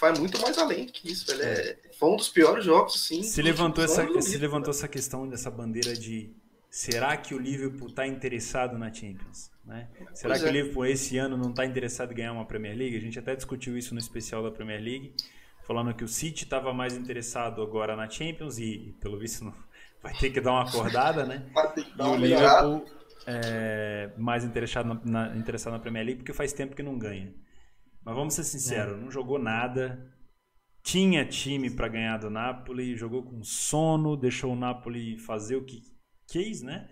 Vai 0.00 0.12
muito 0.18 0.40
mais 0.40 0.58
além 0.58 0.86
que 0.86 1.10
isso, 1.12 1.26
velho. 1.26 1.42
É, 1.42 1.76
foi 1.98 2.08
um 2.10 2.16
dos 2.16 2.28
piores 2.28 2.64
jogos, 2.64 3.06
sim. 3.06 3.22
Se 3.22 3.40
levantou, 3.40 3.84
essa, 3.84 4.20
se 4.20 4.36
levantou 4.38 4.70
essa 4.70 4.88
questão 4.88 5.28
dessa 5.28 5.50
bandeira 5.50 5.94
de 5.94 6.30
será 6.68 7.16
que 7.16 7.34
o 7.34 7.38
Liverpool 7.38 7.88
está 7.88 8.06
interessado 8.06 8.76
na 8.76 8.92
Champions? 8.92 9.50
Né? 9.64 9.88
Será 10.12 10.34
Pois 10.34 10.42
que 10.42 10.46
o 10.46 10.48
é. 10.48 10.52
Liverpool 10.52 10.86
esse 10.86 11.16
ano 11.16 11.36
não 11.38 11.50
está 11.50 11.64
interessado 11.64 12.12
em 12.12 12.16
ganhar 12.16 12.32
uma 12.32 12.44
Premier 12.44 12.76
League? 12.76 12.96
A 12.96 13.00
gente 13.00 13.18
até 13.18 13.34
discutiu 13.36 13.78
isso 13.78 13.94
no 13.94 14.00
especial 14.00 14.42
da 14.42 14.50
Premier 14.50 14.82
League, 14.82 15.14
falando 15.66 15.94
que 15.94 16.04
o 16.04 16.08
City 16.08 16.44
estava 16.44 16.74
mais 16.74 16.94
interessado 16.94 17.62
agora 17.62 17.96
na 17.96 18.10
Champions 18.10 18.58
e, 18.58 18.94
pelo 19.00 19.16
visto, 19.18 19.42
não- 19.44 19.54
vai 20.04 20.14
ter 20.14 20.30
que 20.30 20.40
dar 20.40 20.52
uma 20.52 20.62
acordada, 20.68 21.26
né? 21.26 21.50
Vai 21.54 21.72
ter 21.74 21.84
que 21.84 21.96
E 21.96 21.96
dar 21.96 22.08
o 22.10 22.12
uma 22.12 22.18
melhorada. 22.18 22.66
Liverpool 22.68 22.86
é 23.26 24.12
mais 24.18 24.44
interessado 24.44 24.86
na, 24.86 25.00
na- 25.28 25.36
interessado 25.36 25.72
na 25.72 25.78
Premier 25.80 26.04
League 26.04 26.18
porque 26.20 26.32
faz 26.32 26.52
tempo 26.52 26.76
que 26.76 26.82
não 26.82 26.98
ganha. 26.98 27.34
Mas 28.04 28.14
vamos 28.14 28.34
ser 28.34 28.44
sinceros, 28.44 29.00
não 29.00 29.10
jogou 29.10 29.38
nada. 29.38 30.12
Tinha 30.82 31.24
time 31.26 31.70
para 31.70 31.88
ganhar 31.88 32.18
do 32.18 32.28
Napoli, 32.28 32.94
jogou 32.96 33.22
com 33.24 33.42
sono, 33.42 34.16
deixou 34.16 34.52
o 34.52 34.56
Napoli 34.56 35.18
fazer 35.18 35.56
o 35.56 35.64
que 35.64 35.80
quis, 36.28 36.60
né? 36.62 36.88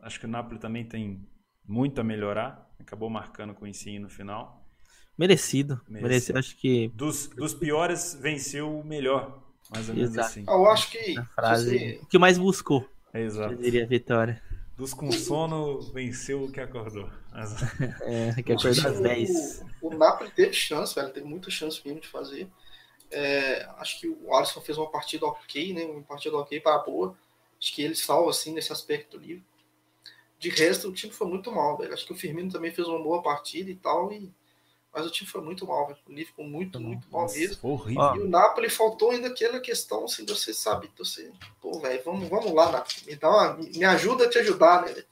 Acho 0.00 0.20
que 0.20 0.26
o 0.26 0.28
Napoli 0.28 0.60
também 0.60 0.84
tem 0.86 1.26
muito 1.66 2.00
a 2.00 2.04
melhorar. 2.04 2.68
Acabou 2.78 3.08
marcando 3.08 3.54
com 3.54 3.64
o 3.64 3.68
Insigne 3.68 3.98
no 4.00 4.10
final. 4.10 4.68
Merecido. 5.16 5.76
Merecido. 5.88 6.02
Merecido. 6.02 6.38
Acho 6.38 6.56
que 6.58 6.88
Dos, 6.94 7.28
dos 7.28 7.54
piores, 7.54 8.14
venceu 8.20 8.78
o 8.80 8.84
melhor. 8.84 9.42
Mais 9.72 9.88
ou 9.88 9.94
menos 9.94 10.10
Exato. 10.10 10.28
assim. 10.28 10.44
Ah, 10.46 10.52
Eu 10.52 10.70
acho 10.70 10.90
que. 10.90 11.18
a 11.18 11.24
frase. 11.24 11.78
se 11.78 12.00
O 12.02 12.06
que 12.06 12.18
mais 12.18 12.36
buscou, 12.38 12.88
É 13.12 13.20
exato. 13.20 13.54
eu 13.54 13.58
diria, 13.58 13.84
a 13.84 13.86
vitória. 13.86 14.42
Dos 14.76 14.94
com 14.94 15.10
sono, 15.12 15.80
venceu 15.92 16.44
o 16.44 16.50
que 16.50 16.60
acordou. 16.60 17.08
Mas- 17.32 17.54
É, 18.02 18.42
que 18.42 18.52
acordar 18.52 18.86
às 18.88 18.98
o- 18.98 19.02
10. 19.02 19.64
O, 19.80 19.88
o 19.88 19.94
Napoli 19.96 20.30
teve 20.30 20.52
chance, 20.52 20.94
velho. 20.94 21.12
Teve 21.12 21.26
muita 21.26 21.50
chance 21.50 21.80
mesmo 21.84 22.00
de 22.00 22.08
fazer. 22.08 22.48
É, 23.10 23.64
acho 23.78 24.00
que 24.00 24.08
o 24.08 24.34
Alisson 24.34 24.60
fez 24.62 24.78
uma 24.78 24.90
partida 24.90 25.26
ok, 25.26 25.72
né? 25.74 25.84
Uma 25.84 26.02
partida 26.02 26.36
ok 26.36 26.58
para 26.60 26.78
boa. 26.78 27.14
Acho 27.60 27.74
que 27.74 27.82
ele 27.82 27.94
salva, 27.94 28.30
assim, 28.30 28.52
nesse 28.54 28.72
aspecto 28.72 29.18
livre. 29.18 29.44
De 30.38 30.48
resto, 30.48 30.88
o 30.88 30.92
time 30.92 31.12
foi 31.12 31.28
muito 31.28 31.52
mal, 31.52 31.76
velho. 31.78 31.92
Acho 31.94 32.06
que 32.06 32.12
o 32.12 32.16
Firmino 32.16 32.50
também 32.50 32.72
fez 32.72 32.88
uma 32.88 33.00
boa 33.02 33.22
partida 33.22 33.70
e 33.70 33.76
tal. 33.76 34.10
E... 34.12 34.32
Mas 34.92 35.06
o 35.06 35.10
time 35.10 35.28
foi 35.28 35.40
muito 35.40 35.66
mal, 35.66 35.86
velho. 35.86 35.98
O 36.06 36.12
Liverpool 36.12 36.44
muito, 36.44 36.78
muito 36.78 37.10
mal 37.10 37.26
mesmo. 37.26 37.58
horrível. 37.62 38.14
E 38.16 38.18
o 38.20 38.28
Napoli 38.28 38.68
faltou 38.68 39.10
ainda 39.10 39.28
aquela 39.28 39.58
questão, 39.58 40.04
assim, 40.04 40.26
você 40.26 40.52
sabe, 40.52 40.88
de 40.88 40.98
você, 40.98 41.32
pô, 41.60 41.78
velho, 41.80 42.02
vamos, 42.04 42.28
vamos 42.28 42.52
lá, 42.52 42.70
Napoli, 42.70 43.06
me, 43.06 43.16
dá 43.16 43.30
uma, 43.30 43.54
me 43.54 43.84
ajuda 43.84 44.26
a 44.26 44.30
te 44.30 44.38
ajudar, 44.38 44.82
né, 44.82 44.92
velho? 44.92 45.06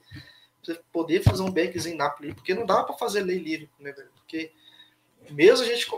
Você 0.62 0.74
poder 0.92 1.22
fazer 1.22 1.42
um 1.42 1.50
backzinho 1.50 1.94
em 1.94 1.98
Napoli, 1.98 2.34
porque 2.34 2.52
não 2.52 2.66
dá 2.66 2.84
pra 2.84 2.94
fazer 2.94 3.22
lei 3.22 3.38
livre, 3.38 3.70
né, 3.78 3.92
velho? 3.92 4.10
Porque 4.14 4.52
mesmo 5.30 5.64
a 5.64 5.68
gente 5.68 5.90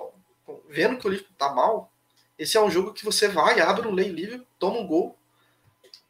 vendo 0.68 0.98
que 0.98 1.06
o 1.06 1.10
Liverpool 1.10 1.36
tá 1.36 1.52
mal, 1.52 1.92
esse 2.38 2.56
é 2.56 2.60
um 2.60 2.70
jogo 2.70 2.92
que 2.92 3.04
você 3.04 3.26
vai, 3.26 3.60
abre 3.60 3.88
um 3.88 3.92
lei 3.92 4.08
livre, 4.08 4.46
toma 4.58 4.78
um 4.78 4.86
gol 4.86 5.18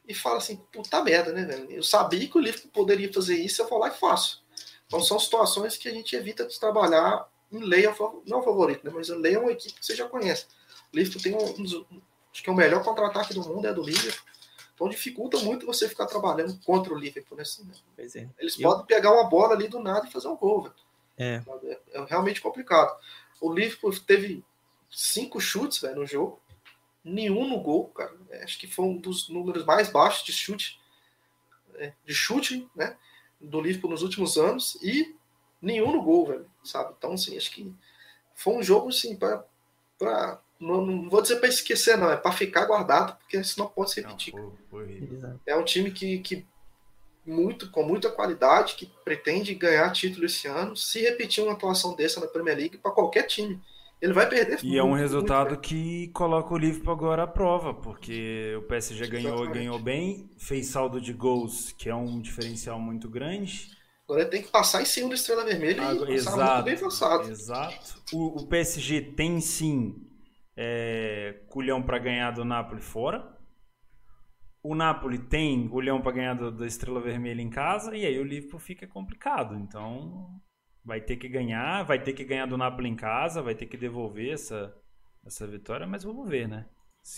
e 0.07 0.13
fala 0.15 0.37
assim, 0.37 0.57
puta 0.71 1.03
merda, 1.03 1.33
né, 1.33 1.45
velho? 1.45 1.71
Eu 1.71 1.83
sabia 1.83 2.29
que 2.29 2.37
o 2.37 2.41
Liverpool 2.41 2.71
poderia 2.71 3.11
fazer 3.11 3.37
isso, 3.37 3.63
eu 3.63 3.69
vou 3.69 3.79
lá 3.79 3.89
e 3.89 3.99
faço. 3.99 4.45
Então 4.87 5.01
são 5.01 5.19
situações 5.19 5.79
que 5.79 5.89
a 5.89 5.93
gente 5.93 6.15
evita 6.15 6.47
de 6.47 6.59
trabalhar 6.61 7.27
em 7.53 7.59
lei, 7.61 7.87
ao 7.87 7.95
fav- 7.95 8.23
não 8.27 8.39
ao 8.39 8.45
favorito, 8.45 8.85
né? 8.85 8.91
Mas 8.95 9.11
a 9.11 9.17
lei 9.17 9.35
é 9.35 9.39
uma 9.39 9.53
equipe 9.53 9.79
que 9.79 9.85
você 9.85 9.95
já 9.95 10.09
conhece. 10.09 10.47
O 10.93 10.97
Liverpool 10.97 11.23
tem 11.23 11.35
um, 11.35 11.63
dos- 11.63 11.85
acho 12.33 12.43
que 12.43 12.49
é 12.49 12.53
o 12.53 12.57
melhor 12.57 12.83
contra-ataque 12.83 13.35
do 13.35 13.43
mundo, 13.43 13.67
é 13.67 13.73
do 13.75 13.83
Liverpool. 13.83 14.27
Então 14.75 14.89
dificulta 14.89 15.39
muito 15.39 15.67
você 15.67 15.89
ficar 15.89 16.07
trabalhando 16.07 16.59
contra 16.65 16.93
o 16.93 16.99
Liverpool. 16.99 17.37
Né? 17.37 17.43
Assim, 17.43 17.65
né? 17.65 17.75
Pois 17.95 18.17
é. 18.17 18.29
Eles 18.39 18.59
Eu- 18.59 18.69
podem 18.71 18.87
pegar 18.87 19.13
uma 19.13 19.29
bola 19.29 19.55
ali 19.55 19.69
do 19.69 19.79
nada 19.79 20.07
e 20.07 20.11
fazer 20.11 20.29
um 20.29 20.37
gol. 20.37 20.63
velho. 20.63 20.75
É. 21.19 21.43
É, 21.65 21.81
é 21.93 22.05
realmente 22.07 22.41
complicado. 22.41 22.97
O 23.41 23.53
Liverpool 23.53 23.93
teve 24.01 24.43
cinco 24.91 25.41
chutes 25.41 25.79
velho, 25.81 25.97
no 25.97 26.07
jogo, 26.07 26.41
nenhum 27.05 27.47
no 27.49 27.61
gol, 27.61 27.89
cara. 27.89 28.15
É, 28.31 28.43
acho 28.45 28.59
que 28.59 28.67
foi 28.67 28.85
um 28.87 28.97
dos 28.97 29.29
números 29.29 29.65
mais 29.65 29.89
baixos 29.91 30.25
de 30.25 30.33
chute, 30.33 30.81
é, 31.75 31.93
de 32.05 32.15
chute, 32.15 32.69
né, 32.75 32.97
do 33.41 33.61
Liverpool 33.61 33.91
nos 33.91 34.03
últimos 34.03 34.37
anos 34.37 34.77
e 34.83 35.15
nenhum 35.63 35.93
no 35.93 36.03
gol, 36.03 36.27
velho, 36.27 36.47
sabe? 36.65 36.93
Então, 36.99 37.13
assim, 37.13 37.37
acho 37.37 37.51
que 37.53 37.73
foi 38.35 38.55
um 38.55 38.63
jogo, 38.63 38.89
assim, 38.89 39.17
para 39.17 39.45
não, 40.61 40.85
não 40.87 41.09
vou 41.11 41.23
dizer 41.23 41.37
para 41.37 41.49
esquecer, 41.49 41.97
não, 41.97 42.11
é 42.11 42.17
para 42.17 42.33
ficar 42.33 42.67
guardado, 42.67 43.17
porque 43.19 43.37
isso 43.39 43.59
não 43.59 43.67
pode 43.69 43.93
se 43.93 44.01
Não, 44.01 44.11
repetir. 44.11 44.33
foi- 44.33 44.53
foi. 44.71 45.09
Exato. 45.13 45.41
É 45.47 45.57
um 45.57 45.65
time 45.65 45.91
que, 45.91 46.19
que 46.21 46.47
muito 47.27 47.71
com 47.71 47.85
muita 47.85 48.11
qualidade, 48.11 48.75
que 48.75 48.87
pretende 49.05 49.55
ganhar 49.55 49.91
título 49.93 50.27
esse 50.27 50.49
ano. 50.49 50.77
Se 50.77 51.01
repetir 51.01 51.43
uma 51.43 51.53
atuação 51.53 51.95
dessa 51.95 52.21
na 52.21 52.27
Premier 52.27 52.57
League, 52.57 52.79
para 52.79 52.91
qualquer 52.91 53.25
time 53.25 53.61
Ele 54.01 54.13
vai 54.13 54.29
perder. 54.29 54.59
E 54.65 54.77
é 54.77 54.83
um 54.83 54.95
resultado 54.95 55.57
que 55.61 56.09
coloca 56.09 56.53
o 56.53 56.59
Liverpool 56.59 56.93
agora 56.93 57.23
à 57.23 57.27
prova, 57.29 57.73
porque 57.73 58.53
o 58.59 58.63
PSG 58.63 59.07
ganhou 59.07 59.45
e 59.45 59.49
ganhou 59.53 59.79
bem, 59.79 60.29
fez 60.37 60.67
saldo 60.67 61.01
de 61.01 61.13
gols, 61.13 61.71
que 61.79 61.89
é 61.89 61.95
um 61.95 62.21
diferencial 62.21 62.81
muito 62.81 63.09
grande. 63.09 63.71
Agora 64.05 64.27
tem 64.27 64.43
que 64.43 64.51
passar 64.51 64.83
em 64.83 64.85
cima 64.85 65.09
do 65.09 65.15
Estrela 65.15 65.45
Vermelha 65.45 65.83
ah, 65.89 65.95
e 65.95 66.15
exato, 66.15 66.55
muito 66.55 66.65
bem 66.65 66.77
forçado. 66.77 67.31
Exato. 67.31 68.03
O, 68.13 68.43
o 68.43 68.47
PSG 68.47 69.01
tem 69.01 69.41
sim 69.41 70.07
é, 70.57 71.41
culhão 71.49 71.83
para 71.83 71.99
ganhar 71.99 72.33
do 72.33 72.45
Napoli 72.45 72.81
fora. 72.81 73.37
O 74.63 74.75
Napoli 74.75 75.19
tem 75.19 75.69
culhão 75.69 76.01
para 76.01 76.13
ganhar 76.13 76.35
do, 76.35 76.51
da 76.51 76.67
Estrela 76.67 77.01
Vermelha 77.01 77.41
em 77.41 77.51
casa, 77.51 77.97
e 77.97 78.07
aí 78.07 78.19
o 78.19 78.25
Liverpool 78.25 78.61
fica 78.61 78.87
complicado. 78.87 79.57
Então 79.57 80.41
vai 80.85 81.01
ter 81.01 81.17
que 81.17 81.29
ganhar, 81.29 81.85
vai 81.85 82.03
ter 82.03 82.13
que 82.13 82.25
ganhar 82.25 82.47
do 82.47 82.59
Napoli 82.59 82.89
em 82.89 82.97
casa, 82.97 83.43
vai 83.43 83.55
ter 83.55 83.67
que 83.67 83.77
devolver 83.77 84.33
essa, 84.33 84.75
essa 85.25 85.47
vitória, 85.47 85.87
mas 85.87 86.05
vamos 86.05 86.29
ver, 86.29 86.49
né? 86.49 86.67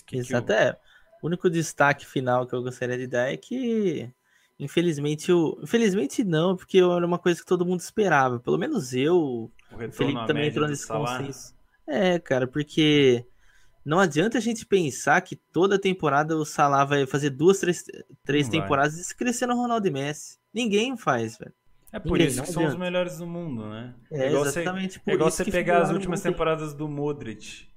Que, 0.06 0.19
Exato, 0.19 0.47
que 0.47 0.52
o... 0.52 0.56
é. 0.56 0.78
O 1.23 1.27
único 1.27 1.48
destaque 1.48 2.05
final 2.05 2.47
que 2.47 2.55
eu 2.55 2.62
gostaria 2.62 2.98
de 2.98 3.06
dar 3.06 3.32
é 3.32 3.36
que, 3.36 4.11
infelizmente, 4.59 5.33
o... 5.33 5.59
infelizmente 5.63 6.25
não, 6.25 6.57
porque 6.57 6.79
era 6.79 7.07
uma 7.07 7.19
coisa 7.19 7.41
que 7.41 7.47
todo 7.47 7.67
mundo 7.67 7.81
esperava. 7.81 8.39
Pelo 8.41 8.59
menos 8.59 8.93
eu, 8.93 9.17
o, 9.17 9.51
Felipe 9.93 10.27
também 10.27 10.49
entrou 10.49 10.69
nesse 10.69 10.87
consenso. 10.87 11.55
É, 11.87 12.19
cara, 12.19 12.47
porque 12.47 13.27
não 13.85 14.01
adianta 14.01 14.39
a 14.39 14.41
gente 14.41 14.65
pensar 14.65 15.21
que 15.21 15.37
toda 15.37 15.79
temporada 15.79 16.37
o 16.37 16.45
Salah 16.45 16.85
vai 16.85 17.07
fazer 17.07 17.31
duas, 17.31 17.59
três, 17.61 17.85
três 18.25 18.49
temporadas 18.49 19.11
e 19.11 19.17
crescer 19.17 19.47
no 19.47 19.55
Ronaldo 19.55 19.87
e 19.87 19.91
Messi. 19.91 20.39
Ninguém 20.53 20.97
faz, 20.97 21.37
velho. 21.37 21.53
É 21.93 22.01
por 22.01 22.13
Ninguém, 22.13 22.27
isso 22.27 22.43
que 22.43 22.51
são 22.51 22.65
os 22.65 22.77
melhores 22.77 23.19
do 23.19 23.27
mundo, 23.27 23.69
né? 23.69 23.95
É, 24.11 24.25
é 24.25 24.29
igual 24.29 24.47
exatamente 24.47 24.95
você, 24.95 25.01
por 25.01 25.11
é 25.11 25.15
igual 25.15 25.31
você 25.31 25.45
pegar 25.45 25.83
as 25.83 25.91
últimas 25.91 26.23
temporadas 26.23 26.75
do 26.75 26.89
Modric. 26.89 27.69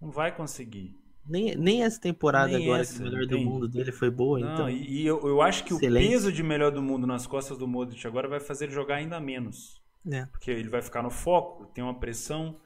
Não 0.00 0.10
vai 0.10 0.34
conseguir. 0.34 1.01
Nem, 1.24 1.54
nem 1.54 1.84
essa 1.84 2.00
temporada 2.00 2.48
nem 2.48 2.64
agora, 2.64 2.82
essa, 2.82 2.94
que 2.94 3.00
o 3.00 3.04
melhor 3.04 3.26
do 3.26 3.38
mundo 3.38 3.68
dele 3.68 3.92
foi 3.92 4.10
boa, 4.10 4.40
não, 4.40 4.52
então. 4.52 4.70
E 4.70 5.06
eu, 5.06 5.20
eu 5.26 5.40
acho 5.40 5.64
que 5.64 5.72
excelente. 5.72 6.06
o 6.06 6.10
peso 6.10 6.32
de 6.32 6.42
melhor 6.42 6.72
do 6.72 6.82
mundo 6.82 7.06
nas 7.06 7.26
costas 7.26 7.56
do 7.56 7.66
Modric 7.68 8.04
agora 8.06 8.28
vai 8.28 8.40
fazer 8.40 8.64
ele 8.64 8.72
jogar 8.72 8.96
ainda 8.96 9.20
menos. 9.20 9.80
É. 10.10 10.26
Porque 10.26 10.50
ele 10.50 10.68
vai 10.68 10.82
ficar 10.82 11.02
no 11.02 11.10
foco, 11.10 11.66
tem 11.66 11.82
uma 11.82 11.98
pressão. 11.98 12.56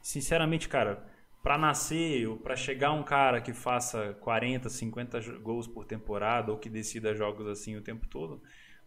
Sinceramente, 0.00 0.68
cara, 0.68 1.04
para 1.42 1.58
nascer 1.58 2.28
ou 2.28 2.36
para 2.36 2.54
chegar 2.54 2.92
um 2.92 3.02
cara 3.02 3.40
que 3.40 3.52
faça 3.52 4.16
40, 4.20 4.68
50 4.68 5.20
gols 5.40 5.66
por 5.66 5.84
temporada 5.84 6.52
ou 6.52 6.58
que 6.58 6.68
decida 6.68 7.14
jogos 7.14 7.46
assim 7.48 7.76
o 7.76 7.82
tempo 7.82 8.06
todo, 8.08 8.40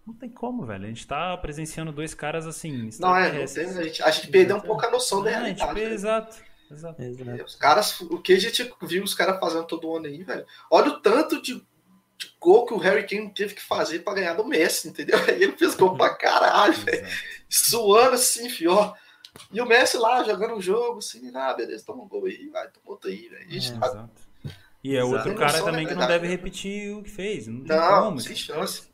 não 0.05 0.13
tem 0.13 0.29
como, 0.29 0.65
velho. 0.65 0.85
A 0.85 0.87
gente 0.87 1.05
tá 1.05 1.37
presenciando 1.37 1.91
dois 1.91 2.13
caras 2.13 2.47
assim. 2.47 2.89
Não, 2.99 3.15
é, 3.15 3.39
não 3.39 3.45
tem, 3.45 3.65
a, 3.65 3.83
gente, 3.83 4.03
a 4.03 4.11
gente 4.11 4.27
perdeu 4.27 4.57
um 4.57 4.61
pouco 4.61 4.85
a 4.85 4.91
noção 4.91 5.21
da 5.21 5.29
realidade. 5.29 6.03
Né? 6.03 6.27
Exato. 6.71 7.01
Exato. 7.01 7.43
Os 7.43 7.55
caras, 7.55 8.01
o 8.01 8.19
que 8.19 8.33
a 8.33 8.39
gente 8.39 8.71
viu 8.81 9.03
os 9.03 9.13
caras 9.13 9.39
fazendo 9.39 9.65
todo 9.65 9.95
ano 9.95 10.05
aí, 10.05 10.23
velho. 10.23 10.45
Olha 10.69 10.89
o 10.89 10.99
tanto 10.99 11.41
de, 11.41 11.55
de 11.55 12.35
gol 12.39 12.65
que 12.65 12.73
o 12.73 12.77
Harry 12.77 13.07
Kane 13.07 13.33
teve 13.33 13.55
que 13.55 13.61
fazer 13.61 13.99
para 13.99 14.15
ganhar 14.15 14.33
do 14.33 14.45
Messi, 14.45 14.89
entendeu? 14.89 15.17
Aí 15.27 15.41
ele 15.41 15.57
fez 15.57 15.75
gol 15.75 15.95
pra 15.95 16.13
caralho, 16.15 16.73
velho. 16.73 17.07
Suando 17.49 18.15
assim, 18.15 18.49
fio. 18.49 18.93
E 19.51 19.61
o 19.61 19.65
Messi 19.65 19.97
lá 19.97 20.23
jogando 20.23 20.55
um 20.55 20.61
jogo, 20.61 20.99
assim, 20.99 21.31
ah, 21.35 21.53
beleza, 21.53 21.85
toma 21.85 22.03
um 22.03 22.07
gol 22.07 22.25
aí, 22.25 22.49
vai, 22.49 22.67
toma 22.69 22.85
outro 22.85 23.09
aí, 23.09 23.29
velho. 23.29 23.47
É, 23.51 23.79
tá... 23.79 24.09
E 24.83 24.95
é 24.95 25.03
outro 25.03 25.35
cara 25.35 25.61
também 25.63 25.87
que 25.87 25.93
não 25.93 26.07
deve 26.07 26.27
repetir 26.27 26.95
o 26.95 27.03
que 27.03 27.09
fez. 27.09 27.47
Não, 27.47 27.63
não 27.65 28.03
como, 28.03 28.19
sem 28.19 28.35
chance. 28.35 28.89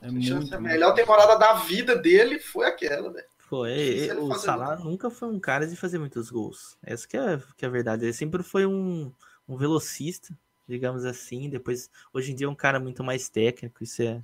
É 0.00 0.10
muito, 0.10 0.54
a 0.54 0.60
melhor 0.60 0.94
temporada 0.94 1.36
da 1.36 1.54
vida 1.54 1.96
dele 1.96 2.38
foi 2.38 2.66
aquela, 2.66 3.12
velho. 3.12 3.26
Foi. 3.48 4.10
O 4.18 4.34
Salah 4.34 4.76
nunca 4.76 5.08
foi 5.08 5.28
um 5.28 5.38
cara 5.38 5.66
de 5.66 5.76
fazer 5.76 5.98
muitos 5.98 6.30
gols. 6.30 6.76
Essa 6.82 7.06
que 7.06 7.16
é, 7.16 7.40
que 7.56 7.64
é 7.64 7.68
a 7.68 7.70
verdade. 7.70 8.04
Ele 8.04 8.12
sempre 8.12 8.42
foi 8.42 8.66
um, 8.66 9.12
um 9.48 9.56
velocista, 9.56 10.36
digamos 10.68 11.04
assim. 11.04 11.48
Depois, 11.48 11.88
hoje 12.12 12.32
em 12.32 12.34
dia, 12.34 12.48
é 12.48 12.50
um 12.50 12.56
cara 12.56 12.80
muito 12.80 13.04
mais 13.04 13.28
técnico. 13.28 13.84
Isso 13.84 14.02
é. 14.02 14.20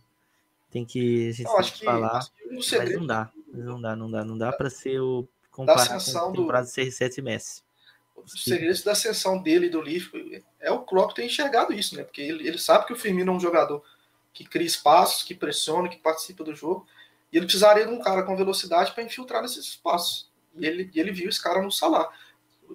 Tem 0.70 0.85
que 0.85 1.28
a 1.28 1.32
gente 1.32 1.44
não, 1.44 1.62
que, 1.62 1.85
falar. 1.85 2.27
mas 2.51 2.66
segredo, 2.66 3.01
não 3.01 3.07
dá. 3.07 3.31
Não 3.53 3.81
dá, 3.81 3.97
não 3.97 4.11
dá. 4.11 4.24
Não 4.24 4.39
dá 4.39 4.53
para 4.53 4.69
ser 4.69 5.01
o. 5.01 5.27
Comparar 5.51 5.86
com 5.86 5.97
o 5.97 6.32
temporada 6.32 6.66
do... 6.66 6.73
CR7 6.73 7.19
e 7.19 7.23
Messi. 7.23 7.62
O 8.16 8.27
segredo 8.27 8.82
da 8.85 8.93
ascensão 8.93 9.40
dele 9.40 9.66
e 9.66 9.70
do 9.70 9.82
Liverpool 9.82 10.43
é 10.59 10.70
o 10.70 10.81
Klopp 10.81 11.15
ter 11.15 11.24
enxergado 11.24 11.73
isso, 11.73 11.94
né? 11.94 12.05
Porque 12.05 12.23
ele, 12.23 12.49
ele 12.49 12.59
sabe 12.59 12.86
que 12.86 12.93
o 12.93 12.97
Firmino 12.97 13.32
é 13.32 13.36
um 13.36 13.40
jogador 13.40 13.85
que 14.32 14.44
cria 14.44 14.66
espaços, 14.66 15.23
que 15.23 15.35
pressiona, 15.35 15.89
que 15.89 15.99
participa 15.99 16.43
do 16.43 16.55
jogo. 16.55 16.86
E 17.33 17.39
ele 17.39 17.47
precisaria 17.47 17.87
de 17.87 17.93
um 17.93 18.01
cara 18.01 18.23
com 18.23 18.37
velocidade 18.37 18.93
para 18.93 19.03
infiltrar 19.03 19.41
nesses 19.43 19.65
espaços. 19.65 20.31
E 20.55 20.67
ele, 20.67 20.91
e 20.95 21.01
ele 21.01 21.13
viu 21.13 21.29
esse 21.29 21.43
cara 21.43 21.63
no 21.63 21.73
Salah. 21.73 22.11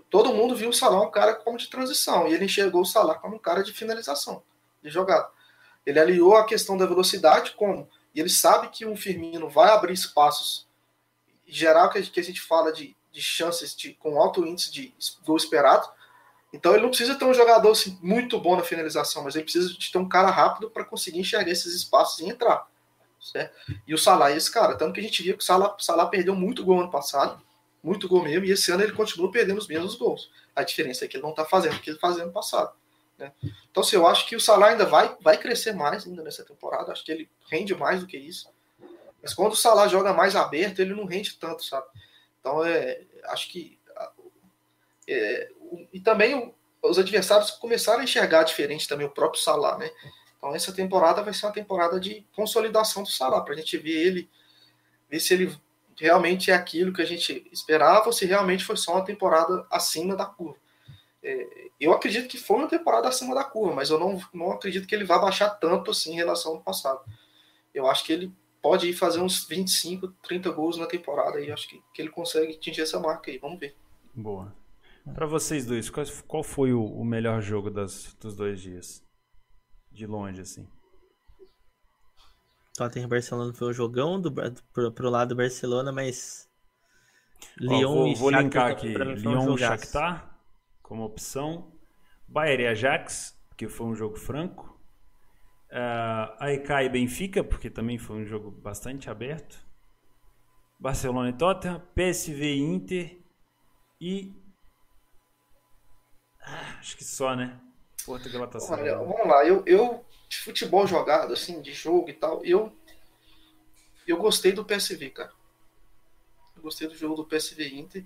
Todo 0.10 0.34
mundo 0.34 0.56
viu 0.56 0.70
o 0.70 0.74
Salah 0.74 1.02
um 1.02 1.12
cara 1.12 1.36
como 1.36 1.58
de 1.58 1.68
transição. 1.68 2.28
E 2.28 2.34
ele 2.34 2.46
enxergou 2.46 2.82
o 2.82 2.86
Salah 2.86 3.16
como 3.16 3.36
um 3.36 3.40
cara 3.40 3.64
de 3.64 3.72
finalização, 3.72 4.44
de 4.82 4.90
jogada. 4.90 5.30
Ele 5.86 6.00
aliou 6.00 6.36
a 6.36 6.46
questão 6.46 6.76
da 6.76 6.86
velocidade 6.86 7.52
como. 7.52 7.88
E 8.14 8.20
ele 8.20 8.30
sabe 8.30 8.70
que 8.70 8.86
um 8.86 8.98
Firmino 8.98 9.48
vai 9.48 9.70
abrir 9.70 9.94
espaços. 9.94 10.68
Em 11.48 11.54
geral, 11.54 11.90
que 11.92 12.00
a 12.00 12.24
gente 12.24 12.42
fala 12.42 12.74
de, 12.74 12.96
de 13.12 13.22
chances 13.22 13.76
de, 13.76 13.94
com 13.94 14.20
alto 14.20 14.46
índice 14.46 14.72
de 14.72 14.94
gol 15.24 15.38
esperado. 15.38 15.88
Então 16.52 16.74
ele 16.74 16.82
não 16.82 16.90
precisa 16.90 17.16
ter 17.16 17.26
um 17.26 17.34
jogador 17.34 17.72
assim, 17.72 17.98
muito 18.02 18.40
bom 18.40 18.56
na 18.56 18.64
finalização, 18.64 19.24
mas 19.24 19.36
ele 19.36 19.44
precisa 19.44 19.72
de 19.72 19.92
ter 19.92 19.98
um 19.98 20.10
cara 20.10 20.30
rápido 20.30 20.70
para 20.70 20.84
conseguir 20.84 21.20
enxergar 21.20 21.52
esses 21.52 21.76
espaços 21.76 22.20
e 22.20 22.26
entrar. 22.26 22.68
Certo? 23.32 23.56
E 23.86 23.94
o 23.94 23.98
Salah 23.98 24.32
é 24.32 24.38
esse 24.38 24.52
cara. 24.52 24.76
Tanto 24.76 24.94
que 24.94 25.00
a 25.00 25.04
gente 25.04 25.22
via 25.22 25.34
que 25.34 25.44
o 25.44 25.46
Salah, 25.46 25.76
Salah 25.80 26.06
perdeu 26.08 26.36
muito 26.36 26.64
gol 26.64 26.82
ano 26.82 26.92
passado, 26.92 27.42
muito 27.84 28.08
gol 28.08 28.24
mesmo, 28.24 28.46
e 28.46 28.52
esse 28.52 28.72
ano 28.72 28.84
ele 28.84 28.94
continua 28.94 29.32
perdendo 29.32 29.58
os 29.58 29.68
mesmos 29.68 29.96
gols. 29.96 30.32
A 30.56 30.64
diferença 30.64 31.06
é 31.06 31.08
que 31.08 31.18
ele 31.18 31.24
não 31.24 31.32
está 31.32 31.46
fazendo 31.46 31.76
o 31.76 31.80
que 31.80 31.90
ele 31.90 32.00
fazia 32.00 32.24
ano 32.24 32.32
passado. 32.32 32.74
Né? 33.18 33.32
Então, 33.70 33.82
assim, 33.82 33.96
eu 33.96 34.08
acho 34.08 34.28
que 34.28 34.36
o 34.36 34.40
Salah 34.40 34.68
ainda 34.68 34.86
vai, 34.86 35.16
vai 35.22 35.38
crescer 35.38 35.74
mais 35.74 36.06
ainda 36.06 36.24
nessa 36.24 36.44
temporada. 36.44 36.92
Acho 36.92 37.04
que 37.04 37.12
ele 37.12 37.30
rende 37.50 37.76
mais 37.76 38.02
do 38.02 38.08
que 38.08 38.18
isso. 38.18 38.50
Mas 39.22 39.34
quando 39.34 39.54
o 39.54 39.56
Salah 39.56 39.88
joga 39.88 40.14
mais 40.14 40.36
aberto, 40.36 40.80
ele 40.80 40.94
não 40.94 41.06
rende 41.06 41.38
tanto, 41.38 41.64
sabe? 41.64 41.88
Então, 42.40 42.64
é, 42.64 43.02
acho 43.26 43.50
que 43.50 43.78
é, 45.08 45.50
e 45.94 46.00
também 46.00 46.54
os 46.82 47.00
adversários 47.00 47.52
começaram 47.52 48.02
a 48.02 48.04
enxergar 48.04 48.44
diferente 48.44 48.88
também 48.88 49.08
o 49.08 49.12
próprio 49.12 49.42
Salah, 49.42 49.78
né? 49.78 49.90
Então 50.38 50.56
essa 50.56 50.72
temporada 50.72 51.24
vai 51.24 51.34
ser 51.34 51.46
uma 51.46 51.54
temporada 51.54 52.00
de 52.00 52.26
consolidação 52.36 53.04
do 53.04 53.10
Salah, 53.10 53.42
para 53.42 53.54
a 53.54 53.58
gente 53.58 53.78
ver 53.78 54.08
ele, 54.08 54.30
ver 55.10 55.20
se 55.20 55.34
ele 55.34 55.56
realmente 56.00 56.52
é 56.52 56.54
aquilo 56.54 56.94
que 56.94 57.02
a 57.02 57.06
gente 57.06 57.48
esperava 57.52 58.06
ou 58.06 58.14
se 58.14 58.26
realmente 58.26 58.64
foi 58.64 58.78
só 58.78 58.94
uma 58.94 59.06
temporada 59.06 59.66
acima 59.72 60.16
da 60.16 60.26
curva. 60.26 60.58
É, 61.24 61.68
eu 61.80 61.92
acredito 61.92 62.28
que 62.28 62.38
foi 62.38 62.58
uma 62.58 62.68
temporada 62.68 63.08
acima 63.08 63.34
da 63.34 63.44
curva, 63.44 63.74
mas 63.74 63.90
eu 63.90 64.00
não, 64.00 64.22
não 64.34 64.52
acredito 64.52 64.88
que 64.88 64.94
ele 64.94 65.04
vá 65.04 65.18
baixar 65.18 65.50
tanto 65.50 65.92
assim 65.92 66.14
em 66.14 66.16
relação 66.16 66.54
ao 66.54 66.62
passado. 66.62 67.02
Eu 67.74 67.88
acho 67.88 68.04
que 68.04 68.14
ele 68.14 68.32
pode 68.62 68.90
ir 68.90 68.94
fazer 68.94 69.20
uns 69.20 69.46
25, 69.48 70.08
30 70.24 70.52
gols 70.52 70.78
na 70.78 70.86
temporada 70.86 71.40
e 71.40 71.52
acho 71.52 71.68
que, 71.68 71.82
que 71.94 72.02
ele 72.02 72.10
consegue 72.10 72.54
atingir 72.54 72.82
essa 72.82 73.00
marca 73.00 73.32
aí. 73.32 73.38
Vamos 73.38 73.60
ver. 73.60 73.76
Boa. 74.14 74.54
Para 75.14 75.26
vocês 75.26 75.66
dois, 75.66 75.90
qual, 75.90 76.06
qual 76.28 76.44
foi 76.44 76.74
o, 76.74 76.84
o, 76.84 77.06
melhor 77.06 77.42
jogo 77.42 77.70
das, 77.70 78.14
dos 78.20 78.36
dois 78.36 78.62
dias? 78.62 79.04
De 79.98 80.06
longe, 80.06 80.42
assim. 80.42 80.70
Tottenham 82.76 83.10
Barcelona 83.10 83.52
foi 83.52 83.70
um 83.70 83.74
jogão 83.74 84.22
do, 84.22 84.32
pro, 84.32 84.92
pro 84.92 85.10
lado 85.10 85.30
do 85.30 85.36
Barcelona, 85.36 85.92
mas. 85.92 86.48
Lyon 87.60 87.94
vou, 87.96 88.08
e 88.08 88.14
vou 88.14 88.30
linkar 88.30 88.70
aqui. 88.70 88.90
Lyon 88.90 89.54
um 89.54 89.58
Shakhtar 89.58 90.40
como 90.84 91.04
opção. 91.04 91.72
Bayern 92.28 92.66
e 92.66 92.68
Ajax, 92.68 93.36
que 93.58 93.68
foi 93.68 93.88
um 93.88 93.96
jogo 93.96 94.18
franco. 94.18 94.80
Uh, 95.72 96.44
AEK 96.44 96.70
e 96.84 96.90
Benfica, 96.90 97.44
porque 97.44 97.68
também 97.68 97.98
foi 97.98 98.18
um 98.18 98.26
jogo 98.26 98.52
bastante 98.52 99.10
aberto. 99.10 99.58
Barcelona 100.80 101.30
e 101.30 101.34
Tottenham. 101.34 101.82
PSV 101.96 102.44
e 102.44 102.60
Inter. 102.60 103.20
E 104.00 104.32
Acho 106.80 106.96
que 106.98 107.04
só, 107.04 107.36
né? 107.36 107.60
Porto 108.08 108.30
Galatasaray. 108.30 108.90
Olha, 108.90 108.98
vamos 109.00 109.28
lá, 109.28 109.46
eu, 109.46 109.62
eu 109.66 110.06
de 110.30 110.38
futebol 110.38 110.88
jogado, 110.88 111.34
assim, 111.34 111.62
de 111.62 111.74
jogo 111.74 112.10
e 112.10 112.14
tal, 112.14 112.44
eu 112.46 112.72
eu 114.08 114.16
gostei 114.16 114.54
do 114.54 114.64
PSV, 114.64 115.10
cara. 115.10 115.32
Eu 116.56 116.62
gostei 116.62 116.88
do 116.88 116.96
jogo 116.96 117.16
do 117.16 117.26
PSV 117.26 117.68
Inter 117.68 118.06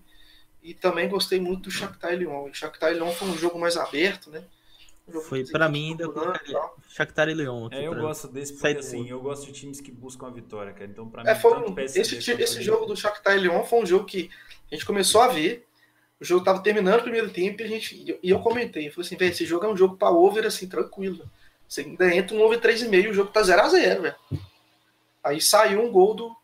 e 0.63 0.73
também 0.73 1.07
gostei 1.07 1.39
muito 1.39 1.63
do 1.63 1.71
Shakhtar 1.71 2.15
Lyon. 2.15 2.49
O 2.49 2.53
Shakhtar 2.53 2.93
Lyon 2.93 3.11
foi 3.11 3.27
um 3.27 3.37
jogo 3.37 3.59
mais 3.59 3.77
aberto, 3.77 4.31
né? 4.31 4.43
Um 5.07 5.21
foi 5.21 5.45
para 5.45 5.69
mim 5.69 5.91
ainda 5.91 6.05
Shakhtar 6.89 7.29
e 7.29 7.35
Lyon. 7.35 7.69
É, 7.71 7.85
eu 7.85 7.93
gosto 7.93 8.27
desse 8.27 8.53
porque 8.53 8.79
assim, 8.79 9.07
eu 9.07 9.21
gosto 9.21 9.45
de 9.45 9.51
times 9.51 9.79
que 9.79 9.91
buscam 9.91 10.27
a 10.27 10.31
vitória, 10.31 10.73
cara. 10.73 10.85
Então 10.85 11.07
para 11.07 11.21
é, 11.21 11.25
mim 11.25 11.29
é, 11.29 11.35
foi 11.35 11.57
um, 11.59 11.79
esse, 11.79 12.31
esse 12.31 12.61
jogo 12.63 12.87
do 12.87 12.95
Shakhtar 12.97 13.37
e 13.37 13.41
Lyon 13.41 13.63
foi 13.63 13.83
um 13.83 13.85
jogo 13.85 14.05
que 14.05 14.31
a 14.71 14.75
gente 14.75 14.85
começou 14.85 15.21
a 15.21 15.27
ver 15.27 15.67
o 16.21 16.25
jogo 16.25 16.45
tava 16.45 16.61
terminando 16.61 16.99
o 16.99 17.03
primeiro 17.03 17.31
tempo 17.31 17.61
e, 17.61 17.65
a 17.65 17.67
gente, 17.67 18.19
e 18.21 18.29
eu 18.29 18.39
comentei. 18.39 18.87
Eu 18.87 18.91
falei 18.91 19.07
assim, 19.07 19.17
velho, 19.17 19.31
esse 19.31 19.43
jogo 19.43 19.65
é 19.65 19.69
um 19.69 19.75
jogo 19.75 19.97
para 19.97 20.11
over, 20.11 20.45
assim, 20.45 20.67
tranquilo. 20.67 21.27
Você 21.67 21.81
ainda 21.81 22.13
entra 22.13 22.37
um 22.37 22.41
over 22.41 22.61
3,5 22.61 23.09
o 23.09 23.13
jogo 23.13 23.31
tá 23.31 23.41
0x0, 23.41 24.01
velho. 24.01 24.15
Aí 25.23 25.41
saiu 25.41 25.81
um 25.81 25.91
gol 25.91 26.13
do 26.13 26.35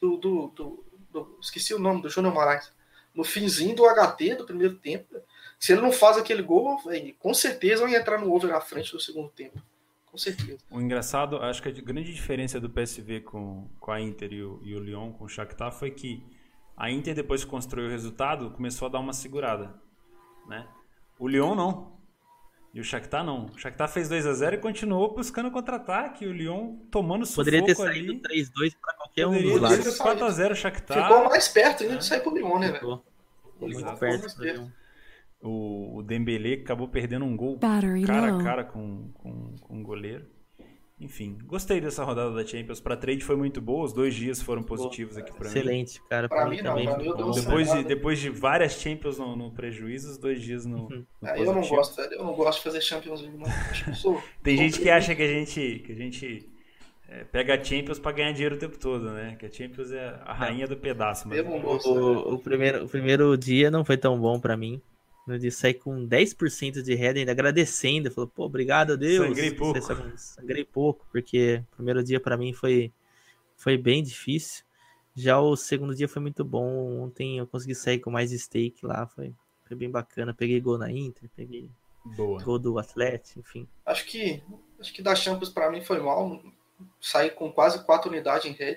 do, 0.00 0.16
do, 0.16 0.52
do, 0.54 0.84
do, 1.10 1.38
Esqueci 1.42 1.74
o 1.74 1.80
nome 1.80 2.00
do 2.00 2.08
Júnior 2.08 2.32
Moraes. 2.32 2.72
no 3.12 3.24
finzinho 3.24 3.74
do 3.74 3.84
HT 3.84 4.36
do 4.36 4.46
primeiro 4.46 4.76
tempo. 4.76 5.16
Se 5.58 5.72
ele 5.72 5.80
não 5.80 5.90
faz 5.90 6.16
aquele 6.16 6.42
gol, 6.42 6.80
véio, 6.84 7.16
com 7.18 7.34
certeza 7.34 7.82
vai 7.82 7.96
entrar 7.96 8.18
no 8.18 8.32
over 8.32 8.50
na 8.50 8.60
frente 8.60 8.92
do 8.92 9.00
segundo 9.00 9.30
tempo. 9.30 9.60
Com 10.06 10.16
certeza. 10.16 10.58
O 10.70 10.80
engraçado, 10.80 11.38
acho 11.38 11.60
que 11.60 11.68
a 11.68 11.72
grande 11.72 12.14
diferença 12.14 12.60
do 12.60 12.70
PSV 12.70 13.22
com, 13.22 13.68
com 13.80 13.90
a 13.90 14.00
Inter 14.00 14.32
e 14.32 14.42
o, 14.44 14.60
e 14.62 14.76
o 14.76 14.78
Lyon, 14.78 15.12
com 15.12 15.24
o 15.24 15.28
Shakhtar, 15.28 15.72
foi 15.72 15.90
que 15.90 16.24
a 16.78 16.90
Inter, 16.90 17.12
depois 17.12 17.42
que 17.42 17.50
construiu 17.50 17.88
o 17.88 17.90
resultado, 17.90 18.50
começou 18.52 18.86
a 18.86 18.88
dar 18.88 19.00
uma 19.00 19.12
segurada. 19.12 19.74
Né? 20.46 20.64
O 21.18 21.26
Lyon 21.26 21.56
não. 21.56 21.98
E 22.72 22.80
o 22.80 22.84
Shakhtar 22.84 23.24
não. 23.24 23.46
O 23.46 23.58
Shakhtar 23.58 23.88
fez 23.88 24.08
2 24.08 24.26
a 24.26 24.32
0 24.32 24.56
e 24.56 24.58
continuou 24.58 25.12
buscando 25.12 25.50
contra-ataque. 25.50 26.24
O 26.24 26.32
Lyon 26.32 26.76
tomando 26.88 27.26
sufoco 27.26 27.46
Poderia 27.46 27.66
ter 27.66 27.74
saído 27.74 28.14
3-2 28.20 28.76
para 28.80 28.94
qualquer 28.94 29.26
um 29.26 29.30
Poderia 29.30 29.50
dos 29.50 29.60
ter 29.60 29.66
lados. 29.66 29.86
sido 29.86 29.98
4 29.98 30.24
a 30.24 30.30
0 30.30 30.52
o 30.52 30.56
Shakhtar. 30.56 31.02
Ficou 31.02 31.28
mais 31.28 31.48
perto 31.48 31.82
ainda 31.82 31.96
de 31.96 32.06
sair 32.06 32.20
pro 32.20 32.32
Lyon, 32.32 32.58
né, 32.60 32.66
velho? 32.68 32.78
Ficou 32.78 33.04
muito 33.60 33.78
Exato. 33.78 33.98
perto. 33.98 34.36
Do. 34.36 34.44
Lyon. 34.44 34.68
O, 35.40 35.96
o 35.98 36.02
Dembele 36.04 36.54
acabou 36.54 36.86
perdendo 36.86 37.24
um 37.24 37.36
gol 37.36 37.56
Battery 37.56 38.02
cara 38.04 38.36
a 38.36 38.42
cara 38.42 38.64
com, 38.64 39.10
com, 39.14 39.56
com 39.60 39.80
o 39.80 39.82
goleiro. 39.82 40.26
Enfim, 41.00 41.38
gostei 41.46 41.80
dessa 41.80 42.02
rodada 42.02 42.32
da 42.34 42.44
Champions. 42.44 42.80
Para 42.80 42.96
trade 42.96 43.22
foi 43.22 43.36
muito 43.36 43.60
boa. 43.60 43.84
Os 43.84 43.92
dois 43.92 44.14
dias 44.14 44.42
foram 44.42 44.64
positivos 44.64 45.16
aqui 45.16 45.30
para 45.32 45.48
mim. 45.48 45.56
Excelente, 45.58 46.02
cara. 46.08 46.28
Pra 46.28 46.38
Pra 46.38 46.48
mim 46.50 46.56
mim 46.56 46.62
não, 46.62 46.70
também. 46.72 46.86
pra 46.88 46.98
mim 46.98 47.32
Depois 47.34 47.72
de, 47.72 47.84
depois 47.84 48.18
de 48.18 48.28
várias 48.30 48.72
Champions 48.72 49.16
no, 49.18 49.36
no 49.36 49.52
prejuízo, 49.52 50.10
os 50.10 50.18
dois 50.18 50.42
dias 50.42 50.66
no, 50.66 50.88
no 50.88 51.06
Ah, 51.22 51.38
eu 51.38 51.52
não 51.52 51.60
gosto, 51.60 51.94
velho. 51.96 52.14
Eu 52.14 52.24
não 52.24 52.34
gosto 52.34 52.58
de 52.58 52.64
fazer 52.64 52.80
Champions 52.80 53.22
League, 53.22 53.38
não. 53.38 53.46
Tem 54.42 54.56
gente 54.56 54.80
que 54.80 54.90
acha 54.90 55.14
que 55.14 55.22
a 55.22 55.28
gente, 55.28 55.82
que 55.86 55.92
a 55.92 55.94
gente 55.94 56.48
é, 57.08 57.22
pega 57.24 57.54
a 57.54 57.62
Champions 57.62 58.00
para 58.00 58.12
ganhar 58.12 58.32
dinheiro 58.32 58.56
o 58.56 58.58
tempo 58.58 58.76
todo, 58.76 59.10
né? 59.12 59.36
Que 59.38 59.46
a 59.46 59.50
Champions 59.50 59.92
é 59.92 60.20
a 60.24 60.34
rainha 60.34 60.66
do 60.66 60.76
pedaço. 60.76 61.28
Mas 61.28 61.38
Eu 61.38 61.44
não 61.44 61.60
gosto. 61.60 61.94
velho. 61.94 62.06
O, 62.06 62.34
o 62.34 62.38
primeiro, 62.40 62.84
o 62.84 62.88
primeiro 62.88 63.36
dia 63.38 63.70
não 63.70 63.84
foi 63.84 63.96
tão 63.96 64.18
bom 64.18 64.40
pra 64.40 64.56
mim. 64.56 64.82
No 65.28 65.38
dia 65.38 65.52
saí 65.52 65.74
com 65.74 66.08
10% 66.08 66.80
de 66.80 66.94
head, 66.94 67.18
ainda 67.18 67.32
agradecendo. 67.32 68.10
Falou, 68.10 68.26
pô, 68.26 68.46
obrigado 68.46 68.94
a 68.94 68.96
Deus. 68.96 69.28
Sangrei 69.28 69.50
pouco. 69.54 69.78
Sangrei 70.16 70.64
pouco, 70.64 71.06
porque 71.12 71.62
o 71.72 71.76
primeiro 71.76 72.02
dia 72.02 72.18
pra 72.18 72.34
mim 72.34 72.54
foi, 72.54 72.90
foi 73.54 73.76
bem 73.76 74.02
difícil. 74.02 74.64
Já 75.14 75.38
o 75.38 75.54
segundo 75.54 75.94
dia 75.94 76.08
foi 76.08 76.22
muito 76.22 76.42
bom. 76.42 77.02
Ontem 77.02 77.36
eu 77.36 77.46
consegui 77.46 77.74
sair 77.74 77.98
com 77.98 78.10
mais 78.10 78.30
stake 78.30 78.86
lá. 78.86 79.06
Foi, 79.06 79.34
foi 79.66 79.76
bem 79.76 79.90
bacana. 79.90 80.32
Peguei 80.32 80.58
gol 80.62 80.78
na 80.78 80.90
Inter, 80.90 81.28
peguei 81.36 81.68
boa. 82.16 82.42
gol 82.42 82.58
do 82.58 82.78
Atlético, 82.78 83.40
enfim. 83.40 83.68
Acho 83.84 84.06
que 84.06 84.42
acho 84.80 84.94
que 84.94 85.02
da 85.02 85.14
Champions 85.14 85.50
pra 85.50 85.70
mim 85.70 85.82
foi 85.82 86.00
mal. 86.00 86.42
Saí 86.98 87.30
com 87.30 87.52
quase 87.52 87.84
4 87.84 88.10
unidades 88.10 88.46
em 88.46 88.54
red. 88.54 88.76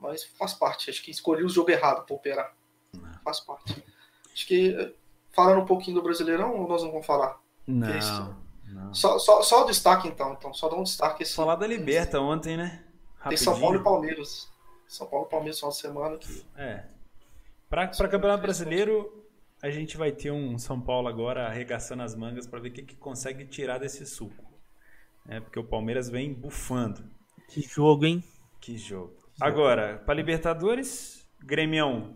Mas 0.00 0.24
faz 0.24 0.54
parte. 0.54 0.88
Acho 0.88 1.02
que 1.02 1.10
escolhi 1.10 1.44
o 1.44 1.48
jogo 1.48 1.70
errado 1.70 2.06
pra 2.06 2.16
operar. 2.16 2.56
Faz 3.22 3.40
parte. 3.40 3.84
Acho 4.32 4.46
que 4.46 4.94
falando 5.32 5.62
um 5.62 5.66
pouquinho 5.66 5.96
do 5.96 6.02
Brasileirão, 6.02 6.54
ou 6.56 6.68
nós 6.68 6.82
não 6.82 6.90
vamos 6.90 7.06
falar? 7.06 7.40
Não, 7.66 7.96
isso? 7.96 8.36
não. 8.68 8.94
Só, 8.94 9.18
só, 9.18 9.42
só 9.42 9.62
o 9.62 9.66
destaque 9.66 10.08
então, 10.08 10.32
então. 10.32 10.52
Só 10.52 10.68
dá 10.68 10.76
um 10.76 10.82
destaque 10.82 11.22
esse. 11.22 11.34
Falar 11.34 11.56
da 11.56 11.66
Liberta 11.66 12.20
ontem, 12.20 12.56
né? 12.56 12.84
Tem 13.28 13.36
São 13.36 13.52
Paulo 13.52 13.76
e 13.76 13.78
Rapidinho. 13.78 13.84
Palmeiras. 13.84 14.52
São 14.88 15.06
Paulo 15.06 15.26
e 15.26 15.30
Palmeiras 15.30 15.58
final 15.58 15.70
de 15.70 15.78
semana 15.78 16.18
que 16.18 16.44
É. 16.56 16.84
Para 17.68 17.88
Campeonato 17.88 18.42
Brasileiro, 18.42 19.24
a 19.62 19.70
gente 19.70 19.96
vai 19.96 20.12
ter 20.12 20.30
um 20.30 20.58
São 20.58 20.78
Paulo 20.80 21.08
agora 21.08 21.46
arregaçando 21.46 22.02
as 22.02 22.14
mangas 22.14 22.46
para 22.46 22.60
ver 22.60 22.68
o 22.68 22.72
que, 22.72 22.82
que 22.82 22.96
consegue 22.96 23.46
tirar 23.46 23.78
desse 23.78 24.04
suco. 24.04 24.44
É, 25.26 25.40
porque 25.40 25.58
o 25.58 25.64
Palmeiras 25.64 26.10
vem 26.10 26.34
bufando. 26.34 27.02
Que 27.48 27.62
jogo, 27.62 28.04
hein? 28.04 28.22
Que 28.60 28.76
jogo. 28.76 29.14
Agora, 29.40 30.02
para 30.04 30.14
Libertadores, 30.14 31.26
Grêmio. 31.40 32.14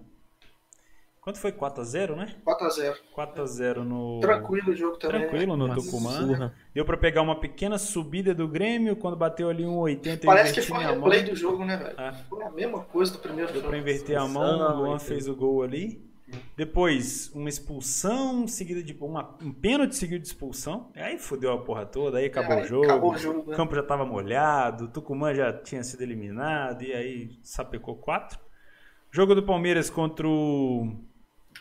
Quanto 1.27 1.41
foi? 1.41 1.51
4x0, 1.51 2.15
né? 2.15 2.37
4x0. 2.47 2.95
4x0 3.17 3.79
no. 3.83 4.21
Tranquilo 4.21 4.71
o 4.71 4.77
jogo 4.77 4.97
também. 4.97 5.23
né? 5.23 5.27
Tranquilo 5.27 5.57
no 5.57 5.75
Tucumã. 5.75 6.13
surra. 6.13 6.55
Deu 6.73 6.85
para 6.85 6.97
pegar 6.97 7.21
uma 7.23 7.35
pequena 7.41 7.79
subida 7.79 8.33
do 8.33 8.47
Grêmio. 8.47 8.95
Quando 8.95 9.17
bateu 9.17 9.49
ali 9.51 9.67
um 9.67 9.77
80 9.77 10.23
eu 10.23 10.27
Parece 10.27 10.55
que 10.55 10.63
foi 10.63 10.85
mão. 10.85 10.95
replay 10.95 11.25
do 11.25 11.35
jogo, 11.35 11.65
né, 11.65 11.77
velho? 11.77 12.01
É. 12.01 12.13
Foi 12.31 12.45
a 12.45 12.51
mesma 12.51 12.79
coisa 12.85 13.11
do 13.13 13.19
primeiro 13.19 13.49
Deu 13.51 13.57
jogo. 13.61 13.71
pra 13.71 13.77
inverter 13.77 14.17
a 14.17 14.29
mão, 14.29 14.61
o 14.71 14.77
Luan 14.85 15.01
fez 15.01 15.27
o 15.27 15.35
gol 15.35 15.65
ali. 15.65 16.01
Depois, 16.57 17.29
uma 17.35 17.49
expulsão, 17.49 18.47
seguida 18.47 18.81
de 18.81 18.97
uma, 19.01 19.37
um 19.43 19.53
pênalti 19.53 19.97
seguido 19.97 20.21
de 20.23 20.29
expulsão. 20.29 20.93
Aí 20.95 21.19
fodeu 21.19 21.53
a 21.53 21.59
porra 21.59 21.85
toda, 21.85 22.19
aí 22.19 22.27
acabou 22.27 22.53
Aí 22.59 22.63
o 22.63 22.67
jogo. 22.69 22.85
acabou 22.85 23.13
o 23.15 23.19
jogo, 23.19 23.43
O 23.47 23.51
né? 23.51 23.57
campo 23.57 23.75
já 23.75 23.83
tava 23.83 24.07
molhado, 24.07 24.85
o 24.85 24.89
Tucumã 24.89 25.35
já 25.35 25.53
tinha 25.53 25.83
sido 25.83 26.03
eliminado, 26.03 26.83
e 26.85 26.93
aí 26.93 27.31
sapecou 27.43 27.97
quatro. 27.97 28.39
Jogo 29.11 29.35
do 29.35 29.43
Palmeiras 29.43 29.89
contra 29.91 30.27
o 30.29 30.95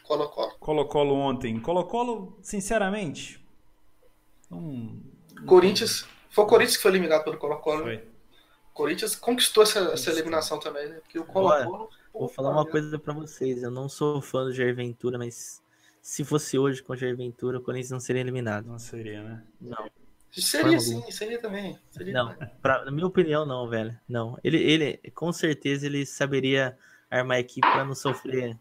Colo-Colo. 0.07 0.53
Colo-Colo 0.59 1.15
ontem. 1.15 1.59
Colo-Colo, 1.59 2.37
sinceramente, 2.41 3.43
não 4.49 4.99
Corinthians. 5.45 6.07
Foi 6.29 6.43
o 6.43 6.47
Corinthians 6.47 6.77
que 6.77 6.83
foi 6.83 6.91
eliminado 6.91 7.23
pelo 7.23 7.37
Colo-Colo. 7.37 7.85
né? 7.85 7.97
foi. 7.97 8.07
Corinthians 8.73 9.15
conquistou 9.15 9.63
essa, 9.63 9.79
essa 9.93 10.11
eliminação 10.11 10.59
também, 10.59 10.89
né? 10.89 10.95
Porque 10.95 11.17
o 11.19 11.25
Colo-Colo. 11.25 11.89
Vou 12.13 12.29
falar 12.29 12.51
uma 12.51 12.65
coisa 12.65 12.97
pra 12.97 13.13
vocês. 13.13 13.61
Eu 13.63 13.71
não 13.71 13.89
sou 13.89 14.21
fã 14.21 14.43
do 14.45 14.53
Jair 14.53 14.75
Ventura, 14.75 15.17
mas 15.17 15.61
se 16.01 16.23
fosse 16.23 16.57
hoje 16.57 16.81
com 16.81 16.93
o 16.93 16.95
Jair 16.95 17.15
Ventura, 17.15 17.57
o 17.57 17.61
Corinthians 17.61 17.91
não 17.91 17.99
seria 17.99 18.21
eliminado. 18.21 18.65
Não 18.67 18.79
seria, 18.79 19.23
né? 19.23 19.43
Não. 19.59 19.89
Seria 20.31 20.79
sim, 20.79 21.01
seria 21.11 21.39
também. 21.39 21.79
Seria 21.89 22.13
Não, 22.13 22.33
também. 22.33 22.49
pra, 22.61 22.83
na 22.83 22.91
minha 22.91 23.07
opinião, 23.07 23.45
não, 23.45 23.69
velho. 23.69 23.97
Não. 24.07 24.37
Ele, 24.43 24.57
ele, 24.57 24.97
com 25.13 25.31
certeza, 25.31 25.85
ele 25.85 26.05
saberia 26.05 26.77
armar 27.09 27.37
a 27.37 27.39
equipe 27.39 27.61
pra 27.61 27.85
não 27.85 27.95
sofrer 27.95 28.57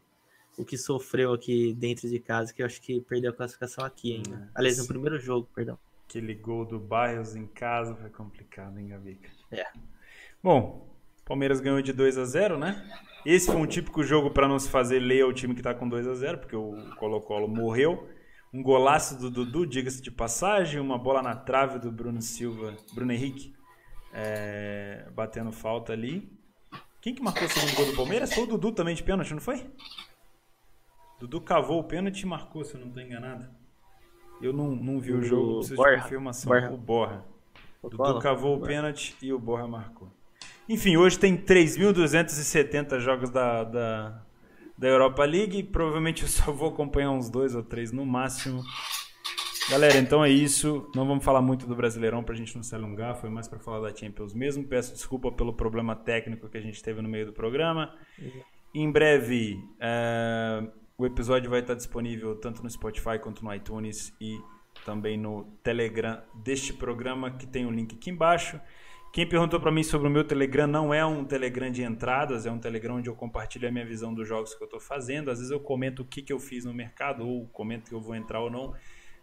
o 0.56 0.64
que 0.64 0.76
sofreu 0.76 1.32
aqui 1.32 1.72
dentro 1.74 2.08
de 2.08 2.18
casa, 2.18 2.52
que 2.52 2.62
eu 2.62 2.66
acho 2.66 2.80
que 2.80 3.00
perdeu 3.00 3.30
a 3.30 3.34
classificação 3.34 3.84
aqui 3.84 4.16
ainda. 4.16 4.36
É. 4.36 4.48
Aliás, 4.54 4.78
no 4.78 4.86
primeiro 4.86 5.18
jogo, 5.18 5.48
perdão. 5.54 5.78
Aquele 6.08 6.34
gol 6.34 6.64
do 6.64 6.78
Barrios 6.78 7.34
em 7.34 7.46
casa 7.46 7.94
foi 7.96 8.10
complicado, 8.10 8.78
hein, 8.78 8.88
Gabica? 8.88 9.28
É. 9.50 9.66
Bom, 10.42 10.94
Palmeiras 11.24 11.60
ganhou 11.60 11.80
de 11.80 11.92
2 11.92 12.18
a 12.18 12.24
0 12.24 12.58
né? 12.58 12.86
Esse 13.24 13.46
foi 13.46 13.56
um 13.56 13.66
típico 13.66 14.02
jogo 14.02 14.30
para 14.30 14.46
não 14.46 14.58
se 14.58 14.68
fazer 14.68 14.98
ler 14.98 15.22
ao 15.22 15.32
time 15.32 15.54
que 15.54 15.62
tá 15.62 15.74
com 15.74 15.88
2 15.88 16.06
a 16.06 16.14
0 16.14 16.38
porque 16.38 16.54
o 16.54 16.94
Colo-Colo 16.96 17.48
morreu. 17.48 18.08
Um 18.52 18.62
golaço 18.62 19.18
do 19.18 19.30
Dudu, 19.30 19.66
diga-se 19.66 20.00
de 20.00 20.10
passagem, 20.10 20.78
uma 20.78 20.98
bola 20.98 21.22
na 21.22 21.34
trave 21.34 21.78
do 21.78 21.90
Bruno 21.90 22.22
Silva, 22.22 22.76
Bruno 22.92 23.10
Henrique, 23.10 23.52
é, 24.12 25.08
batendo 25.12 25.50
falta 25.50 25.92
ali. 25.92 26.30
Quem 27.00 27.14
que 27.14 27.22
marcou 27.22 27.44
o 27.44 27.50
segundo 27.50 27.74
gol 27.74 27.86
do 27.86 27.96
Palmeiras? 27.96 28.32
Foi 28.32 28.44
o 28.44 28.46
Dudu 28.46 28.70
também 28.70 28.94
de 28.94 29.02
pênalti, 29.02 29.32
não 29.32 29.40
foi? 29.40 29.66
Dudu 31.18 31.40
cavou 31.40 31.80
o 31.80 31.84
pênalti 31.84 32.22
e 32.22 32.26
marcou, 32.26 32.64
se 32.64 32.74
eu 32.74 32.80
não 32.80 32.88
estou 32.88 33.02
enganado. 33.02 33.46
Eu 34.42 34.52
não, 34.52 34.74
não 34.74 35.00
vi 35.00 35.12
o, 35.12 35.18
O 35.18 35.22
jogo, 35.22 35.54
preciso 35.58 35.76
Borja. 35.76 35.96
de 35.96 36.02
confirmação. 36.02 36.50
Borja. 36.50 36.70
O 36.72 36.76
Borra. 36.76 37.24
Dudu 37.82 37.96
Bola? 37.96 38.20
cavou 38.20 38.56
o 38.56 38.60
pênalti 38.60 39.16
e 39.22 39.32
o 39.32 39.38
Borra 39.38 39.66
marcou. 39.68 40.08
Enfim, 40.68 40.96
hoje 40.96 41.18
tem 41.18 41.36
3.270 41.36 42.98
jogos 42.98 43.30
da, 43.30 43.64
da, 43.64 44.22
da 44.76 44.88
Europa 44.88 45.24
League. 45.24 45.62
Provavelmente 45.64 46.22
eu 46.22 46.28
só 46.28 46.50
vou 46.50 46.70
acompanhar 46.70 47.10
uns 47.10 47.28
dois 47.28 47.54
ou 47.54 47.62
três 47.62 47.92
no 47.92 48.04
máximo. 48.06 48.62
Galera, 49.70 49.96
então 49.98 50.24
é 50.24 50.30
isso. 50.30 50.90
Não 50.94 51.06
vamos 51.06 51.24
falar 51.24 51.40
muito 51.40 51.66
do 51.66 51.74
Brasileirão 51.74 52.22
pra 52.22 52.34
gente 52.34 52.54
não 52.56 52.62
se 52.62 52.74
alongar. 52.74 53.16
Foi 53.16 53.30
mais 53.30 53.48
pra 53.48 53.58
falar 53.58 53.80
da 53.88 53.94
Champions 53.94 54.34
mesmo. 54.34 54.64
Peço 54.64 54.92
desculpa 54.92 55.30
pelo 55.32 55.52
problema 55.54 55.94
técnico 55.96 56.48
que 56.48 56.58
a 56.58 56.60
gente 56.60 56.82
teve 56.82 57.00
no 57.00 57.08
meio 57.08 57.26
do 57.26 57.32
programa. 57.32 57.94
Em 58.74 58.90
breve, 58.90 59.58
é, 59.80 60.66
o 60.96 61.04
episódio 61.04 61.50
vai 61.50 61.60
estar 61.60 61.74
disponível 61.74 62.36
tanto 62.36 62.62
no 62.62 62.70
Spotify 62.70 63.18
quanto 63.20 63.44
no 63.44 63.52
iTunes 63.52 64.14
e 64.20 64.38
também 64.84 65.16
no 65.18 65.44
Telegram 65.62 66.22
deste 66.34 66.72
programa, 66.72 67.30
que 67.30 67.46
tem 67.46 67.66
o 67.66 67.70
link 67.70 67.94
aqui 67.94 68.10
embaixo. 68.10 68.60
Quem 69.12 69.28
perguntou 69.28 69.60
para 69.60 69.70
mim 69.70 69.84
sobre 69.84 70.08
o 70.08 70.10
meu 70.10 70.24
Telegram, 70.24 70.66
não 70.66 70.92
é 70.92 71.04
um 71.06 71.24
Telegram 71.24 71.70
de 71.70 71.82
entradas, 71.82 72.46
é 72.46 72.50
um 72.50 72.58
Telegram 72.58 72.96
onde 72.96 73.08
eu 73.08 73.14
compartilho 73.14 73.68
a 73.68 73.70
minha 73.70 73.86
visão 73.86 74.12
dos 74.12 74.26
jogos 74.26 74.54
que 74.54 74.62
eu 74.62 74.66
estou 74.66 74.80
fazendo. 74.80 75.30
Às 75.30 75.38
vezes 75.38 75.52
eu 75.52 75.60
comento 75.60 76.02
o 76.02 76.04
que, 76.04 76.20
que 76.20 76.32
eu 76.32 76.40
fiz 76.40 76.64
no 76.64 76.74
mercado, 76.74 77.26
ou 77.26 77.46
comento 77.48 77.88
que 77.88 77.94
eu 77.94 78.00
vou 78.00 78.16
entrar 78.16 78.40
ou 78.40 78.50
não. 78.50 78.74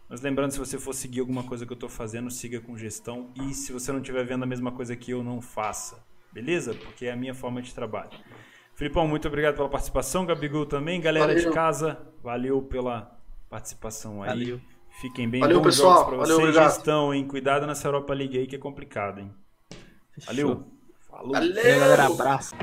Mas 0.08 0.22
lembrando, 0.22 0.50
se 0.52 0.58
você 0.58 0.78
for 0.78 0.94
seguir 0.94 1.20
alguma 1.20 1.42
coisa 1.42 1.66
que 1.66 1.72
eu 1.72 1.74
estou 1.74 1.90
fazendo, 1.90 2.30
siga 2.30 2.60
com 2.60 2.76
gestão. 2.76 3.32
E 3.36 3.52
se 3.52 3.70
você 3.72 3.92
não 3.92 4.00
estiver 4.00 4.24
vendo 4.24 4.44
a 4.44 4.46
mesma 4.46 4.72
coisa 4.72 4.96
que 4.96 5.10
eu, 5.10 5.22
não 5.22 5.42
faça. 5.42 6.02
Beleza? 6.32 6.74
Porque 6.74 7.06
é 7.06 7.12
a 7.12 7.16
minha 7.16 7.34
forma 7.34 7.60
de 7.60 7.74
trabalho. 7.74 8.18
Filipão, 8.74 9.06
muito 9.06 9.28
obrigado 9.28 9.54
pela 9.56 9.68
participação. 9.68 10.24
Gabigol 10.26 10.66
também. 10.66 11.00
Galera 11.00 11.34
de 11.34 11.40
Valeu. 11.42 11.52
casa, 11.54 11.98
valeu 12.22 12.62
pela 12.62 13.16
participação 13.48 14.22
aí. 14.22 14.28
Valeu. 14.30 14.60
Fiquem 15.00 15.28
bem. 15.28 15.40
Valeu, 15.40 15.58
Bons 15.60 15.66
pessoal. 15.76 15.92
jogos 15.94 16.08
pra 16.08 16.16
Valeu, 16.18 16.36
vocês. 16.36 16.48
obrigado. 16.48 16.74
Gestão, 16.74 17.14
hein? 17.14 17.26
Cuidado 17.26 17.66
nessa 17.66 17.88
Europa 17.88 18.12
League 18.14 18.38
aí 18.38 18.46
que 18.46 18.56
é 18.56 18.58
complicado, 18.58 19.20
hein? 19.20 19.32
Valeu. 20.26 20.64
Falou. 21.08 21.32
Valeu! 21.32 21.54
Valeu, 21.54 21.80
galera. 21.80 22.06
Abraço. 22.06 22.54